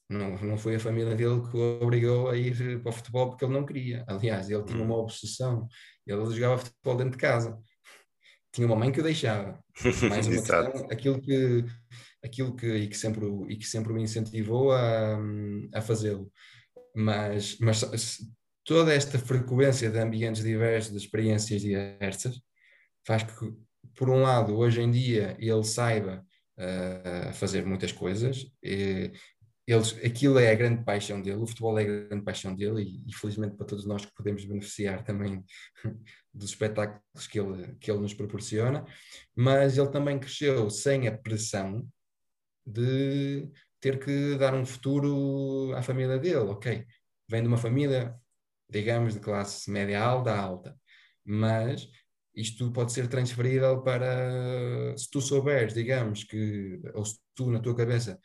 Não, 0.09 0.37
não 0.39 0.59
foi 0.59 0.75
a 0.75 0.81
família 0.81 1.15
dele 1.15 1.41
que 1.49 1.57
o 1.57 1.81
obrigou 1.81 2.31
a 2.31 2.37
ir 2.37 2.83
para 2.83 2.91
o 2.91 2.93
futebol 2.93 3.31
porque 3.31 3.45
ele 3.45 3.55
não 3.55 3.65
queria. 3.65 4.05
Aliás, 4.09 4.51
ele 4.51 4.65
tinha 4.65 4.83
uma 4.83 4.97
hum. 4.97 5.01
obsessão. 5.01 5.69
Ele 6.05 6.35
jogava 6.35 6.59
futebol 6.59 6.97
dentro 6.97 7.13
de 7.13 7.19
casa. 7.19 7.57
Tinha 8.53 8.67
uma 8.67 8.75
mãe 8.75 8.91
que 8.91 8.99
o 8.99 9.05
deixava. 9.05 9.63
Mais 10.09 10.27
uma 10.27 10.37
questão, 10.37 10.89
aquilo 10.91 11.21
que, 11.21 11.65
aquilo 12.25 12.57
que, 12.57 12.67
e 12.67 12.89
que 12.89 12.97
sempre, 12.97 13.25
e 13.49 13.57
que 13.57 13.67
sempre 13.67 13.93
me 13.93 14.03
incentivou 14.03 14.73
a, 14.73 15.17
a 15.73 15.81
fazê-lo. 15.81 16.29
Mas, 16.93 17.57
mas 17.61 18.19
toda 18.65 18.93
esta 18.93 19.17
frequência 19.17 19.89
de 19.89 19.99
ambientes 20.01 20.43
diversos, 20.43 20.91
de 20.91 20.99
experiências 20.99 21.63
diversas, 21.63 22.41
faz 23.07 23.23
que 23.23 23.55
por 23.95 24.09
um 24.11 24.23
lado, 24.23 24.57
hoje 24.57 24.81
em 24.81 24.91
dia, 24.91 25.37
ele 25.39 25.65
saiba 25.65 26.25
uh, 26.59 27.33
fazer 27.33 27.65
muitas 27.65 27.93
coisas. 27.93 28.47
E, 28.63 29.13
eles, 29.67 29.93
aquilo 30.05 30.39
é 30.39 30.51
a 30.51 30.55
grande 30.55 30.85
paixão 30.85 31.23
dele, 31.23 31.41
o 31.43 31.47
futebol 31.47 31.79
é 31.79 31.83
a 31.83 31.87
grande 32.09 32.25
paixão 32.25 32.55
dele 32.55 32.83
e, 32.83 33.09
e 33.09 33.15
felizmente 33.15 33.57
para 33.57 33.67
todos 33.67 33.87
nós 33.87 34.05
que 34.05 34.13
podemos 34.15 34.45
beneficiar 34.45 35.05
também 35.05 35.45
dos 36.35 36.51
espetáculos 36.51 37.27
que 37.29 37.39
ele, 37.39 37.77
que 37.77 37.89
ele 37.89 38.01
nos 38.01 38.13
proporciona, 38.13 38.85
mas 39.37 39.79
ele 39.79 39.91
também 39.91 40.19
cresceu 40.19 40.69
sem 40.71 41.07
a 41.07 41.17
pressão 41.17 41.87
de 42.67 43.49
ter 43.81 44.05
que 44.05 44.37
dar 44.37 44.55
um 44.55 44.67
futuro 44.67 45.73
à 45.77 45.83
família 45.83 46.19
dele, 46.19 46.51
ok, 46.51 46.85
vem 47.29 47.43
de 47.43 47.49
uma 47.49 47.57
família, 47.57 48.15
digamos, 48.69 49.15
de 49.15 49.21
classe 49.21 49.71
média 49.71 50.03
alta, 50.03 50.35
alta, 50.35 50.77
mas 51.25 51.89
isto 52.41 52.71
pode 52.73 52.93
ser 52.93 53.09
transferível 53.09 53.83
para 53.83 54.97
se 54.97 55.11
tu 55.11 55.21
souberes, 55.21 55.75
digamos, 55.75 56.25
que, 56.25 56.81
ou 56.95 57.05
se 57.05 57.19
tu 57.35 57.51
na 57.51 57.61
tua 57.61 57.77
cabeça 57.77 58.19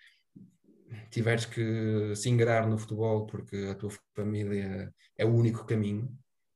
tiveres 1.10 1.46
que 1.46 2.16
se 2.16 2.30
ingrar 2.30 2.68
no 2.68 2.78
futebol 2.78 3.26
porque 3.26 3.56
a 3.70 3.76
tua 3.76 3.92
família 4.16 4.94
é 5.18 5.26
o 5.26 5.34
único 5.34 5.66
caminho, 5.66 6.10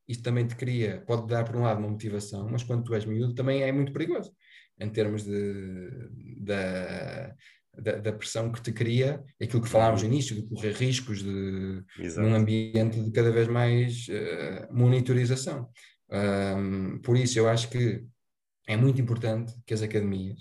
isto 0.07 0.23
também 0.23 0.47
te 0.47 0.55
cria, 0.55 1.03
pode 1.05 1.27
dar 1.27 1.43
por 1.43 1.55
um 1.55 1.63
lado 1.63 1.79
uma 1.79 1.89
motivação, 1.89 2.47
mas 2.49 2.63
quando 2.63 2.83
tu 2.83 2.95
és 2.95 3.05
miúdo 3.05 3.35
também 3.35 3.61
é 3.63 3.71
muito 3.71 3.93
perigoso 3.93 4.33
em 4.79 4.89
termos 4.89 5.23
de, 5.23 5.89
da, 6.39 7.35
da, 7.77 7.91
da, 7.97 8.13
pressão 8.13 8.51
que 8.51 8.61
te 8.61 8.71
cria, 8.71 9.21
aquilo 9.41 9.61
que 9.61 9.69
falámos 9.69 10.01
no 10.01 10.07
início, 10.07 10.35
de 10.35 10.43
correr 10.43 10.73
riscos 10.73 11.21
de, 11.21 11.83
num 12.17 12.33
ambiente 12.33 12.99
de 12.99 13.11
cada 13.11 13.29
vez 13.29 13.47
mais 13.47 14.07
uh, 14.07 14.73
monitorização. 14.73 15.69
Um, 16.11 16.99
por 16.99 17.17
isso, 17.17 17.37
eu 17.37 17.47
acho 17.47 17.69
que 17.69 18.03
é 18.67 18.77
muito 18.77 19.01
importante 19.01 19.53
que 19.65 19.73
as 19.73 19.81
academias 19.81 20.39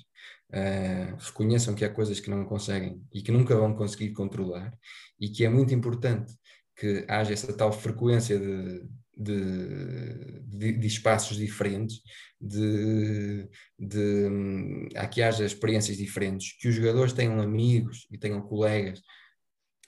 uh, 0.51 1.17
reconheçam 1.19 1.75
que 1.75 1.85
há 1.85 1.93
coisas 1.93 2.21
que 2.21 2.31
não 2.31 2.45
conseguem 2.45 3.03
e 3.13 3.23
que 3.23 3.33
nunca 3.33 3.57
vão 3.57 3.75
conseguir 3.75 4.13
controlar, 4.13 4.73
e 5.19 5.29
que 5.29 5.45
é 5.45 5.49
muito 5.49 5.75
importante 5.75 6.33
que 6.77 7.05
haja 7.09 7.33
essa 7.33 7.53
tal 7.57 7.73
frequência 7.73 8.39
de, 8.39 8.89
de, 9.17 10.41
de, 10.47 10.73
de 10.73 10.87
espaços 10.87 11.37
diferentes, 11.37 12.01
de, 12.41 13.49
de 13.79 14.89
a 14.95 15.07
que 15.07 15.23
haja 15.23 15.45
experiências 15.45 15.97
diferentes, 15.97 16.57
que 16.59 16.69
os 16.69 16.75
jogadores 16.75 17.13
tenham 17.13 17.41
amigos 17.41 18.07
e 18.11 18.17
tenham 18.17 18.41
colegas 18.41 19.03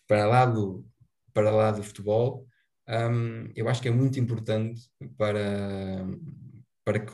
para 0.09 0.27
lá 0.27 0.45
do, 0.45 0.85
para 1.33 1.51
lá 1.51 1.71
do 1.71 1.83
futebol, 1.83 2.47
um, 2.91 3.51
eu 3.55 3.69
acho 3.69 3.81
que 3.81 3.89
é 3.89 3.93
muito 3.93 4.19
importante 4.19 4.81
para, 5.17 6.05
para 6.85 6.99
que 6.99 7.07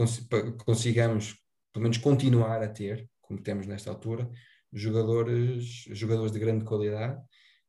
consigamos, 0.64 1.36
pelo 1.72 1.82
menos, 1.82 1.98
continuar 1.98 2.62
a 2.62 2.68
ter, 2.68 3.06
como 3.20 3.42
temos 3.42 3.66
nesta 3.66 3.90
altura, 3.90 4.28
jogadores, 4.72 5.84
jogadores 5.90 6.32
de 6.32 6.38
grande 6.38 6.64
qualidade 6.64 7.20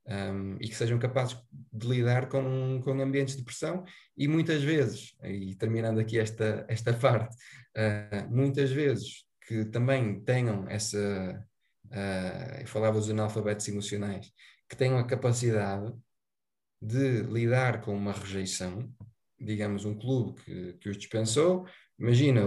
um, 0.07 0.55
e 0.61 0.69
que 0.69 0.75
sejam 0.75 0.97
capazes 0.97 1.37
de 1.71 1.87
lidar 1.87 2.29
com, 2.29 2.79
com 2.81 2.91
ambientes 3.01 3.35
de 3.35 3.43
pressão 3.43 3.83
e 4.15 4.27
muitas 4.27 4.63
vezes, 4.63 5.13
e 5.23 5.53
terminando 5.55 5.99
aqui 5.99 6.17
esta, 6.17 6.65
esta 6.69 6.93
parte, 6.93 7.35
uh, 7.75 8.33
muitas 8.33 8.71
vezes 8.71 9.25
que 9.45 9.65
também 9.65 10.21
tenham 10.23 10.65
essa, 10.69 11.45
uh, 11.87 12.61
eu 12.61 12.67
falava 12.67 12.99
dos 12.99 13.09
analfabetos 13.09 13.67
emocionais, 13.67 14.31
que 14.69 14.75
tenham 14.75 14.97
a 14.97 15.05
capacidade 15.05 15.93
de 16.81 17.21
lidar 17.23 17.81
com 17.81 17.95
uma 17.95 18.11
rejeição, 18.11 18.89
digamos, 19.39 19.85
um 19.85 19.97
clube 19.97 20.41
que, 20.41 20.73
que 20.73 20.89
os 20.89 20.97
dispensou, 20.97 21.65
imagina, 21.99 22.41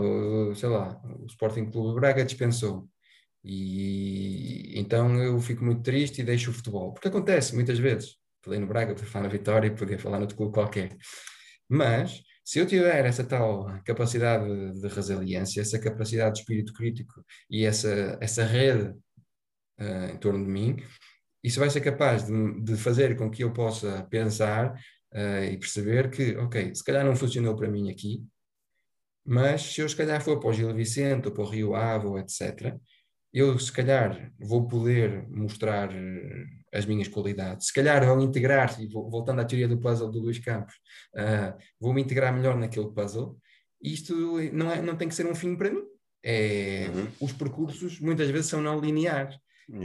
sei 0.54 0.68
lá, 0.68 1.00
o 1.18 1.26
Sporting 1.26 1.70
Clube 1.70 2.00
Braga 2.00 2.24
dispensou, 2.24 2.88
e 3.44 4.78
então 4.78 5.16
eu 5.22 5.38
fico 5.40 5.64
muito 5.64 5.82
triste 5.82 6.20
e 6.20 6.24
deixo 6.24 6.50
o 6.50 6.54
futebol, 6.54 6.92
porque 6.92 7.08
acontece 7.08 7.54
muitas 7.54 7.78
vezes. 7.78 8.16
Falei 8.42 8.58
no 8.58 8.66
Braga, 8.66 8.94
podia 8.94 9.08
falar 9.08 9.24
na 9.24 9.30
Vitória 9.30 9.66
e 9.68 9.74
podia 9.76 9.98
falar 9.98 10.18
no 10.18 10.28
clube 10.28 10.52
qualquer. 10.52 10.96
Mas 11.68 12.22
se 12.44 12.58
eu 12.58 12.66
tiver 12.66 13.04
essa 13.04 13.24
tal 13.24 13.66
capacidade 13.84 14.44
de 14.80 14.88
resiliência, 14.88 15.60
essa 15.60 15.78
capacidade 15.78 16.34
de 16.34 16.40
espírito 16.40 16.72
crítico 16.72 17.24
e 17.50 17.64
essa, 17.64 18.18
essa 18.20 18.44
rede 18.44 18.90
uh, 19.80 20.12
em 20.12 20.16
torno 20.18 20.44
de 20.44 20.50
mim, 20.50 20.76
isso 21.42 21.60
vai 21.60 21.70
ser 21.70 21.80
capaz 21.80 22.26
de, 22.26 22.60
de 22.60 22.76
fazer 22.76 23.16
com 23.16 23.30
que 23.30 23.42
eu 23.42 23.52
possa 23.52 24.06
pensar 24.10 24.74
uh, 25.12 25.44
e 25.44 25.56
perceber 25.56 26.10
que, 26.10 26.36
ok, 26.36 26.74
se 26.74 26.84
calhar 26.84 27.04
não 27.04 27.16
funcionou 27.16 27.56
para 27.56 27.68
mim 27.68 27.90
aqui, 27.90 28.22
mas 29.24 29.62
se 29.62 29.80
eu 29.80 29.88
se 29.88 29.96
calhar 29.96 30.20
for 30.20 30.38
para 30.38 30.50
o 30.50 30.52
Gil 30.52 30.74
Vicente 30.74 31.28
ou 31.28 31.34
para 31.34 31.42
o 31.42 31.48
Rio 31.48 31.74
Ave, 31.74 32.18
etc., 32.18 32.76
eu 33.32 33.58
se 33.58 33.70
calhar 33.70 34.32
vou 34.38 34.66
poder 34.66 35.28
mostrar 35.28 35.94
eh, 35.94 36.44
as 36.74 36.84
minhas 36.84 37.06
qualidades, 37.06 37.68
se 37.68 37.72
calhar 37.72 38.04
vão 38.04 38.20
integrar, 38.20 38.80
e 38.80 38.88
voltando 38.88 39.40
à 39.40 39.44
teoria 39.44 39.68
do 39.68 39.78
puzzle 39.78 40.10
do 40.10 40.20
Luís 40.20 40.38
Campos, 40.38 40.74
uh, 41.14 41.56
vou-me 41.78 42.02
integrar 42.02 42.34
melhor 42.34 42.56
naquele 42.56 42.90
puzzle, 42.90 43.38
isto 43.80 44.14
não, 44.52 44.70
é, 44.70 44.82
não 44.82 44.96
tem 44.96 45.08
que 45.08 45.14
ser 45.14 45.26
um 45.26 45.34
fim 45.34 45.54
para 45.56 45.70
mim, 45.70 45.82
é, 46.24 46.90
uhum. 46.92 47.06
os 47.20 47.32
percursos 47.32 48.00
muitas 48.00 48.28
vezes 48.30 48.50
são 48.50 48.60
não 48.60 48.80
lineares, 48.80 49.36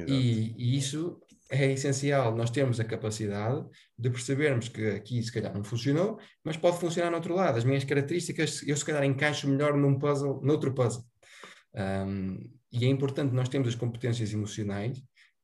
e, 0.08 0.56
e, 0.58 0.78
isso 0.78 1.22
é 1.50 1.72
essencial, 1.72 2.36
nós 2.36 2.50
temos 2.50 2.80
a 2.80 2.84
capacidade 2.84 3.64
de 3.98 4.10
percebermos 4.10 4.68
que 4.68 4.88
aqui 4.90 5.22
se 5.22 5.32
calhar 5.32 5.54
não 5.54 5.64
funcionou, 5.64 6.20
mas 6.44 6.58
pode 6.58 6.80
funcionar 6.80 7.10
no 7.12 7.18
outro 7.18 7.36
lado, 7.36 7.58
as 7.58 7.64
minhas 7.64 7.84
características, 7.84 8.64
eu 8.68 8.76
se 8.76 8.84
calhar 8.84 9.04
encaixo 9.04 9.48
melhor 9.48 9.76
num 9.78 10.00
puzzle, 10.00 10.42
noutro 10.44 10.74
puzzle. 10.74 11.04
Um, 11.76 12.50
e 12.72 12.86
é 12.86 12.88
importante 12.88 13.34
nós 13.34 13.48
termos 13.48 13.70
as 13.70 13.76
competências 13.76 14.34
emocionais, 14.34 14.98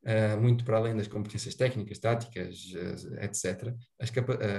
uh, 0.04 0.41
muito 0.41 0.66
para 0.66 0.78
além 0.78 0.95
das 0.95 1.08
competências 1.08 1.56
técnicas, 1.56 1.99
táticas, 1.99 2.58
uh, 2.74 3.24
etc. 3.24 3.74
As, 3.99 4.12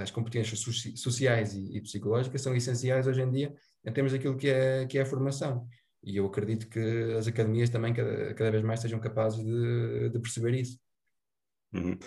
as 0.03 0.11
competências 0.11 0.61
sociais 0.97 1.55
e, 1.55 1.77
e, 1.77 1.81
psicológicas 1.81 2.41
são 2.41 2.55
essenciais 2.55 3.07
hoje 3.07 3.23
em 3.23 3.31
dia 3.31 3.55
em 3.85 3.93
termos 3.93 4.13
daquilo 4.13 4.37
que 4.37 4.49
é, 4.49 4.87
que 4.87 4.99
é 4.99 5.03
a 5.03 5.07
formação. 5.07 5.67
E 6.05 6.17
eu 6.17 6.27
acredito 6.27 6.69
que 6.69 7.15
as 7.17 7.27
academias 7.27 7.71
também 7.71 7.93
cada, 7.95 8.35
cada 8.35 8.51
vez 8.51 8.63
mais 8.63 8.81
sejam 8.81 8.99
capazes 9.01 9.45
de, 9.45 10.11
de 10.11 10.19
perceber 10.19 10.55
isso. 10.55 10.79
Uhum. 11.73 11.99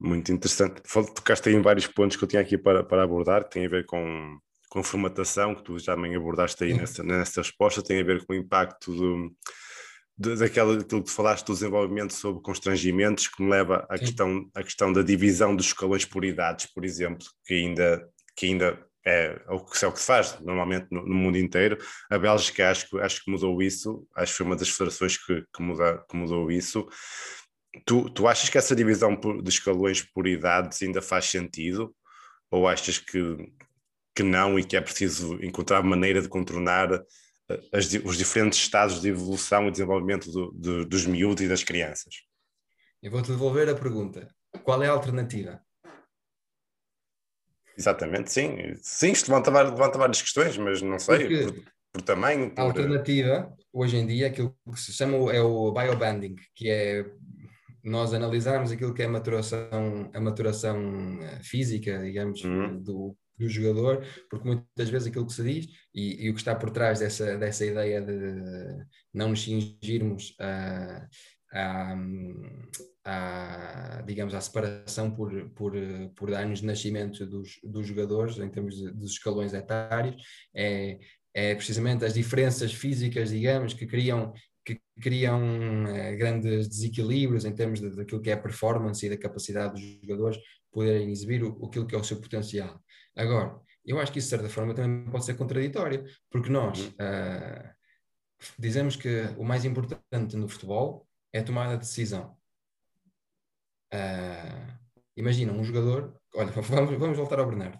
Muito 0.00 0.32
interessante. 0.32 0.82
Tocaste 1.14 1.48
aí 1.48 1.54
em 1.54 1.62
vários 1.62 1.86
pontos 1.86 2.16
que 2.16 2.24
eu 2.24 2.28
tinha 2.28 2.42
aqui 2.42 2.58
para, 2.58 2.82
para 2.82 3.04
abordar, 3.04 3.44
que 3.44 3.50
têm 3.50 3.66
a 3.66 3.68
ver 3.68 3.86
com, 3.86 4.38
com 4.68 4.82
formatação, 4.82 5.54
que 5.54 5.62
tu 5.62 5.78
já 5.78 5.94
também 5.94 6.16
abordaste 6.16 6.64
aí 6.64 6.74
nessa, 6.74 7.02
nessa 7.04 7.40
resposta, 7.40 7.82
tem 7.82 8.00
a 8.00 8.04
ver 8.04 8.24
com 8.24 8.32
o 8.32 8.36
impacto 8.36 8.92
do, 8.92 9.36
daquela 10.16 10.76
daquilo 10.76 11.02
que 11.02 11.08
tu 11.08 11.14
falaste 11.14 11.46
do 11.46 11.52
desenvolvimento 11.52 12.14
sobre 12.14 12.42
constrangimentos 12.42 13.28
que 13.28 13.42
me 13.42 13.50
leva 13.50 13.86
à 13.88 13.98
questão, 13.98 14.50
à 14.54 14.62
questão 14.62 14.92
da 14.92 15.02
divisão 15.02 15.54
dos 15.54 15.66
escalões 15.66 16.04
por 16.04 16.24
idades, 16.24 16.66
por 16.66 16.84
exemplo, 16.84 17.26
que 17.44 17.54
ainda, 17.54 18.08
que 18.36 18.46
ainda 18.46 18.84
é, 19.04 19.40
é 19.48 19.52
o 19.52 19.64
que 19.64 19.78
se 19.78 19.90
faz 19.96 20.38
normalmente 20.40 20.86
no, 20.90 21.04
no, 21.04 21.14
mundo 21.14 21.36
inteiro. 21.38 21.76
A 22.10 22.18
Bélgica 22.18 22.70
acho, 22.70 22.98
acho 22.98 23.24
que 23.24 23.30
mudou 23.30 23.60
isso, 23.62 24.06
acho 24.14 24.32
que 24.32 24.38
foi 24.38 24.46
uma 24.46 24.56
das 24.56 24.68
federações 24.68 25.16
que, 25.16 25.44
que, 25.54 25.62
muda, 25.62 26.04
que 26.08 26.16
mudou 26.16 26.50
isso. 26.50 26.86
Tu, 27.86 28.10
tu 28.10 28.28
achas 28.28 28.50
que 28.50 28.58
essa 28.58 28.76
divisão 28.76 29.14
de 29.14 29.48
escalões 29.48 30.02
por 30.02 30.26
idades 30.26 30.82
ainda 30.82 31.00
faz 31.00 31.26
sentido? 31.26 31.94
Ou 32.50 32.68
achas 32.68 32.98
que, 32.98 33.50
que 34.14 34.22
não 34.22 34.58
e 34.58 34.64
que 34.64 34.76
é 34.76 34.80
preciso 34.80 35.42
encontrar 35.42 35.82
maneira 35.82 36.20
de 36.20 36.28
contornar 36.28 37.02
as, 37.72 37.86
os 38.04 38.16
diferentes 38.16 38.58
estados 38.58 39.00
de 39.00 39.08
evolução 39.08 39.68
e 39.68 39.70
desenvolvimento 39.70 40.30
do, 40.30 40.52
do, 40.52 40.86
dos 40.86 41.06
miúdos 41.06 41.42
e 41.42 41.48
das 41.48 41.64
crianças. 41.64 42.14
Eu 43.02 43.10
vou-te 43.10 43.30
devolver 43.30 43.68
a 43.68 43.74
pergunta. 43.74 44.28
Qual 44.62 44.82
é 44.82 44.88
a 44.88 44.92
alternativa? 44.92 45.60
Exatamente, 47.76 48.30
sim. 48.30 48.74
Sim, 48.82 49.12
isto 49.12 49.28
levanta, 49.30 49.50
levanta 49.50 49.98
várias 49.98 50.20
questões, 50.20 50.56
mas 50.56 50.82
não 50.82 50.98
sei, 50.98 51.44
por, 51.44 51.64
por 51.92 52.02
tamanho. 52.02 52.54
Por... 52.54 52.60
A 52.60 52.64
alternativa, 52.64 53.52
hoje 53.72 53.96
em 53.96 54.06
dia, 54.06 54.28
aquilo 54.28 54.56
que 54.72 54.80
se 54.80 54.92
chama 54.92 55.32
é 55.32 55.40
o 55.40 55.72
biobanding, 55.72 56.36
que 56.54 56.70
é 56.70 57.04
nós 57.82 58.14
analisarmos 58.14 58.70
aquilo 58.70 58.94
que 58.94 59.02
é 59.02 59.06
a 59.06 59.08
maturação, 59.08 60.10
a 60.12 60.20
maturação 60.20 60.78
eh, 61.20 61.40
física, 61.42 61.98
digamos, 62.02 62.42
uhum. 62.44 62.80
do 62.82 63.16
do 63.38 63.48
jogador, 63.48 64.06
porque 64.30 64.46
muitas 64.46 64.88
vezes 64.88 65.08
aquilo 65.08 65.26
que 65.26 65.32
se 65.32 65.42
diz 65.42 65.66
e, 65.94 66.26
e, 66.26 66.30
o 66.30 66.34
que 66.34 66.40
está 66.40 66.54
por 66.54 66.70
trás 66.70 67.00
dessa, 67.00 67.36
dessa 67.36 67.64
ideia 67.64 68.00
de 68.00 68.86
não 69.12 69.30
nos 69.30 69.42
cingirmos 69.42 70.34
a, 70.40 71.08
a, 71.52 71.96
a, 73.04 74.02
digamos, 74.06 74.34
à 74.34 74.40
separação 74.40 75.10
por, 75.10 75.50
por, 75.50 75.72
por 76.14 76.32
anos 76.32 76.60
de 76.60 76.66
nascimento 76.66 77.26
dos, 77.26 77.58
dos 77.62 77.86
jogadores, 77.86 78.38
em 78.38 78.48
termos 78.48 78.76
de, 78.76 78.90
dos 78.92 79.12
escalões 79.12 79.52
etários, 79.52 80.22
é, 80.54 80.98
é 81.34 81.54
precisamente 81.54 82.04
as 82.04 82.14
diferenças 82.14 82.72
físicas, 82.72 83.30
digamos, 83.30 83.74
que 83.74 83.86
criam 83.86 84.32
que 84.64 84.80
criam 85.00 85.86
eh, 85.88 86.16
grandes 86.16 86.68
desequilíbrios 86.68 87.44
em 87.44 87.54
termos 87.54 87.80
de, 87.80 87.90
daquilo 87.90 88.20
que 88.20 88.30
é 88.30 88.34
a 88.34 88.40
performance 88.40 89.04
e 89.04 89.10
da 89.10 89.16
capacidade 89.16 89.74
dos 89.74 90.00
jogadores 90.02 90.38
poderem 90.70 91.10
exibir 91.10 91.42
o, 91.42 91.66
aquilo 91.66 91.86
que 91.86 91.94
é 91.94 91.98
o 91.98 92.04
seu 92.04 92.20
potencial. 92.20 92.80
Agora, 93.16 93.60
eu 93.84 93.98
acho 93.98 94.12
que 94.12 94.18
isso 94.18 94.28
de 94.28 94.36
certa 94.36 94.48
forma 94.48 94.74
também 94.74 95.10
pode 95.10 95.24
ser 95.24 95.34
contraditório, 95.34 96.04
porque 96.30 96.48
nós 96.48 96.78
uh, 96.80 97.68
dizemos 98.58 98.96
que 98.96 99.22
o 99.36 99.44
mais 99.44 99.64
importante 99.64 100.36
no 100.36 100.48
futebol 100.48 101.06
é 101.32 101.40
a 101.40 101.44
tomada 101.44 101.74
de 101.74 101.80
decisão. 101.80 102.36
Uh, 103.92 104.78
imagina 105.16 105.52
um 105.52 105.64
jogador, 105.64 106.16
olha, 106.34 106.50
vamos, 106.62 106.98
vamos 106.98 107.16
voltar 107.16 107.38
ao 107.38 107.46
Bernardo. 107.46 107.78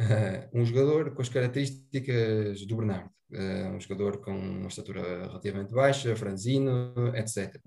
Uh, 0.00 0.60
um 0.60 0.64
jogador 0.64 1.14
com 1.14 1.22
as 1.22 1.28
características 1.28 2.64
do 2.66 2.76
Bernardo, 2.76 3.10
um 3.32 3.80
jogador 3.80 4.18
com 4.18 4.36
uma 4.36 4.68
estatura 4.68 5.26
relativamente 5.26 5.72
baixa, 5.72 6.14
franzino, 6.14 6.92
etc. 7.14 7.60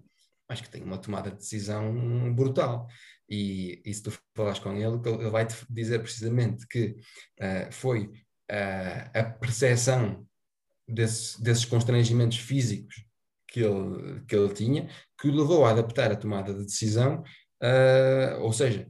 Acho 0.47 0.63
que 0.63 0.69
tem 0.69 0.83
uma 0.83 0.97
tomada 0.97 1.31
de 1.31 1.37
decisão 1.37 2.33
brutal. 2.33 2.87
E, 3.29 3.81
e 3.83 3.93
se 3.93 4.03
tu 4.03 4.13
falares 4.35 4.59
com 4.59 4.73
ele, 4.73 5.01
ele 5.05 5.29
vai 5.29 5.45
te 5.45 5.55
dizer 5.69 5.99
precisamente 5.99 6.67
que 6.67 6.95
uh, 7.39 7.71
foi 7.71 8.05
uh, 8.51 9.09
a 9.13 9.23
percepção 9.23 10.27
desse, 10.87 11.41
desses 11.41 11.65
constrangimentos 11.65 12.37
físicos 12.37 13.03
que 13.47 13.61
ele, 13.61 14.21
que 14.27 14.35
ele 14.35 14.53
tinha 14.53 14.89
que 15.19 15.27
o 15.29 15.35
levou 15.35 15.65
a 15.65 15.71
adaptar 15.71 16.11
a 16.11 16.15
tomada 16.15 16.53
de 16.53 16.65
decisão, 16.65 17.23
uh, 17.63 18.41
ou 18.41 18.53
seja, 18.53 18.87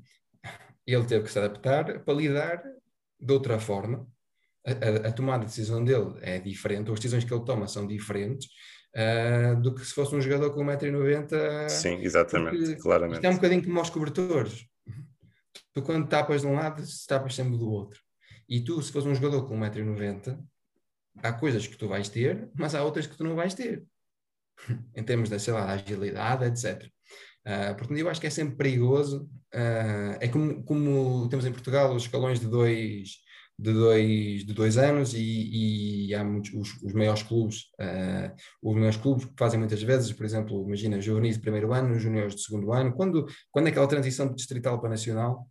ele 0.86 1.06
teve 1.06 1.24
que 1.24 1.32
se 1.32 1.40
adaptar 1.40 2.04
para 2.04 2.14
lidar 2.14 2.64
de 3.20 3.34
outra 3.34 3.60
forma. 3.60 4.08
A, 4.66 5.10
a, 5.10 5.12
tomada 5.12 5.46
de 5.46 5.52
decisão 5.52 5.84
dele 5.84 6.16
é 6.22 6.40
diferente, 6.40 6.90
as 6.92 7.00
decisões 7.00 7.24
que 7.24 7.34
ele 7.34 7.46
toma 7.46 7.68
são 7.68 7.86
diferentes, 7.86 8.50
uh, 8.96 9.62
do 9.62 9.76
que 9.76 9.86
se 9.86 9.94
fosse 9.94 10.16
um 10.16 10.22
jogador 10.22 10.52
com 10.54 10.66
1,90m. 10.66 11.70
Sim, 11.70 12.00
exatamente, 12.02 12.76
claramente. 12.78 13.18
Isto 13.18 13.26
é 13.26 13.30
um 13.30 13.36
bocadinho 13.36 13.64
como 13.64 13.80
aos 13.80 13.90
cobertores. 13.90 14.66
Tu, 15.74 15.82
quando 15.84 16.08
tapas 16.08 16.42
de 16.42 16.48
um 16.48 16.56
lado, 16.56 16.84
tapas 17.08 17.36
sempre 17.36 17.58
do 17.58 17.70
outro. 17.70 18.00
E 18.50 18.64
tu, 18.64 18.82
se 18.82 18.92
fores 18.92 19.08
um 19.08 19.14
jogador 19.14 19.48
com 19.48 19.60
1,90m, 19.60 20.40
há 21.22 21.34
coisas 21.34 21.68
que 21.68 21.78
tu 21.78 21.88
vais 21.88 22.10
ter, 22.10 22.50
mas 22.56 22.74
há 22.74 22.84
outras 22.84 23.06
que 23.06 23.16
tu 23.16 23.24
não 23.24 23.36
vais 23.36 23.54
ter. 23.54 23.86
em 24.96 25.04
termos 25.04 25.30
da, 25.30 25.40
sei 25.40 25.54
lá, 25.54 25.66
da 25.66 25.74
agilidade, 25.74 26.46
etc. 26.46 26.84
Uh, 26.84 26.90
ah, 27.46 27.74
portanto, 27.76 27.98
eu 27.98 28.10
acho 28.10 28.20
que 28.20 28.28
é 28.28 28.30
sempre 28.30 28.56
perigoso. 28.56 29.30
Uh, 29.54 30.18
é 30.20 30.28
como, 30.28 30.64
como, 30.64 31.30
temos 31.30 31.46
em 31.46 31.52
Portugal 31.52 31.94
os 31.94 32.04
escalões 32.04 32.40
de 32.40 32.48
dois, 32.48 33.18
de 33.58 33.72
dois, 33.74 34.46
de 34.46 34.54
dois 34.54 34.78
anos 34.78 35.14
e, 35.14 36.08
e 36.08 36.16
há 36.16 36.24
muitos, 36.24 36.54
os, 36.54 36.84
os 36.84 36.94
maiores 36.94 37.24
clubes, 37.24 37.62
uh, 37.80 38.36
os 38.62 38.76
maiores 38.76 38.98
clubes 38.98 39.26
que 39.26 39.34
fazem 39.38 39.60
muitas 39.60 39.82
vezes, 39.82 40.12
por 40.12 40.26
exemplo, 40.26 40.66
imagina 40.68 41.00
juvenis 41.00 41.36
de 41.36 41.42
primeiro 41.42 41.74
ano, 41.74 42.00
juniores 42.00 42.36
de 42.36 42.42
segundo 42.44 42.72
ano, 42.74 42.94
quando, 42.94 43.26
quando 43.52 43.68
é 43.68 43.70
aquela 43.70 43.88
transição 43.88 44.28
de 44.28 44.36
distrital 44.36 44.80
para 44.80 44.90
nacional, 44.90 45.48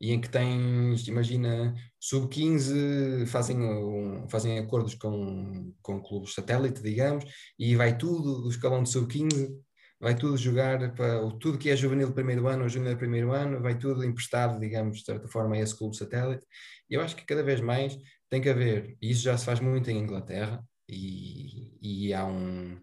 e 0.00 0.10
em 0.10 0.20
que 0.20 0.28
tens, 0.28 1.06
imagina, 1.06 1.74
sub-15 2.00 3.24
fazem, 3.26 3.60
um, 3.60 4.28
fazem 4.28 4.58
acordos 4.58 4.96
com, 4.96 5.72
com 5.80 6.02
clubes 6.02 6.34
satélite, 6.34 6.82
digamos, 6.82 7.24
e 7.56 7.76
vai 7.76 7.96
tudo 7.96 8.42
do 8.42 8.50
escalão 8.50 8.82
de 8.82 8.88
sub-15 8.90 9.54
vai 10.02 10.16
tudo 10.16 10.36
jogar 10.36 10.92
para 10.94 11.20
tudo 11.38 11.56
que 11.56 11.70
é 11.70 11.76
juvenil 11.76 12.08
de 12.08 12.14
primeiro 12.14 12.48
ano 12.48 12.64
ou 12.64 12.68
júnior 12.68 12.94
de 12.94 12.98
primeiro 12.98 13.30
ano, 13.32 13.62
vai 13.62 13.78
tudo 13.78 14.04
emprestado, 14.04 14.58
digamos, 14.58 14.98
de 14.98 15.04
certa 15.04 15.28
forma, 15.28 15.54
a 15.54 15.60
esse 15.60 15.78
clube 15.78 15.96
satélite. 15.96 16.44
E 16.90 16.94
eu 16.94 17.00
acho 17.00 17.14
que 17.14 17.24
cada 17.24 17.42
vez 17.42 17.60
mais 17.60 17.96
tem 18.28 18.40
que 18.40 18.48
haver, 18.48 18.96
e 19.00 19.10
isso 19.12 19.22
já 19.22 19.38
se 19.38 19.44
faz 19.44 19.60
muito 19.60 19.88
em 19.90 19.98
Inglaterra, 19.98 20.60
e, 20.88 21.70
e 21.80 22.12
há 22.12 22.26
um, 22.26 22.80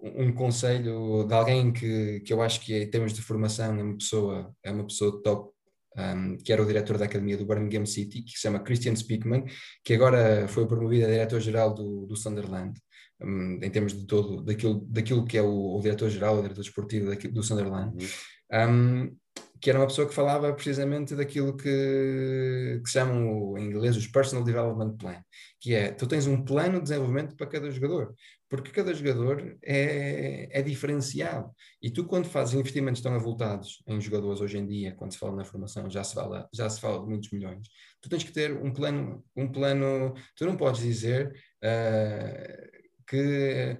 um 0.00 0.32
conselho 0.32 1.24
de 1.24 1.34
alguém 1.34 1.70
que, 1.70 2.20
que 2.20 2.32
eu 2.32 2.40
acho 2.40 2.58
que 2.60 2.74
em 2.74 2.90
termos 2.90 3.12
de 3.12 3.20
formação 3.20 3.78
é 3.78 3.82
uma 3.82 3.98
pessoa, 3.98 4.54
é 4.62 4.70
uma 4.70 4.86
pessoa 4.86 5.22
top, 5.22 5.50
um, 5.98 6.38
que 6.38 6.50
era 6.50 6.62
o 6.62 6.66
diretor 6.66 6.96
da 6.96 7.04
academia 7.04 7.36
do 7.36 7.44
Birmingham 7.44 7.84
City, 7.84 8.22
que 8.22 8.32
se 8.32 8.40
chama 8.40 8.60
Christian 8.60 8.96
Speakman, 8.96 9.44
que 9.84 9.92
agora 9.92 10.48
foi 10.48 10.66
promovido 10.66 11.04
a 11.04 11.10
diretor-geral 11.10 11.74
do, 11.74 12.06
do 12.06 12.16
Sunderland 12.16 12.80
um, 13.20 13.58
em 13.62 13.70
termos 13.70 13.92
de 13.92 14.06
todo, 14.06 14.42
daquilo, 14.42 14.86
daquilo 14.88 15.24
que 15.24 15.38
é 15.38 15.42
o, 15.42 15.76
o 15.76 15.80
diretor-geral, 15.80 16.38
o 16.38 16.42
diretor 16.42 16.60
esportivo 16.60 17.10
daqui, 17.10 17.28
do 17.28 17.42
Sunderland, 17.42 17.96
uhum. 17.96 18.70
um, 18.70 19.16
que 19.60 19.70
era 19.70 19.78
uma 19.78 19.86
pessoa 19.86 20.06
que 20.06 20.14
falava 20.14 20.52
precisamente 20.52 21.14
daquilo 21.14 21.56
que, 21.56 22.80
que 22.84 22.90
chamam 22.90 23.56
em 23.56 23.66
inglês 23.66 23.96
os 23.96 24.06
Personal 24.06 24.44
Development 24.44 24.96
Plan, 24.96 25.22
que 25.60 25.74
é, 25.74 25.90
tu 25.90 26.06
tens 26.06 26.26
um 26.26 26.44
plano 26.44 26.78
de 26.78 26.84
desenvolvimento 26.84 27.34
para 27.36 27.46
cada 27.46 27.70
jogador, 27.70 28.14
porque 28.48 28.70
cada 28.70 28.94
jogador 28.94 29.56
é, 29.64 30.48
é 30.50 30.62
diferenciado. 30.62 31.50
E 31.82 31.90
tu, 31.90 32.04
quando 32.04 32.26
fazes 32.26 32.54
investimentos 32.54 33.00
tão 33.00 33.14
avultados 33.14 33.82
em 33.86 34.00
jogadores 34.00 34.40
hoje 34.40 34.58
em 34.58 34.66
dia, 34.66 34.94
quando 34.94 35.12
se 35.12 35.18
fala 35.18 35.36
na 35.36 35.44
formação, 35.44 35.90
já 35.90 36.04
se 36.04 36.14
fala, 36.14 36.48
já 36.52 36.68
se 36.68 36.80
fala 36.80 37.00
de 37.00 37.08
muitos 37.08 37.30
milhões, 37.30 37.66
tu 38.00 38.08
tens 38.08 38.22
que 38.22 38.32
ter 38.32 38.52
um 38.52 38.72
plano, 38.72 39.24
um 39.34 39.50
plano, 39.50 40.14
tu 40.36 40.44
não 40.44 40.56
podes 40.56 40.82
dizer 40.82 41.32
uh, 41.64 42.75
que 43.06 43.78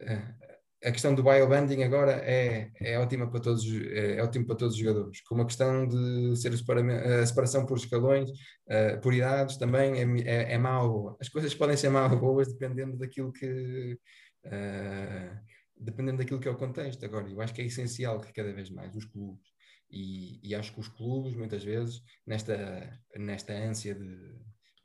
eh, 0.00 0.34
a 0.84 0.92
questão 0.92 1.14
do 1.14 1.22
biobanding 1.24 1.82
agora 1.82 2.12
é, 2.24 2.70
é 2.80 2.98
ótima 2.98 3.28
para 3.28 3.40
todos 3.40 3.64
é, 3.66 4.16
é 4.16 4.22
ótimo 4.22 4.46
para 4.46 4.56
todos 4.56 4.74
os 4.74 4.80
jogadores. 4.80 5.20
Como 5.22 5.42
a 5.42 5.46
questão 5.46 5.86
de 5.88 6.36
ser 6.36 6.52
a 6.52 7.26
separação 7.26 7.66
por 7.66 7.78
escalões 7.78 8.30
uh, 8.30 9.00
por 9.02 9.12
idades 9.12 9.56
também 9.56 9.94
é, 9.94 10.30
é, 10.30 10.52
é 10.54 10.58
mau. 10.58 11.16
As 11.20 11.28
coisas 11.28 11.54
podem 11.54 11.76
ser 11.76 11.90
mau 11.90 12.10
ou 12.10 12.20
boas 12.20 12.48
dependendo 12.48 12.96
daquilo 12.96 13.32
que 13.32 13.98
uh, 14.46 15.38
dependendo 15.76 16.18
daquilo 16.18 16.40
que 16.40 16.48
é 16.48 16.50
o 16.50 16.56
contexto. 16.56 17.04
Agora 17.04 17.28
eu 17.28 17.40
acho 17.40 17.54
que 17.54 17.62
é 17.62 17.66
essencial 17.66 18.20
que 18.20 18.32
cada 18.32 18.52
vez 18.52 18.70
mais 18.70 18.94
os 18.94 19.04
clubes 19.04 19.48
e, 19.90 20.38
e 20.48 20.54
acho 20.54 20.72
que 20.72 20.80
os 20.80 20.88
clubes 20.88 21.34
muitas 21.34 21.64
vezes 21.64 22.02
nesta 22.24 23.00
nesta 23.16 23.52
ânsia 23.52 23.94
de 23.96 24.38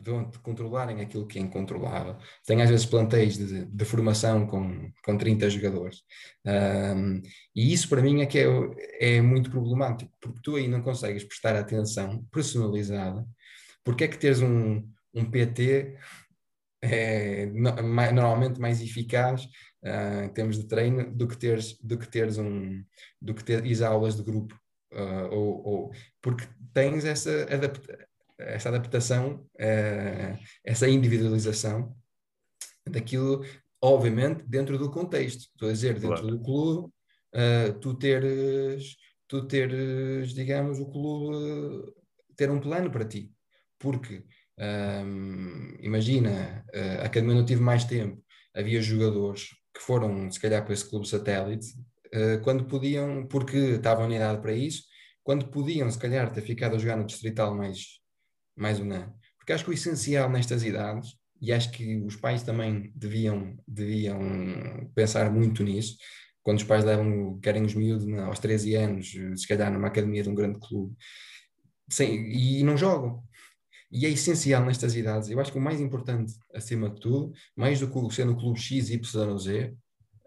de 0.03 0.39
controlarem 0.39 1.01
aquilo 1.01 1.25
que 1.25 1.39
é 1.39 1.41
incontrolável. 1.41 2.17
Tem 2.45 2.61
às 2.61 2.69
vezes 2.69 2.85
plantéis 2.85 3.37
de, 3.37 3.65
de 3.65 3.85
formação 3.85 4.45
com, 4.45 4.91
com 5.03 5.17
30 5.17 5.49
jogadores. 5.49 6.03
Um, 6.45 7.21
e 7.55 7.73
isso 7.73 7.87
para 7.87 8.01
mim 8.01 8.21
é 8.21 8.25
que 8.25 8.39
é, 8.39 8.47
é 8.99 9.21
muito 9.21 9.49
problemático, 9.49 10.11
porque 10.19 10.39
tu 10.43 10.55
aí 10.55 10.67
não 10.67 10.81
consegues 10.81 11.23
prestar 11.23 11.55
atenção 11.55 12.25
personalizada. 12.31 13.25
Porque 13.83 14.03
é 14.03 14.07
que 14.07 14.17
teres 14.17 14.41
um, 14.41 14.87
um 15.13 15.25
PT 15.29 15.97
é 16.81 17.45
normalmente 17.45 18.59
mais 18.59 18.81
eficaz 18.81 19.45
uh, 19.83 20.25
em 20.25 20.29
termos 20.29 20.57
de 20.57 20.67
treino 20.67 21.15
do 21.15 21.27
que 21.27 21.37
teres, 21.37 21.77
do 21.81 21.97
que 21.97 22.07
teres, 22.09 22.37
um, 22.37 22.83
do 23.21 23.33
que 23.33 23.43
teres 23.43 23.81
aulas 23.81 24.17
de 24.17 24.23
grupo. 24.23 24.53
Uh, 24.91 25.27
ou, 25.31 25.67
ou, 25.67 25.91
porque 26.21 26.45
tens 26.73 27.03
essa 27.03 27.43
adaptação 27.43 28.12
essa 28.47 28.69
adaptação, 28.69 29.45
uh, 29.55 30.37
essa 30.63 30.87
individualização 30.87 31.95
daquilo, 32.89 33.45
obviamente, 33.81 34.43
dentro 34.47 34.77
do 34.77 34.91
contexto. 34.91 35.41
Estou 35.41 35.69
a 35.69 35.71
dizer, 35.71 35.93
dentro 35.93 36.21
claro. 36.21 36.27
do 36.27 36.43
clube, 36.43 36.93
uh, 37.35 37.79
tu 37.79 37.93
teres, 37.95 38.95
tu 39.27 39.47
teres, 39.47 40.33
digamos, 40.33 40.79
o 40.79 40.89
clube 40.89 41.93
ter 42.35 42.49
um 42.49 42.59
plano 42.59 42.91
para 42.91 43.05
ti. 43.05 43.31
Porque, 43.79 44.23
ehm, 44.57 45.75
imagina, 45.81 46.63
a 47.01 47.05
Academia 47.05 47.35
não 47.35 47.45
tive 47.45 47.61
mais 47.61 47.83
tempo, 47.83 48.23
havia 48.55 48.81
jogadores 48.81 49.49
que 49.73 49.81
foram, 49.81 50.31
se 50.31 50.39
calhar, 50.39 50.63
para 50.63 50.73
esse 50.73 50.89
clube 50.89 51.05
satélite, 51.07 51.67
quando 52.43 52.63
podiam, 52.65 53.27
porque 53.27 53.57
estavam 53.57 54.05
unidade 54.05 54.41
para 54.41 54.53
isso, 54.53 54.83
quando 55.21 55.49
podiam, 55.49 55.89
se 55.91 55.99
calhar, 55.99 56.31
ter 56.31 56.41
ficado 56.41 56.75
a 56.75 56.79
jogar 56.79 56.95
no 56.95 57.05
Distrital 57.05 57.53
mais 57.55 58.02
mais 58.55 58.79
um 58.79 58.91
ano. 58.91 59.13
Porque 59.37 59.53
acho 59.53 59.63
que 59.63 59.71
o 59.71 59.73
essencial 59.73 60.29
nestas 60.29 60.63
idades, 60.63 61.15
e 61.41 61.51
acho 61.51 61.71
que 61.71 61.97
os 61.97 62.15
pais 62.15 62.43
também 62.43 62.91
deviam, 62.95 63.57
deviam 63.67 64.89
pensar 64.95 65.29
muito 65.31 65.63
nisso, 65.63 65.97
quando 66.41 66.57
os 66.57 66.63
pais 66.63 66.83
levam, 66.83 67.39
querem 67.39 67.63
os 67.63 67.73
miúdos 67.73 68.07
aos 68.19 68.39
13 68.39 68.75
anos, 68.75 69.11
se 69.35 69.47
calhar 69.47 69.71
numa 69.71 69.87
academia 69.87 70.23
de 70.23 70.29
um 70.29 70.35
grande 70.35 70.59
clube, 70.59 70.95
sem, 71.89 72.31
e 72.31 72.63
não 72.63 72.77
jogam. 72.77 73.23
E 73.91 74.05
é 74.05 74.09
essencial 74.09 74.65
nestas 74.65 74.95
idades. 74.95 75.29
Eu 75.29 75.39
acho 75.39 75.51
que 75.51 75.57
o 75.57 75.61
mais 75.61 75.79
importante, 75.79 76.33
acima 76.53 76.89
de 76.89 76.99
tudo, 76.99 77.31
mais 77.55 77.79
do 77.79 77.87
que 77.87 78.15
ser 78.15 78.25
no 78.25 78.35
clube 78.35 78.59
X, 78.59 78.89
Y 78.89 79.37
Z, 79.37 79.75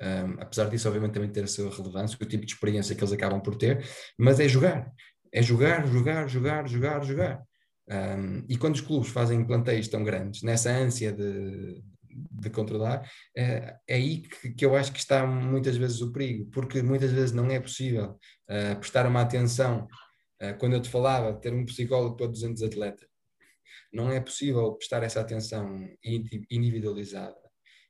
um, 0.01 0.41
apesar 0.41 0.69
disso, 0.69 0.89
obviamente, 0.89 1.15
também 1.15 1.31
ter 1.31 1.45
a 1.45 1.47
sua 1.47 1.75
relevância, 1.75 2.19
o 2.21 2.27
tipo 2.27 2.45
de 2.45 2.53
experiência 2.53 2.95
que 2.95 3.01
eles 3.03 3.13
acabam 3.13 3.41
por 3.41 3.57
ter, 3.57 3.85
mas 4.19 4.39
é 4.41 4.49
jogar. 4.49 4.93
É 5.33 5.43
jogar, 5.43 5.87
jogar, 5.87 6.29
jogar, 6.29 6.69
jogar, 6.69 7.05
jogar. 7.05 7.43
Um, 7.89 8.45
e 8.49 8.57
quando 8.57 8.75
os 8.75 8.81
clubes 8.81 9.11
fazem 9.11 9.47
plantéis 9.47 9.89
tão 9.89 10.03
grandes, 10.03 10.43
nessa 10.43 10.71
ânsia 10.71 11.13
de, 11.13 11.83
de 12.31 12.51
controlar, 12.51 13.09
é, 13.37 13.77
é 13.87 13.95
aí 13.95 14.23
que, 14.23 14.51
que, 14.55 14.65
eu 14.65 14.75
acho 14.75 14.93
que 14.93 14.99
está 14.99 15.25
muitas 15.27 15.77
vezes 15.77 16.01
o 16.01 16.13
perigo, 16.13 16.51
porque 16.51 16.83
muitas 16.83 17.13
vezes 17.13 17.33
não 17.33 17.47
é 17.47 17.61
possível 17.61 18.19
uh, 18.49 18.77
prestar 18.79 19.07
uma 19.07 19.21
atenção. 19.21 19.87
Uh, 20.43 20.59
quando 20.59 20.75
eu 20.75 20.83
te 20.83 20.89
falava 20.89 21.33
ter 21.35 21.55
um 21.55 21.65
psicólogo 21.65 22.17
para 22.17 22.27
200 22.27 22.63
atletas, 22.63 23.09
não 23.93 24.11
é 24.11 24.21
possível 24.21 24.75
prestar 24.75 25.03
essa 25.03 25.21
atenção 25.21 25.89
individualizada. 26.51 27.37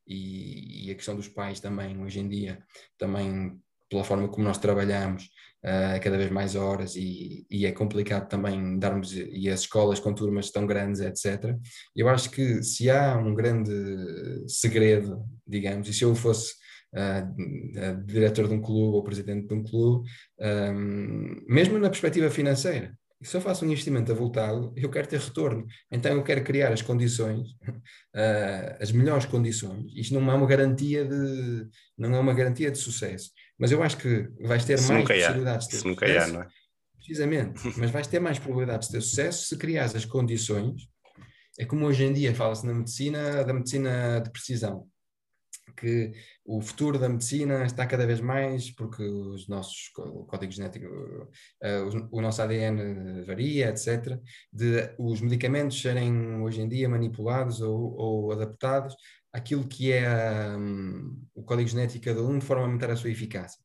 E, 0.07 0.87
e, 0.87 0.91
a 0.93 0.95
questão 0.95 1.17
dos 1.17 1.27
pais 1.27 1.59
também, 1.59 2.01
hoje 2.01 2.21
em 2.21 2.29
dia, 2.29 2.65
também 2.97 3.61
pela 3.89 4.05
forma 4.05 4.29
como 4.29 4.47
nós 4.47 4.59
trabalhamos, 4.59 5.25
uh, 5.65 6.01
cada 6.03 6.17
vez 6.17 6.31
mais 6.31 6.55
horas 6.55 6.97
e, 6.97 7.47
e, 7.51 7.67
é 7.67 7.73
complicado 7.73 8.29
também 8.29 8.79
darmos, 8.79 9.13
e 9.15 9.49
as 9.49 9.61
escolas 9.61 10.01
com 10.01 10.15
turmas 10.15 10.51
tão 10.51 10.67
grandes, 10.67 11.01
etc. 11.01 11.57
Eu 11.95 12.09
acho 12.09 12.31
que 12.31 12.63
se 12.63 12.91
há 12.91 13.17
um 13.17 13.35
grande 13.35 13.73
segredo, 14.49 15.25
digamos, 15.47 15.89
e 15.89 15.93
se 15.93 16.05
eu 16.05 16.15
fosse 16.15 16.55
uh, 16.95 18.05
diretor 18.05 18.49
de 18.49 18.55
um 18.55 18.61
clube 18.61 18.97
ou 18.97 19.03
presidente 19.03 19.49
de 19.49 19.55
um 19.55 19.65
clube, 19.65 20.09
um, 20.41 21.45
mesmo 21.49 21.79
na 21.79 21.91
perspectiva 21.91 22.31
financeira, 22.31 22.97
se 23.23 23.35
eu 23.35 23.41
faço 23.41 23.65
um 23.65 23.69
investimento 23.69 24.13
avultado, 24.13 24.73
eu 24.77 24.91
quero 24.91 25.09
ter 25.09 25.19
retorno. 25.19 25.67
Então 25.91 26.13
eu 26.13 26.23
quero 26.23 26.45
criar 26.45 26.73
as 26.73 26.83
condições, 26.83 27.49
uh, 28.15 28.77
as 28.81 28.93
melhores 28.93 29.25
condições. 29.25 29.91
Isto 29.95 30.15
não 30.15 30.31
é 30.31 30.35
uma 30.35 30.47
garantia 30.47 31.05
de 31.05 31.67
não 31.97 32.15
é 32.15 32.21
uma 32.21 32.35
garantia 32.35 32.71
de 32.71 32.79
sucesso. 32.79 33.31
Mas 33.59 33.73
eu 33.73 33.83
acho 33.83 33.97
que 33.97 34.29
vais 34.41 34.65
ter 34.65 34.79
se 34.79 34.93
mais 34.93 35.07
possibilidades 35.07 35.67
de 35.67 35.71
ter 35.71 35.77
se 35.77 35.95
sucesso. 35.95 36.31
Há, 36.31 36.33
não 36.33 36.43
é? 36.43 36.49
Precisamente, 36.97 37.61
mas 37.79 37.91
vais 37.91 38.07
ter 38.07 38.21
mais 38.21 38.39
probabilidades 38.39 38.89
de 38.89 38.95
ter 38.95 39.01
sucesso 39.01 39.47
se 39.47 39.57
criares 39.57 39.95
as 39.95 40.05
condições. 40.05 40.89
É 41.59 41.65
como 41.65 41.87
hoje 41.87 42.05
em 42.05 42.13
dia 42.13 42.35
fala-se 42.35 42.67
na 42.67 42.75
medicina, 42.75 43.43
da 43.43 43.55
medicina 43.55 44.21
de 44.21 44.31
precisão, 44.31 44.87
que 45.77 46.13
o 46.45 46.61
futuro 46.61 46.99
da 46.99 47.09
medicina 47.09 47.65
está 47.65 47.87
cada 47.87 48.07
vez 48.07 48.21
mais 48.21 48.71
porque 48.71 49.03
os 49.03 49.49
nossos 49.49 49.91
códigos 50.27 50.57
genéticos, 50.57 50.91
uh, 50.91 52.09
o 52.11 52.21
nosso 52.21 52.43
ADN 52.43 53.23
varia, 53.25 53.71
etc. 53.71 54.19
De 54.53 54.95
os 54.99 55.21
medicamentos 55.21 55.81
serem 55.81 56.41
hoje 56.43 56.61
em 56.61 56.69
dia 56.69 56.89
manipulados 56.89 57.61
ou, 57.61 57.95
ou 57.97 58.33
adaptados 58.33 58.95
aquilo 59.37 59.69
que 59.69 59.93
é 59.93 60.57
um, 60.57 61.23
o 61.35 61.43
código 61.43 61.69
genético 61.69 62.01
de 62.01 62.07
cada 62.07 62.23
um 62.23 62.39
de 62.39 62.45
forma 62.47 62.63
a 62.63 62.67
aumentar 62.67 62.91
a 62.91 62.97
sua 62.97 63.11
eficácia. 63.11 63.61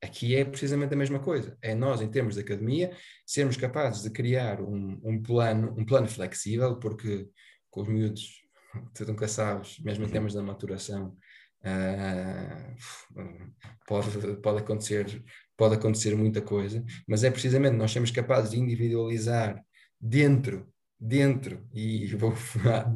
Aqui 0.00 0.36
é 0.36 0.44
precisamente 0.44 0.94
a 0.94 0.96
mesma 0.96 1.18
coisa. 1.18 1.58
É 1.60 1.74
nós, 1.74 2.00
em 2.00 2.08
termos 2.08 2.36
de 2.36 2.40
academia, 2.40 2.96
sermos 3.26 3.56
capazes 3.56 4.02
de 4.02 4.10
criar 4.10 4.60
um, 4.60 4.98
um 5.02 5.20
plano, 5.20 5.74
um 5.76 5.84
plano 5.84 6.06
flexível, 6.06 6.78
porque 6.78 7.28
com 7.68 7.82
os 7.82 7.88
miúdos, 7.88 8.42
tu 8.94 9.04
nunca 9.04 9.26
sabes, 9.26 9.80
mesmo 9.80 10.04
em 10.04 10.06
uhum. 10.06 10.12
termos 10.12 10.34
da 10.34 10.42
maturação, 10.42 11.16
uh, 11.64 12.76
pode, 13.88 14.36
pode, 14.36 14.58
acontecer, 14.60 15.24
pode 15.56 15.74
acontecer 15.74 16.14
muita 16.14 16.40
coisa, 16.40 16.84
mas 17.08 17.24
é 17.24 17.30
precisamente 17.30 17.76
nós 17.76 17.90
sermos 17.90 18.12
capazes 18.12 18.52
de 18.52 18.58
individualizar 18.60 19.60
dentro, 20.00 20.72
dentro, 20.98 21.66
e 21.74 22.06
vou 22.14 22.32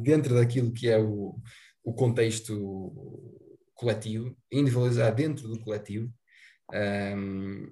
dentro 0.01 0.35
daquilo 0.35 0.71
que 0.71 0.89
é 0.89 0.97
o, 0.97 1.35
o 1.85 1.93
contexto 1.93 2.91
coletivo, 3.75 4.35
individualizar 4.51 5.13
dentro 5.13 5.47
do 5.47 5.59
coletivo 5.59 6.11
um, 6.73 7.71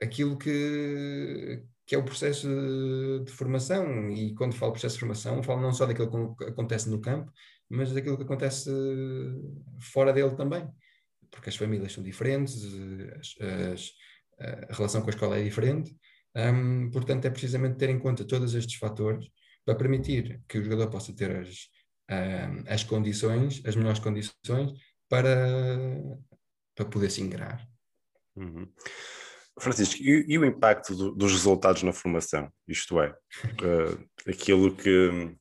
aquilo 0.00 0.36
que, 0.36 1.62
que 1.86 1.94
é 1.94 1.98
o 1.98 2.04
processo 2.04 2.46
de, 2.46 3.24
de, 3.24 3.32
formação. 3.32 4.10
E 4.10 4.34
quando 4.34 4.54
falo 4.54 4.72
processo 4.72 4.96
de 4.96 5.00
formação, 5.00 5.42
falo 5.42 5.62
não 5.62 5.72
só 5.72 5.86
daquilo 5.86 6.36
que 6.36 6.44
acontece 6.44 6.90
no 6.90 7.00
campo, 7.00 7.32
mas 7.70 7.92
daquilo 7.92 8.18
que 8.18 8.24
acontece 8.24 8.70
fora 9.80 10.12
dele 10.12 10.36
também. 10.36 10.68
Porque 11.30 11.48
as 11.48 11.56
famílias 11.56 11.92
são 11.92 12.04
diferentes, 12.04 12.62
as, 13.18 13.34
as, 13.40 13.92
a 14.70 14.74
relação 14.74 15.00
com 15.00 15.08
a 15.08 15.10
escola 15.10 15.38
é 15.38 15.42
diferente. 15.42 15.96
Um, 16.36 16.90
portanto, 16.90 17.24
é 17.24 17.30
precisamente 17.30 17.78
ter 17.78 17.88
em 17.88 17.98
conta 17.98 18.26
todos 18.26 18.54
estes 18.54 18.76
fatores 18.76 19.26
para 19.64 19.74
permitir 19.74 20.42
que 20.46 20.58
o 20.58 20.62
jogador 20.62 20.90
possa 20.90 21.14
ter 21.14 21.34
as, 21.34 21.68
as 22.68 22.84
condições, 22.84 23.62
as 23.64 23.74
melhores 23.74 23.98
condições 23.98 24.72
para, 25.08 25.48
para 26.74 26.84
poder 26.84 27.10
se 27.10 27.20
ingrar. 27.20 27.66
Uhum. 28.36 28.68
Francisco, 29.58 30.02
e, 30.02 30.26
e, 30.28 30.38
o 30.38 30.44
impacto 30.44 30.94
do, 30.94 31.12
dos 31.12 31.32
resultados 31.32 31.82
na 31.82 31.92
formação? 31.92 32.50
Isto 32.68 33.00
é, 33.00 33.10
uh, 33.10 34.04
aquilo 34.28 34.74
que. 34.74 35.34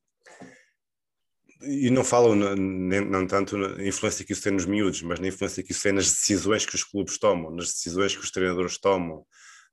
E 1.62 1.90
não 1.90 2.04
falo 2.04 2.36
nem, 2.36 3.02
não 3.02 3.26
tanto 3.26 3.58
na 3.58 3.86
influência 3.86 4.24
que 4.24 4.34
isso 4.34 4.44
tem 4.44 4.54
nos 4.54 4.66
miúdos, 4.66 5.02
mas 5.02 5.20
na 5.20 5.28
influência 5.28 5.64
que 5.64 5.72
isso 5.72 5.84
tem 5.84 5.92
nas 5.92 6.12
decisões 6.12 6.66
que 6.66 6.76
os 6.76 6.84
clubes 6.84 7.18
tomam, 7.18 7.52
nas 7.52 7.68
decisões 7.68 8.16
que 8.16 8.24
os 8.24 8.32
treinadores 8.32 8.78
tomam, 8.78 9.26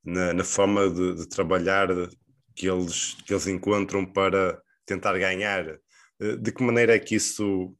na, 0.05 0.33
na 0.33 0.45
forma 0.45 0.89
de, 0.89 1.17
de, 1.17 1.29
trabalhar 1.29 1.89
que 2.55 2.69
eles, 2.69 3.15
que 3.27 3.33
eles 3.33 3.47
encontram 3.47 4.05
para 4.07 4.61
tentar 4.87 5.17
ganhar. 5.19 5.79
Uh, 6.23 6.37
de 6.37 6.53
que 6.53 6.63
maneira 6.63 6.95
é 6.95 6.99
que 6.99 7.17
isso 7.17 7.75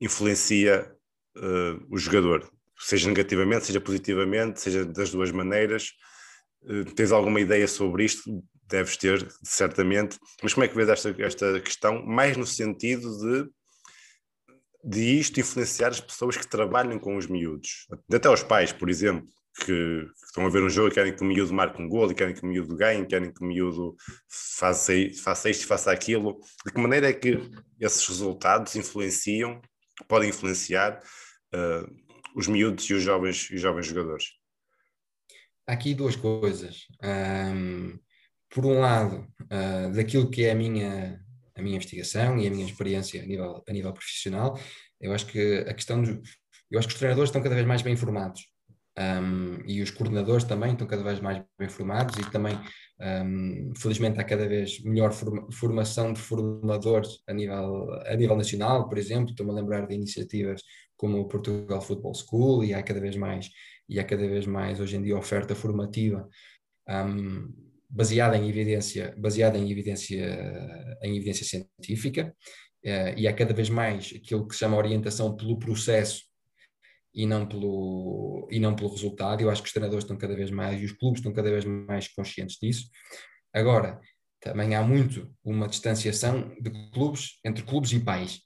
influencia 0.00 0.90
uh, 1.36 1.86
o 1.88 1.96
jogador, 1.96 2.50
seja 2.78 3.08
negativamente, 3.08 3.66
seja 3.66 3.80
positivamente, 3.80 4.60
seja 4.60 4.84
das 4.84 5.10
duas 5.10 5.30
maneiras. 5.30 5.92
Uh, 6.62 6.84
tens 6.94 7.12
alguma 7.12 7.40
ideia 7.40 7.68
sobre 7.68 8.04
isto? 8.04 8.42
Deves 8.66 8.96
ter, 8.96 9.26
certamente. 9.44 10.18
Mas 10.42 10.54
como 10.54 10.64
é 10.64 10.68
que 10.68 10.74
vês 10.74 10.88
esta, 10.88 11.14
esta 11.22 11.60
questão? 11.60 12.04
Mais 12.04 12.36
no 12.36 12.46
sentido 12.46 13.08
de, 13.18 13.50
de 14.84 15.18
isto 15.20 15.38
influenciar 15.38 15.88
as 15.88 16.00
pessoas 16.00 16.36
que 16.36 16.48
trabalham 16.48 16.98
com 16.98 17.16
os 17.16 17.26
miúdos, 17.26 17.86
até 18.12 18.28
os 18.28 18.42
pais, 18.42 18.72
por 18.72 18.88
exemplo. 18.90 19.28
Que, 19.64 20.06
estão 20.30 20.46
a 20.46 20.48
ver 20.48 20.62
um 20.62 20.70
jogo 20.70 20.88
e 20.88 20.92
querem 20.92 21.14
que 21.14 21.22
o 21.22 21.26
miúdo 21.26 21.52
marque 21.52 21.82
um 21.82 21.88
gol, 21.88 22.10
e 22.10 22.14
querem 22.14 22.34
que 22.34 22.42
o 22.42 22.46
miúdo 22.46 22.76
ganhe, 22.76 23.04
querem 23.06 23.32
que 23.32 23.42
o 23.42 23.44
miúdo 23.46 23.96
faça, 24.28 24.92
faça 25.22 25.50
isto 25.50 25.64
e 25.64 25.66
faça 25.66 25.90
aquilo. 25.90 26.40
De 26.64 26.72
que 26.72 26.80
maneira 26.80 27.08
é 27.08 27.12
que 27.12 27.38
esses 27.78 28.06
resultados 28.06 28.76
influenciam 28.76 29.60
podem 30.08 30.30
influenciar 30.30 30.98
uh, 31.54 31.86
os 32.34 32.46
miúdos 32.46 32.88
e 32.88 32.94
os 32.94 33.02
jovens, 33.02 33.50
os 33.50 33.60
jovens 33.60 33.86
jogadores? 33.86 34.24
Aqui 35.66 35.94
duas 35.94 36.16
coisas. 36.16 36.86
Um, 37.02 37.98
por 38.48 38.64
um 38.64 38.80
lado, 38.80 39.26
uh, 39.42 39.92
daquilo 39.92 40.30
que 40.30 40.44
é 40.44 40.52
a 40.52 40.54
minha, 40.54 41.20
a 41.54 41.62
minha 41.62 41.76
investigação 41.76 42.38
e 42.38 42.46
a 42.46 42.50
minha 42.50 42.64
experiência 42.64 43.22
a 43.22 43.26
nível, 43.26 43.62
a 43.68 43.72
nível 43.72 43.92
profissional, 43.92 44.58
eu 45.00 45.12
acho 45.12 45.26
que 45.26 45.64
a 45.68 45.74
questão 45.74 46.02
eu 46.70 46.78
acho 46.78 46.86
que 46.86 46.94
os 46.94 46.98
treinadores 47.00 47.28
estão 47.28 47.42
cada 47.42 47.54
vez 47.56 47.66
mais 47.66 47.82
bem 47.82 47.94
informados 47.94 48.49
um, 48.98 49.58
e 49.66 49.80
os 49.80 49.90
coordenadores 49.90 50.44
também 50.44 50.72
estão 50.72 50.86
cada 50.86 51.02
vez 51.02 51.20
mais 51.20 51.42
bem 51.58 51.68
formados 51.68 52.16
e 52.18 52.30
também, 52.30 52.58
um, 53.00 53.72
felizmente, 53.76 54.20
há 54.20 54.24
cada 54.24 54.46
vez 54.48 54.82
melhor 54.82 55.12
forma, 55.12 55.46
formação 55.52 56.12
de 56.12 56.20
formadores 56.20 57.22
a 57.26 57.32
nível, 57.32 57.90
a 58.06 58.16
nível 58.16 58.36
nacional, 58.36 58.88
por 58.88 58.98
exemplo. 58.98 59.30
Estou-me 59.30 59.52
a 59.52 59.54
lembrar 59.54 59.86
de 59.86 59.94
iniciativas 59.94 60.62
como 60.96 61.18
o 61.18 61.28
Portugal 61.28 61.80
Football 61.80 62.14
School 62.14 62.64
e 62.64 62.74
há 62.74 62.82
cada 62.82 63.00
vez 63.00 63.16
mais, 63.16 63.48
e 63.88 63.98
há 63.98 64.04
cada 64.04 64.26
vez 64.26 64.46
mais 64.46 64.80
hoje 64.80 64.96
em 64.96 65.02
dia 65.02 65.16
oferta 65.16 65.54
formativa 65.54 66.28
um, 66.88 67.48
baseada 67.88 68.36
em 68.36 68.48
evidência, 68.48 69.14
baseada 69.16 69.56
em 69.56 69.70
evidência, 69.70 70.98
em 71.02 71.16
evidência 71.16 71.46
científica. 71.46 72.34
Uh, 72.84 73.12
e 73.14 73.28
há 73.28 73.32
cada 73.32 73.52
vez 73.52 73.68
mais 73.68 74.10
aquilo 74.16 74.48
que 74.48 74.54
se 74.54 74.60
chama 74.60 74.78
orientação 74.78 75.36
pelo 75.36 75.58
processo 75.58 76.29
e 77.14 77.26
não 77.26 77.46
pelo, 77.46 78.48
e 78.50 78.58
não 78.58 78.74
pelo 78.74 78.90
resultado. 78.90 79.40
Eu 79.40 79.50
acho 79.50 79.62
que 79.62 79.68
os 79.68 79.72
treinadores 79.72 80.04
estão 80.04 80.16
cada 80.16 80.34
vez 80.34 80.50
mais 80.50 80.80
e 80.80 80.84
os 80.84 80.92
clubes 80.92 81.20
estão 81.20 81.32
cada 81.32 81.50
vez 81.50 81.64
mais 81.64 82.08
conscientes 82.08 82.56
disso. 82.60 82.88
Agora, 83.52 84.00
também 84.40 84.74
há 84.74 84.82
muito 84.82 85.34
uma 85.44 85.68
distanciação 85.68 86.54
de 86.60 86.70
clubes 86.90 87.38
entre 87.44 87.62
clubes 87.62 87.92
e 87.92 88.00
pais, 88.00 88.40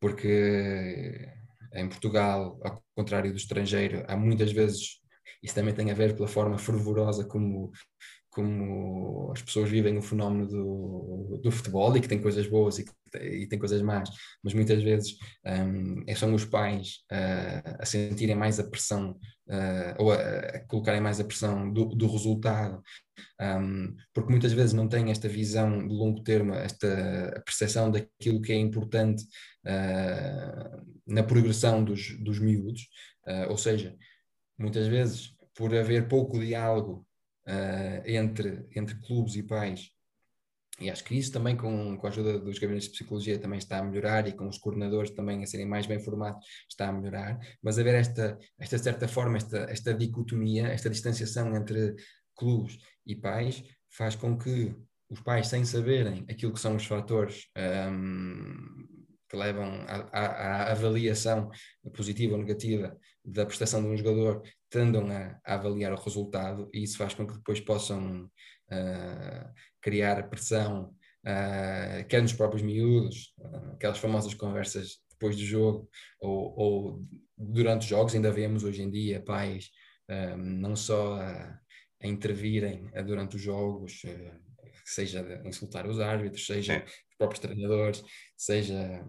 porque 0.00 1.28
em 1.74 1.88
Portugal, 1.88 2.58
ao 2.64 2.82
contrário 2.96 3.30
do 3.30 3.36
estrangeiro, 3.36 4.04
há 4.08 4.16
muitas 4.16 4.52
vezes 4.52 4.98
isso 5.42 5.54
também 5.54 5.74
tem 5.74 5.90
a 5.90 5.94
ver 5.94 6.14
pela 6.14 6.26
forma 6.26 6.58
fervorosa 6.58 7.24
como 7.24 7.70
como 8.38 9.32
as 9.32 9.42
pessoas 9.42 9.68
vivem 9.68 9.98
o 9.98 10.02
fenómeno 10.02 10.46
do, 10.46 11.40
do 11.42 11.50
futebol 11.50 11.96
e 11.96 12.00
que 12.00 12.06
tem 12.06 12.22
coisas 12.22 12.46
boas 12.46 12.78
e, 12.78 12.84
e 13.20 13.48
tem 13.48 13.58
coisas 13.58 13.82
más, 13.82 14.08
mas 14.44 14.54
muitas 14.54 14.80
vezes 14.80 15.16
um, 15.44 16.04
é 16.06 16.14
são 16.14 16.32
os 16.32 16.44
pais 16.44 16.98
uh, 17.10 17.78
a 17.80 17.84
sentirem 17.84 18.36
mais 18.36 18.60
a 18.60 18.70
pressão 18.70 19.18
uh, 19.48 19.94
ou 19.98 20.12
a, 20.12 20.16
a, 20.18 20.60
colocarem 20.68 21.00
mais 21.00 21.18
a 21.18 21.24
pressão 21.24 21.72
do, 21.72 21.86
do 21.86 22.06
resultado, 22.06 22.80
um, 23.40 23.96
porque 24.14 24.30
muitas 24.30 24.52
vezes 24.52 24.72
não 24.72 24.88
têm 24.88 25.10
esta 25.10 25.28
visão 25.28 25.84
de 25.84 25.92
longo 25.92 26.22
termo, 26.22 26.54
esta 26.54 27.42
percepção 27.44 27.90
daquilo 27.90 28.40
que 28.40 28.52
é 28.52 28.56
importante 28.56 29.24
uh, 29.66 30.86
na 31.08 31.24
progressão 31.24 31.82
dos, 31.82 32.16
dos 32.20 32.38
miúdos, 32.38 32.86
ou 33.48 33.58
seja, 33.58 33.94
muitas 34.56 34.86
vezes 34.86 35.34
por 35.54 35.74
haver 35.74 36.08
pouco 36.08 36.38
diálogo 36.38 37.04
uh, 37.48 38.02
entre, 38.06 38.66
entre 38.76 38.94
clubes 39.00 39.34
e 39.36 39.42
pais. 39.42 39.90
E 40.80 40.88
acho 40.90 41.02
que 41.02 41.18
isso 41.18 41.32
também, 41.32 41.56
com, 41.56 41.96
com 41.96 42.06
a 42.06 42.10
ajuda 42.10 42.38
dos 42.38 42.58
gabinetes 42.58 42.86
de 42.86 42.94
psicologia, 42.94 43.38
também 43.38 43.58
está 43.58 43.78
a 43.78 43.82
melhorar 43.82 44.28
e 44.28 44.32
com 44.32 44.48
os 44.48 44.58
coordenadores 44.58 45.10
também 45.10 45.42
a 45.42 45.46
serem 45.46 45.66
mais 45.66 45.86
bem 45.86 45.98
formados, 45.98 46.44
está 46.70 46.88
a 46.88 46.92
melhorar. 46.92 47.36
Mas 47.60 47.78
haver 47.78 47.94
esta, 47.94 48.38
esta 48.58 48.78
certa 48.78 49.08
forma, 49.08 49.38
esta, 49.38 49.58
esta 49.70 49.92
dicotomia, 49.92 50.68
esta 50.68 50.88
distanciação 50.88 51.56
entre 51.56 51.96
clubes 52.36 52.78
e 53.04 53.16
pais, 53.16 53.64
faz 53.90 54.14
com 54.14 54.38
que 54.38 54.72
os 55.10 55.20
pais, 55.20 55.48
sem 55.48 55.64
saberem 55.64 56.24
aquilo 56.30 56.52
que 56.52 56.60
são 56.60 56.76
os 56.76 56.84
fatores 56.84 57.46
um, 57.90 58.86
que 59.28 59.36
levam 59.36 59.84
à 60.12 60.70
avaliação 60.70 61.50
positiva 61.94 62.34
ou 62.34 62.40
negativa 62.40 62.96
da 63.28 63.44
prestação 63.44 63.82
de 63.82 63.88
um 63.88 63.96
jogador, 63.96 64.42
tendam 64.70 65.08
a, 65.10 65.38
a, 65.44 65.54
avaliar 65.54 65.92
o 65.92 66.00
resultado 66.00 66.68
e 66.72 66.82
isso 66.82 66.96
faz 66.96 67.14
com 67.14 67.26
que 67.26 67.34
depois 67.34 67.60
possam 67.60 68.24
uh, 68.24 69.52
criar 69.80 70.28
pressão, 70.28 70.94
uh, 71.24 72.06
quer 72.08 72.22
nos 72.22 72.32
próprios 72.32 72.62
miúdos, 72.62 73.34
uh, 73.38 73.72
aquelas 73.74 73.98
famosas 73.98 74.34
conversas 74.34 74.98
depois 75.10 75.36
do 75.36 75.44
jogo 75.44 75.88
ou, 76.20 76.54
ou, 76.58 77.04
durante 77.36 77.82
os 77.82 77.88
jogos, 77.88 78.14
ainda 78.14 78.32
vemos 78.32 78.64
hoje 78.64 78.82
em 78.82 78.90
dia 78.90 79.22
pais 79.22 79.70
não 80.38 80.74
só 80.74 81.20
a, 81.20 81.60
a 82.02 82.06
intervirem 82.06 82.90
durante 83.04 83.36
os 83.36 83.42
jogos, 83.42 84.00
seja 84.86 85.42
insultar 85.44 85.86
os 85.86 86.00
árbitros, 86.00 86.46
seja 86.46 86.82
os 86.82 87.16
próprios 87.18 87.40
treinadores, 87.40 88.02
seja 88.34 89.04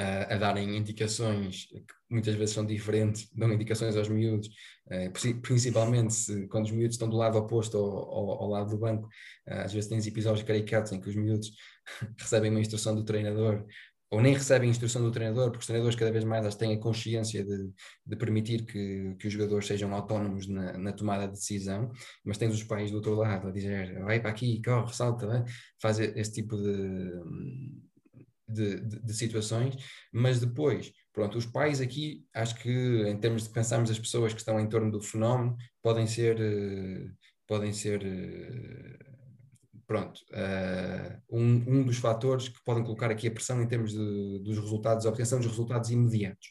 a, 0.00 0.34
a, 0.34 0.38
darem 0.38 0.76
indicações 0.76 1.66
que 1.66 1.94
muitas 2.08 2.34
vezes 2.34 2.54
são 2.54 2.64
diferentes, 2.64 3.28
dão 3.34 3.52
indicações 3.52 3.96
aos 3.96 4.08
miúdos, 4.08 4.48
uh, 4.48 5.40
principalmente 5.42 6.14
se, 6.14 6.46
quando 6.48 6.64
os 6.66 6.70
miúdos 6.70 6.94
estão 6.94 7.08
do 7.08 7.16
lado 7.16 7.38
oposto 7.38 7.76
ao, 7.76 7.84
ao, 7.84 8.30
ao 8.42 8.48
lado 8.48 8.70
do 8.70 8.78
banco, 8.78 9.06
uh, 9.48 9.60
às 9.64 9.72
vezes 9.72 9.88
tens 9.88 10.06
episódios 10.06 10.46
caricatos 10.46 10.92
em 10.92 11.00
que 11.00 11.08
os 11.08 11.16
miúdos 11.16 11.50
recebem 12.18 12.50
uma 12.50 12.60
instrução 12.60 12.94
do 12.94 13.04
treinador 13.04 13.66
ou 14.10 14.20
nem 14.20 14.34
recebem 14.34 14.68
instrução 14.68 15.02
do 15.02 15.12
treinador, 15.12 15.50
porque 15.50 15.60
os 15.60 15.66
treinadores 15.66 15.96
cada 15.96 16.10
vez 16.10 16.24
mais 16.24 16.54
têm 16.56 16.74
a 16.74 16.80
consciência 16.80 17.44
de, 17.44 17.70
de 18.04 18.16
permitir 18.16 18.66
que, 18.66 19.14
que 19.16 19.28
os 19.28 19.32
jogadores 19.32 19.66
sejam 19.68 19.94
autónomos 19.94 20.48
na, 20.48 20.76
na, 20.76 20.92
tomada 20.92 21.26
de 21.26 21.34
decisão, 21.34 21.92
mas 22.24 22.36
tens 22.36 22.52
os 22.52 22.64
pais 22.64 22.90
do 22.90 22.96
outro 22.96 23.14
lado 23.14 23.46
a 23.46 23.52
dizer 23.52 24.02
vai 24.02 24.18
para 24.18 24.30
aqui, 24.30 24.60
corre, 24.64 24.92
salta, 24.92 25.44
faz 25.80 26.00
esse 26.00 26.32
tipo 26.32 26.56
de, 26.56 27.12
de, 28.52 28.80
de, 28.80 29.14
situações, 29.14 29.76
mas 30.12 30.40
depois, 30.40 30.92
pronto, 31.12 31.38
os 31.38 31.46
pais 31.46 31.80
aqui, 31.80 32.24
acho 32.34 32.56
que 32.56 32.70
em 33.08 33.18
termos 33.18 33.44
de 33.44 33.50
pensarmos 33.50 33.90
as 33.90 33.98
pessoas 33.98 34.32
que 34.32 34.40
estão 34.40 34.58
em 34.60 34.68
torno 34.68 34.90
do 34.90 35.00
fenómeno, 35.00 35.56
podem 35.82 36.06
ser, 36.06 36.36
uh, 36.40 37.10
podem 37.46 37.72
ser, 37.72 38.02
uh, 38.02 39.82
pronto, 39.86 40.20
uh, 40.30 41.22
um, 41.30 41.64
um 41.66 41.82
dos 41.84 41.98
fatores 41.98 42.48
que 42.48 42.62
podem 42.64 42.82
colocar 42.82 43.10
aqui 43.10 43.28
a 43.28 43.32
pressão 43.32 43.62
em 43.62 43.68
termos 43.68 43.92
de, 43.92 44.38
dos 44.44 44.58
resultados, 44.58 45.06
a 45.06 45.08
obtenção 45.08 45.38
dos 45.38 45.48
resultados 45.48 45.90
imediatos. 45.90 46.48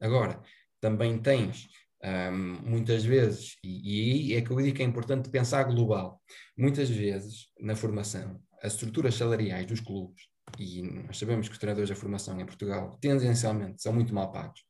Agora, 0.00 0.40
também 0.80 1.18
tens 1.18 1.68
um, 2.04 2.70
muitas 2.70 3.04
vezes, 3.04 3.56
e, 3.62 3.70
e 3.70 4.00
aí 4.00 4.34
é 4.34 4.42
que 4.42 4.50
eu 4.50 4.56
digo 4.60 4.76
que 4.76 4.82
é 4.82 4.86
importante 4.86 5.30
pensar 5.30 5.62
global, 5.64 6.20
muitas 6.56 6.90
vezes 6.90 7.46
na 7.60 7.76
formação 7.76 8.40
as 8.62 8.74
estruturas 8.74 9.14
salariais 9.14 9.66
dos 9.66 9.80
clubes, 9.80 10.22
e 10.58 10.82
nós 10.82 11.18
sabemos 11.18 11.48
que 11.48 11.52
os 11.52 11.58
treinadores 11.58 11.90
da 11.90 11.96
formação 11.96 12.40
em 12.40 12.46
Portugal 12.46 12.96
tendencialmente 13.00 13.82
são 13.82 13.92
muito 13.92 14.14
mal 14.14 14.30
pagos, 14.30 14.60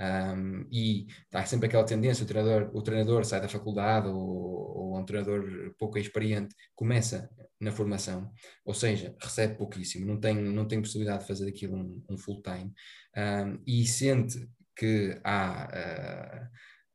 um, 0.00 0.64
e 0.70 1.06
há 1.34 1.44
sempre 1.44 1.66
aquela 1.66 1.84
tendência, 1.84 2.24
o 2.24 2.26
treinador, 2.26 2.70
o 2.72 2.82
treinador 2.82 3.24
sai 3.24 3.40
da 3.40 3.48
faculdade 3.48 4.06
ou, 4.06 4.16
ou 4.16 4.98
um 4.98 5.04
treinador 5.04 5.74
pouco 5.76 5.98
experiente 5.98 6.54
começa 6.74 7.28
na 7.60 7.72
formação, 7.72 8.30
ou 8.64 8.72
seja, 8.72 9.16
recebe 9.20 9.56
pouquíssimo, 9.56 10.06
não 10.06 10.20
tem, 10.20 10.36
não 10.36 10.66
tem 10.66 10.80
possibilidade 10.80 11.22
de 11.22 11.28
fazer 11.28 11.48
aquilo 11.48 11.76
um, 11.76 12.04
um 12.08 12.16
full 12.16 12.40
time 12.42 12.72
um, 13.16 13.60
e 13.66 13.84
sente 13.86 14.48
que 14.76 15.20
há, 15.24 16.48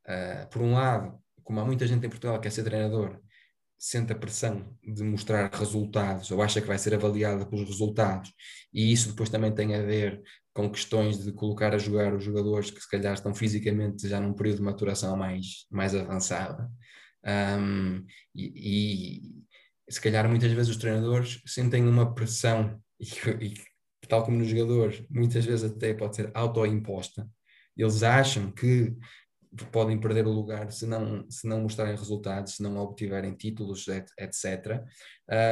uh, 0.08 0.12
uh, 0.12 0.50
por 0.50 0.62
um 0.62 0.74
lado, 0.74 1.20
como 1.44 1.60
há 1.60 1.66
muita 1.66 1.86
gente 1.86 2.06
em 2.06 2.10
Portugal 2.10 2.38
que 2.38 2.44
quer 2.44 2.52
ser 2.52 2.64
treinador, 2.64 3.20
sente 3.86 4.14
a 4.14 4.16
pressão 4.16 4.74
de 4.82 5.04
mostrar 5.04 5.54
resultados 5.54 6.32
ou 6.32 6.42
acha 6.42 6.62
que 6.62 6.68
vai 6.68 6.78
ser 6.78 6.94
avaliada 6.94 7.46
pelos 7.46 7.68
resultados, 7.68 8.32
e 8.74 8.94
isso 8.94 9.10
depois 9.10 9.30
também 9.30 9.54
tem 9.54 9.76
a 9.76 9.82
ver 9.82 10.22
com 10.54 10.72
questões 10.72 11.22
de 11.22 11.34
colocar 11.34 11.76
a 11.76 11.78
jogar 11.78 12.14
os 12.16 12.24
jogadores 12.24 12.72
que 12.72 12.80
se 12.80 12.90
calhar 12.90 13.14
estão 13.14 13.36
fisicamente 13.36 14.08
já 14.08 14.22
num 14.22 14.34
período 14.34 14.58
de 14.58 14.64
maturação 14.64 15.18
mais, 15.18 15.66
mais 15.70 15.94
avançada. 15.94 16.72
Um, 17.26 18.06
e, 18.34 19.42
e, 19.90 19.92
se 19.92 20.00
calhar 20.00 20.30
muitas 20.30 20.52
vezes 20.54 20.70
os 20.70 20.78
treinadores 20.78 21.42
sentem 21.46 21.86
uma 21.86 22.14
pressão, 22.16 22.82
e, 22.98 23.06
e 23.44 24.08
tal 24.08 24.24
como 24.24 24.38
nos 24.38 24.48
jogadores, 24.48 25.04
muitas 25.10 25.44
vezes 25.44 25.70
até 25.70 25.94
pode 25.94 26.16
ser 26.16 26.32
autoimposta. 26.34 27.28
Eles 27.76 28.02
acham 28.02 28.50
que 28.50 28.96
podem 29.72 30.00
perder 30.00 30.26
o 30.26 30.32
lugar 30.32 30.72
se 30.72 30.86
não, 30.86 31.30
se 31.30 31.48
não 31.48 31.62
mostrarem 31.62 31.96
resultados, 31.96 32.56
se 32.56 32.64
não 32.64 32.78
obtiverem 32.78 33.36
títulos, 33.36 33.88
etc. 33.88 34.84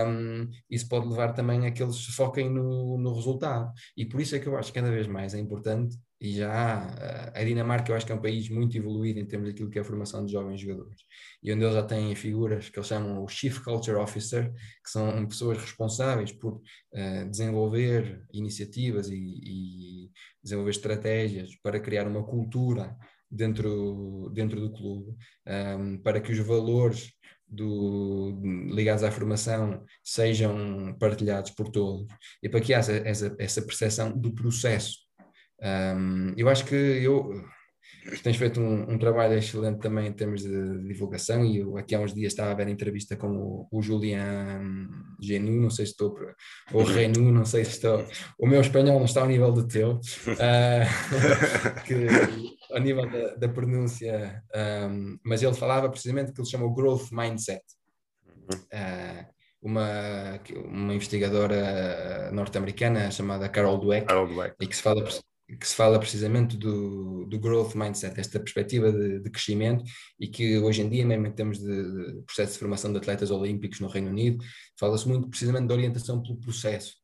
Um, 0.07 0.49
isso 0.69 0.87
pode 0.87 1.07
levar 1.07 1.33
também 1.33 1.65
a 1.65 1.71
que 1.71 1.81
eles 1.81 1.95
se 1.95 2.11
foquem 2.11 2.49
no, 2.49 2.97
no 2.97 3.13
resultado. 3.13 3.71
E 3.95 4.05
por 4.05 4.19
isso 4.19 4.35
é 4.35 4.39
que 4.39 4.47
eu 4.47 4.57
acho 4.57 4.71
que 4.71 4.79
cada 4.79 4.91
vez 4.91 5.07
mais 5.07 5.33
é 5.33 5.39
importante, 5.39 5.97
e 6.21 6.33
já 6.33 7.31
a 7.33 7.43
Dinamarca 7.43 7.91
eu 7.91 7.95
acho 7.95 8.05
que 8.05 8.11
é 8.11 8.15
um 8.15 8.21
país 8.21 8.47
muito 8.47 8.77
evoluído 8.77 9.19
em 9.19 9.25
termos 9.25 9.49
daquilo 9.49 9.71
que 9.71 9.79
é 9.79 9.81
a 9.81 9.85
formação 9.85 10.23
de 10.23 10.31
jovens 10.31 10.61
jogadores. 10.61 11.01
E 11.41 11.51
onde 11.51 11.63
eles 11.63 11.73
já 11.73 11.81
têm 11.81 12.13
figuras 12.15 12.69
que 12.69 12.77
eles 12.77 12.87
chamam 12.87 13.23
o 13.23 13.27
Chief 13.27 13.59
Culture 13.59 13.97
Officer, 13.97 14.53
que 14.53 14.91
são 14.91 15.25
pessoas 15.25 15.57
responsáveis 15.57 16.31
por 16.31 16.57
uh, 16.57 17.29
desenvolver 17.29 18.23
iniciativas 18.31 19.09
e, 19.09 19.15
e 19.15 20.11
desenvolver 20.43 20.71
estratégias 20.71 21.55
para 21.55 21.79
criar 21.79 22.07
uma 22.07 22.23
cultura 22.23 22.95
dentro, 23.31 24.29
dentro 24.33 24.59
do 24.59 24.71
clube, 24.71 25.15
um, 25.47 25.97
para 25.99 26.19
que 26.19 26.31
os 26.31 26.39
valores 26.39 27.11
do, 27.47 28.39
ligados 28.73 29.03
à 29.03 29.11
formação 29.11 29.83
sejam 30.03 30.95
partilhados 30.99 31.51
por 31.51 31.69
todos 31.69 32.07
e 32.41 32.47
para 32.47 32.61
que 32.61 32.73
haja 32.73 32.93
essa, 33.05 33.35
essa 33.37 33.61
percepção 33.61 34.11
do 34.11 34.33
processo. 34.33 34.99
Um, 35.61 36.33
eu 36.37 36.49
acho 36.49 36.65
que 36.65 36.75
eu 36.75 37.43
tens 38.23 38.35
feito 38.35 38.59
um, 38.59 38.93
um, 38.93 38.97
trabalho 38.97 39.37
excelente 39.37 39.79
também 39.79 40.07
em 40.07 40.13
termos 40.13 40.41
de 40.41 40.87
divulgação 40.87 41.45
e 41.45 41.57
eu 41.57 41.77
aqui 41.77 41.93
há 41.93 41.99
uns 41.99 42.13
dias 42.13 42.33
estava 42.33 42.51
a 42.51 42.55
ver 42.55 42.67
entrevista 42.67 43.15
com 43.15 43.27
o, 43.27 43.67
o 43.71 43.81
Julian 43.81 44.89
Genu, 45.21 45.61
não 45.61 45.69
sei 45.69 45.85
se 45.85 45.91
estou, 45.91 46.17
ou 46.73 46.83
Renu, 46.83 47.31
não 47.31 47.45
sei 47.45 47.63
se 47.63 47.71
estou, 47.71 48.03
o 48.39 48.47
meu 48.47 48.61
espanhol 48.61 48.97
não 48.97 49.05
está 49.05 49.21
ao 49.21 49.27
nível 49.27 49.51
do 49.51 49.67
teu, 49.67 49.99
uh, 49.99 50.01
que, 51.85 52.07
ao 52.71 52.79
nível 52.79 53.09
da, 53.09 53.35
da 53.35 53.49
pronúncia, 53.49 54.43
um, 54.89 55.17
mas 55.23 55.41
ele 55.41 55.53
falava 55.53 55.89
precisamente 55.89 56.31
que 56.31 56.41
ele 56.41 56.49
chamou 56.49 56.73
Growth 56.73 57.11
Mindset. 57.11 57.63
Uh, 58.51 59.25
uma, 59.61 60.39
uma 60.65 60.93
investigadora 60.95 62.31
norte-americana 62.31 63.11
chamada 63.11 63.47
Carol 63.47 63.77
Dweck, 63.77 64.07
Carol 64.07 64.27
Dweck, 64.27 64.55
e 64.59 64.67
que 64.67 64.75
se 64.75 64.81
fala 64.81 65.03
que 65.59 65.67
se 65.67 65.75
fala 65.75 65.99
precisamente 65.99 66.55
do, 66.55 67.25
do 67.25 67.39
growth 67.39 67.75
mindset, 67.75 68.17
esta 68.19 68.39
perspectiva 68.39 68.91
de, 68.91 69.19
de, 69.19 69.29
crescimento 69.29 69.83
e 70.19 70.27
que 70.27 70.57
hoje 70.57 70.81
em 70.81 70.89
dia, 70.89 71.05
mesmo 71.05 71.27
em 71.27 71.31
termos 71.31 71.59
de, 71.59 71.65
de 71.65 72.21
processo 72.21 72.53
de 72.53 72.59
formação 72.59 72.91
de 72.91 72.97
atletas 72.97 73.31
olímpicos 73.31 73.79
no 73.79 73.89
Reino 73.89 74.09
Unido, 74.09 74.43
fala-se 74.79 75.07
muito 75.07 75.27
precisamente 75.27 75.67
da 75.67 75.73
orientação 75.73 76.21
pelo 76.21 76.37
processo 76.37 76.95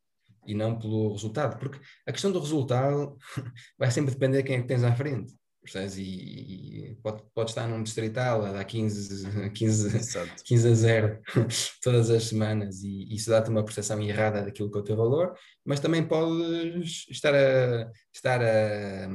e 0.46 0.54
não 0.54 0.80
pelo 0.80 1.12
resultado, 1.12 1.60
porque 1.60 1.80
a 2.06 2.12
questão 2.12 2.32
do 2.32 2.40
resultado 2.40 3.18
vai 3.78 3.92
sempre 3.92 4.14
depender 4.14 4.38
de 4.38 4.44
quem 4.44 4.56
é 4.58 4.62
que 4.62 4.68
tens 4.68 4.84
à 4.84 4.96
frente. 4.96 5.34
Percebes? 5.68 5.98
E, 5.98 6.04
e 6.04 6.96
pode, 7.04 7.22
pode 7.36 7.52
estar 7.52 7.68
num 7.68 7.84
distrital 7.84 8.46
a 8.46 8.54
dar 8.54 8.64
15, 8.64 9.52
15, 9.52 10.00
15 10.46 10.68
a 10.70 10.74
0 10.74 11.22
todas 11.84 12.10
as 12.10 12.24
semanas 12.24 12.82
e 12.84 13.14
isso 13.14 13.30
dá-te 13.30 13.50
uma 13.50 13.66
percepção 13.66 14.02
errada 14.02 14.44
daquilo 14.44 14.72
que 14.72 14.78
é 14.78 14.82
o 14.82 14.84
teu 14.84 14.96
valor, 14.96 15.34
mas 15.66 15.82
também 15.82 16.08
podes 16.08 17.06
estar 17.10 17.36
a, 17.36 17.92
estar 18.14 18.42
a, 18.42 19.10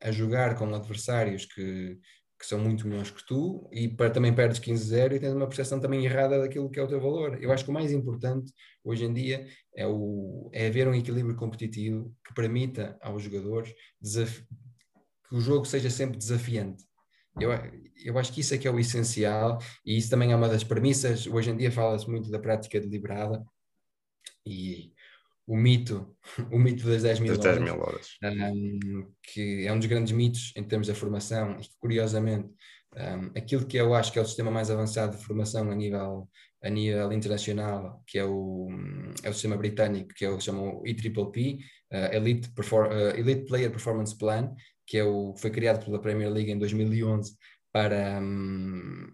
a 0.00 0.10
jogar 0.10 0.56
com 0.56 0.74
adversários 0.74 1.44
que, 1.44 1.98
que 2.38 2.46
são 2.46 2.58
muito 2.58 2.88
melhores 2.88 3.10
que 3.10 3.26
tu 3.26 3.68
e 3.70 3.88
para, 3.88 4.08
também 4.08 4.34
perdes 4.34 4.60
15-0 4.60 5.16
e 5.16 5.20
tens 5.20 5.34
uma 5.34 5.46
percepção 5.46 5.78
também 5.78 6.02
errada 6.06 6.40
daquilo 6.40 6.70
que 6.70 6.80
é 6.80 6.82
o 6.82 6.88
teu 6.88 6.98
valor. 6.98 7.36
Eu 7.42 7.52
acho 7.52 7.62
que 7.62 7.70
o 7.70 7.74
mais 7.74 7.92
importante 7.92 8.50
hoje 8.82 9.04
em 9.04 9.12
dia 9.12 9.46
é, 9.76 9.86
o, 9.86 10.48
é 10.54 10.68
haver 10.68 10.88
um 10.88 10.94
equilíbrio 10.94 11.36
competitivo 11.36 12.10
que 12.26 12.32
permita 12.32 12.96
aos 13.02 13.22
jogadores 13.22 13.74
que 15.28 15.34
o 15.34 15.40
jogo 15.40 15.64
seja 15.64 15.90
sempre 15.90 16.16
desafiante. 16.16 16.84
Eu, 17.40 17.50
eu 18.04 18.18
acho 18.18 18.32
que 18.32 18.40
isso 18.40 18.54
é 18.54 18.58
que 18.58 18.66
é 18.66 18.70
o 18.70 18.78
essencial 18.78 19.58
e 19.84 19.96
isso 19.96 20.10
também 20.10 20.32
é 20.32 20.36
uma 20.36 20.48
das 20.48 20.64
premissas. 20.64 21.26
Hoje 21.26 21.50
em 21.50 21.56
dia 21.56 21.70
fala-se 21.70 22.08
muito 22.08 22.30
da 22.30 22.38
prática 22.38 22.80
deliberada 22.80 23.44
e 24.44 24.92
o 25.46 25.56
mito, 25.56 26.14
o 26.52 26.58
mito 26.58 26.86
das 26.86 27.02
10 27.02 27.20
mil, 27.20 27.36
10 27.38 27.58
mil 27.60 27.80
horas, 27.80 28.08
um, 28.22 29.12
que 29.22 29.66
é 29.66 29.72
um 29.72 29.78
dos 29.78 29.86
grandes 29.86 30.12
mitos 30.12 30.52
em 30.56 30.64
termos 30.64 30.88
da 30.88 30.94
formação 30.94 31.58
e 31.58 31.62
que, 31.62 31.76
curiosamente, 31.80 32.48
um, 32.94 33.38
aquilo 33.38 33.66
que 33.66 33.76
eu 33.76 33.94
acho 33.94 34.12
que 34.12 34.18
é 34.18 34.22
o 34.22 34.26
sistema 34.26 34.50
mais 34.50 34.70
avançado 34.70 35.16
de 35.16 35.24
formação 35.24 35.70
a 35.70 35.74
nível, 35.74 36.28
a 36.62 36.68
nível 36.68 37.12
internacional, 37.12 38.02
que 38.06 38.18
é 38.18 38.24
o, 38.24 38.68
é 39.22 39.30
o 39.30 39.32
sistema 39.32 39.56
britânico, 39.56 40.14
que 40.14 40.24
é 40.24 40.30
o 40.30 40.40
chamam 40.40 40.82
EPPP, 40.84 41.58
uh, 41.92 42.14
Elite, 42.14 42.50
Perfor 42.50 42.86
uh, 42.86 43.16
Elite 43.16 43.46
Player 43.46 43.70
Performance 43.70 44.16
Plan, 44.16 44.54
que 44.88 44.96
é 44.96 45.04
o, 45.04 45.34
foi 45.36 45.50
criado 45.50 45.84
pela 45.84 46.00
Premier 46.00 46.32
League 46.32 46.50
em 46.50 46.58
2011 46.58 47.36
para, 47.70 48.18
um, 48.20 49.06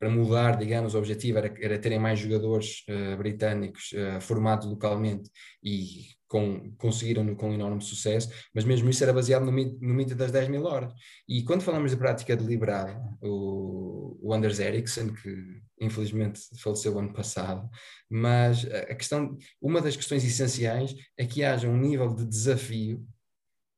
para 0.00 0.08
mudar, 0.08 0.56
digamos, 0.56 0.94
o 0.94 0.98
objetivo 0.98 1.38
era, 1.38 1.54
era 1.60 1.78
terem 1.78 1.98
mais 1.98 2.18
jogadores 2.18 2.82
uh, 2.88 3.16
britânicos 3.18 3.92
uh, 3.92 4.20
formados 4.22 4.66
localmente 4.66 5.30
e 5.62 6.06
com, 6.26 6.72
conseguiram 6.78 7.34
com 7.36 7.52
enorme 7.52 7.82
sucesso, 7.82 8.30
mas 8.54 8.64
mesmo 8.64 8.88
isso 8.88 9.04
era 9.04 9.12
baseado 9.12 9.44
no 9.44 9.52
mito, 9.52 9.78
no 9.80 9.92
mito 9.92 10.14
das 10.14 10.32
10 10.32 10.48
mil 10.48 10.64
horas. 10.64 10.92
E 11.28 11.44
quando 11.44 11.62
falamos 11.62 11.90
de 11.90 11.98
prática 11.98 12.34
deliberada, 12.34 12.98
o, 13.20 14.18
o 14.22 14.32
Anders 14.32 14.58
Ericsson, 14.58 15.12
que 15.12 15.62
infelizmente 15.78 16.40
faleceu 16.58 16.98
ano 16.98 17.12
passado, 17.12 17.68
mas 18.08 18.64
a 18.64 18.94
questão, 18.94 19.36
uma 19.60 19.82
das 19.82 19.96
questões 19.96 20.24
essenciais 20.24 20.94
é 21.16 21.26
que 21.26 21.44
haja 21.44 21.68
um 21.68 21.76
nível 21.76 22.14
de 22.14 22.24
desafio 22.24 23.06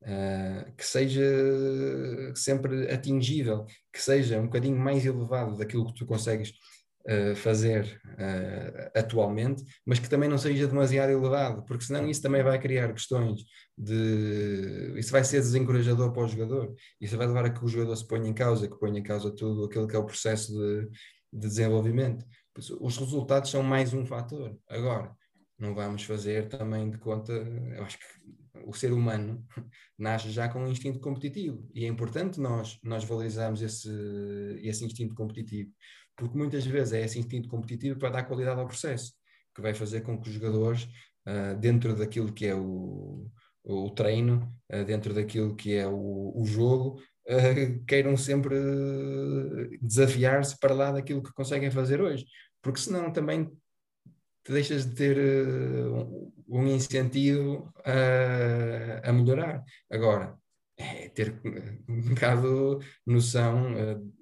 Uh, 0.07 0.71
que 0.77 0.85
seja 0.85 1.21
sempre 2.33 2.89
atingível, 2.89 3.65
que 3.91 4.01
seja 4.01 4.39
um 4.39 4.45
bocadinho 4.45 4.77
mais 4.77 5.05
elevado 5.05 5.57
daquilo 5.57 5.85
que 5.87 5.95
tu 5.95 6.05
consegues 6.05 6.53
uh, 7.07 7.35
fazer 7.35 7.99
uh, 8.05 8.97
atualmente, 8.97 9.65
mas 9.85 9.99
que 9.99 10.09
também 10.09 10.29
não 10.29 10.37
seja 10.37 10.65
demasiado 10.65 11.11
elevado, 11.11 11.61
porque 11.65 11.83
senão 11.83 12.07
isso 12.07 12.21
também 12.21 12.41
vai 12.41 12.57
criar 12.57 12.93
questões 12.93 13.43
de. 13.77 14.93
Isso 14.97 15.11
vai 15.11 15.25
ser 15.25 15.39
desencorajador 15.39 16.13
para 16.13 16.23
o 16.23 16.27
jogador, 16.27 16.73
isso 17.01 17.17
vai 17.17 17.27
levar 17.27 17.43
a 17.43 17.49
que 17.49 17.65
o 17.65 17.67
jogador 17.67 17.95
se 17.97 18.07
ponha 18.07 18.29
em 18.29 18.33
causa, 18.33 18.67
que 18.67 18.79
ponha 18.79 18.99
em 18.99 19.03
causa 19.03 19.29
tudo 19.29 19.65
aquilo 19.65 19.87
que 19.87 19.95
é 19.95 19.99
o 19.99 20.05
processo 20.05 20.53
de, 20.53 20.87
de 21.33 21.47
desenvolvimento. 21.47 22.25
Os 22.79 22.97
resultados 22.97 23.51
são 23.51 23.61
mais 23.61 23.93
um 23.93 24.05
fator. 24.05 24.57
Agora, 24.69 25.11
não 25.59 25.75
vamos 25.75 26.03
fazer 26.03 26.47
também 26.47 26.89
de 26.89 26.97
conta, 26.97 27.33
eu 27.33 27.83
acho 27.83 27.97
que 27.97 28.05
o 28.65 28.73
ser 28.73 28.91
humano 28.91 29.45
nasce 29.97 30.29
já 30.31 30.47
com 30.49 30.59
um 30.59 30.71
instinto 30.71 30.99
competitivo. 30.99 31.67
E 31.73 31.85
é 31.85 31.87
importante 31.87 32.39
nós, 32.39 32.79
nós 32.83 33.03
valorizarmos 33.03 33.61
esse, 33.61 33.89
esse 34.61 34.85
instinto 34.85 35.15
competitivo, 35.15 35.71
porque 36.15 36.37
muitas 36.37 36.65
vezes 36.65 36.93
é 36.93 37.05
esse 37.05 37.19
instinto 37.19 37.47
competitivo 37.49 37.99
para 37.99 38.09
dar 38.09 38.23
qualidade 38.23 38.59
ao 38.59 38.67
processo, 38.67 39.13
que 39.55 39.61
vai 39.61 39.73
fazer 39.73 40.01
com 40.01 40.19
que 40.19 40.29
os 40.29 40.35
jogadores, 40.35 40.83
uh, 41.27 41.57
dentro 41.59 41.95
daquilo 41.95 42.33
que 42.33 42.45
é 42.45 42.55
o, 42.55 43.29
o 43.63 43.89
treino, 43.91 44.51
uh, 44.73 44.85
dentro 44.85 45.13
daquilo 45.13 45.55
que 45.55 45.73
é 45.73 45.87
o, 45.87 46.33
o 46.35 46.45
jogo, 46.45 46.99
uh, 47.29 47.85
queiram 47.85 48.15
sempre 48.17 48.55
desafiar-se 49.81 50.57
para 50.59 50.73
lá 50.73 50.91
daquilo 50.91 51.21
que 51.21 51.33
conseguem 51.33 51.71
fazer 51.71 52.01
hoje, 52.01 52.25
porque 52.61 52.79
senão 52.79 53.11
também 53.11 53.51
deixas 54.49 54.85
de 54.85 54.95
ter 54.95 55.17
uh, 55.17 56.33
um 56.47 56.67
incentivo 56.67 57.71
a, 57.83 59.09
a 59.09 59.13
melhorar. 59.13 59.63
Agora, 59.91 60.37
é 60.77 61.09
ter 61.09 61.41
um 61.89 62.01
bocado 62.01 62.79
noção 63.05 63.73
uh, 63.73 64.13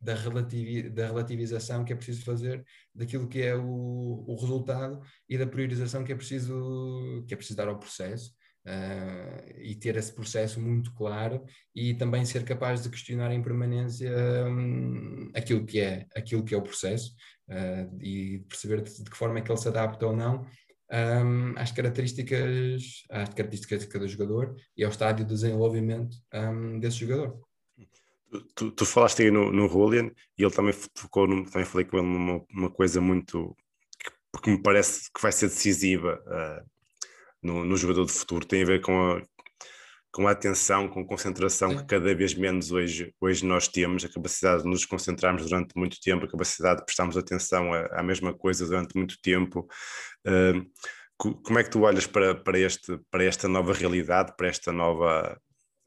da, 0.00 0.14
relativi, 0.14 0.90
da 0.90 1.06
relativização 1.06 1.84
que 1.84 1.92
é 1.92 1.96
preciso 1.96 2.24
fazer 2.24 2.64
daquilo 2.94 3.28
que 3.28 3.40
é 3.40 3.54
o, 3.54 4.24
o 4.26 4.36
resultado 4.40 5.00
e 5.28 5.38
da 5.38 5.46
priorização 5.46 6.02
que 6.02 6.12
é 6.12 6.16
preciso, 6.16 7.24
que 7.26 7.34
é 7.34 7.36
preciso 7.36 7.56
dar 7.56 7.68
ao 7.68 7.78
processo. 7.78 8.34
Uh, 8.64 9.42
e 9.60 9.74
ter 9.74 9.96
esse 9.96 10.14
processo 10.14 10.60
muito 10.60 10.94
claro 10.94 11.44
e 11.74 11.94
também 11.94 12.24
ser 12.24 12.44
capaz 12.44 12.80
de 12.80 12.90
questionar 12.90 13.32
em 13.32 13.42
permanência 13.42 14.08
um, 14.46 15.32
aquilo 15.34 15.66
que 15.66 15.80
é 15.80 16.06
aquilo 16.14 16.44
que 16.44 16.54
é 16.54 16.56
o 16.56 16.62
processo 16.62 17.12
uh, 17.50 18.00
e 18.00 18.38
perceber 18.48 18.82
de, 18.82 19.02
de, 19.02 19.10
que 19.10 19.16
forma 19.16 19.40
é 19.40 19.42
que 19.42 19.50
ele 19.50 19.58
se 19.58 19.66
adapta 19.66 20.06
ou 20.06 20.14
não 20.14 20.46
um, 20.92 21.54
às 21.56 21.72
características 21.72 23.04
às 23.10 23.28
características 23.30 23.80
de 23.80 23.88
cada 23.88 24.06
jogador 24.06 24.54
e 24.76 24.84
ao 24.84 24.90
estádio 24.90 25.24
de 25.24 25.32
desenvolvimento 25.32 26.16
um, 26.34 26.78
desse 26.78 26.98
jogador. 26.98 27.40
Tu, 28.54 28.70
tu, 28.70 28.86
falaste 28.86 29.22
aí 29.22 29.30
no, 29.30 29.52
no 29.52 29.68
Julian 29.68 30.10
e 30.38 30.42
ele 30.42 30.50
também 30.50 30.74
focou, 30.96 31.26
também 31.26 31.64
falei 31.66 31.86
com 31.86 31.98
ele 31.98 32.06
numa 32.06 32.42
uma 32.50 32.70
coisa 32.70 33.00
muito 33.00 33.54
que, 33.98 34.40
que, 34.40 34.50
me 34.50 34.62
parece 34.62 35.10
que 35.12 35.20
vai 35.20 35.32
ser 35.32 35.48
decisiva 35.48 36.18
uh, 36.26 36.66
no, 37.42 37.64
no, 37.64 37.76
jogador 37.76 38.06
de 38.06 38.12
futuro, 38.12 38.46
tem 38.46 38.62
a 38.62 38.66
ver 38.66 38.80
com 38.80 38.98
a, 38.98 39.22
com 40.12 40.28
a 40.28 40.32
atenção, 40.32 40.88
com 40.88 41.00
a 41.00 41.06
concentração 41.06 41.70
Sim. 41.70 41.78
que 41.78 41.86
cada 41.86 42.14
vez 42.14 42.34
menos 42.34 42.70
hoje, 42.70 43.14
hoje 43.18 43.46
nós 43.46 43.66
temos, 43.66 44.04
a 44.04 44.08
capacidade 44.08 44.62
de 44.62 44.68
nos 44.68 44.84
concentrarmos 44.84 45.44
durante 45.46 45.74
muito 45.74 45.98
tempo, 46.00 46.26
a 46.26 46.30
capacidade 46.30 46.80
de 46.80 46.84
prestarmos 46.84 47.16
atenção 47.16 47.72
à, 47.72 47.86
à 48.00 48.02
mesma 48.02 48.34
coisa 48.34 48.66
durante 48.66 48.94
muito 48.94 49.16
tempo. 49.22 49.66
Uh, 50.26 50.70
como 51.16 51.58
é 51.58 51.64
que 51.64 51.70
tu 51.70 51.80
olhas 51.82 52.06
para, 52.06 52.34
para, 52.34 52.58
este, 52.58 52.98
para 53.10 53.24
esta 53.24 53.48
nova 53.48 53.72
realidade, 53.72 54.34
para 54.36 54.48
esta 54.48 54.72
nova 54.72 55.36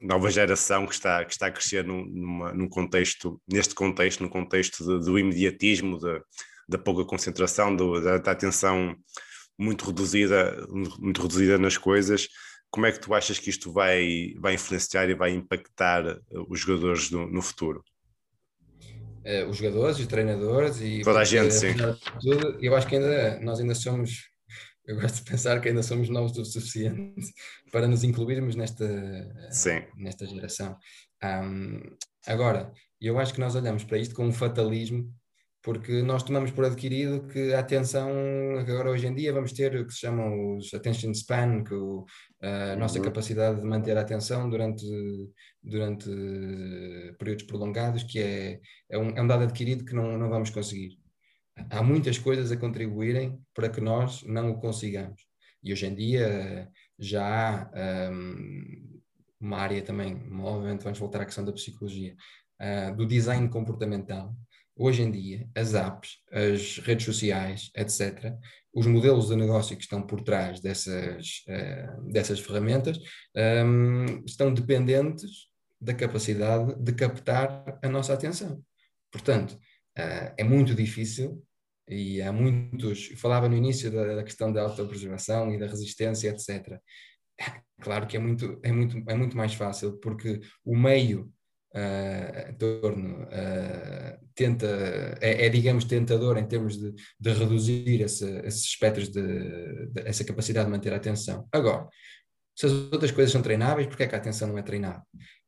nova 0.00 0.30
geração 0.30 0.86
que 0.86 0.92
está, 0.92 1.24
que 1.24 1.32
está 1.32 1.46
a 1.46 1.50
crescer 1.50 1.84
num, 1.84 2.04
numa, 2.04 2.52
num 2.52 2.68
contexto, 2.68 3.40
neste 3.50 3.74
contexto, 3.74 4.22
no 4.22 4.28
contexto 4.28 4.84
de, 4.84 5.06
do 5.06 5.18
imediatismo, 5.18 5.98
de, 5.98 6.20
da 6.68 6.78
pouca 6.78 7.04
concentração, 7.04 7.74
do, 7.74 8.00
da, 8.00 8.18
da, 8.18 8.30
atenção 8.30 8.94
muito 9.58 9.86
reduzida, 9.86 10.66
muito 10.98 11.22
reduzida 11.22 11.58
nas 11.58 11.78
coisas. 11.78 12.28
Como 12.70 12.86
é 12.86 12.92
que 12.92 13.00
tu 13.00 13.14
achas 13.14 13.38
que 13.38 13.50
isto 13.50 13.72
vai, 13.72 14.34
vai 14.38 14.54
influenciar 14.54 15.08
e 15.08 15.14
vai 15.14 15.32
impactar 15.32 16.06
eh, 16.06 16.20
os 16.48 16.60
jogadores 16.60 17.10
no, 17.10 17.26
no 17.26 17.40
futuro? 17.40 17.82
Uh, 19.24 19.48
os 19.48 19.56
jogadores, 19.56 19.98
os 19.98 20.06
treinadores 20.06 20.80
e 20.80 21.02
toda 21.02 21.20
a 21.20 21.24
gente, 21.24 21.52
sim. 21.52 21.74
Tudo, 22.20 22.58
eu 22.60 22.76
acho 22.76 22.86
que 22.86 22.96
ainda 22.96 23.40
nós 23.40 23.58
ainda 23.58 23.74
somos 23.74 24.30
eu 24.86 25.00
gosto 25.00 25.16
de 25.16 25.30
pensar 25.30 25.60
que 25.60 25.68
ainda 25.68 25.82
somos 25.82 26.08
novos 26.08 26.36
o 26.38 26.44
suficiente 26.44 27.32
para 27.72 27.88
nos 27.88 28.04
incluirmos 28.04 28.54
nesta, 28.54 28.86
nesta 29.96 30.26
geração. 30.26 30.76
Um, 31.22 31.80
agora, 32.26 32.72
eu 33.00 33.18
acho 33.18 33.34
que 33.34 33.40
nós 33.40 33.54
olhamos 33.54 33.84
para 33.84 33.98
isto 33.98 34.14
com 34.14 34.24
um 34.24 34.32
fatalismo, 34.32 35.12
porque 35.66 36.00
nós 36.00 36.22
tomamos 36.22 36.52
por 36.52 36.64
adquirido 36.64 37.26
que 37.26 37.52
a 37.52 37.58
atenção, 37.58 38.08
agora 38.56 38.88
hoje 38.88 39.08
em 39.08 39.14
dia 39.16 39.32
vamos 39.32 39.52
ter 39.52 39.74
o 39.74 39.84
que 39.84 39.92
se 39.92 39.98
chamam 39.98 40.56
os 40.56 40.72
attention 40.72 41.12
span, 41.12 41.64
que 41.64 41.74
o, 41.74 42.06
a 42.40 42.76
nossa 42.76 42.98
uhum. 42.98 43.04
capacidade 43.04 43.60
de 43.60 43.66
manter 43.66 43.98
a 43.98 44.02
atenção 44.02 44.48
durante, 44.48 44.86
durante 45.60 46.08
períodos 47.18 47.46
prolongados, 47.46 48.04
que 48.04 48.20
é, 48.20 48.60
é, 48.88 48.96
um, 48.96 49.10
é 49.10 49.20
um 49.20 49.26
dado 49.26 49.42
adquirido 49.42 49.84
que 49.84 49.92
não, 49.92 50.16
não 50.16 50.28
vamos 50.28 50.50
conseguir 50.50 50.96
há 51.68 51.82
muitas 51.82 52.16
coisas 52.16 52.52
a 52.52 52.56
contribuírem 52.56 53.36
para 53.52 53.68
que 53.68 53.80
nós 53.80 54.22
não 54.22 54.52
o 54.52 54.60
consigamos. 54.60 55.20
E 55.64 55.72
hoje 55.72 55.86
em 55.86 55.96
dia 55.96 56.70
já 56.96 57.68
há 57.74 58.10
um, 58.12 59.00
uma 59.40 59.58
área 59.58 59.82
também, 59.82 60.14
obviamente 60.40 60.84
vamos 60.84 61.00
voltar 61.00 61.22
à 61.22 61.24
questão 61.24 61.44
da 61.44 61.52
psicologia, 61.52 62.14
uh, 62.60 62.94
do 62.94 63.04
design 63.04 63.48
comportamental. 63.48 64.32
Hoje 64.78 65.02
em 65.02 65.10
dia, 65.10 65.48
as 65.54 65.72
apps, 65.74 66.18
as 66.30 66.78
redes 66.78 67.06
sociais, 67.06 67.70
etc., 67.74 68.34
os 68.74 68.86
modelos 68.86 69.28
de 69.28 69.36
negócio 69.36 69.74
que 69.74 69.82
estão 69.82 70.06
por 70.06 70.20
trás 70.20 70.60
dessas, 70.60 71.42
uh, 71.48 72.12
dessas 72.12 72.40
ferramentas 72.40 72.98
um, 73.64 74.22
estão 74.26 74.52
dependentes 74.52 75.48
da 75.80 75.94
capacidade 75.94 76.74
de 76.78 76.92
captar 76.92 77.78
a 77.82 77.88
nossa 77.88 78.12
atenção. 78.12 78.62
Portanto, 79.10 79.52
uh, 79.52 80.34
é 80.36 80.44
muito 80.44 80.74
difícil 80.74 81.42
e 81.88 82.20
há 82.20 82.30
muitos, 82.30 83.06
falava 83.16 83.48
no 83.48 83.56
início 83.56 83.90
da, 83.90 84.16
da 84.16 84.24
questão 84.24 84.52
da 84.52 84.60
autopreservação 84.60 85.54
e 85.54 85.58
da 85.58 85.66
resistência, 85.66 86.28
etc. 86.28 86.78
Claro 87.80 88.06
que 88.06 88.16
é 88.16 88.20
muito, 88.20 88.60
é 88.62 88.72
muito, 88.72 89.02
é 89.08 89.14
muito 89.14 89.36
mais 89.36 89.54
fácil, 89.54 89.98
porque 90.00 90.40
o 90.64 90.76
meio 90.76 91.32
uh, 91.76 92.56
torno 92.58 93.24
uh, 93.24 94.26
tenta, 94.34 94.66
é, 95.20 95.46
é, 95.46 95.48
digamos, 95.48 95.84
tentador 95.84 96.38
em 96.38 96.46
termos 96.46 96.76
de, 96.76 96.92
de 97.20 97.32
reduzir 97.32 98.00
esse, 98.00 98.28
esses 98.40 98.64
espectros 98.64 99.08
de, 99.08 99.86
de, 99.88 100.02
essa 100.04 100.24
capacidade 100.24 100.66
de 100.66 100.72
manter 100.72 100.92
a 100.92 100.96
atenção. 100.96 101.46
Agora, 101.52 101.88
se 102.54 102.66
as 102.66 102.72
outras 102.72 103.10
coisas 103.10 103.32
são 103.32 103.42
treináveis, 103.42 103.86
porque 103.86 104.02
é 104.02 104.06
que 104.06 104.14
a 104.14 104.18
atenção 104.18 104.48
não 104.48 104.58
é 104.58 104.62
treinável? 104.62 105.02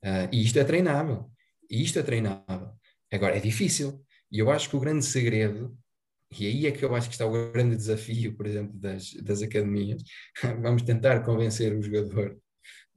Uh, 0.05 0.29
e 0.31 0.43
isto 0.45 0.59
é 0.59 0.65
treinável, 0.65 1.31
e 1.71 1.83
isto 1.83 1.99
é 1.99 2.03
treinável. 2.03 2.71
Agora, 3.13 3.37
é 3.37 3.41
difícil. 3.41 4.05
E 4.31 4.39
eu 4.39 4.51
acho 4.51 4.69
que 4.69 4.77
o 4.77 4.81
grande 4.81 5.05
segredo 5.05 5.75
e 6.31 6.47
aí 6.47 6.67
é 6.67 6.73
que 6.73 6.85
eu 6.85 6.95
acho 6.95 7.09
que 7.09 7.15
está 7.15 7.25
o 7.25 7.53
grande 7.53 7.75
desafio, 7.75 8.37
por 8.37 8.47
exemplo, 8.47 8.79
das, 8.79 9.15
das 9.15 9.41
academias. 9.41 10.03
Vamos 10.61 10.83
tentar 10.83 11.21
convencer 11.21 11.73
o 11.73 11.83
jogador 11.83 12.39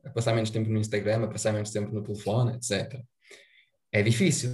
a 0.04 0.10
passar 0.10 0.34
menos 0.34 0.50
tempo 0.50 0.70
no 0.70 0.80
Instagram, 0.80 1.24
a 1.24 1.28
passar 1.28 1.54
menos 1.54 1.72
tempo 1.72 1.94
no 1.94 2.04
telefone, 2.04 2.56
etc. 2.56 3.02
É 3.92 4.02
difícil, 4.02 4.50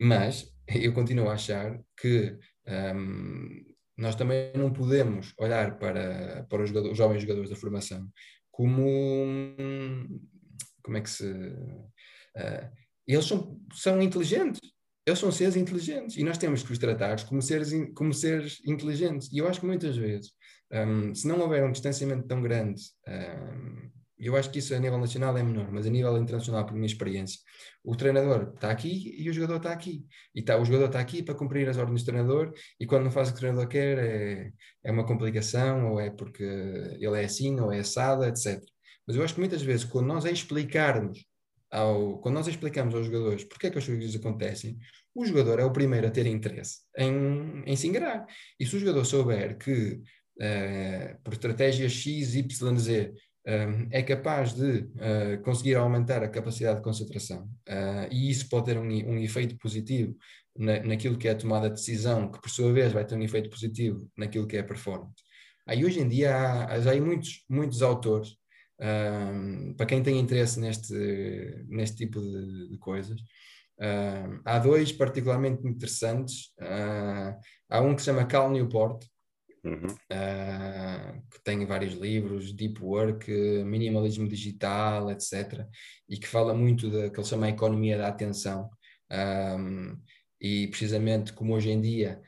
mas 0.00 0.52
eu 0.68 0.92
continuo 0.92 1.28
a 1.28 1.34
achar 1.34 1.78
que 2.00 2.38
um, 2.96 3.64
nós 3.96 4.14
também 4.14 4.52
não 4.54 4.72
podemos 4.72 5.34
olhar 5.38 5.78
para, 5.78 6.46
para 6.48 6.62
os, 6.62 6.68
jogadores, 6.68 6.92
os 6.92 6.98
jovens 6.98 7.22
jogadores 7.22 7.50
da 7.50 7.56
formação 7.56 8.08
como. 8.52 9.56
Como 10.84 10.96
é 10.96 11.00
que 11.00 11.10
se. 11.10 11.26
Uh, 11.26 12.70
eles 13.06 13.24
são, 13.24 13.60
são 13.74 14.00
inteligentes, 14.00 14.60
eles 15.06 15.18
são 15.18 15.32
seres 15.32 15.56
inteligentes 15.56 16.16
e 16.16 16.22
nós 16.22 16.38
temos 16.38 16.62
que 16.62 16.72
os 16.72 16.78
tratar 16.78 17.24
como 17.26 17.42
seres, 17.42 17.72
como 17.94 18.14
seres 18.14 18.60
inteligentes. 18.64 19.30
E 19.32 19.38
eu 19.38 19.48
acho 19.48 19.60
que 19.60 19.66
muitas 19.66 19.96
vezes, 19.96 20.30
um, 20.72 21.14
se 21.14 21.26
não 21.26 21.40
houver 21.40 21.64
um 21.64 21.72
distanciamento 21.72 22.26
tão 22.28 22.40
grande, 22.40 22.80
um, 23.08 23.90
eu 24.26 24.36
acho 24.36 24.50
que 24.50 24.58
isso 24.58 24.74
a 24.74 24.78
nível 24.78 24.98
nacional 24.98 25.36
é 25.36 25.42
menor, 25.42 25.70
mas 25.72 25.86
a 25.86 25.90
nível 25.90 26.16
internacional, 26.16 26.64
por 26.64 26.74
minha 26.74 26.86
experiência, 26.86 27.40
o 27.84 27.96
treinador 27.96 28.52
está 28.54 28.70
aqui 28.70 29.14
e 29.18 29.28
o 29.28 29.32
jogador 29.32 29.56
está 29.56 29.72
aqui. 29.72 30.06
E 30.34 30.42
tá, 30.42 30.58
o 30.58 30.64
jogador 30.64 30.86
está 30.86 31.00
aqui 31.00 31.22
para 31.22 31.34
cumprir 31.34 31.68
as 31.68 31.76
ordens 31.76 32.02
do 32.02 32.06
treinador 32.06 32.52
e 32.78 32.86
quando 32.86 33.04
não 33.04 33.10
faz 33.10 33.28
o 33.28 33.32
que 33.32 33.38
o 33.38 33.40
treinador 33.40 33.68
quer 33.68 33.98
é, 33.98 34.52
é 34.84 34.92
uma 34.92 35.04
complicação 35.06 35.92
ou 35.92 36.00
é 36.00 36.10
porque 36.10 36.44
ele 36.44 37.20
é 37.20 37.24
assim 37.24 37.58
ou 37.60 37.72
é 37.72 37.80
assado, 37.80 38.24
etc. 38.24 38.62
Mas 39.06 39.16
eu 39.16 39.24
acho 39.24 39.34
que 39.34 39.40
muitas 39.40 39.62
vezes, 39.62 39.84
quando 39.84 40.06
nós 40.06 40.24
explicarmos 40.24 41.26
ao, 41.70 42.18
quando 42.20 42.34
nós 42.34 42.46
explicamos 42.46 42.94
aos 42.94 43.06
jogadores 43.06 43.44
porque 43.44 43.66
é 43.66 43.70
que 43.70 43.78
as 43.78 43.86
coisas 43.86 44.14
acontecem, 44.14 44.78
o 45.14 45.24
jogador 45.24 45.58
é 45.58 45.64
o 45.64 45.72
primeiro 45.72 46.06
a 46.06 46.10
ter 46.10 46.26
interesse 46.26 46.80
em, 46.96 47.62
em 47.66 47.76
se 47.76 47.86
ingrar. 47.86 48.26
E 48.58 48.66
se 48.66 48.76
o 48.76 48.78
jogador 48.78 49.04
souber 49.04 49.58
que, 49.58 50.00
uh, 50.40 51.22
por 51.22 51.32
estratégia 51.32 51.88
X, 51.88 52.34
Y, 52.34 52.78
Z, 52.78 53.12
é 53.44 54.02
capaz 54.02 54.54
de 54.54 54.78
uh, 54.78 55.42
conseguir 55.42 55.74
aumentar 55.74 56.22
a 56.22 56.28
capacidade 56.28 56.76
de 56.76 56.84
concentração, 56.84 57.44
uh, 57.68 58.06
e 58.10 58.30
isso 58.30 58.48
pode 58.48 58.66
ter 58.66 58.78
um, 58.78 58.86
um 58.86 59.18
efeito 59.18 59.56
positivo 59.58 60.16
na, 60.56 60.80
naquilo 60.80 61.18
que 61.18 61.26
é 61.26 61.32
a 61.32 61.36
tomada 61.36 61.68
de 61.68 61.74
decisão, 61.74 62.30
que 62.30 62.40
por 62.40 62.50
sua 62.50 62.72
vez 62.72 62.92
vai 62.92 63.04
ter 63.04 63.16
um 63.16 63.22
efeito 63.22 63.50
positivo 63.50 64.08
naquilo 64.16 64.46
que 64.46 64.56
é 64.56 64.60
a 64.60 64.64
performance. 64.64 65.22
Aí 65.66 65.84
hoje 65.84 66.00
em 66.00 66.08
dia 66.08 66.36
há, 66.36 66.80
já 66.80 66.92
há 66.92 67.00
muitos, 67.00 67.44
muitos 67.48 67.82
autores 67.82 68.36
para 69.76 69.86
quem 69.86 70.02
tem 70.02 70.18
interesse 70.18 70.58
neste, 70.58 70.92
neste 71.68 71.98
tipo 71.98 72.20
de, 72.20 72.70
de 72.70 72.78
coisas. 72.78 73.20
Há 74.44 74.58
dois 74.58 74.92
particularmente 74.92 75.66
interessantes. 75.66 76.52
Uh, 76.60 77.38
há 77.68 77.80
um 77.80 77.94
que 77.94 78.02
se 78.02 78.06
chama 78.06 78.26
Cal 78.26 78.50
Newport, 78.50 79.04
uhum. 79.64 79.86
uh, 79.86 81.22
que 81.30 81.42
tem 81.44 81.64
vários 81.64 81.94
livros, 81.94 82.52
Deep 82.52 82.82
Work, 82.82 83.30
Minimalismo 83.64 84.28
Digital, 84.28 85.10
etc. 85.10 85.66
E 86.08 86.16
que 86.18 86.28
fala 86.28 86.54
muito 86.54 86.90
da 86.90 87.10
que 87.10 87.18
ele 87.18 87.26
chama 87.26 87.46
a 87.46 87.50
economia 87.50 87.98
da 87.98 88.08
atenção. 88.08 88.68
Um, 89.10 90.00
e 90.40 90.66
precisamente 90.68 91.32
como 91.32 91.54
hoje 91.54 91.70
em 91.70 91.80
dia 91.80 92.20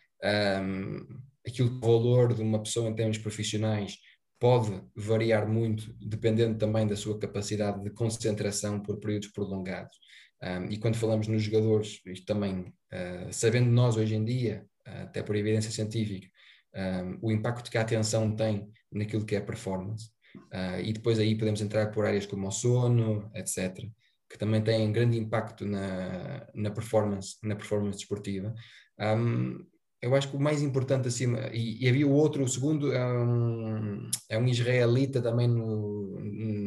um, 0.62 1.06
aquilo 1.46 1.70
que 1.70 1.76
o 1.76 1.80
valor 1.80 2.32
de 2.32 2.42
uma 2.42 2.62
pessoa 2.62 2.88
em 2.88 2.94
termos 2.94 3.18
profissionais 3.18 3.96
pode 4.38 4.82
variar 4.94 5.48
muito, 5.48 5.94
dependendo 6.00 6.58
também 6.58 6.86
da 6.86 6.96
sua 6.96 7.18
capacidade 7.18 7.82
de 7.82 7.90
concentração 7.90 8.80
por 8.80 8.98
períodos 8.98 9.28
prolongados. 9.28 9.96
Um, 10.42 10.70
e 10.70 10.76
quando 10.76 10.96
falamos 10.96 11.26
nos 11.28 11.42
jogadores, 11.42 12.00
isto 12.06 12.26
também, 12.26 12.60
uh, 12.92 13.32
sabendo 13.32 13.70
nós 13.70 13.96
hoje 13.96 14.14
em 14.14 14.24
dia, 14.24 14.66
uh, 14.86 15.02
até 15.04 15.22
por 15.22 15.36
evidência 15.36 15.70
científica, 15.70 16.28
um, 16.74 17.18
o 17.22 17.32
impacto 17.32 17.70
que 17.70 17.78
a 17.78 17.82
atenção 17.82 18.34
tem 18.34 18.68
naquilo 18.90 19.24
que 19.24 19.36
é 19.36 19.40
performance. 19.40 20.10
Uh, 20.52 20.80
e 20.82 20.92
depois 20.92 21.18
aí 21.18 21.36
podemos 21.36 21.60
entrar 21.60 21.90
por 21.90 22.04
áreas 22.04 22.26
como 22.26 22.48
o 22.48 22.52
sono, 22.52 23.30
etc., 23.34 23.88
que 24.28 24.38
também 24.38 24.62
têm 24.62 24.90
grande 24.90 25.18
impacto 25.18 25.64
na, 25.64 26.46
na 26.54 26.70
performance, 26.70 27.36
na 27.42 27.54
performance 27.54 27.98
desportiva. 27.98 28.52
Um, 28.98 29.64
eu 30.02 30.14
acho 30.14 30.28
que 30.28 30.36
o 30.36 30.40
mais 30.40 30.60
importante 30.60 31.08
acima, 31.08 31.48
e, 31.52 31.84
e, 31.84 31.88
havia 31.88 32.06
o 32.06 32.12
outro, 32.12 32.42
o 32.42 32.48
segundo, 32.48 32.92
é 32.92 33.06
um, 33.06 34.10
é 34.28 34.36
um 34.36 34.46
israelita 34.46 35.22
também 35.22 35.48
no, 35.48 36.18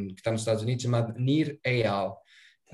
que 0.09 0.15
está 0.21 0.31
nos 0.31 0.41
Estados 0.41 0.63
Unidos, 0.63 0.84
chamado 0.84 1.13
Nir 1.19 1.59
Eyal. 1.63 2.19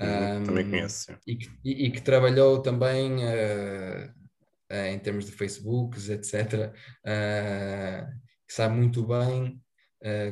Um, 0.00 0.44
também 0.44 0.70
conheço. 0.70 1.12
E 1.26 1.36
que, 1.36 1.50
e, 1.64 1.86
e 1.86 1.90
que 1.90 2.00
trabalhou 2.00 2.62
também 2.62 3.16
uh, 3.16 4.10
uh, 4.70 4.86
em 4.86 4.98
termos 4.98 5.26
de 5.26 5.32
Facebooks, 5.32 6.08
etc. 6.08 6.72
Uh, 7.04 8.06
que 8.46 8.54
sabe 8.54 8.76
muito 8.76 9.06
bem 9.06 9.60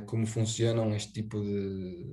como 0.05 0.27
funcionam 0.27 0.95
este 0.95 1.15
tipo 1.15 1.41
de. 1.41 2.05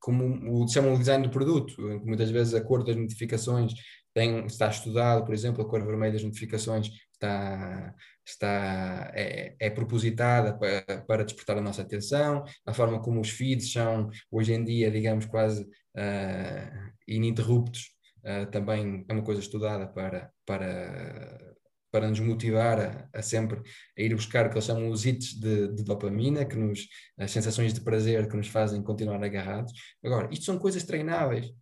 Como 0.00 0.64
o, 0.64 0.66
chamam 0.66 0.94
o 0.94 0.98
design 0.98 1.22
do 1.22 1.30
produto, 1.30 1.80
muitas 2.04 2.30
vezes 2.32 2.52
a 2.52 2.60
cor 2.60 2.82
das 2.82 2.96
notificações 2.96 3.74
tem, 4.12 4.44
está 4.44 4.68
estudado, 4.68 5.24
por 5.24 5.32
exemplo, 5.32 5.62
a 5.62 5.68
cor 5.68 5.84
vermelha 5.86 6.14
das 6.14 6.24
notificações 6.24 6.90
está, 7.12 7.94
está, 8.26 9.12
é, 9.14 9.54
é 9.60 9.70
propositada 9.70 10.56
para, 10.56 11.02
para 11.02 11.24
despertar 11.24 11.58
a 11.58 11.60
nossa 11.60 11.82
atenção, 11.82 12.44
a 12.66 12.72
forma 12.72 13.00
como 13.00 13.20
os 13.20 13.30
feeds 13.30 13.72
são, 13.72 14.10
hoje 14.30 14.52
em 14.52 14.64
dia, 14.64 14.90
digamos, 14.90 15.26
quase 15.26 15.62
uh, 15.62 16.92
ininterruptos, 17.06 17.90
uh, 18.24 18.50
também 18.50 19.04
é 19.08 19.12
uma 19.12 19.22
coisa 19.22 19.40
estudada 19.40 19.86
para, 19.86 20.30
para, 20.46 21.56
para 21.90 22.08
nos 22.08 22.20
motivar 22.20 22.80
a, 22.80 23.18
a, 23.18 23.22
sempre 23.22 23.60
a 23.96 24.02
ir 24.02 24.14
buscar 24.14 24.46
o 24.46 24.50
que 24.50 24.56
eles 24.56 24.64
chamam 24.64 24.90
os 24.90 25.04
hits 25.04 25.38
de, 25.38 25.68
de, 25.68 25.82
dopamina, 25.82 26.44
que 26.44 26.56
nos, 26.56 26.86
as 27.18 27.30
sensações 27.30 27.72
de 27.72 27.80
prazer 27.80 28.28
que 28.28 28.36
nos 28.36 28.48
fazem 28.48 28.82
continuar 28.82 29.22
agarrados. 29.22 29.72
Agora, 30.04 30.28
isto 30.30 30.44
são 30.44 30.58
coisas 30.58 30.84
treináveis. 30.84 31.52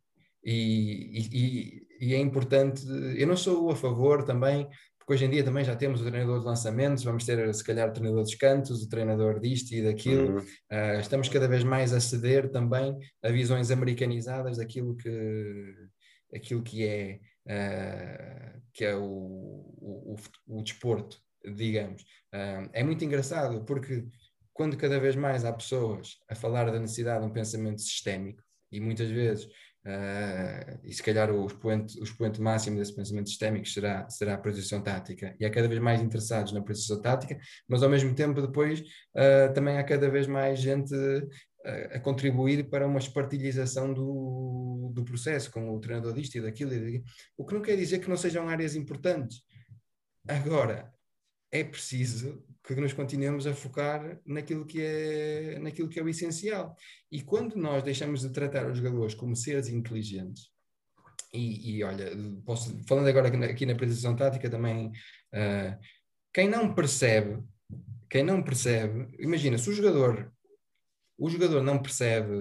E, 0.45 1.21
e, 1.33 1.87
e, 2.01 2.15
é 2.15 2.19
importante, 2.19 2.83
eu 3.17 3.27
não 3.27 3.37
sou 3.37 3.69
a 3.71 3.75
favor 3.75 4.23
também 4.23 4.69
porque 5.07 5.15
hoje 5.15 5.25
em 5.25 5.31
dia 5.31 5.45
também 5.45 5.65
já 5.65 5.77
temos 5.77 6.01
o 6.01 6.05
treinador 6.05 6.41
de 6.41 6.47
lançamentos, 6.47 7.05
vamos 7.05 7.25
ter 7.25 7.55
se 7.55 7.63
calhar 7.63 7.89
o 7.89 7.93
treinador 7.93 8.25
dos 8.25 8.35
cantos, 8.35 8.83
o 8.83 8.89
treinador 8.89 9.39
disto 9.39 9.73
e 9.73 9.81
daquilo. 9.81 10.39
Uhum. 10.39 10.39
Uh, 10.39 10.99
estamos 10.99 11.29
cada 11.29 11.47
vez 11.47 11.63
mais 11.63 11.93
a 11.93 12.01
ceder 12.01 12.51
também 12.51 12.99
a 13.23 13.31
visões 13.31 13.71
americanizadas 13.71 14.57
daquilo 14.57 14.97
que, 14.97 15.09
aquilo 16.35 16.63
que 16.63 16.87
é, 16.87 17.21
uh, 17.47 18.63
que 18.73 18.85
é 18.85 18.95
o, 18.95 19.03
o, 19.03 20.15
o, 20.15 20.59
o 20.59 20.63
desporto, 20.63 21.19
digamos. 21.45 22.03
Uh, 22.35 22.69
é 22.73 22.83
muito 22.83 23.05
engraçado 23.05 23.65
porque 23.65 24.05
quando 24.53 24.77
cada 24.77 24.99
vez 24.99 25.15
mais 25.17 25.45
há 25.45 25.53
pessoas 25.53 26.17
a 26.29 26.35
falar 26.35 26.71
da 26.71 26.81
necessidade 26.81 27.21
de 27.21 27.31
um 27.31 27.33
pensamento 27.33 27.81
sistémico, 27.81 28.43
e 28.73 28.81
muitas 28.81 29.09
vezes 29.09 29.49
Uh, 29.87 30.81
e 30.83 30.93
se 30.93 31.01
calhar 31.01 31.31
o 31.31 31.47
expoente, 31.47 31.97
o 32.01 32.03
expoente 32.03 32.41
máximo 32.41 32.77
desse 32.77 32.93
pensamento 32.93 33.29
sistémico 33.29 33.69
será, 33.69 34.09
será 34.11 34.35
a 34.35 34.39
posição 34.39 34.83
tática. 34.83 35.37
E 35.39 35.47
há 35.47 35.51
cada 35.51 35.69
vez 35.69 35.81
mais 35.81 36.03
interessados 36.03 36.53
na 36.53 36.61
posição 36.61 37.01
tática, 37.01 37.39
mas 37.69 37.85
ao 37.85 37.89
mesmo 37.89 38.13
tempo 38.13 38.43
depois 38.43 38.81
uh, 38.81 39.55
também 39.55 39.79
há 39.79 39.85
cada 39.85 40.11
vez 40.11 40.27
mais 40.27 40.59
gente 40.59 40.93
uh, 41.67 41.97
a 41.97 42.01
contribuir 42.01 42.69
para 42.71 42.87
uma 42.87 42.99
espartilhização 42.99 43.93
do, 43.93 44.93
do 44.95 45.05
processo, 45.05 45.51
com 45.51 45.75
o 45.75 45.81
treinador 45.81 46.13
disto 46.15 46.37
e 46.37 46.41
daquilo, 46.41 46.73
e 46.73 46.81
daquilo. 46.81 47.05
O 47.37 47.45
que 47.45 47.55
não 47.55 47.63
quer 47.63 47.77
dizer 47.77 47.99
que 47.99 48.09
não 48.09 48.17
sejam 48.17 48.49
áreas 48.49 48.75
importantes. 48.75 49.43
Agora, 50.29 50.93
é 51.51 51.63
preciso 51.63 52.45
que 52.65 52.75
nos 52.75 52.93
continuemos 52.93 53.47
a 53.47 53.55
focar 53.55 54.21
naquilo 54.27 54.67
que 54.67 54.81
é, 54.81 55.59
naquilo 55.61 55.89
que 55.89 56.01
é 56.01 56.03
o 56.03 56.09
essencial. 56.09 56.75
E 57.11 57.23
quando 57.23 57.57
nós 57.57 57.83
deixamos 57.83 58.21
de 58.21 58.31
tratar 58.31 58.69
os 58.71 58.79
jogadores 58.79 59.15
como 59.15 59.37
seres 59.37 59.69
inteligentes, 59.69 60.51
e, 61.33 61.77
e 61.77 61.85
olha, 61.85 62.11
posso, 62.45 62.77
falando 62.87 63.09
agora 63.09 63.29
aqui 63.29 63.37
na, 63.37 63.47
aqui 63.47 63.71
apresentação 63.71 64.17
tática 64.17 64.51
também, 64.51 64.89
uh, 64.89 65.79
quem 66.33 66.49
não 66.49 66.75
percebe, 66.75 67.43
quem 68.11 68.25
não 68.25 68.43
percebe, 68.43 69.15
imagina, 69.19 69.59
se 69.59 69.71
o 69.71 69.73
jogador, 69.73 70.33
o 71.19 71.31
jogador 71.31 71.63
não 71.63 71.81
percebe 71.81 72.33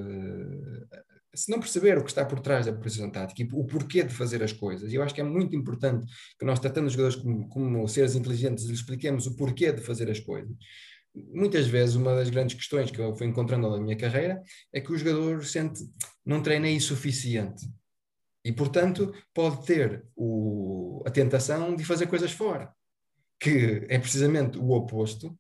se 1.36 1.52
não 1.52 1.60
perceber 1.60 1.98
o 1.98 2.04
que 2.04 2.10
está 2.10 2.26
por 2.26 2.40
trás 2.40 2.66
da 2.66 2.74
precisão 2.74 3.10
tática 3.10 3.42
e 3.42 3.48
o 3.52 3.66
porquê 3.66 4.04
de 4.04 4.14
fazer 4.14 4.42
as 4.42 4.54
coisas, 4.54 4.92
eu 4.94 5.04
acho 5.04 5.14
que 5.14 5.22
é 5.22 5.24
muito 5.24 5.56
importante 5.56 6.08
que 6.40 6.46
nós 6.46 6.60
tratando 6.60 6.88
os 6.88 6.94
jogadores 6.94 7.18
como, 7.18 7.48
como 7.50 7.88
seres 7.88 8.16
inteligentes, 8.16 8.66
lhes 8.66 8.80
expliquemos 8.80 9.28
o 9.28 9.36
porquê 9.36 9.72
de 9.72 9.82
fazer 9.82 10.10
as 10.10 10.20
coisas. 10.20 10.56
Muitas 11.14 11.68
vezes, 11.68 11.96
uma 11.96 12.16
das 12.16 12.30
grandes 12.30 12.56
questões 12.56 12.92
que 12.92 13.00
eu 13.00 13.16
fui 13.16 13.28
encontrando 13.28 13.70
na 13.70 13.80
minha 13.80 13.98
carreira 13.98 14.42
é 14.74 14.82
que 14.82 14.92
o 14.92 14.98
jogador 14.98 15.46
sente 15.46 15.82
não 16.26 16.42
treinei 16.42 16.80
suficiente 16.80 17.66
e, 18.44 18.52
portanto, 18.52 19.14
pode 19.34 19.66
ter 19.66 20.06
o, 20.16 21.04
a 21.06 21.12
tentação 21.12 21.76
de 21.76 21.86
fazer 21.86 22.08
coisas 22.08 22.32
fora, 22.32 22.72
que 23.40 23.86
é 23.90 23.98
precisamente 23.98 24.58
o 24.58 24.72
oposto 24.72 25.38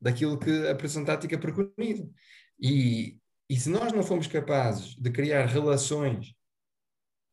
daquilo 0.00 0.38
que 0.38 0.68
a 0.68 0.74
pressão 0.74 1.04
tática 1.04 1.36
preconiza. 1.38 2.08
E 2.60 3.18
e 3.50 3.56
se 3.58 3.70
nós 3.70 3.92
não 3.92 4.02
formos 4.02 4.26
capazes 4.26 4.94
de 4.94 5.10
criar 5.10 5.46
relações 5.46 6.34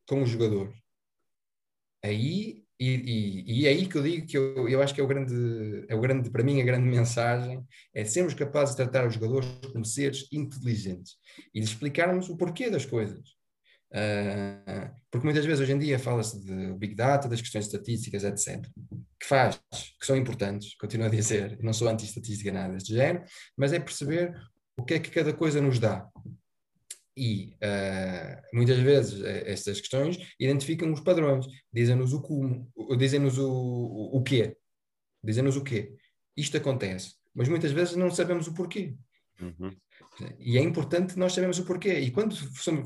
com 0.08 0.22
os 0.22 0.30
jogadores, 0.30 0.74
aí 2.02 2.64
e, 2.78 2.88
e, 2.88 3.60
e, 3.60 3.66
é 3.66 3.70
aí 3.70 3.88
que 3.88 3.96
eu 3.96 4.02
digo 4.02 4.26
que 4.26 4.36
eu, 4.36 4.68
eu 4.68 4.82
acho 4.82 4.94
que 4.94 5.00
é 5.00 5.04
o 5.04 5.06
grande, 5.06 5.34
é 5.88 5.94
o 5.94 6.00
grande, 6.00 6.30
para 6.30 6.44
mim, 6.44 6.60
a 6.60 6.64
grande 6.64 6.86
mensagem 6.86 7.66
é 7.94 8.04
sermos 8.04 8.34
capazes 8.34 8.74
de 8.74 8.82
tratar 8.82 9.06
os 9.06 9.14
jogadores 9.14 9.48
como 9.72 9.82
seres 9.82 10.28
inteligentes 10.30 11.16
e 11.54 11.60
de 11.60 11.66
explicarmos 11.66 12.28
o 12.28 12.36
porquê 12.36 12.68
das 12.68 12.84
coisas. 12.84 13.30
Uh, 13.90 14.90
porque 15.10 15.24
muitas 15.24 15.46
vezes 15.46 15.60
hoje 15.60 15.72
em 15.72 15.78
dia 15.78 15.98
fala-se 15.98 16.38
de 16.44 16.74
Big 16.74 16.94
Data, 16.94 17.28
das 17.28 17.40
questões 17.40 17.64
estatísticas, 17.64 18.24
etc. 18.24 18.62
Que 19.18 19.26
faz, 19.26 19.58
que 19.98 20.04
são 20.04 20.14
importantes, 20.14 20.76
continuo 20.76 21.06
a 21.06 21.10
dizer, 21.10 21.58
não 21.62 21.72
sou 21.72 21.88
anti-estatística 21.88 22.52
nada 22.52 22.74
deste 22.74 22.92
género, 22.92 23.24
mas 23.56 23.72
é 23.72 23.80
perceber 23.80 24.34
o 24.76 24.84
que 24.84 24.94
é 24.94 24.98
que 24.98 25.10
cada 25.10 25.32
coisa 25.32 25.60
nos 25.60 25.78
dá. 25.78 26.08
E 27.16 27.56
uh, 27.56 28.56
muitas 28.56 28.78
vezes 28.78 29.22
eh, 29.24 29.50
estas 29.50 29.80
questões 29.80 30.18
identificam 30.38 30.92
os 30.92 31.00
padrões, 31.00 31.46
dizem-nos 31.72 32.12
o 32.12 32.20
como, 32.20 32.70
dizem-nos 32.98 33.38
o, 33.38 33.50
o, 33.50 34.18
o 34.18 34.22
quê, 34.22 34.54
dizem-nos 35.24 35.56
o 35.56 35.64
quê. 35.64 35.94
Isto 36.36 36.58
acontece, 36.58 37.14
mas 37.34 37.48
muitas 37.48 37.72
vezes 37.72 37.96
não 37.96 38.10
sabemos 38.10 38.46
o 38.48 38.52
porquê. 38.52 38.94
Uhum. 39.40 39.74
E 40.38 40.56
é 40.56 40.60
importante 40.62 41.18
nós 41.18 41.32
sabermos 41.32 41.58
o 41.58 41.64
porquê. 41.64 41.98
E 41.98 42.10
quando 42.10 42.34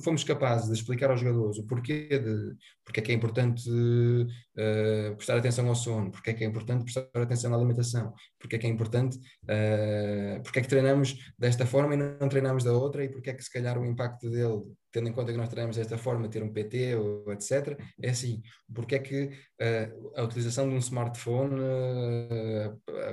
fomos 0.03 0.25
capazes 0.25 0.67
de 0.67 0.75
explicar 0.75 1.11
aos 1.11 1.21
jogadores 1.21 1.59
o 1.59 1.67
porquê 1.67 2.07
de 2.19 2.57
porque 2.91 2.99
é 2.99 3.03
que 3.05 3.13
é 3.13 3.15
importante 3.15 3.71
uh, 3.71 5.15
prestar 5.15 5.37
atenção 5.39 5.69
ao 5.69 5.77
sono, 5.77 6.11
porque 6.11 6.31
é 6.31 6.35
que 6.35 6.43
é 6.43 6.47
importante 6.47 6.83
prestar 6.83 7.09
atenção 7.15 7.55
à 7.55 7.57
alimentação, 7.57 8.13
porque 8.37 8.57
é 8.57 8.59
que 8.59 8.67
é 8.67 8.71
importante, 8.71 9.17
uh, 9.17 10.43
porque 10.43 10.59
é 10.59 10.63
que 10.63 10.69
treinamos 10.69 11.17
desta 11.39 11.65
forma 11.65 11.95
e 11.95 11.97
não 11.97 12.29
treinamos 12.29 12.65
da 12.65 12.73
outra, 12.73 13.05
e 13.05 13.09
porque 13.09 13.31
é 13.31 13.33
que 13.33 13.45
se 13.45 13.53
calhar 13.53 13.79
o 13.79 13.87
impacto 13.87 14.29
dele 14.29 14.63
tendo 14.93 15.09
em 15.09 15.13
conta 15.13 15.31
que 15.31 15.39
nós 15.39 15.49
treinamos 15.49 15.77
desta 15.77 15.97
forma, 15.97 16.29
ter 16.29 16.43
um 16.43 16.53
PT 16.53 16.97
ou 16.97 17.33
etc. 17.33 17.79
É 18.03 18.11
assim, 18.11 18.43
porque 18.75 18.97
é 18.97 18.99
que 18.99 19.27
uh, 19.27 20.13
a 20.17 20.25
utilização 20.25 20.69
de 20.69 20.75
um 20.75 20.79
smartphone 20.79 21.61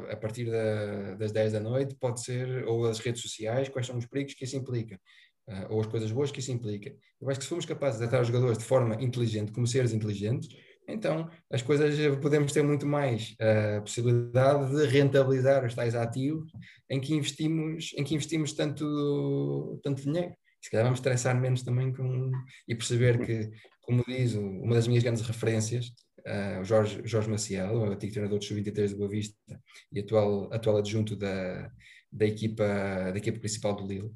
a 0.10 0.16
partir 0.18 0.50
da, 0.50 1.14
das 1.18 1.32
10 1.32 1.54
da 1.54 1.60
noite 1.60 1.96
pode 2.00 2.24
ser, 2.24 2.66
ou 2.66 2.88
as 2.88 2.98
redes 2.98 3.22
sociais, 3.22 3.70
quais 3.70 3.86
são 3.86 3.96
os 3.96 4.08
perigos 4.08 4.34
que 4.34 4.44
isso 4.44 4.58
implica, 4.58 5.00
uh, 5.48 5.74
ou 5.74 5.82
as 5.82 5.88
coisas 5.88 6.12
boas 6.12 6.32
que 6.32 6.40
isso 6.40 6.52
implica. 6.52 6.94
Eu 7.22 7.30
acho 7.30 7.40
que 7.40 7.46
se 7.46 7.50
formos 7.50 7.66
capazes 7.66 8.00
de 8.00 8.08
tratar 8.08 8.22
os 8.22 8.28
jogadores 8.28 8.58
de 8.58 8.64
forma 8.64 8.96
inteligente, 9.02 9.52
como 9.52 9.68
seres 9.68 9.94
inteligentes, 9.94 10.50
então 10.88 11.30
as 11.52 11.62
coisas 11.62 11.96
podemos 12.22 12.54
ter 12.54 12.64
muito 12.64 12.86
mais 12.86 13.36
a 13.40 13.82
possibilidade 13.82 14.74
de 14.74 14.86
rentabilizar 14.86 15.66
os 15.66 15.74
tais 15.74 15.96
ativos 15.96 16.50
em 16.90 17.02
que 17.02 17.14
investimos, 17.14 17.94
em 17.98 18.04
que 18.04 18.16
investimos 18.16 18.54
tanto, 18.54 19.80
tanto 19.84 20.02
dinheiro 20.02 20.34
se 20.68 20.72
calhar 20.72 20.86
vamos 20.86 21.00
estressar 21.00 21.40
menos 21.40 21.64
também 21.64 21.94
com, 21.94 22.32
e 22.68 22.76
perceber 22.76 23.26
que, 23.26 23.50
como 23.82 24.04
diz 24.06 24.34
uma 24.36 24.76
das 24.76 24.88
minhas 24.88 25.04
grandes 25.04 25.22
referências, 25.26 25.88
uh, 26.20 26.62
o 26.62 26.66
Jorge, 26.66 27.02
Jorge 27.06 27.30
Maciel, 27.30 27.74
o 27.74 27.86
antigo 27.86 28.12
treinador 28.12 28.40
de 28.40 28.48
sub-23 28.48 28.90
do 28.90 28.98
Boa 28.98 29.10
Vista 29.10 29.38
e 29.94 30.00
atual, 30.00 30.52
atual 30.54 30.78
adjunto 30.78 31.16
da, 31.16 31.72
da, 32.12 32.26
equipa, 32.26 32.66
da 32.66 33.18
equipa 33.18 33.40
principal 33.40 33.76
do 33.76 33.88
Lille, 33.88 34.08
uh, 34.08 34.14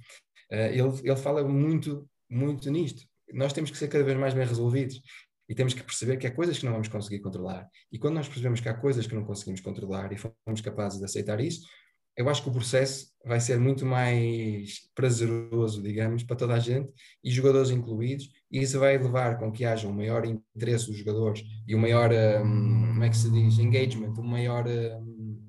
ele, 0.52 0.92
ele 1.04 1.16
fala 1.16 1.44
muito, 1.44 2.08
muito 2.30 2.70
nisto. 2.70 3.04
Nós 3.34 3.54
temos 3.54 3.72
que 3.72 3.78
ser 3.78 3.88
cada 3.88 4.04
vez 4.04 4.18
mais 4.18 4.34
bem 4.34 4.46
resolvidos 4.46 5.02
e 5.48 5.56
temos 5.56 5.74
que 5.74 5.84
perceber 5.84 6.18
que 6.18 6.28
há 6.28 6.32
coisas 6.32 6.58
que 6.58 6.66
não 6.66 6.74
vamos 6.74 6.88
conseguir 6.88 7.20
controlar. 7.20 7.68
E 7.92 7.98
quando 7.98 8.16
nós 8.16 8.28
percebemos 8.28 8.60
que 8.60 8.70
há 8.70 8.74
coisas 8.74 9.08
que 9.08 9.16
não 9.16 9.24
conseguimos 9.24 9.62
controlar 9.62 10.12
e 10.12 10.18
fomos 10.18 10.62
capazes 10.62 11.00
de 11.00 11.06
aceitar 11.06 11.40
isso, 11.40 11.68
eu 12.16 12.30
acho 12.30 12.44
que 12.44 12.50
o 12.50 12.52
processo 12.52 13.08
vai 13.26 13.40
ser 13.40 13.58
muito 13.58 13.86
mais 13.86 14.90
prazeroso, 14.94 15.82
digamos, 15.82 16.24
para 16.24 16.36
toda 16.36 16.54
a 16.54 16.60
gente 16.60 16.92
e 17.24 17.32
jogadores 17.32 17.70
incluídos, 17.70 18.30
e 18.52 18.62
isso 18.62 18.80
vai 18.80 18.98
levar 18.98 19.38
com 19.38 19.52
que 19.52 19.64
haja 19.64 19.88
um 19.88 19.94
maior 19.94 20.26
interesse 20.26 20.88
dos 20.88 20.98
jogadores 20.98 21.42
e 21.68 21.76
um 21.76 21.80
maior, 21.80 22.12
um, 22.12 22.88
como 22.90 23.04
é 23.04 23.10
que 23.10 23.18
se 23.18 23.32
diz, 23.32 23.60
engagement, 23.60 24.14
uma 24.14 24.24
maior 24.24 24.68
um, 24.68 25.42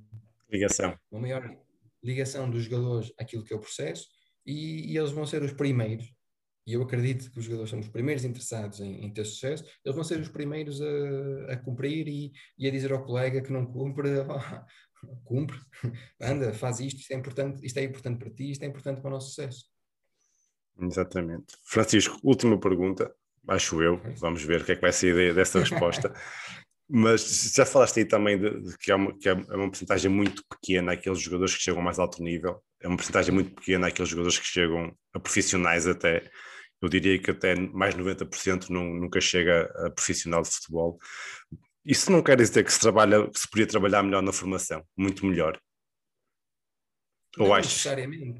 ligação. 0.50 0.96
Uma 1.10 1.20
maior 1.20 1.56
ligação 2.02 2.48
dos 2.48 2.64
jogadores 2.64 3.12
àquilo 3.18 3.44
que 3.44 3.52
é 3.52 3.56
o 3.56 3.60
processo, 3.60 4.06
e, 4.46 4.92
e 4.92 4.98
eles 4.98 5.10
vão 5.10 5.26
ser 5.26 5.42
os 5.42 5.52
primeiros 5.52 6.12
e 6.66 6.74
eu 6.74 6.82
acredito 6.82 7.30
que 7.30 7.38
os 7.38 7.44
jogadores 7.44 7.70
são 7.70 7.80
os 7.80 7.88
primeiros 7.88 8.24
interessados 8.24 8.80
em, 8.80 9.04
em 9.04 9.12
ter 9.12 9.24
sucesso, 9.24 9.64
eles 9.84 9.94
vão 9.94 10.04
ser 10.04 10.20
os 10.20 10.28
primeiros 10.28 10.80
a, 10.80 11.52
a 11.52 11.56
cumprir 11.56 12.06
e, 12.06 12.32
e, 12.56 12.68
a 12.68 12.70
dizer 12.70 12.92
ao 12.92 13.04
colega 13.04 13.42
que 13.42 13.52
não 13.52 13.66
cumpre, 13.66 14.08
oh, 15.04 15.16
cumpre, 15.24 15.58
anda, 16.20 16.52
faz 16.54 16.80
isto, 16.80 17.00
isto 17.00 17.12
é 17.12 17.16
importante, 17.16 17.66
isto 17.66 17.78
é 17.78 17.82
importante 17.82 18.18
para 18.18 18.30
ti, 18.30 18.52
isto 18.52 18.62
é 18.62 18.66
importante 18.66 19.00
para 19.00 19.08
o 19.08 19.12
nosso 19.12 19.28
sucesso. 19.30 19.64
Exatamente. 20.80 21.56
Francisco, 21.64 22.18
última 22.22 22.58
pergunta, 22.58 23.12
acho 23.48 23.82
eu, 23.82 24.00
vamos 24.16 24.42
ver 24.44 24.62
o 24.62 24.64
que 24.64 24.72
é 24.72 24.74
que 24.76 24.80
vai 24.80 24.92
ser 24.92 25.34
dessa 25.34 25.58
resposta. 25.58 26.12
Mas 26.88 27.52
já 27.54 27.64
falaste 27.64 27.98
aí 27.98 28.04
também 28.04 28.38
de, 28.38 28.60
de 28.60 28.78
que, 28.78 28.90
é 28.92 28.94
uma, 28.94 29.16
que 29.18 29.28
é 29.28 29.32
uma 29.32 29.68
porcentagem 29.68 30.10
muito 30.10 30.44
pequena 30.48 30.92
aqueles 30.92 31.20
jogadores 31.20 31.54
que 31.54 31.62
chegam 31.62 31.80
a 31.80 31.84
mais 31.84 31.98
alto 31.98 32.22
nível, 32.22 32.62
é 32.80 32.88
uma 32.88 32.96
porcentagem 32.96 33.32
muito 33.32 33.54
pequena 33.54 33.86
aqueles 33.86 34.10
jogadores 34.10 34.38
que 34.38 34.46
chegam 34.46 34.94
a 35.14 35.20
profissionais 35.20 35.86
até. 35.86 36.28
Eu 36.80 36.88
diria 36.88 37.18
que 37.18 37.30
até 37.30 37.54
mais 37.54 37.94
de 37.94 38.02
90% 38.02 38.68
não, 38.68 38.84
nunca 38.84 39.20
chega 39.20 39.70
a 39.86 39.90
profissional 39.90 40.42
de 40.42 40.50
futebol. 40.50 40.98
Isso 41.84 42.10
não 42.10 42.22
quer 42.22 42.36
dizer 42.36 42.64
que 42.64 42.72
se, 42.72 42.80
trabalha, 42.80 43.28
que 43.30 43.38
se 43.38 43.48
podia 43.48 43.66
trabalhar 43.66 44.02
melhor 44.02 44.22
na 44.22 44.32
formação, 44.32 44.84
muito 44.96 45.24
melhor. 45.24 45.58
Ou 47.38 47.54
achas, 47.54 47.86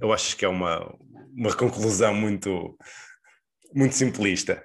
eu 0.01 0.13
acho 0.13 0.37
que 0.37 0.45
é 0.45 0.49
uma, 0.49 0.95
uma 1.35 1.57
conclusão 1.57 2.15
muito, 2.15 2.77
muito 3.75 3.95
simplista. 3.95 4.63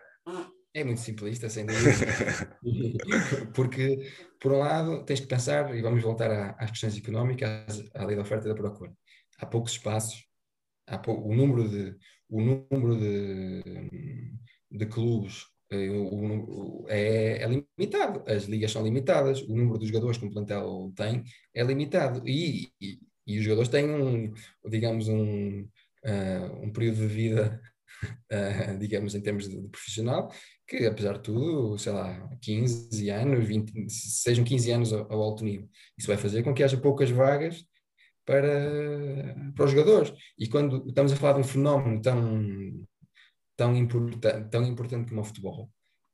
É 0.78 0.84
muito 0.84 1.02
simplista, 1.02 1.50
sem 1.50 1.66
dúvida. 1.66 1.90
Porque, 3.56 4.12
por 4.40 4.52
um 4.52 4.60
lado, 4.60 5.04
tens 5.06 5.20
que 5.20 5.26
pensar, 5.26 5.76
e 5.76 5.82
vamos 5.82 6.04
voltar 6.04 6.56
às 6.60 6.70
questões 6.70 6.96
económicas, 6.96 7.84
à 7.96 8.06
lei 8.06 8.16
da 8.16 8.22
oferta 8.22 8.46
e 8.46 8.50
da 8.50 8.56
procura. 8.56 8.94
Há 9.40 9.48
poucos 9.48 9.72
espaços, 9.72 10.24
há 10.86 11.00
pou, 11.00 11.28
o 11.28 11.36
número 11.36 11.68
de, 11.68 11.96
o 12.30 12.40
número 12.70 12.96
de, 12.96 13.64
de 14.70 14.86
clubes 14.86 15.46
eh, 15.72 15.90
o, 15.90 16.84
o, 16.84 16.86
é, 16.90 17.42
é, 17.42 17.48
limitado, 17.48 18.24
as 18.28 18.44
ligas 18.44 18.72
são 18.72 18.84
limitadas, 18.84 19.42
o 19.42 19.56
número 19.56 19.80
de 19.80 19.88
jogadores 19.88 20.20
que 20.20 20.26
um 20.26 20.30
plantel 20.30 20.94
tem 20.96 21.24
é 21.56 21.64
limitado 21.64 22.22
e, 22.30 22.72
e, 22.80 23.00
e 23.26 23.40
os 23.40 23.44
jogadores 23.44 23.70
têm 23.70 23.90
um, 23.90 24.32
digamos, 24.70 25.08
um, 25.08 25.62
uh, 25.62 26.64
um 26.64 26.72
período 26.72 26.98
de 26.98 27.08
vida, 27.08 27.60
uh, 28.32 28.78
digamos, 28.80 29.16
em 29.16 29.22
termos 29.22 29.50
de, 29.50 29.60
de, 29.60 29.70
profissional, 29.70 30.32
que 30.68 30.86
apesar 30.86 31.14
de 31.14 31.24
tudo, 31.24 31.78
sei 31.78 31.94
lá, 31.94 32.30
15 32.42 33.10
anos, 33.10 33.48
20, 33.48 33.90
sejam 33.90 34.44
15 34.44 34.72
anos 34.72 34.94
ao, 34.94 35.22
alto 35.22 35.44
nível. 35.44 35.70
Isso 35.98 36.08
vai 36.08 36.18
fazer 36.18 36.44
com 36.44 36.54
que 36.54 36.64
haja 36.64 36.78
poucas 36.78 37.10
vagas 37.10 37.66
para, 38.26 39.34
para 39.56 39.66
os 39.66 39.72
jogadores. 39.72 40.14
E 40.38 40.48
quando 40.50 40.86
estamos 40.88 41.14
a 41.14 41.16
falar 41.16 41.34
de 41.34 41.40
um 41.40 41.44
fenómeno 41.44 42.02
tão, 42.02 42.86
tão, 43.56 43.76
importa, 43.76 44.44
tão 44.52 44.64
importante 44.66 45.10
como 45.10 45.22
o 45.22 45.24
futebol, 45.24 45.72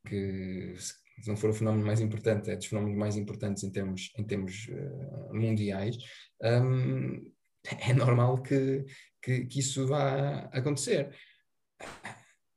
que 0.08 0.76
se 0.78 1.28
não 1.28 1.36
for 1.36 1.50
o 1.50 1.54
fenómeno 1.54 1.86
mais 1.86 2.00
importante, 2.00 2.52
é 2.52 2.56
dos 2.56 2.68
fenómenos 2.68 2.98
mais 2.98 3.16
importantes 3.16 3.64
em 3.64 3.72
termos, 3.72 4.12
em 4.18 4.24
termos 4.24 4.68
uh, 4.70 5.34
mundiais, 5.34 5.98
um, 6.44 7.32
é 7.90 7.94
normal 7.94 8.42
que, 8.44 8.86
que, 9.22 9.46
que, 9.46 9.60
isso 9.60 9.88
vá 9.88 10.50
acontecer. 10.52 11.16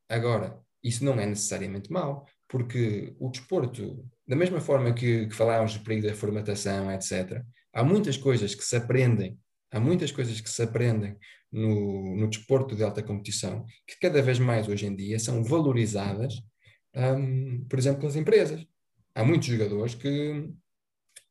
Agora, 0.08 0.65
isso 0.82 1.04
não 1.04 1.14
é 1.18 1.26
necessariamente 1.26 1.90
mau, 1.90 2.26
porque 2.48 3.14
o 3.18 3.28
desporto, 3.30 4.04
da 4.26 4.36
mesma 4.36 4.60
forma 4.60 4.92
que, 4.92 5.26
que 5.26 5.34
falámos 5.34 5.74
do 5.74 5.84
período 5.84 6.08
da 6.08 6.14
formatação, 6.14 6.90
etc., 6.92 7.42
há 7.72 7.82
muitas 7.82 8.16
coisas 8.16 8.54
que 8.54 8.64
se 8.64 8.76
aprendem, 8.76 9.38
há 9.72 9.80
muitas 9.80 10.12
coisas 10.12 10.40
que 10.40 10.48
se 10.50 10.62
aprendem 10.62 11.16
no, 11.50 12.16
no 12.16 12.28
desporto 12.28 12.76
de 12.76 12.84
alta 12.84 13.02
competição, 13.02 13.64
que 13.86 13.98
cada 14.00 14.22
vez 14.22 14.38
mais 14.38 14.68
hoje 14.68 14.86
em 14.86 14.94
dia 14.94 15.18
são 15.18 15.42
valorizadas 15.42 16.34
um, 16.96 17.64
por 17.68 17.78
exemplo, 17.78 18.04
nas 18.04 18.16
empresas. 18.16 18.66
Há 19.14 19.22
muitos 19.24 19.48
jogadores 19.48 19.94
que. 19.94 20.50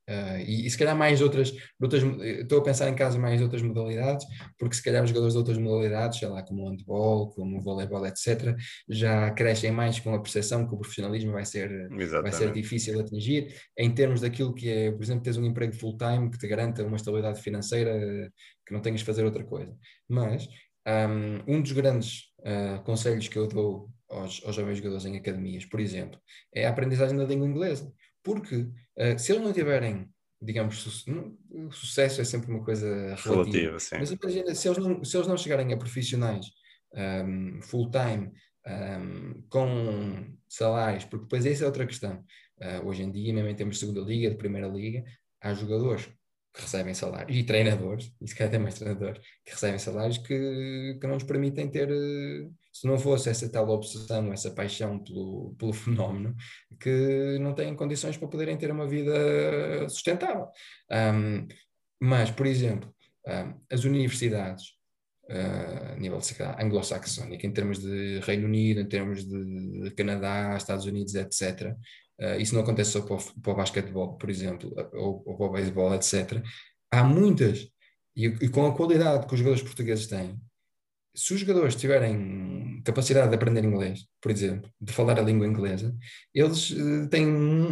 Uh, 0.07 0.37
e, 0.45 0.67
e, 0.67 0.69
se 0.69 0.77
calhar 0.77 0.95
mais 0.95 1.19
outras, 1.21 1.51
outras. 1.81 2.03
Estou 2.03 2.59
a 2.59 2.63
pensar 2.63 2.87
em 2.89 2.95
casos 2.95 3.19
mais 3.19 3.41
outras 3.41 3.61
modalidades, 3.61 4.25
porque 4.57 4.75
se 4.75 4.83
calhar 4.83 5.03
os 5.03 5.09
jogadores 5.09 5.33
de 5.33 5.39
outras 5.39 5.57
modalidades, 5.57 6.19
sei 6.19 6.27
lá, 6.27 6.43
como 6.43 6.63
o 6.63 6.69
handball, 6.69 7.29
como 7.31 7.57
o 7.57 7.61
voleibol, 7.61 8.05
etc., 8.05 8.55
já 8.87 9.31
crescem 9.31 9.71
mais 9.71 9.99
com 9.99 10.13
a 10.13 10.21
percepção 10.21 10.67
que 10.67 10.75
o 10.75 10.77
profissionalismo 10.77 11.31
vai 11.31 11.45
ser, 11.45 11.89
vai 12.21 12.31
ser 12.31 12.51
difícil 12.51 12.93
de 12.93 13.01
atingir, 13.01 13.55
em 13.77 13.91
termos 13.93 14.21
daquilo 14.21 14.53
que 14.53 14.69
é, 14.69 14.91
por 14.91 15.03
exemplo, 15.03 15.23
teres 15.23 15.37
um 15.37 15.45
emprego 15.45 15.73
full-time 15.73 16.29
que 16.29 16.37
te 16.37 16.47
garanta 16.47 16.83
uma 16.83 16.97
estabilidade 16.97 17.41
financeira 17.41 18.31
que 18.65 18.73
não 18.73 18.81
tenhas 18.81 18.99
de 18.99 19.05
fazer 19.05 19.25
outra 19.25 19.43
coisa. 19.43 19.75
Mas 20.07 20.47
um, 20.87 21.55
um 21.55 21.61
dos 21.61 21.71
grandes 21.71 22.25
uh, 22.39 22.83
conselhos 22.83 23.27
que 23.27 23.37
eu 23.37 23.47
dou 23.47 23.89
aos, 24.09 24.41
aos 24.45 24.55
jovens 24.55 24.77
jogadores 24.77 25.05
em 25.05 25.17
academias, 25.17 25.65
por 25.65 25.79
exemplo, 25.79 26.19
é 26.53 26.65
a 26.65 26.69
aprendizagem 26.69 27.17
da 27.17 27.25
língua 27.25 27.47
inglesa. 27.47 27.91
Porque 28.25 28.55
uh, 28.55 29.19
se 29.19 29.31
eles 29.31 29.43
não 29.43 29.53
tiverem, 29.53 30.09
digamos, 30.41 30.79
su 30.79 30.89
sucesso 31.71 32.19
é 32.19 32.23
sempre 32.23 32.51
uma 32.51 32.63
coisa 32.63 33.15
relativa, 33.15 33.77
relativa 33.77 33.77
mas 33.99 34.11
imagina, 34.11 34.55
se 34.55 34.67
eles, 34.67 34.79
não, 34.79 35.03
se 35.03 35.15
eles 35.15 35.27
não 35.27 35.37
chegarem 35.37 35.71
a 35.71 35.77
profissionais 35.77 36.47
um, 36.95 37.61
full-time, 37.61 38.31
um, 38.65 39.43
com 39.47 40.35
salários, 40.49 41.05
porque 41.05 41.25
depois 41.25 41.45
essa 41.45 41.63
é 41.63 41.67
outra 41.67 41.85
questão. 41.85 42.23
Uh, 42.57 42.87
hoje 42.87 43.03
em 43.03 43.11
dia, 43.11 43.33
mesmo 43.33 43.49
em 43.49 43.55
termos 43.55 43.75
de 43.75 43.81
segunda 43.81 44.01
liga, 44.01 44.29
de 44.29 44.37
primeira 44.37 44.67
liga, 44.67 45.03
há 45.41 45.53
jogadores 45.53 46.09
que 46.53 46.61
recebem 46.61 46.93
salários, 46.93 47.37
e 47.37 47.43
treinadores, 47.43 48.11
e 48.21 48.27
se 48.27 48.33
calhar 48.33 48.49
até 48.49 48.57
mais 48.57 48.75
treinadores, 48.75 49.21
que 49.43 49.51
recebem 49.51 49.77
salários 49.77 50.17
que, 50.17 50.97
que 50.99 51.07
não 51.07 51.15
nos 51.15 51.23
permitem 51.23 51.69
ter, 51.69 51.89
eh, 51.91 52.49
se 52.75 52.85
não 52.87 52.99
fosse 52.99 53.29
essa 53.29 53.49
tal 53.49 53.69
obsessão, 53.69 54.33
essa 54.33 54.51
paixão 54.51 54.99
pelo, 54.99 55.55
pelo 55.57 55.71
fenómeno, 55.73 56.35
que 56.77 57.39
não 57.39 57.53
têm 57.53 57.73
condições 57.73 58.17
para 58.17 58.27
poderem 58.27 58.57
ter 58.57 58.69
uma 58.69 58.85
vida 58.85 59.87
sustentável. 59.87 60.47
Um, 60.91 61.47
mas, 62.01 62.29
por 62.31 62.45
exemplo, 62.45 62.93
um, 63.25 63.61
as 63.71 63.85
universidades, 63.85 64.65
uh, 65.29 65.93
a 65.93 65.95
nível 65.95 66.19
anglo-saxónico, 66.59 67.45
em 67.45 67.53
termos 67.53 67.79
de 67.79 68.19
Reino 68.19 68.45
Unido, 68.45 68.81
em 68.81 68.89
termos 68.89 69.23
de 69.23 69.91
Canadá, 69.91 70.57
Estados 70.57 70.85
Unidos, 70.85 71.15
etc., 71.15 71.73
Uh, 72.17 72.39
isso 72.39 72.55
não 72.55 72.61
acontece 72.61 72.91
só 72.91 73.01
para 73.01 73.17
o, 73.17 73.41
para 73.41 73.51
o 73.51 73.55
basquetebol, 73.57 74.17
por 74.17 74.29
exemplo, 74.29 74.73
ou, 74.93 75.21
ou 75.25 75.35
para 75.35 75.47
o 75.47 75.51
beisebol, 75.51 75.93
etc. 75.93 76.41
Há 76.89 77.03
muitas, 77.03 77.67
e, 78.15 78.27
e, 78.27 78.47
com 78.47 78.65
a 78.65 78.73
qualidade 78.73 79.27
que 79.27 79.33
os 79.33 79.39
jogadores 79.39 79.61
portugueses 79.61 80.07
têm, 80.07 80.39
se 81.15 81.33
os 81.33 81.39
jogadores 81.39 81.75
tiverem 81.75 82.81
capacidade 82.83 83.29
de 83.29 83.35
aprender 83.35 83.63
inglês, 83.63 84.05
por 84.21 84.31
exemplo, 84.31 84.69
de 84.79 84.93
falar 84.93 85.17
a 85.17 85.23
língua 85.23 85.47
inglesa, 85.47 85.95
eles 86.33 86.71
uh, 86.71 87.07
têm, 87.09 87.25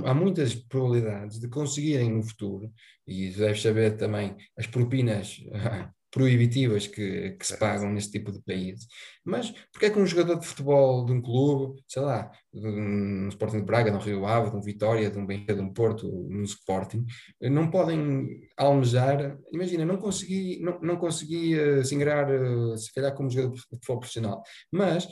há 0.06 0.14
muitas 0.14 0.56
probabilidades 0.56 1.40
de 1.40 1.48
conseguirem 1.50 2.12
no 2.12 2.24
futuro, 2.24 2.72
e 3.06 3.30
deves 3.30 3.62
saber 3.62 3.98
também 3.98 4.36
as 4.58 4.66
propinas 4.66 5.44
proibitivas 6.14 6.86
que, 6.86 7.32
que 7.32 7.48
se 7.48 7.58
pagam 7.58 7.92
nesse 7.92 8.12
tipo 8.12 8.32
de 8.32 8.40
países. 8.40 8.88
Mas 9.26 9.52
porque 9.72 9.88
é 9.88 9.90
que 9.90 10.00
um 10.00 10.06
jogador 10.06 10.40
de 10.40 10.46
futebol 10.46 11.04
de 11.04 11.12
um 11.12 11.20
clube, 11.20 11.82
sei 11.88 12.04
lá, 12.04 12.30
um 12.54 13.28
Sporting 13.30 13.58
de 13.58 13.66
Braga, 13.66 13.90
de 13.90 13.98
um 13.98 14.00
Rio 14.00 14.26
Ave, 14.28 14.52
de 14.52 14.56
um 14.56 14.62
Vitória, 14.62 15.10
de 15.10 15.18
um 15.18 15.26
Benfica, 15.26 15.56
de 15.56 15.62
um 15.62 15.74
Porto, 15.74 16.08
um 16.08 16.44
Sporting, 16.44 17.04
não 17.42 17.72
podem 17.72 18.42
almejar, 18.56 19.40
imagina, 19.52 19.84
não 19.84 19.98
consegui, 19.98 20.60
não, 20.62 20.80
não 20.82 20.98
consegui 20.98 21.60
uh, 21.60 21.84
se 21.84 21.96
ingrar, 21.96 22.30
uh, 22.30 22.78
se 22.78 22.94
calhar 22.94 23.16
como 23.16 23.32
jogador 23.32 23.56
de 23.56 23.62
futebol 23.62 24.00
profissional, 24.00 24.44
mas 24.72 25.08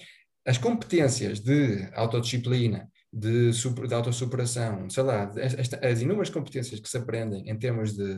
as 0.46 0.60
competências 0.60 1.40
de 1.40 1.90
autodisciplina, 1.96 2.88
de, 3.12 3.52
super, 3.54 3.88
de 3.88 3.94
autossuperação, 3.94 4.88
sei 4.90 5.04
lá, 5.04 5.24
as, 5.24 5.74
as 5.74 6.02
inúmeras 6.02 6.30
competências 6.30 6.80
que 6.80 6.88
se 6.88 6.98
aprendem 6.98 7.50
em 7.50 7.58
termos 7.58 7.94
de, 7.94 8.16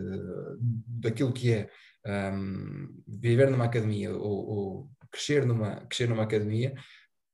daquilo 0.88 1.32
que 1.32 1.52
é 1.52 1.70
um, 2.06 3.04
viver 3.08 3.50
numa 3.50 3.66
academia 3.66 4.16
ou, 4.16 4.48
ou, 4.48 4.90
crescer, 5.12 5.46
numa, 5.46 5.76
crescer 5.86 6.10
numa 6.10 6.24
academia, 6.24 6.74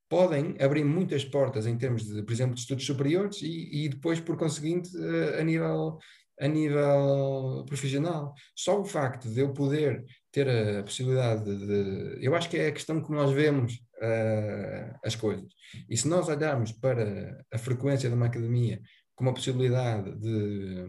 podem 0.09 0.55
abrir 0.59 0.83
muitas 0.83 1.23
portas 1.23 1.65
em 1.65 1.77
termos 1.77 2.03
de, 2.03 2.21
por 2.23 2.33
exemplo, 2.33 2.55
de 2.55 2.61
estudos 2.61 2.85
superiores 2.85 3.41
e, 3.41 3.85
e 3.85 3.89
depois, 3.89 4.19
por 4.19 4.37
conseguinte, 4.37 4.89
a, 4.97 5.39
a 5.39 5.43
nível 5.43 5.97
a 6.39 6.47
nível 6.47 7.65
profissional. 7.67 8.33
Só 8.55 8.79
o 8.79 8.85
facto 8.85 9.29
de 9.29 9.41
eu 9.41 9.53
poder 9.53 10.05
ter 10.31 10.47
a 10.49 10.83
possibilidade 10.83 11.43
de. 11.43 12.25
Eu 12.25 12.35
acho 12.35 12.49
que 12.49 12.57
é 12.57 12.67
a 12.67 12.71
questão 12.71 13.03
que 13.03 13.11
nós 13.11 13.31
vemos 13.31 13.73
uh, 13.73 14.97
as 15.03 15.15
coisas. 15.15 15.51
E 15.89 15.97
se 15.97 16.07
nós 16.07 16.29
olharmos 16.29 16.71
para 16.71 17.43
a 17.51 17.57
frequência 17.57 18.09
de 18.09 18.15
uma 18.15 18.27
academia 18.27 18.81
como 19.15 19.31
a 19.31 19.33
possibilidade 19.33 20.17
de, 20.17 20.85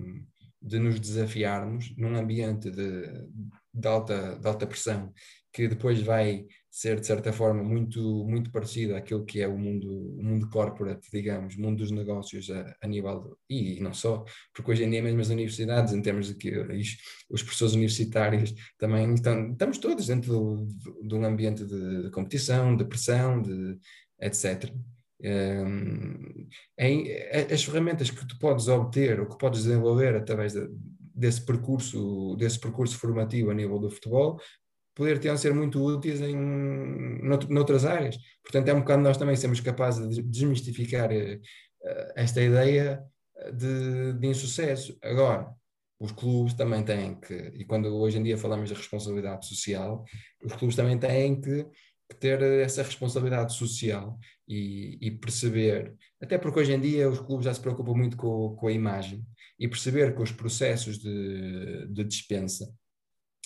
de 0.60 0.78
nos 0.78 1.00
desafiarmos 1.00 1.94
num 1.96 2.16
ambiente 2.16 2.70
de, 2.70 3.06
de 3.72 3.88
alta, 3.88 4.36
de 4.38 4.46
alta 4.46 4.66
pressão, 4.66 5.12
que 5.52 5.66
depois 5.66 6.00
vai 6.02 6.46
ser 6.70 7.00
de 7.00 7.06
certa 7.06 7.32
forma 7.32 7.62
muito 7.64 8.24
muito 8.24 8.52
parecido 8.52 8.94
àquilo 8.94 9.24
que 9.24 9.40
é 9.40 9.48
o 9.48 9.58
mundo 9.58 9.88
o 10.16 10.22
mundo 10.22 10.48
corporate 10.48 11.08
digamos 11.12 11.56
o 11.56 11.60
mundo 11.60 11.78
dos 11.78 11.90
negócios 11.90 12.48
a, 12.48 12.76
a 12.80 12.86
nível 12.86 13.36
de, 13.48 13.76
e, 13.76 13.80
não 13.80 13.92
só 13.92 14.24
porque 14.54 14.70
hoje 14.70 14.84
em 14.84 14.90
dia 14.90 15.02
mesmo 15.02 15.20
as 15.20 15.30
universidades 15.30 15.92
em 15.92 16.00
termos 16.00 16.28
de 16.28 16.34
que 16.36 16.56
os 17.28 17.42
professores 17.42 17.74
universitários 17.74 18.54
também 18.78 19.12
estão 19.14 19.50
estamos 19.50 19.78
todos 19.78 20.06
dentro 20.06 20.68
de 21.02 21.14
um 21.14 21.24
ambiente 21.24 21.64
de, 21.64 22.04
de 22.04 22.10
competição 22.10 22.76
de 22.76 22.84
pressão 22.84 23.42
de 23.42 23.76
etc. 24.20 24.72
Um, 25.22 26.48
é, 26.78 27.52
as 27.52 27.62
ferramentas 27.62 28.10
que 28.10 28.26
tu 28.26 28.38
podes 28.38 28.68
obter 28.68 29.20
ou 29.20 29.26
que 29.26 29.36
podes 29.36 29.64
desenvolver 29.64 30.16
através 30.16 30.54
de, 30.54 30.66
desse 31.14 31.44
percurso, 31.44 32.36
desse 32.36 32.58
percurso 32.58 32.96
formativo 32.98 33.50
a 33.50 33.54
nível 33.54 33.78
do 33.78 33.90
futebol, 33.90 34.40
poder 34.94 35.38
ser 35.38 35.54
muito 35.54 35.82
úteis 35.82 36.20
em 36.20 36.34
noutras 37.48 37.84
áreas. 37.84 38.16
Portanto, 38.42 38.68
é 38.68 38.74
um 38.74 38.80
bocado 38.80 39.02
nós 39.02 39.16
também 39.16 39.36
sermos 39.36 39.60
capazes 39.60 40.08
de 40.08 40.22
desmistificar 40.22 41.10
uh, 41.10 41.40
esta 42.16 42.42
ideia 42.42 43.02
de, 43.52 44.14
de 44.14 44.26
insucesso. 44.26 44.98
Agora, 45.02 45.54
os 45.98 46.12
clubes 46.12 46.54
também 46.54 46.82
têm 46.82 47.20
que, 47.20 47.34
e 47.54 47.64
quando 47.64 47.94
hoje 47.94 48.18
em 48.18 48.22
dia 48.22 48.38
falamos 48.38 48.70
de 48.70 48.74
responsabilidade 48.74 49.46
social, 49.46 50.04
os 50.42 50.52
clubes 50.54 50.76
também 50.76 50.98
têm 50.98 51.40
que 51.40 51.66
ter 52.18 52.42
essa 52.42 52.82
responsabilidade 52.82 53.54
social 53.54 54.18
e, 54.50 54.98
e, 55.00 55.10
perceber, 55.12 55.94
até 56.20 56.36
porque 56.36 56.58
hoje 56.58 56.72
em 56.72 56.80
dia 56.80 57.08
os 57.08 57.20
clubes 57.20 57.44
já 57.44 57.54
se 57.54 57.60
preocupam 57.60 57.94
muito 57.94 58.16
com, 58.16 58.56
com 58.56 58.66
a 58.66 58.72
imagem, 58.72 59.24
e 59.56 59.68
perceber 59.68 60.12
que 60.12 60.20
os 60.20 60.32
processos 60.32 60.98
de, 60.98 61.86
de 61.86 62.02
dispensa 62.02 62.68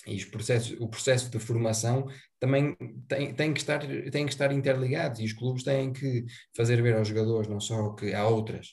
e 0.07 0.15
os 0.15 0.25
processos, 0.25 0.75
o 0.79 0.87
processo 0.87 1.29
de 1.29 1.37
formação 1.37 2.07
também 2.39 2.75
tem, 3.07 3.35
tem, 3.35 3.53
que 3.53 3.59
estar, 3.59 3.79
tem 3.79 4.25
que 4.25 4.31
estar 4.31 4.51
interligados 4.51 5.19
e 5.19 5.25
os 5.25 5.33
clubes 5.33 5.63
têm 5.63 5.93
que 5.93 6.25
fazer 6.55 6.81
ver 6.81 6.95
aos 6.95 7.07
jogadores 7.07 7.47
não 7.47 7.59
só 7.59 7.93
que 7.93 8.13
há 8.13 8.27
outras, 8.27 8.69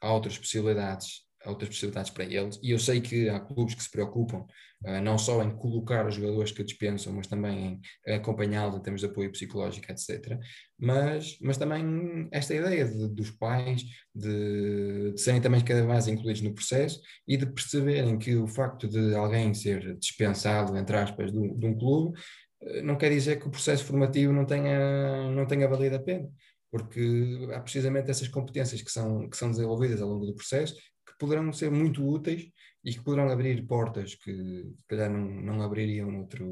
há 0.00 0.12
outras 0.12 0.36
possibilidades 0.36 1.22
outras 1.46 1.68
possibilidades 1.68 2.10
para 2.10 2.24
eles. 2.24 2.58
E 2.62 2.70
eu 2.70 2.78
sei 2.78 3.00
que 3.00 3.28
há 3.28 3.40
clubes 3.40 3.74
que 3.74 3.82
se 3.82 3.90
preocupam 3.90 4.44
uh, 4.84 5.00
não 5.02 5.18
só 5.18 5.42
em 5.42 5.50
colocar 5.50 6.06
os 6.06 6.14
jogadores 6.14 6.52
que 6.52 6.62
dispensam, 6.62 7.12
mas 7.12 7.26
também 7.26 7.80
em 8.06 8.14
acompanhá-los 8.14 8.76
em 8.76 8.82
termos 8.82 9.00
de 9.00 9.06
apoio 9.06 9.30
psicológico, 9.30 9.90
etc. 9.90 10.38
Mas, 10.78 11.38
mas 11.40 11.56
também 11.56 12.28
esta 12.30 12.54
ideia 12.54 12.86
de, 12.86 13.08
dos 13.08 13.30
pais 13.30 13.82
de, 14.14 15.12
de, 15.12 15.20
serem 15.20 15.40
também 15.40 15.62
cada 15.62 15.84
vez 15.84 16.08
incluídos 16.08 16.42
no 16.42 16.54
processo 16.54 17.00
e 17.26 17.36
de 17.36 17.46
perceberem 17.46 18.18
que 18.18 18.36
o 18.36 18.46
facto 18.46 18.88
de 18.88 19.14
alguém 19.14 19.54
ser 19.54 19.96
dispensado, 19.98 20.76
entre 20.76 20.96
aspas, 20.96 21.32
de 21.32 21.38
um, 21.38 21.58
de 21.58 21.66
um 21.66 21.78
clube, 21.78 22.18
uh, 22.62 22.82
não 22.82 22.96
quer 22.96 23.10
dizer 23.10 23.38
que 23.38 23.46
o 23.46 23.50
processo 23.50 23.84
formativo 23.84 24.32
não 24.32 24.44
tenha, 24.44 25.30
não 25.30 25.46
tenha 25.46 25.68
valido 25.68 25.96
a 25.96 26.00
pena 26.00 26.28
porque 26.72 27.50
há 27.54 27.60
precisamente 27.60 28.10
essas 28.10 28.28
competências 28.28 28.80
que 28.80 28.90
são, 28.90 29.28
que 29.28 29.36
são 29.36 29.50
desenvolvidas 29.50 30.00
ao 30.00 30.08
longo 30.08 30.24
do 30.24 30.34
processo 30.34 30.74
poderão 31.22 31.52
ser 31.52 31.70
muito 31.70 32.04
úteis 32.04 32.50
e 32.84 32.92
que 32.92 33.00
poderão 33.00 33.30
abrir 33.30 33.64
portas 33.64 34.16
que 34.16 34.32
se 34.76 34.86
calhar 34.88 35.08
não, 35.08 35.24
não 35.24 35.62
abririam 35.62 36.10
noutro, 36.10 36.44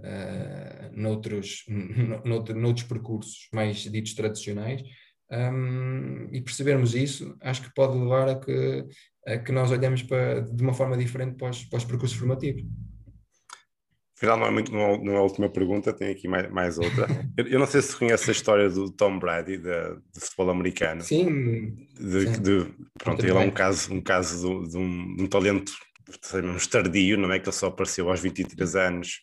uh, 0.00 0.90
noutros, 0.92 1.64
noutro, 2.26 2.58
noutros 2.58 2.84
percursos 2.88 3.48
mais 3.52 3.76
ditos 3.84 4.14
tradicionais. 4.14 4.82
Um, 5.30 6.28
e 6.32 6.40
percebermos 6.40 6.96
isso, 6.96 7.36
acho 7.40 7.62
que 7.62 7.72
pode 7.72 7.96
levar 7.96 8.28
a 8.28 8.40
que, 8.40 8.88
a 9.24 9.38
que 9.38 9.52
nós 9.52 9.70
olhemos 9.70 10.02
para, 10.02 10.40
de 10.40 10.60
uma 10.60 10.74
forma 10.74 10.96
diferente 10.96 11.36
para 11.36 11.50
os, 11.50 11.64
para 11.64 11.76
os 11.76 11.84
percursos 11.84 12.18
formativos. 12.18 12.64
Afinal, 14.20 14.36
não 14.36 14.46
é, 14.46 14.50
muito, 14.50 14.70
não, 14.70 15.14
é, 15.14 15.16
a 15.16 15.22
última 15.22 15.48
pergunta, 15.48 15.94
tem 15.94 16.10
aqui 16.10 16.28
mais, 16.28 16.50
mais 16.50 16.78
outra. 16.78 17.06
Eu, 17.38 17.46
eu, 17.46 17.58
não 17.58 17.64
sei 17.64 17.80
se 17.80 17.96
conhece 17.96 18.28
a 18.28 18.32
história 18.32 18.68
do 18.68 18.92
Tom 18.92 19.18
Brady, 19.18 19.56
de, 19.56 19.62
de 20.12 20.20
futebol 20.20 20.50
americano. 20.50 21.00
Sim. 21.00 21.88
De, 21.98 22.26
sim. 22.26 22.42
De, 22.42 22.66
pronto, 22.98 23.24
ele 23.24 23.32
é 23.32 23.40
um 23.40 23.50
caso, 23.50 23.94
um 23.94 24.02
caso 24.02 24.68
de, 24.68 24.76
um, 24.76 25.16
de 25.16 25.22
um 25.22 25.26
talento 25.26 25.72
sabemos, 26.20 26.66
tardio, 26.66 27.16
não 27.16 27.32
é? 27.32 27.38
Que 27.38 27.48
ele 27.48 27.56
só 27.56 27.68
apareceu 27.68 28.10
aos 28.10 28.20
23 28.20 28.76
anos 28.76 29.20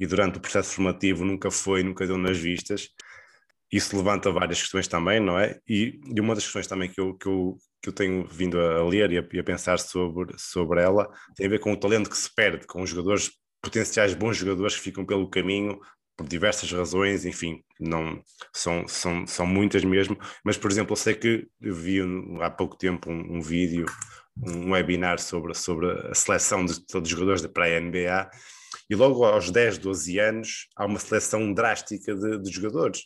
e 0.00 0.06
durante 0.06 0.38
o 0.38 0.40
processo 0.40 0.74
formativo 0.74 1.26
nunca 1.26 1.50
foi, 1.50 1.82
nunca 1.82 2.06
deu 2.06 2.16
nas 2.16 2.38
vistas. 2.38 2.88
Isso 3.70 3.94
levanta 3.98 4.32
várias 4.32 4.60
questões 4.62 4.88
também, 4.88 5.20
não 5.20 5.38
é? 5.38 5.58
E, 5.68 6.00
e 6.14 6.20
uma 6.22 6.34
das 6.34 6.44
questões 6.44 6.66
também 6.66 6.88
que 6.88 6.98
eu, 6.98 7.14
que 7.18 7.26
eu, 7.26 7.58
que 7.82 7.90
eu 7.90 7.92
tenho 7.92 8.26
vindo 8.26 8.58
a 8.58 8.82
ler 8.88 9.12
e 9.12 9.18
a, 9.18 9.24
e 9.30 9.38
a 9.38 9.44
pensar 9.44 9.78
sobre, 9.78 10.32
sobre 10.38 10.80
ela 10.80 11.06
tem 11.36 11.46
a 11.46 11.50
ver 11.50 11.58
com 11.58 11.70
o 11.72 11.76
talento 11.76 12.08
que 12.08 12.16
se 12.16 12.34
perde, 12.34 12.66
com 12.66 12.80
os 12.80 12.88
jogadores 12.88 13.30
potenciais 13.62 14.14
bons 14.14 14.36
jogadores 14.36 14.76
que 14.76 14.82
ficam 14.82 15.04
pelo 15.04 15.28
caminho 15.28 15.80
por 16.16 16.26
diversas 16.26 16.70
razões, 16.72 17.24
enfim, 17.24 17.62
não 17.78 18.20
são, 18.52 18.88
são, 18.88 19.24
são 19.24 19.46
muitas 19.46 19.84
mesmo, 19.84 20.18
mas 20.44 20.56
por 20.56 20.68
exemplo, 20.68 20.92
eu 20.92 20.96
sei 20.96 21.14
que 21.14 21.46
vi 21.60 22.00
há 22.40 22.50
pouco 22.50 22.76
tempo 22.76 23.08
um, 23.08 23.36
um 23.36 23.40
vídeo, 23.40 23.86
um 24.36 24.72
webinar 24.72 25.20
sobre, 25.20 25.54
sobre 25.54 25.88
a 26.10 26.14
seleção 26.14 26.64
de 26.64 26.84
todos 26.86 27.08
os 27.08 27.16
jogadores 27.16 27.46
para 27.46 27.66
a 27.66 27.80
NBA, 27.80 28.30
e 28.90 28.96
logo 28.96 29.24
aos 29.24 29.50
10, 29.50 29.78
12 29.78 30.18
anos 30.18 30.68
há 30.76 30.86
uma 30.86 30.98
seleção 30.98 31.52
drástica 31.52 32.14
de, 32.14 32.42
de 32.42 32.50
jogadores. 32.50 33.02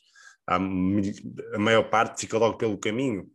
Há, 0.47 0.57
a 0.57 1.59
maior 1.59 1.85
parte 1.91 2.23
fica 2.23 2.39
logo 2.39 2.57
pelo 2.57 2.79
caminho. 2.79 3.27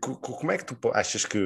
Como 0.00 0.52
é 0.52 0.58
que 0.58 0.64
tu 0.64 0.76
achas 0.94 1.24
que, 1.24 1.38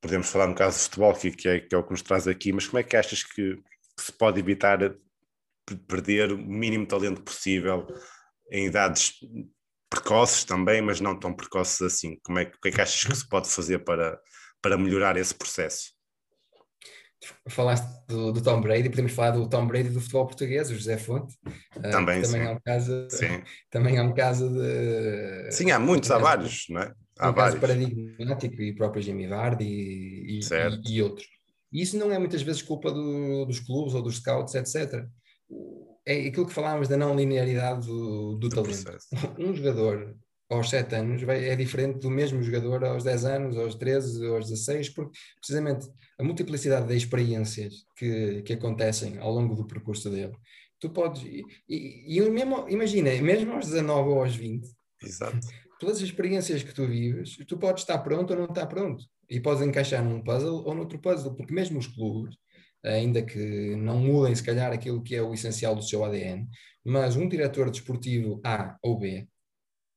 podemos 0.00 0.28
falar 0.28 0.48
no 0.48 0.54
caso 0.54 0.76
de 0.76 0.84
futebol, 0.84 1.14
que, 1.14 1.48
é, 1.48 1.60
que 1.60 1.74
é 1.74 1.78
o 1.78 1.82
que 1.82 1.92
nos 1.92 2.02
traz 2.02 2.26
aqui, 2.28 2.52
mas 2.52 2.66
como 2.66 2.78
é 2.78 2.82
que 2.82 2.96
achas 2.96 3.22
que 3.22 3.58
que 3.96 4.04
se 4.04 4.12
pode 4.12 4.40
evitar 4.40 4.78
perder 5.88 6.32
o 6.32 6.38
mínimo 6.38 6.86
talento 6.86 7.22
possível 7.22 7.86
em 8.50 8.66
idades 8.66 9.14
precoces 9.88 10.44
também, 10.44 10.82
mas 10.82 11.00
não 11.00 11.18
tão 11.18 11.32
precoces 11.32 11.80
assim. 11.82 12.18
Como 12.22 12.38
é, 12.38 12.46
que, 12.46 12.68
é 12.68 12.70
que 12.70 12.80
achas 12.80 13.04
que 13.04 13.14
se 13.14 13.28
pode 13.28 13.48
fazer 13.48 13.80
para, 13.80 14.18
para 14.60 14.76
melhorar 14.76 15.16
esse 15.16 15.34
processo? 15.34 15.94
Falaste 17.48 17.86
do, 18.06 18.32
do, 18.32 18.42
Tom 18.42 18.60
Brady, 18.60 18.90
podemos 18.90 19.12
falar 19.12 19.30
do 19.30 19.48
Tom 19.48 19.66
Brady 19.66 19.88
do 19.88 20.00
futebol 20.00 20.26
português, 20.26 20.70
o 20.70 20.74
José 20.74 20.98
Fonte. 20.98 21.34
Também, 21.90 22.20
uh, 22.20 22.22
também 22.22 22.24
sim. 22.24 22.38
é 22.38 22.50
um 22.50 22.60
caso, 22.60 23.08
sim. 23.10 23.42
também 23.70 23.96
é 23.96 24.02
um 24.02 24.12
caso 24.12 24.50
de. 24.50 25.50
Sim, 25.50 25.70
há 25.70 25.78
muitos, 25.78 26.10
há 26.10 26.18
vários, 26.18 26.66
não 26.68 26.82
é? 26.82 26.92
Há 27.18 27.30
um 27.30 27.32
vários. 27.32 27.58
caso 27.58 27.60
paradigmático 27.60 28.60
e 28.60 28.74
próprio 28.74 29.02
Jimmy 29.02 29.26
Vardy 29.26 29.64
e, 29.64 30.40
e, 30.40 30.92
e 30.92 31.02
outros. 31.02 31.26
E 31.74 31.82
isso 31.82 31.98
não 31.98 32.12
é 32.12 32.18
muitas 32.18 32.40
vezes 32.40 32.62
culpa 32.62 32.92
do, 32.92 33.44
dos 33.44 33.58
clubes 33.58 33.94
ou 33.94 34.02
dos 34.02 34.18
scouts, 34.18 34.54
etc. 34.54 35.04
É 36.06 36.28
aquilo 36.28 36.46
que 36.46 36.54
falávamos 36.54 36.86
da 36.86 36.96
não 36.96 37.16
linearidade 37.16 37.86
do, 37.86 38.36
do, 38.36 38.48
do 38.48 38.48
talento. 38.48 38.84
Processo. 38.84 39.08
Um 39.38 39.52
jogador 39.52 40.16
aos 40.48 40.70
7 40.70 40.94
anos 40.94 41.22
vai, 41.22 41.48
é 41.48 41.56
diferente 41.56 41.98
do 41.98 42.10
mesmo 42.10 42.42
jogador 42.42 42.84
aos 42.84 43.02
10 43.02 43.24
anos, 43.24 43.56
aos 43.56 43.74
13, 43.74 44.24
aos 44.26 44.48
16, 44.48 44.90
porque 44.90 45.18
precisamente 45.40 45.88
a 46.18 46.22
multiplicidade 46.22 46.86
de 46.86 46.96
experiências 46.96 47.74
que, 47.96 48.42
que 48.42 48.52
acontecem 48.52 49.18
ao 49.18 49.32
longo 49.32 49.56
do 49.56 49.66
percurso 49.66 50.08
dele. 50.08 50.36
Tu 50.78 50.90
podes, 50.90 51.22
e, 51.22 51.42
e, 51.68 52.18
e 52.18 52.30
mesmo, 52.30 52.68
imagina, 52.68 53.10
mesmo 53.20 53.52
aos 53.52 53.66
19 53.66 54.10
ou 54.10 54.22
aos 54.22 54.36
20, 54.36 54.68
Exato. 55.02 55.38
Pelas 55.78 56.00
experiências 56.00 56.62
que 56.62 56.74
tu 56.74 56.86
vives, 56.86 57.36
tu 57.46 57.58
podes 57.58 57.82
estar 57.82 57.98
pronto 57.98 58.32
ou 58.32 58.38
não 58.38 58.46
estar 58.46 58.66
pronto 58.66 59.04
e 59.28 59.40
podes 59.40 59.62
encaixar 59.62 60.04
num 60.04 60.22
puzzle 60.22 60.64
ou 60.64 60.74
noutro 60.74 60.98
puzzle, 60.98 61.34
porque 61.34 61.54
mesmo 61.54 61.78
os 61.78 61.86
clubes, 61.86 62.36
ainda 62.84 63.22
que 63.22 63.76
não 63.76 63.98
mudem 63.98 64.34
se 64.34 64.42
calhar 64.42 64.72
aquilo 64.72 65.02
que 65.02 65.14
é 65.14 65.22
o 65.22 65.32
essencial 65.32 65.74
do 65.74 65.82
seu 65.82 66.04
ADN, 66.04 66.48
mas 66.84 67.16
um 67.16 67.28
diretor 67.28 67.70
desportivo 67.70 68.40
A 68.44 68.76
ou 68.82 68.98
B 68.98 69.26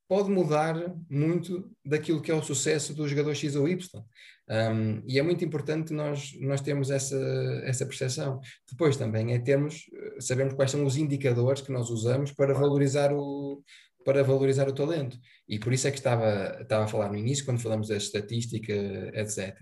pode 0.07 0.29
mudar 0.29 0.95
muito 1.09 1.69
daquilo 1.85 2.21
que 2.21 2.31
é 2.31 2.33
o 2.33 2.41
sucesso 2.41 2.93
do 2.93 3.07
jogador 3.07 3.35
X 3.35 3.55
ou 3.55 3.67
Y. 3.67 4.03
Um, 4.49 5.03
e 5.05 5.19
é 5.19 5.21
muito 5.21 5.43
importante 5.43 5.91
nós, 5.91 6.31
nós 6.39 6.61
termos 6.61 6.89
essa, 6.89 7.17
essa 7.65 7.85
percepção. 7.85 8.39
Depois 8.71 8.95
também 8.95 9.33
é 9.33 9.39
termos, 9.39 9.83
sabermos 10.19 10.53
quais 10.53 10.71
são 10.71 10.85
os 10.85 10.95
indicadores 10.95 11.61
que 11.61 11.73
nós 11.73 11.89
usamos 11.89 12.31
para 12.31 12.53
valorizar 12.53 13.11
o, 13.13 13.61
para 14.07 14.23
valorizar 14.23 14.69
o 14.69 14.73
talento. 14.73 15.19
E 15.49 15.59
por 15.59 15.73
isso 15.73 15.85
é 15.85 15.91
que 15.91 15.97
estava, 15.97 16.59
estava 16.61 16.85
a 16.85 16.87
falar 16.87 17.09
no 17.09 17.17
início, 17.17 17.43
quando 17.43 17.59
falamos 17.59 17.89
da 17.89 17.97
estatística, 17.97 18.71
etc. 19.13 19.53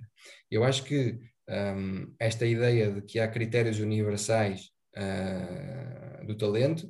Eu 0.51 0.63
acho 0.63 0.83
que 0.83 1.17
um, 1.49 2.13
esta 2.19 2.45
ideia 2.45 2.91
de 2.91 3.01
que 3.01 3.17
há 3.17 3.27
critérios 3.27 3.79
universais 3.79 4.69
uh, 4.95 6.27
do 6.27 6.37
talento, 6.37 6.87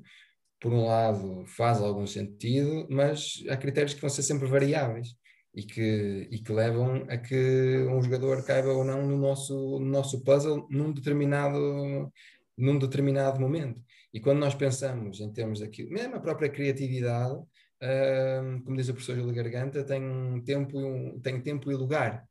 por 0.59 0.73
um 0.73 0.85
lado, 0.85 1.45
faz 1.47 1.79
algum 1.79 2.05
sentido, 2.05 2.85
mas 2.89 3.41
há 3.49 3.55
critérios 3.55 3.93
que 3.93 4.01
vão 4.01 4.09
ser 4.09 4.23
sempre 4.23 4.49
variáveis 4.49 5.15
e 5.53 5.63
que, 5.63 6.27
e 6.29 6.39
que 6.39 6.51
levam 6.51 7.05
a 7.07 7.17
que 7.17 7.87
um 7.89 8.01
jogador 8.01 8.43
caiba 8.43 8.73
ou 8.73 8.83
não 8.83 9.07
no 9.07 9.17
nosso, 9.17 9.79
no 9.79 9.85
nosso 9.85 10.21
puzzle 10.25 10.67
num 10.69 10.91
determinado, 10.91 12.11
num 12.57 12.77
determinado 12.77 13.39
momento. 13.39 13.81
E 14.15 14.19
quando 14.21 14.39
nós 14.39 14.55
pensamos 14.55 15.19
em 15.19 15.29
termos 15.29 15.59
daquilo, 15.59 15.91
mesmo 15.91 16.15
a 16.15 16.21
própria 16.21 16.47
criatividade, 16.47 17.33
uh, 17.33 18.63
como 18.63 18.77
diz 18.77 18.87
o 18.87 18.93
professor 18.93 19.17
Júlio 19.17 19.35
Garganta, 19.35 19.83
tem 19.83 20.41
tempo, 20.45 21.19
tem 21.21 21.41
tempo 21.41 21.69
e 21.69 21.75
lugar. 21.75 22.23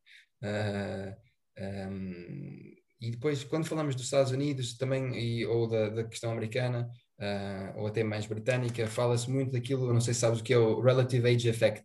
Uh, 0.43 1.15
ah, 1.59 1.89
um, 1.91 2.75
e 3.03 3.11
depois, 3.11 3.45
quando 3.45 3.67
falamos 3.67 3.95
dos 3.95 4.05
Estados 4.05 4.33
Unidos 4.33 4.79
também, 4.79 5.15
e, 5.15 5.45
ou 5.45 5.69
da, 5.69 5.91
da 5.91 6.05
questão 6.05 6.33
americana, 6.33 6.91
uh, 7.21 7.79
ou 7.79 7.87
até 7.87 8.03
mais 8.03 8.25
britânica, 8.25 8.87
fala-se 8.87 9.31
muito 9.31 9.53
daquilo, 9.53 9.93
não 9.93 10.01
sei 10.01 10.15
se 10.15 10.21
sabes 10.21 10.41
o 10.41 10.43
que 10.43 10.55
é 10.55 10.59
o 10.59 10.81
Relative 10.81 11.29
Age 11.29 11.51
Effect, 11.51 11.85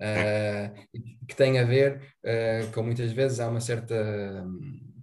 uh, 0.00 1.04
que 1.28 1.36
tem 1.36 1.58
a 1.58 1.64
ver 1.64 2.00
com 2.72 2.82
muitas 2.82 3.12
vezes 3.12 3.40
há 3.40 3.48
uma 3.48 3.60
certa. 3.60 3.94
Um, 4.42 4.93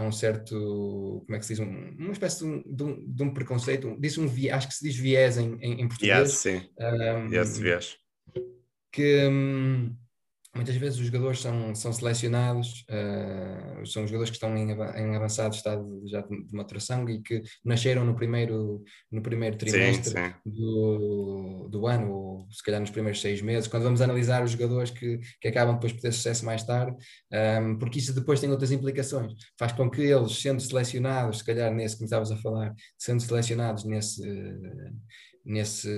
há 0.00 0.04
um 0.04 0.12
certo, 0.12 1.22
como 1.26 1.36
é 1.36 1.38
que 1.38 1.46
se 1.46 1.54
diz, 1.54 1.60
um, 1.60 1.96
uma 1.98 2.12
espécie 2.12 2.38
de 2.38 2.44
um, 2.44 2.62
de 2.62 2.82
um, 2.82 3.12
de 3.12 3.22
um 3.22 3.34
preconceito, 3.34 3.96
diz 3.98 4.18
um, 4.18 4.26
acho 4.52 4.68
que 4.68 4.74
se 4.74 4.84
diz 4.84 4.96
viés 4.96 5.38
em, 5.38 5.56
em, 5.60 5.80
em 5.82 5.88
português. 5.88 6.28
Yes, 6.28 6.32
sim. 6.32 6.62
Um, 6.78 7.32
yes, 7.32 7.58
viés. 7.58 7.96
Que, 8.92 9.26
um, 9.28 9.96
Muitas 10.52 10.74
vezes 10.74 10.98
os 10.98 11.06
jogadores 11.06 11.40
são, 11.40 11.74
são 11.76 11.92
selecionados, 11.92 12.84
uh, 12.90 13.86
são 13.86 14.04
jogadores 14.04 14.30
que 14.30 14.36
estão 14.36 14.56
em, 14.56 14.72
em 14.72 15.16
avançado 15.16 15.54
estado 15.54 16.02
já 16.06 16.22
de, 16.22 16.44
de, 16.44 16.52
maturação 16.52 17.08
e 17.08 17.22
que 17.22 17.40
nasceram 17.64 18.04
no 18.04 18.16
primeiro, 18.16 18.82
no 19.12 19.22
primeiro 19.22 19.56
trimestre 19.56 20.10
sim, 20.10 20.26
sim. 20.26 20.50
Do, 20.50 21.68
do 21.70 21.86
ano, 21.86 22.12
ou 22.12 22.48
se 22.50 22.64
calhar 22.64 22.80
nos 22.80 22.90
primeiros 22.90 23.20
seis 23.20 23.40
meses, 23.40 23.68
quando 23.68 23.84
vamos 23.84 24.00
analisar 24.00 24.42
os 24.42 24.50
jogadores 24.50 24.90
que, 24.90 25.20
que 25.40 25.46
acabam 25.46 25.74
depois 25.74 25.92
por 25.92 26.00
ter 26.00 26.12
sucesso 26.12 26.44
mais 26.44 26.64
tarde, 26.64 26.96
um, 27.32 27.36
ehm, 27.36 27.78
porque 27.78 28.00
isso 28.00 28.12
depois 28.12 28.40
tem 28.40 28.50
outras 28.50 28.72
implicações. 28.72 29.32
Faz 29.56 29.70
com 29.70 29.88
que 29.88 30.02
eles, 30.02 30.32
sendo 30.42 30.60
selecionados, 30.60 31.38
se 31.38 31.44
calhar 31.44 31.72
nesse 31.72 31.94
que 31.94 32.02
me 32.02 32.06
estavas 32.06 32.32
a 32.32 32.36
falar, 32.36 32.74
sendo 32.98 33.22
selecionados 33.22 33.84
nesse. 33.84 34.28
Uh, 34.28 34.90
nesse, 35.44 35.88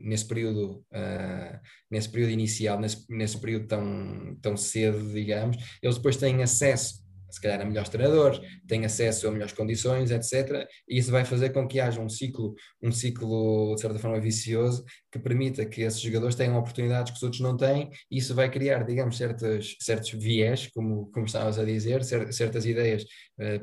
nesse 0.00 0.26
período 0.26 0.84
uh, 0.92 1.60
nesse 1.90 2.08
período 2.08 2.32
inicial, 2.32 2.78
nesse, 2.78 3.04
nesse 3.08 3.40
período 3.40 3.66
tão, 3.66 4.36
tão 4.40 4.56
cedo, 4.56 5.12
digamos, 5.12 5.56
eles 5.82 5.96
depois 5.96 6.16
têm 6.16 6.42
acesso 6.42 7.09
se 7.30 7.40
calhar 7.40 7.60
a 7.60 7.64
melhores 7.64 7.88
treinadores, 7.88 8.40
têm 8.66 8.84
acesso 8.84 9.28
a 9.28 9.30
melhores 9.30 9.52
condições, 9.52 10.10
etc. 10.10 10.66
E 10.88 10.98
isso 10.98 11.10
vai 11.10 11.24
fazer 11.24 11.50
com 11.50 11.66
que 11.66 11.80
haja 11.80 12.00
um 12.00 12.08
ciclo, 12.08 12.54
um 12.82 12.90
ciclo 12.90 13.74
de 13.74 13.80
certa 13.80 13.98
forma 13.98 14.20
vicioso, 14.20 14.84
que 15.10 15.18
permita 15.18 15.64
que 15.64 15.82
esses 15.82 16.00
jogadores 16.00 16.34
tenham 16.34 16.56
oportunidades 16.56 17.12
que 17.12 17.16
os 17.16 17.22
outros 17.22 17.40
não 17.40 17.56
têm, 17.56 17.90
e 18.10 18.18
isso 18.18 18.34
vai 18.34 18.50
criar, 18.50 18.84
digamos, 18.84 19.16
certos, 19.16 19.76
certos 19.80 20.10
viés, 20.10 20.68
como, 20.68 21.10
como 21.10 21.26
estavas 21.26 21.58
a 21.58 21.64
dizer, 21.64 22.02
certas 22.04 22.64
ideias 22.66 23.04
uh, 23.38 23.60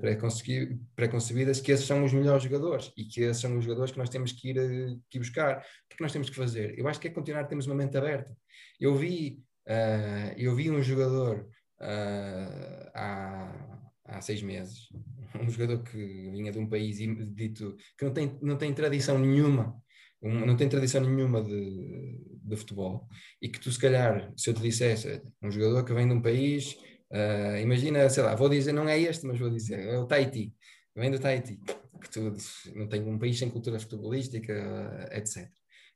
pré-concebidas, 0.96 1.62
que 1.62 1.72
esses 1.72 1.86
são 1.86 2.04
os 2.04 2.14
melhores 2.14 2.44
jogadores, 2.44 2.92
e 2.98 3.06
que 3.06 3.22
esses 3.22 3.42
são 3.42 3.58
os 3.58 3.64
jogadores 3.64 3.92
que 3.92 3.98
nós 3.98 4.10
temos 4.10 4.32
que 4.32 4.50
ir, 4.50 4.58
uh, 4.58 5.02
que 5.10 5.20
buscar. 5.20 5.58
O 5.58 5.90
que 5.90 5.98
que 5.98 6.04
nós 6.04 6.14
temos 6.14 6.30
que 6.30 6.36
fazer? 6.36 6.78
Eu 6.78 6.88
acho 6.88 7.00
que 7.00 7.08
é 7.08 7.12
continuar, 7.12 7.46
temos 7.46 7.66
uma 7.66 7.76
mente 7.76 7.98
aberta. 7.98 8.32
Eu 8.80 8.96
vi, 8.96 9.42
uh, 9.68 10.34
eu 10.38 10.56
vi 10.56 10.70
um 10.70 10.82
jogador 10.82 11.48
uh, 11.82 12.90
há, 12.94 13.80
há 14.06 14.22
seis 14.22 14.42
meses. 14.42 14.88
Um 15.40 15.50
jogador 15.50 15.84
que 15.84 15.98
vinha 16.32 16.52
de 16.52 16.58
um 16.58 16.68
país 16.68 16.98
dito 17.36 17.76
que 17.98 18.06
não 18.06 18.14
tem, 18.14 18.40
não 18.42 18.58
tem 18.58 18.74
tradição 18.74 19.20
nenhuma, 19.20 19.76
um, 20.22 20.46
não 20.46 20.56
tem 20.56 20.68
tradição 20.68 21.02
nenhuma 21.02 21.44
de, 21.44 22.18
de 22.44 22.56
futebol, 22.56 23.08
e 23.42 23.50
que 23.50 23.60
tu, 23.60 23.72
se 23.72 23.78
calhar, 23.78 24.34
se 24.36 24.50
eu 24.50 24.54
te 24.54 24.62
dissesse, 24.62 25.22
um 25.44 25.52
jogador 25.52 25.84
que 25.84 25.94
vem 25.94 26.08
de 26.08 26.14
um 26.14 26.22
país, 26.22 26.76
uh, 27.12 27.58
imagina, 27.62 28.10
sei 28.10 28.24
lá, 28.24 28.34
vou 28.36 28.50
dizer, 28.50 28.72
não 28.72 28.88
é 28.88 29.00
este, 29.00 29.28
mas 29.28 29.38
vou 29.38 29.50
dizer, 29.50 29.80
é 29.80 30.00
o 30.00 30.08
Tahiti, 30.08 30.56
vem 30.96 31.12
do 31.12 31.20
Tahiti, 31.20 31.60
que 32.02 32.10
tu 32.10 32.34
não 32.76 32.88
tem 32.88 33.04
um 33.04 33.20
país 33.20 33.38
sem 33.38 33.50
cultura 33.50 33.80
futebolística, 33.80 35.10
etc. 35.12 35.48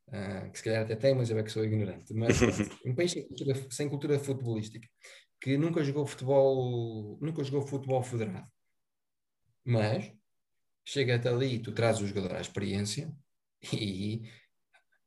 Uh, 0.08 0.52
que 0.52 0.58
se 0.58 0.64
calhar 0.66 0.84
até 0.84 0.95
tem, 0.95 1.16
mas 1.16 1.30
eu 1.30 1.40
é 1.40 1.44
que 1.44 1.52
sou 1.52 1.64
ignorante. 1.64 2.14
Mas 2.14 2.38
um 2.86 2.94
país 2.94 3.12
sem 3.12 3.26
cultura, 3.26 3.56
sem 3.70 3.90
cultura 3.90 4.20
futebolística 4.20 4.88
que 5.42 5.58
nunca 5.58 5.84
jogou 5.84 6.06
futebol, 6.06 7.18
nunca 7.20 7.44
jogou 7.44 7.68
futebol 7.68 8.04
federado. 8.04 8.48
Mas 9.66 10.12
chega 10.86 11.16
até 11.16 11.30
ali, 11.30 11.60
tu 11.60 11.72
trazes 11.72 12.02
o 12.02 12.08
jogador 12.08 12.36
à 12.36 12.42
experiência 12.42 13.12
e, 13.74 14.22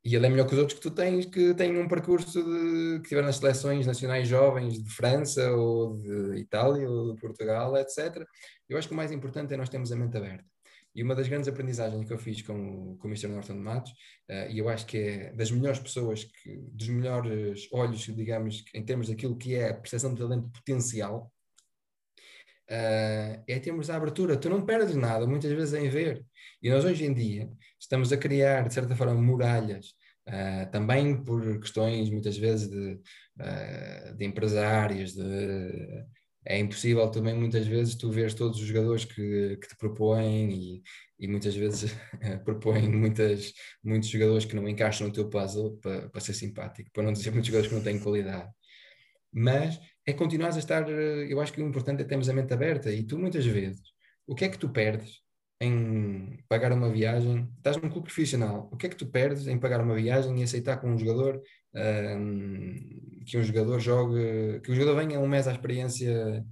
e 0.04 0.14
ele 0.14 0.26
é 0.26 0.28
melhor 0.28 0.46
que 0.46 0.54
os 0.54 0.58
outros 0.58 0.78
que 0.78 0.82
tu 0.82 0.90
tens, 0.90 1.26
que 1.26 1.54
têm 1.54 1.78
um 1.78 1.88
percurso 1.88 2.42
de, 2.42 3.00
que 3.00 3.08
tiveram 3.08 3.26
nas 3.28 3.36
seleções 3.36 3.86
nacionais 3.86 4.28
jovens 4.28 4.82
de 4.82 4.90
França 4.90 5.50
ou 5.52 5.96
de 5.96 6.36
Itália 6.38 6.90
ou 6.90 7.14
de 7.14 7.20
Portugal, 7.20 7.76
etc. 7.76 8.26
Eu 8.68 8.76
acho 8.76 8.88
que 8.88 8.94
o 8.94 8.96
mais 8.96 9.12
importante 9.12 9.54
é 9.54 9.56
nós 9.56 9.68
termos 9.68 9.92
a 9.92 9.96
mente 9.96 10.16
aberta. 10.16 10.53
E 10.94 11.02
uma 11.02 11.14
das 11.14 11.26
grandes 11.26 11.48
aprendizagens 11.48 12.06
que 12.06 12.12
eu 12.12 12.18
fiz 12.18 12.40
com, 12.42 12.96
com 12.96 13.08
o 13.08 13.10
Mr. 13.10 13.26
Norton 13.26 13.54
Matos, 13.54 13.90
uh, 14.30 14.50
e 14.50 14.58
eu 14.58 14.68
acho 14.68 14.86
que 14.86 14.98
é 14.98 15.32
das 15.32 15.50
melhores 15.50 15.80
pessoas, 15.80 16.24
que, 16.24 16.56
dos 16.72 16.88
melhores 16.88 17.68
olhos, 17.72 18.00
digamos, 18.02 18.64
em 18.72 18.84
termos 18.84 19.08
daquilo 19.08 19.36
que 19.36 19.54
é 19.56 19.70
a 19.70 19.74
percepção 19.74 20.14
de 20.14 20.20
talento 20.20 20.48
potencial, 20.50 21.32
uh, 22.70 23.42
é 23.46 23.58
termos 23.60 23.90
a 23.90 23.96
abertura. 23.96 24.36
Tu 24.36 24.48
não 24.48 24.64
perdes 24.64 24.94
nada, 24.94 25.26
muitas 25.26 25.50
vezes, 25.50 25.74
em 25.74 25.88
ver. 25.88 26.24
E 26.62 26.70
nós, 26.70 26.84
hoje 26.84 27.04
em 27.04 27.12
dia, 27.12 27.50
estamos 27.78 28.12
a 28.12 28.16
criar, 28.16 28.68
de 28.68 28.74
certa 28.74 28.94
forma, 28.94 29.14
muralhas. 29.14 29.94
Uh, 30.28 30.70
também 30.70 31.22
por 31.22 31.60
questões, 31.60 32.08
muitas 32.08 32.38
vezes, 32.38 32.70
de, 32.70 33.00
de 34.16 34.24
empresários, 34.24 35.12
de 35.12 36.04
é 36.46 36.58
impossível 36.58 37.08
também 37.10 37.34
muitas 37.34 37.66
vezes 37.66 37.94
tu 37.94 38.10
veres 38.10 38.34
todos 38.34 38.60
os 38.60 38.66
jogadores 38.66 39.04
que, 39.04 39.56
que 39.56 39.68
te 39.68 39.76
propõem 39.76 40.52
e, 40.52 40.82
e 41.18 41.26
muitas 41.26 41.54
vezes 41.54 41.92
propõem 42.44 42.88
muitas, 42.90 43.52
muitos 43.82 44.08
jogadores 44.08 44.44
que 44.44 44.54
não 44.54 44.68
encaixam 44.68 45.06
no 45.06 45.12
teu 45.12 45.28
puzzle 45.28 45.78
para, 45.78 46.08
para 46.10 46.20
ser 46.20 46.34
simpático, 46.34 46.90
para 46.92 47.02
não 47.02 47.12
dizer 47.12 47.30
muitos 47.30 47.48
jogadores 47.48 47.70
que 47.70 47.76
não 47.76 47.82
têm 47.82 47.98
qualidade. 47.98 48.50
Mas 49.32 49.80
é 50.06 50.12
continuar 50.12 50.54
a 50.54 50.58
estar, 50.58 50.88
eu 50.88 51.40
acho 51.40 51.52
que 51.52 51.62
o 51.62 51.66
importante 51.66 52.02
é 52.02 52.04
termos 52.04 52.28
a 52.28 52.32
mente 52.32 52.52
aberta 52.52 52.92
e 52.92 53.02
tu 53.02 53.18
muitas 53.18 53.44
vezes, 53.46 53.82
o 54.26 54.34
que 54.34 54.44
é 54.44 54.48
que 54.48 54.58
tu 54.58 54.68
perdes 54.68 55.20
em 55.60 56.38
pagar 56.48 56.72
uma 56.72 56.90
viagem? 56.90 57.48
Estás 57.56 57.76
num 57.76 57.88
clube 57.88 58.06
profissional, 58.06 58.68
o 58.70 58.76
que 58.76 58.86
é 58.86 58.88
que 58.88 58.96
tu 58.96 59.06
perdes 59.06 59.46
em 59.46 59.58
pagar 59.58 59.80
uma 59.80 59.94
viagem 59.94 60.38
e 60.38 60.42
aceitar 60.42 60.76
com 60.76 60.90
um 60.90 60.98
jogador 60.98 61.42
que 63.24 63.38
um 63.38 63.42
jogador 63.42 63.80
jogue, 63.80 64.60
que 64.60 64.70
o 64.70 64.74
jogador 64.74 64.96
venha 64.96 65.18
um 65.18 65.26
mês 65.26 65.48
à 65.48 65.52
experiência 65.52 66.44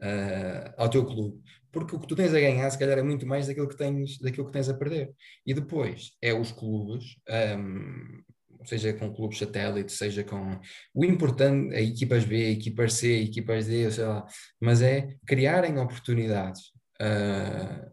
uh, 0.00 0.74
ao 0.76 0.88
teu 0.88 1.04
clube. 1.04 1.38
Porque 1.72 1.94
o 1.94 2.00
que 2.00 2.06
tu 2.06 2.16
tens 2.16 2.34
a 2.34 2.40
ganhar, 2.40 2.68
se 2.70 2.78
calhar, 2.78 2.98
é 2.98 3.02
muito 3.02 3.26
mais 3.26 3.46
daquilo 3.46 3.68
que 3.68 3.76
tens, 3.76 4.18
daquilo 4.18 4.46
que 4.46 4.52
tens 4.52 4.68
a 4.68 4.74
perder. 4.74 5.12
E 5.46 5.54
depois 5.54 6.12
é 6.20 6.34
os 6.34 6.50
clubes, 6.50 7.16
um, 7.58 8.22
seja 8.64 8.92
com 8.92 9.12
clubes 9.12 9.38
satélites, 9.38 9.96
seja 9.96 10.24
com. 10.24 10.58
O 10.92 11.04
importante 11.04 11.72
é 11.74 11.82
equipas 11.82 12.24
B, 12.24 12.50
equipas 12.50 12.94
C, 12.94 13.22
equipas 13.22 13.66
D, 13.66 13.90
sei 13.90 14.04
lá, 14.04 14.26
mas 14.60 14.82
é 14.82 15.14
criarem 15.24 15.78
oportunidades. 15.78 16.72
Uh, 17.00 17.90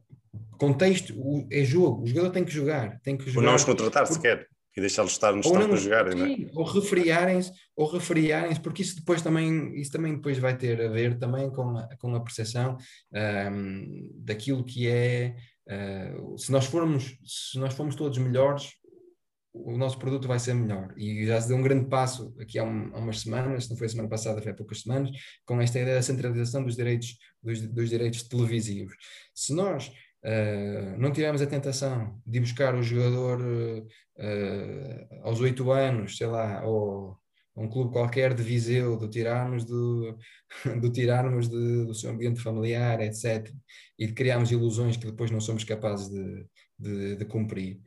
contexto 0.57 1.13
é 1.51 1.63
jogo, 1.63 2.03
o 2.03 2.07
jogador 2.07 2.31
tem 2.31 2.43
que 2.43 2.51
jogar, 2.51 2.99
tem 3.01 3.15
que 3.15 3.29
jogar. 3.29 3.41
Ou 3.41 3.45
não 3.45 3.55
os 3.55 3.63
contratar 3.63 4.07
sequer 4.07 4.47
e 4.77 4.79
deixá-los 4.79 5.13
estar 5.13 5.33
no 5.33 5.39
estado 5.39 5.67
para 5.67 5.75
jogarem, 5.75 6.11
sim, 6.11 6.17
não 6.19 6.25
é? 6.27 6.51
Ou 6.53 6.63
refriarem-se, 6.63 7.51
ou 7.75 7.87
refriarem-se, 7.91 8.61
porque 8.61 8.83
isso 8.83 8.95
depois 8.95 9.23
também, 9.23 9.75
isso 9.75 9.91
também 9.91 10.13
depois 10.13 10.37
vai 10.37 10.55
ter 10.55 10.79
a 10.79 10.87
ver 10.87 11.17
também 11.17 11.49
com 11.49 11.75
a, 11.75 11.89
com 11.97 12.15
a 12.15 12.19
percepção 12.19 12.77
um, 13.51 14.11
daquilo 14.23 14.63
que 14.63 14.87
é, 14.87 15.35
uh, 15.67 16.37
se 16.37 16.51
nós 16.51 16.67
formos, 16.67 17.17
se 17.25 17.57
nós 17.57 17.73
formos 17.73 17.95
todos 17.95 18.19
melhores, 18.19 18.73
o 19.51 19.75
nosso 19.75 19.97
produto 19.97 20.27
vai 20.27 20.37
ser 20.37 20.53
melhor. 20.53 20.93
E 20.95 21.25
já 21.25 21.41
se 21.41 21.47
deu 21.47 21.57
um 21.57 21.63
grande 21.63 21.89
passo 21.89 22.35
aqui 22.39 22.59
há, 22.59 22.63
um, 22.63 22.91
há, 22.93 22.99
umas 22.99 23.21
semanas, 23.21 23.67
não 23.67 23.75
foi 23.75 23.87
a 23.87 23.89
semana 23.89 24.07
passada, 24.07 24.43
foi 24.43 24.51
há 24.51 24.55
poucas 24.55 24.81
semanas, 24.81 25.09
com 25.43 25.59
esta 25.59 25.79
ideia 25.79 25.95
da 25.95 26.03
centralização 26.03 26.63
dos 26.63 26.75
direitos, 26.75 27.17
dos, 27.41 27.61
dos 27.61 27.89
direitos 27.89 28.21
televisivos. 28.21 28.95
Se 29.33 29.55
nós 29.55 29.91
Uh, 30.27 30.97
não 30.97 31.13
tivemos 31.13 31.41
a 31.41 31.47
tentação 31.47 32.21
de 32.25 32.41
buscar 32.41 32.75
o 32.75 32.83
jogador 32.83 33.39
uh, 33.41 35.07
aos 35.23 35.39
oito 35.39 35.71
anos, 35.71 36.17
sei 36.17 36.27
lá, 36.27 36.65
ou 36.65 37.17
um 37.55 37.69
clube 37.69 37.93
qualquer 37.93 38.33
de 38.33 38.43
Viseu, 38.43 38.97
de 38.97 39.07
tirarmos, 39.07 39.63
do, 39.63 40.17
de 40.81 40.91
tirarmos 40.91 41.47
de, 41.47 41.85
do 41.85 41.93
seu 41.93 42.11
ambiente 42.11 42.41
familiar, 42.41 42.99
etc. 42.99 43.49
E 43.97 44.05
de 44.05 44.13
criarmos 44.13 44.51
ilusões 44.51 44.97
que 44.97 45.05
depois 45.05 45.31
não 45.31 45.39
somos 45.39 45.63
capazes 45.63 46.09
de, 46.09 46.45
de, 46.77 47.15
de 47.15 47.25
cumprir. 47.25 47.79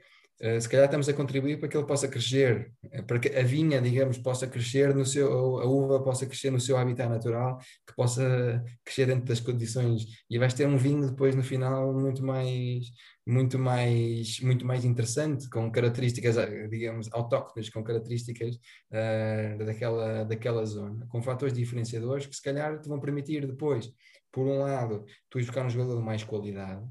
Eh, 0.42 0.58
se 0.58 0.68
calhar 0.70 0.86
estamos 0.86 1.06
a 1.06 1.12
contribuir 1.12 1.58
para 1.58 1.68
que 1.68 1.76
ele 1.76 1.86
possa 1.86 2.08
crescer, 2.08 2.72
eh, 2.90 3.02
para 3.02 3.18
que 3.18 3.28
a 3.28 3.42
vinha, 3.42 3.78
digamos, 3.80 4.16
possa 4.16 4.46
crescer 4.46 4.94
no 4.94 5.04
seu, 5.04 5.60
a 5.60 5.66
uva 5.66 6.02
possa 6.02 6.24
crescer 6.26 6.50
no 6.50 6.58
seu 6.58 6.78
habitat 6.78 7.10
natural, 7.10 7.58
que 7.86 7.94
possa 7.94 8.64
crescer 8.82 9.04
dentro 9.06 9.26
das 9.26 9.38
condições. 9.40 10.06
E 10.30 10.38
vais 10.38 10.54
ter 10.54 10.66
um 10.66 10.78
vinho 10.78 11.06
depois 11.10 11.34
no 11.36 11.42
final 11.42 11.92
muito 11.92 12.24
mais, 12.24 12.86
muito 13.26 13.58
mais, 13.58 14.40
muito 14.40 14.64
mais 14.66 14.84
interessante, 14.86 15.46
com 15.50 15.70
características, 15.70 16.38
eh, 16.38 16.68
digamos, 16.68 17.08
autóctones, 17.12 17.68
com 17.68 17.84
características 17.84 18.56
uh, 18.56 19.64
daquela, 19.64 20.24
daquela 20.24 20.64
zona, 20.64 21.06
com 21.08 21.22
fatores 21.22 21.52
diferenciadores 21.54 22.26
que 22.26 22.34
se 22.34 22.42
calhar 22.42 22.80
te 22.80 22.88
vão 22.88 22.98
permitir 22.98 23.46
depois, 23.46 23.92
por 24.32 24.46
um 24.46 24.60
lado, 24.60 25.04
tu 25.28 25.38
buscar 25.38 25.66
um 25.66 25.70
jogador 25.70 25.96
de 25.98 26.02
mais 26.02 26.24
qualidade 26.24 26.82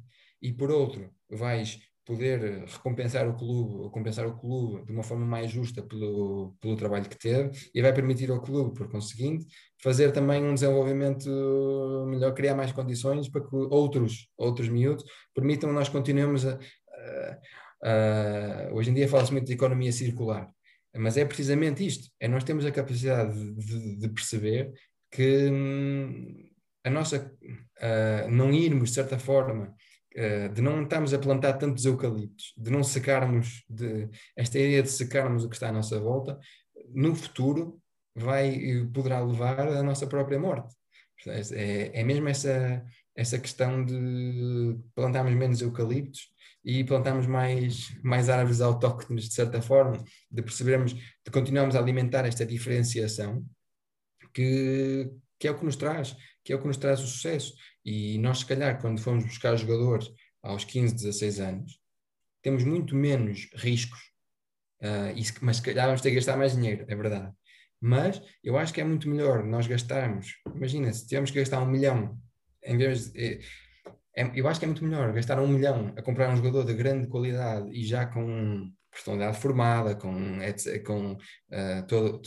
e 0.42 0.54
por 0.54 0.72
outro, 0.72 1.10
vais 1.30 1.80
poder 2.10 2.66
recompensar 2.66 3.30
o 3.30 3.38
clube, 3.38 3.84
ou 3.84 3.92
compensar 3.92 4.26
o 4.26 4.36
clube 4.36 4.84
de 4.84 4.92
uma 4.92 5.04
forma 5.04 5.28
mais 5.28 5.52
justa 5.52 5.84
pelo, 5.84 6.56
pelo 6.60 6.76
trabalho 6.76 7.08
que 7.08 7.16
teve 7.16 7.52
e 7.72 7.84
vai 7.84 7.94
permitir 7.94 8.32
ao 8.32 8.42
clube, 8.42 8.74
por 8.74 8.90
conseguinte, 8.90 9.46
fazer 9.80 10.12
também 10.12 10.44
um 10.44 10.56
desenvolvimento 10.56 11.30
melhor, 12.08 12.34
criar 12.34 12.56
mais 12.56 12.72
condições 12.72 13.30
para 13.30 13.48
que 13.48 13.56
outros, 13.56 14.28
outros 14.36 14.68
miúdos 14.70 15.06
permitam 15.36 15.72
nós 15.72 15.88
continuemos 15.88 16.48
a, 16.48 16.58
a, 17.84 18.70
a 18.70 18.74
hoje 18.74 18.90
em 18.90 18.96
dia 18.96 19.08
fala-se 19.08 19.32
muito 19.32 19.46
de 19.46 19.54
economia 19.54 19.92
circular, 19.92 20.50
mas 20.98 21.16
é 21.16 21.24
precisamente 21.24 21.86
isto, 21.86 22.10
é 22.20 22.28
nós 22.28 22.44
temos 22.44 22.66
a 22.66 22.72
capacidade 22.72 23.54
de, 23.54 23.98
de 23.98 24.10
perceber 24.10 24.74
que 25.12 25.48
hum, 25.52 26.50
a 26.84 26.90
nossa 26.90 27.18
uh, 27.20 28.32
não 28.32 28.52
irmos 28.52 28.90
de 28.90 28.96
certa 28.96 29.20
forma 29.20 29.76
uh, 30.20 30.54
de 30.54 30.62
não 30.62 30.84
estarmos 30.84 31.14
a 31.14 31.20
plantar 31.20 31.54
tantos 31.54 31.86
eucaliptos, 31.86 32.54
de 32.58 32.70
não 32.70 32.84
secarmos 32.84 33.64
de 33.70 34.10
esta 34.36 34.60
ideia 34.60 34.84
de 34.84 34.90
secarmos 34.90 35.44
o 35.44 35.50
que 35.50 35.56
está 35.56 35.70
à 35.70 35.72
nossa 35.72 36.00
volta, 36.00 36.38
no 36.94 37.16
futuro 37.16 37.80
vai 38.16 38.60
poderá 38.94 39.22
levar 39.22 39.68
à 39.68 39.82
nossa 39.84 40.06
própria 40.06 40.40
morte. 40.40 40.76
É, 41.28 42.00
é 42.00 42.04
mesmo 42.04 42.30
essa 42.30 42.84
essa 43.20 43.38
questão 43.38 43.84
de 43.84 44.78
plantarmos 44.96 45.34
menos 45.36 45.62
eucaliptos 45.62 46.32
e 46.64 46.86
plantarmos 46.86 47.28
mais, 47.28 47.94
mais 48.02 48.30
árvores 48.30 48.62
autóctones, 48.62 49.26
de 49.26 49.34
certa 49.34 49.62
forma, 49.62 50.02
de 50.32 50.42
percebermos, 50.42 50.94
de 50.94 51.32
continuarmos 51.32 51.76
a 51.76 51.80
alimentar 51.80 52.26
esta 52.26 52.46
diferenciação, 52.46 53.46
que, 54.34 55.12
que 55.38 55.50
é 55.50 55.52
o 55.52 55.58
que 55.58 55.66
nos 55.66 55.76
traz, 55.76 56.16
que 56.50 56.54
é 56.54 56.56
o 56.56 56.60
que 56.60 56.66
nos 56.66 56.78
traz 56.78 57.00
o 57.00 57.06
sucesso. 57.06 57.54
E 57.86 58.18
nós, 58.18 58.40
se 58.40 58.46
calhar, 58.48 58.82
quando 58.82 59.00
formos 59.00 59.24
buscar 59.24 59.56
jogadores 59.56 60.10
aos 60.42 60.66
15, 60.66 60.96
16 60.96 61.40
anos, 61.40 61.80
temos 62.42 62.64
muito 62.64 62.96
menos 62.96 63.52
riscos, 63.54 64.00
uh, 64.82 65.16
e, 65.16 65.24
mas 65.44 65.58
se 65.58 65.62
calhar 65.62 65.86
vamos 65.86 66.02
ter 66.02 66.10
que 66.10 66.16
gastar 66.16 66.36
mais 66.38 66.56
dinheiro, 66.56 66.86
é 66.88 66.96
verdade. 66.96 67.32
Mas 67.80 68.20
eu 68.44 68.58
acho 68.58 68.74
que 68.74 68.82
é 68.82 68.84
muito 68.84 69.08
melhor 69.08 69.44
nós 69.44 69.68
gastarmos, 69.68 70.38
imagina, 70.56 70.92
se 70.92 71.08
tivermos 71.08 71.30
que 71.30 71.38
gastar 71.38 71.62
um 71.62 71.68
milhão, 71.68 72.20
em 72.64 72.78
vez 72.78 73.12
de, 73.12 73.40
é, 74.16 74.24
é, 74.24 74.32
eu 74.34 74.48
acho 74.48 74.60
que 74.60 74.66
é 74.66 74.68
muito 74.68 74.84
melhor 74.84 75.14
gastar 75.14 75.40
um 75.40 75.48
milhão 75.48 75.94
a 75.96 76.02
comprar 76.02 76.34
um 76.34 76.36
jogador 76.36 76.66
de 76.66 76.74
grande 76.74 77.06
qualidade 77.06 77.70
e 77.72 77.86
já 77.86 78.08
com 78.08 78.74
personalidade 78.90 79.40
formada, 79.40 79.94
com, 79.94 80.40
com 80.84 81.12
uh, 81.12 81.88
todo. 81.88 82.24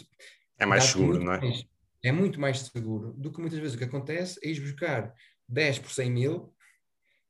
É 0.61 0.65
mais 0.65 0.85
seguro, 0.85 1.19
não 1.19 1.33
é? 1.33 1.41
Mais, 1.41 1.72
é 2.03 2.11
muito 2.11 2.41
mais 2.41 2.59
seguro 2.61 3.13
do 3.13 3.33
que 3.33 3.41
muitas 3.41 3.59
vezes 3.59 3.75
o 3.75 3.79
que 3.79 3.85
acontece 3.85 4.39
é 4.43 4.49
ir 4.49 4.61
buscar 4.61 5.15
10 5.49 5.79
por 5.79 5.91
100 5.91 6.11
mil, 6.11 6.55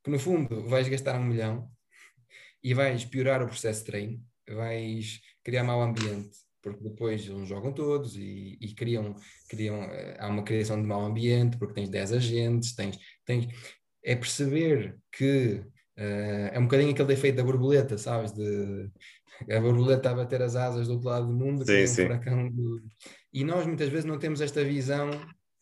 que 0.02 0.10
no 0.10 0.18
fundo 0.18 0.68
vais 0.68 0.88
gastar 0.88 1.18
um 1.18 1.24
milhão 1.24 1.70
e 2.62 2.74
vais 2.74 3.04
piorar 3.04 3.42
o 3.42 3.46
processo 3.46 3.80
de 3.80 3.86
treino, 3.86 4.24
vais 4.48 5.20
criar 5.42 5.64
mau 5.64 5.82
ambiente, 5.82 6.38
porque 6.62 6.82
depois 6.82 7.26
eles 7.26 7.48
jogam 7.48 7.72
todos 7.72 8.16
e, 8.16 8.56
e 8.60 8.74
criam, 8.74 9.16
criam, 9.48 9.82
eh, 9.84 10.16
há 10.18 10.28
uma 10.28 10.44
criação 10.44 10.80
de 10.80 10.86
mau 10.86 11.04
ambiente, 11.04 11.58
porque 11.58 11.74
tens 11.74 11.88
10 11.90 12.12
agentes, 12.12 12.74
tens, 12.74 12.98
tens, 13.24 13.48
é 14.04 14.14
perceber 14.14 14.98
que 15.10 15.64
é 15.96 16.58
um 16.58 16.62
bocadinho 16.62 16.90
aquele 16.90 17.12
efeito 17.12 17.36
da 17.36 17.44
borboleta, 17.44 17.98
sabes? 17.98 18.32
De, 18.32 18.90
a 19.50 19.60
borboleta 19.60 20.10
a 20.10 20.14
bater 20.14 20.42
as 20.42 20.56
asas 20.56 20.86
do 20.86 20.94
outro 20.94 21.08
lado 21.08 21.26
do 21.26 21.32
mundo, 21.32 21.64
sim, 21.64 21.86
sim. 21.86 22.02
Um 22.02 22.06
furacão 22.06 22.50
e 23.32 23.44
nós 23.44 23.66
muitas 23.66 23.88
vezes 23.88 24.04
não 24.04 24.18
temos 24.18 24.40
esta 24.40 24.62
visão 24.62 25.10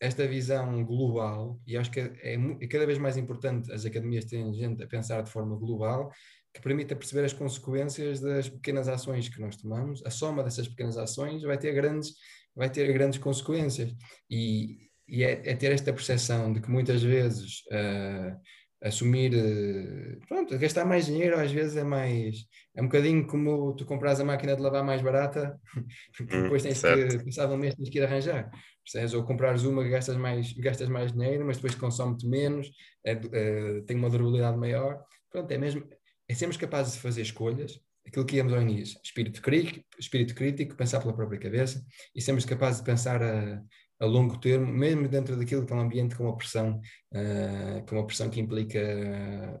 esta 0.01 0.27
visão 0.27 0.83
global, 0.83 1.61
e 1.65 1.77
acho 1.77 1.91
que 1.91 1.99
é, 1.99 2.33
é, 2.33 2.67
cada 2.67 2.87
vez 2.87 2.97
mais 2.97 3.17
importante 3.17 3.71
as 3.71 3.85
academias 3.85 4.25
terem 4.25 4.51
gente 4.51 4.81
a 4.81 4.87
pensar 4.87 5.21
de 5.21 5.29
forma 5.29 5.55
global, 5.55 6.11
que 6.51 6.59
permita 6.59 6.95
perceber 6.95 7.23
as 7.23 7.33
consequências 7.33 8.19
das 8.19 8.49
pequenas 8.49 8.87
ações 8.87 9.29
que 9.29 9.39
nós 9.39 9.55
tomamos. 9.55 10.03
A 10.03 10.09
soma 10.09 10.43
dessas 10.43 10.67
pequenas 10.67 10.97
ações 10.97 11.43
vai 11.43 11.57
ter 11.57 11.71
grandes, 11.73 12.15
vai 12.55 12.67
ter 12.67 12.91
grandes 12.91 13.19
consequências. 13.19 13.93
E, 14.27 14.89
e 15.07 15.23
é, 15.23 15.33
é, 15.45 15.55
ter 15.55 15.71
esta 15.71 15.93
percepção 15.93 16.51
de 16.51 16.61
que 16.61 16.69
muitas 16.69 17.03
vezes 17.03 17.61
uh, 17.71 18.35
assumir, 18.81 19.33
uh, 19.33 20.27
pronto, 20.27 20.57
gastar 20.57 20.85
mais 20.85 21.05
dinheiro 21.05 21.39
às 21.39 21.51
vezes 21.51 21.77
é 21.77 21.83
mais, 21.83 22.45
é 22.75 22.81
um 22.81 22.85
bocadinho 22.85 23.27
como 23.27 23.75
tu 23.75 23.85
compras 23.85 24.19
a 24.19 24.25
máquina 24.25 24.55
de 24.55 24.61
lavar 24.61 24.83
mais 24.83 25.01
barata, 25.01 25.59
porque 26.17 26.35
hum, 26.35 26.43
depois 26.43 26.63
tens 26.63 26.79
certo. 26.79 27.19
que, 27.19 27.25
passado 27.25 27.53
um 27.53 27.57
mês 27.57 27.75
tens 27.75 27.89
que 27.89 27.99
ir 27.99 28.03
arranjar, 28.03 28.49
percebes? 28.83 29.13
Ou 29.13 29.23
comprares 29.23 29.63
uma, 29.63 29.83
gastas 29.87 30.17
mais, 30.17 30.51
gastas 30.53 30.89
mais 30.89 31.11
dinheiro, 31.11 31.45
mas 31.45 31.57
depois 31.57 31.75
consome-te 31.75 32.27
menos, 32.27 32.71
é, 33.05 33.13
uh, 33.13 33.83
tem 33.85 33.95
uma 33.95 34.09
durabilidade 34.09 34.57
maior, 34.57 34.99
pronto, 35.31 35.51
é 35.51 35.57
mesmo, 35.57 35.87
é 36.27 36.33
sermos 36.33 36.57
capazes 36.57 36.93
de 36.93 36.99
fazer 36.99 37.21
escolhas, 37.21 37.79
aquilo 38.05 38.25
que 38.25 38.37
íamos 38.37 38.51
ao 38.51 38.61
início, 38.61 38.99
espírito 39.03 39.41
crítico, 39.43 39.85
espírito 39.99 40.33
crítico, 40.33 40.75
pensar 40.75 40.99
pela 40.99 41.13
própria 41.13 41.39
cabeça, 41.39 41.85
e 42.15 42.21
sermos 42.21 42.45
capazes 42.45 42.79
de 42.79 42.85
pensar 42.85 43.21
a 43.21 43.61
a 44.01 44.05
longo 44.05 44.37
termo, 44.39 44.65
mesmo 44.73 45.07
dentro 45.07 45.37
daquilo 45.37 45.65
que 45.65 45.71
é 45.71 45.75
um 45.75 45.79
ambiente 45.79 46.15
com 46.15 46.23
uma 46.23 46.35
pressão, 46.35 46.81
uh, 47.13 47.85
com 47.87 47.95
uma 47.95 48.05
pressão 48.05 48.29
que 48.29 48.39
implica 48.39 48.79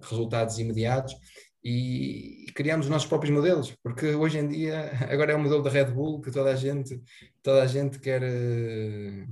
resultados 0.01 0.57
imediatos, 0.57 1.13
e, 1.63 2.47
e 2.47 2.51
criamos 2.53 2.87
os 2.87 2.91
nossos 2.91 3.07
próprios 3.07 3.31
modelos, 3.33 3.75
porque 3.83 4.15
hoje 4.15 4.39
em 4.39 4.47
dia, 4.49 4.91
agora 5.11 5.33
é 5.33 5.35
o 5.35 5.39
modelo 5.39 5.61
da 5.61 5.69
Red 5.69 5.91
Bull 5.91 6.19
que 6.19 6.31
toda 6.31 6.51
a 6.51 6.55
gente, 6.55 6.99
toda 7.43 7.61
a 7.61 7.67
gente 7.67 7.99
quer. 7.99 8.23
Uh, 8.23 9.27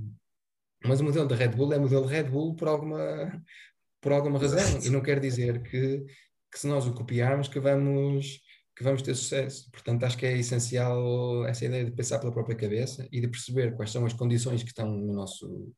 mas 0.84 1.00
o 1.00 1.04
modelo 1.04 1.26
da 1.28 1.36
Red 1.36 1.48
Bull 1.48 1.72
é 1.72 1.78
modelo 1.78 2.06
Red 2.06 2.24
Bull 2.24 2.54
por 2.54 2.68
alguma, 2.68 3.42
por 4.00 4.12
alguma 4.12 4.38
razão, 4.38 4.80
e 4.80 4.88
não 4.90 5.02
quer 5.02 5.18
dizer 5.18 5.60
que, 5.62 6.04
que 6.52 6.58
se 6.58 6.68
nós 6.68 6.86
o 6.86 6.94
copiarmos 6.94 7.48
que 7.48 7.58
vamos 7.58 8.40
que 8.80 8.84
vamos 8.84 9.02
ter 9.02 9.14
sucesso. 9.14 9.70
Portanto, 9.70 10.04
acho 10.04 10.16
que 10.16 10.24
é 10.24 10.38
essencial 10.38 11.46
essa 11.46 11.66
ideia 11.66 11.84
de 11.84 11.90
pensar 11.90 12.18
pela 12.18 12.32
própria 12.32 12.56
cabeça 12.56 13.06
e 13.12 13.20
de 13.20 13.28
perceber 13.28 13.76
quais 13.76 13.90
são 13.90 14.06
as 14.06 14.14
condições 14.14 14.62
que 14.62 14.70
estão 14.70 14.90
no 14.90 15.12
nosso, 15.12 15.70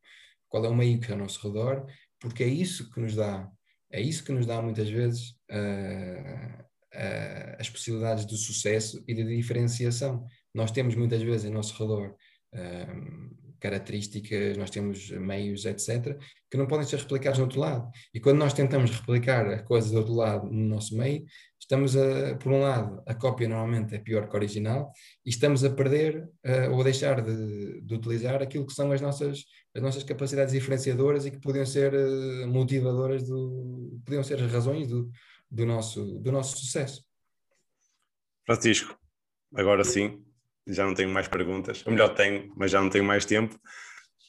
qual 0.49 0.65
é 0.65 0.69
o 0.69 0.74
meio 0.74 1.01
que 1.01 1.11
é 1.11 1.12
ao 1.12 1.19
nosso 1.19 1.45
redor, 1.45 1.85
porque 2.20 2.45
é 2.45 2.47
isso 2.47 2.89
que 2.93 3.01
nos 3.01 3.16
dá, 3.16 3.51
é 3.91 4.01
isso 4.01 4.23
que 4.23 4.31
nos 4.31 4.47
dá 4.47 4.62
muitas 4.62 4.89
vezes 4.89 5.31
uh, 5.51 6.62
uh, 6.95 7.57
as 7.59 7.69
possibilidades 7.69 8.24
de 8.24 8.37
sucesso 8.37 9.03
e 9.09 9.15
de 9.15 9.24
diferenciação. 9.37 10.24
Nós 10.55 10.70
temos 10.70 10.95
muitas 10.95 11.24
vezes 11.24 11.45
em 11.45 11.53
nosso 11.53 11.77
redor 11.83 12.15
uh, 12.55 13.43
características, 13.59 14.57
nós 14.57 14.70
temos 14.70 15.11
meios, 15.11 15.65
etc., 15.65 16.16
que 16.49 16.57
não 16.57 16.69
podem 16.69 16.87
ser 16.87 17.01
replicados 17.01 17.41
no 17.41 17.47
outro 17.47 17.59
lado. 17.59 17.91
E 18.15 18.20
quando 18.20 18.39
nós 18.39 18.53
tentamos 18.53 18.93
replicar 18.93 19.45
a 19.49 19.61
coisa 19.65 19.91
do 19.91 19.99
outro 19.99 20.15
lado 20.15 20.49
no 20.49 20.69
nosso 20.69 20.97
meio, 20.97 21.24
estamos 21.73 21.97
a, 21.97 22.35
por 22.36 22.53
um 22.53 22.61
lado, 22.61 23.03
a 23.07 23.15
cópia 23.15 23.49
normalmente 23.49 23.94
é 23.94 23.99
pior 23.99 24.28
que 24.28 24.36
a 24.36 24.39
original, 24.39 24.93
e 25.24 25.31
estamos 25.31 25.65
a 25.65 25.70
perder 25.70 26.28
uh, 26.44 26.70
ou 26.70 26.82
a 26.82 26.85
deixar 26.85 27.23
de, 27.23 27.81
de, 27.81 27.94
utilizar 27.94 28.43
aquilo 28.43 28.66
que 28.66 28.74
são 28.74 28.93
as 28.93 29.01
nossas, 29.01 29.44
as 29.74 29.82
nossas 29.82 30.05
capacidades 30.05 30.53
diferenciadoras 30.53 31.24
e 31.24 31.31
que 31.31 31.40
podiam 31.40 31.65
ser 31.65 31.94
uh, 31.94 32.47
motivadoras, 32.47 33.27
do, 33.27 33.99
podiam 34.05 34.23
ser 34.23 34.43
as 34.43 34.53
razões 34.53 34.86
do, 34.86 35.11
do, 35.51 35.65
nosso, 35.65 36.19
do 36.19 36.31
nosso 36.31 36.59
sucesso. 36.59 37.03
Francisco, 38.44 38.94
agora 39.55 39.82
sim, 39.82 40.23
já 40.66 40.85
não 40.85 40.93
tenho 40.93 41.09
mais 41.09 41.27
perguntas. 41.27 41.82
Ou 41.86 41.93
melhor, 41.93 42.11
tenho, 42.15 42.53
mas 42.55 42.70
já 42.70 42.82
não 42.82 42.90
tenho 42.90 43.05
mais 43.05 43.24
tempo. 43.24 43.59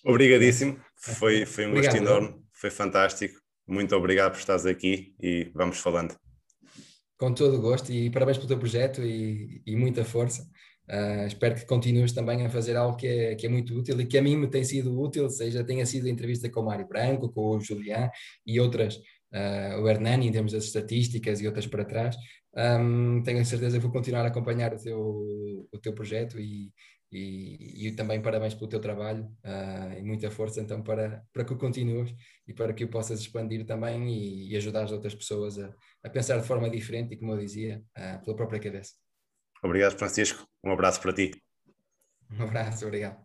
Obrigadíssimo, 0.06 0.80
foi, 0.95 1.45
foi 1.45 1.68
um 1.68 1.74
gosto 1.74 1.98
enorme, 1.98 2.41
foi 2.53 2.70
fantástico. 2.70 3.38
Muito 3.68 3.94
obrigado 3.98 4.32
por 4.32 4.40
estares 4.40 4.65
aqui 4.65 5.14
e 5.22 5.52
vamos 5.53 5.80
falando. 5.80 6.15
Com 7.18 7.34
todo 7.34 7.57
o 7.57 7.61
gosto 7.61 7.91
e 7.91 8.10
parabéns 8.10 8.38
pelo 8.38 8.48
teu 8.48 8.60
projeto 8.60 9.02
e, 9.02 9.61
e 9.65 9.76
muita 9.76 10.03
força. 10.03 10.44
Uh, 10.90 11.26
espero 11.26 11.56
que 11.56 11.65
continues 11.65 12.11
também 12.11 12.45
a 12.45 12.49
fazer 12.49 12.76
algo 12.76 12.98
que 12.98 13.07
é, 13.07 13.35
que 13.35 13.45
é 13.45 13.49
muito 13.49 13.73
útil 13.73 13.99
e 14.02 14.06
que 14.06 14.18
a 14.18 14.22
mim 14.22 14.35
me 14.35 14.48
tem 14.48 14.65
sido 14.65 14.99
útil, 14.99 15.30
seja 15.30 15.64
tenha 15.64 15.85
sido 15.85 16.07
a 16.07 16.10
entrevista 16.10 16.49
com 16.49 16.60
o 16.60 16.65
Mário 16.65 16.85
Branco, 16.85 17.31
com 17.31 17.56
o 17.56 17.60
Julián 17.61 18.10
e 18.45 18.60
outras, 18.60 18.98
uh, 18.98 19.81
o 19.81 19.88
Hernani, 19.88 20.27
em 20.27 20.31
termos 20.31 20.52
das 20.52 20.65
estatísticas 20.65 21.40
e 21.40 21.48
outras 21.48 21.68
para 21.68 21.85
trás. 21.85 22.18
Um, 22.56 23.23
tenho 23.23 23.44
certeza 23.45 23.77
que 23.77 23.84
vou 23.84 23.91
continuar 23.91 24.26
a 24.26 24.27
acompanhar 24.27 24.73
o 24.73 24.77
teu, 24.77 25.68
o 25.72 25.77
teu 25.81 25.94
projeto 25.94 26.40
e, 26.40 26.72
e, 27.14 27.88
e 27.88 27.91
também 27.91 28.22
parabéns 28.22 28.53
pelo 28.53 28.68
teu 28.68 28.80
trabalho 28.80 29.26
uh, 29.44 29.98
e 29.98 30.02
muita 30.02 30.31
força 30.31 30.60
então 30.60 30.81
para, 30.81 31.23
para 31.31 31.45
que 31.45 31.53
o 31.53 31.57
continues 31.57 32.14
e 32.48 32.53
para 32.53 32.73
que 32.73 32.84
o 32.84 32.90
possas 32.90 33.19
expandir 33.19 33.65
também 33.65 34.10
e, 34.10 34.52
e 34.52 34.57
ajudar 34.57 34.84
as 34.84 34.91
outras 34.91 35.14
pessoas 35.14 35.60
a, 35.60 35.73
a, 36.03 36.10
pensar 36.10 36.40
de 36.40 36.48
forma 36.48 36.69
diferente 36.69 37.14
e, 37.14 37.18
como 37.18 37.34
eu 37.34 37.38
dizia, 37.38 37.84
uh, 37.98 38.23
pela 38.23 38.35
própria 38.35 38.60
cabeça. 38.60 38.94
Obrigado, 39.64 39.98
Francisco. 39.98 40.45
Um 40.64 40.72
abraço 40.72 41.02
para 41.02 41.14
ti. 41.14 41.31
Um 42.31 42.44
abraço, 42.44 42.85
obrigado. 42.85 43.23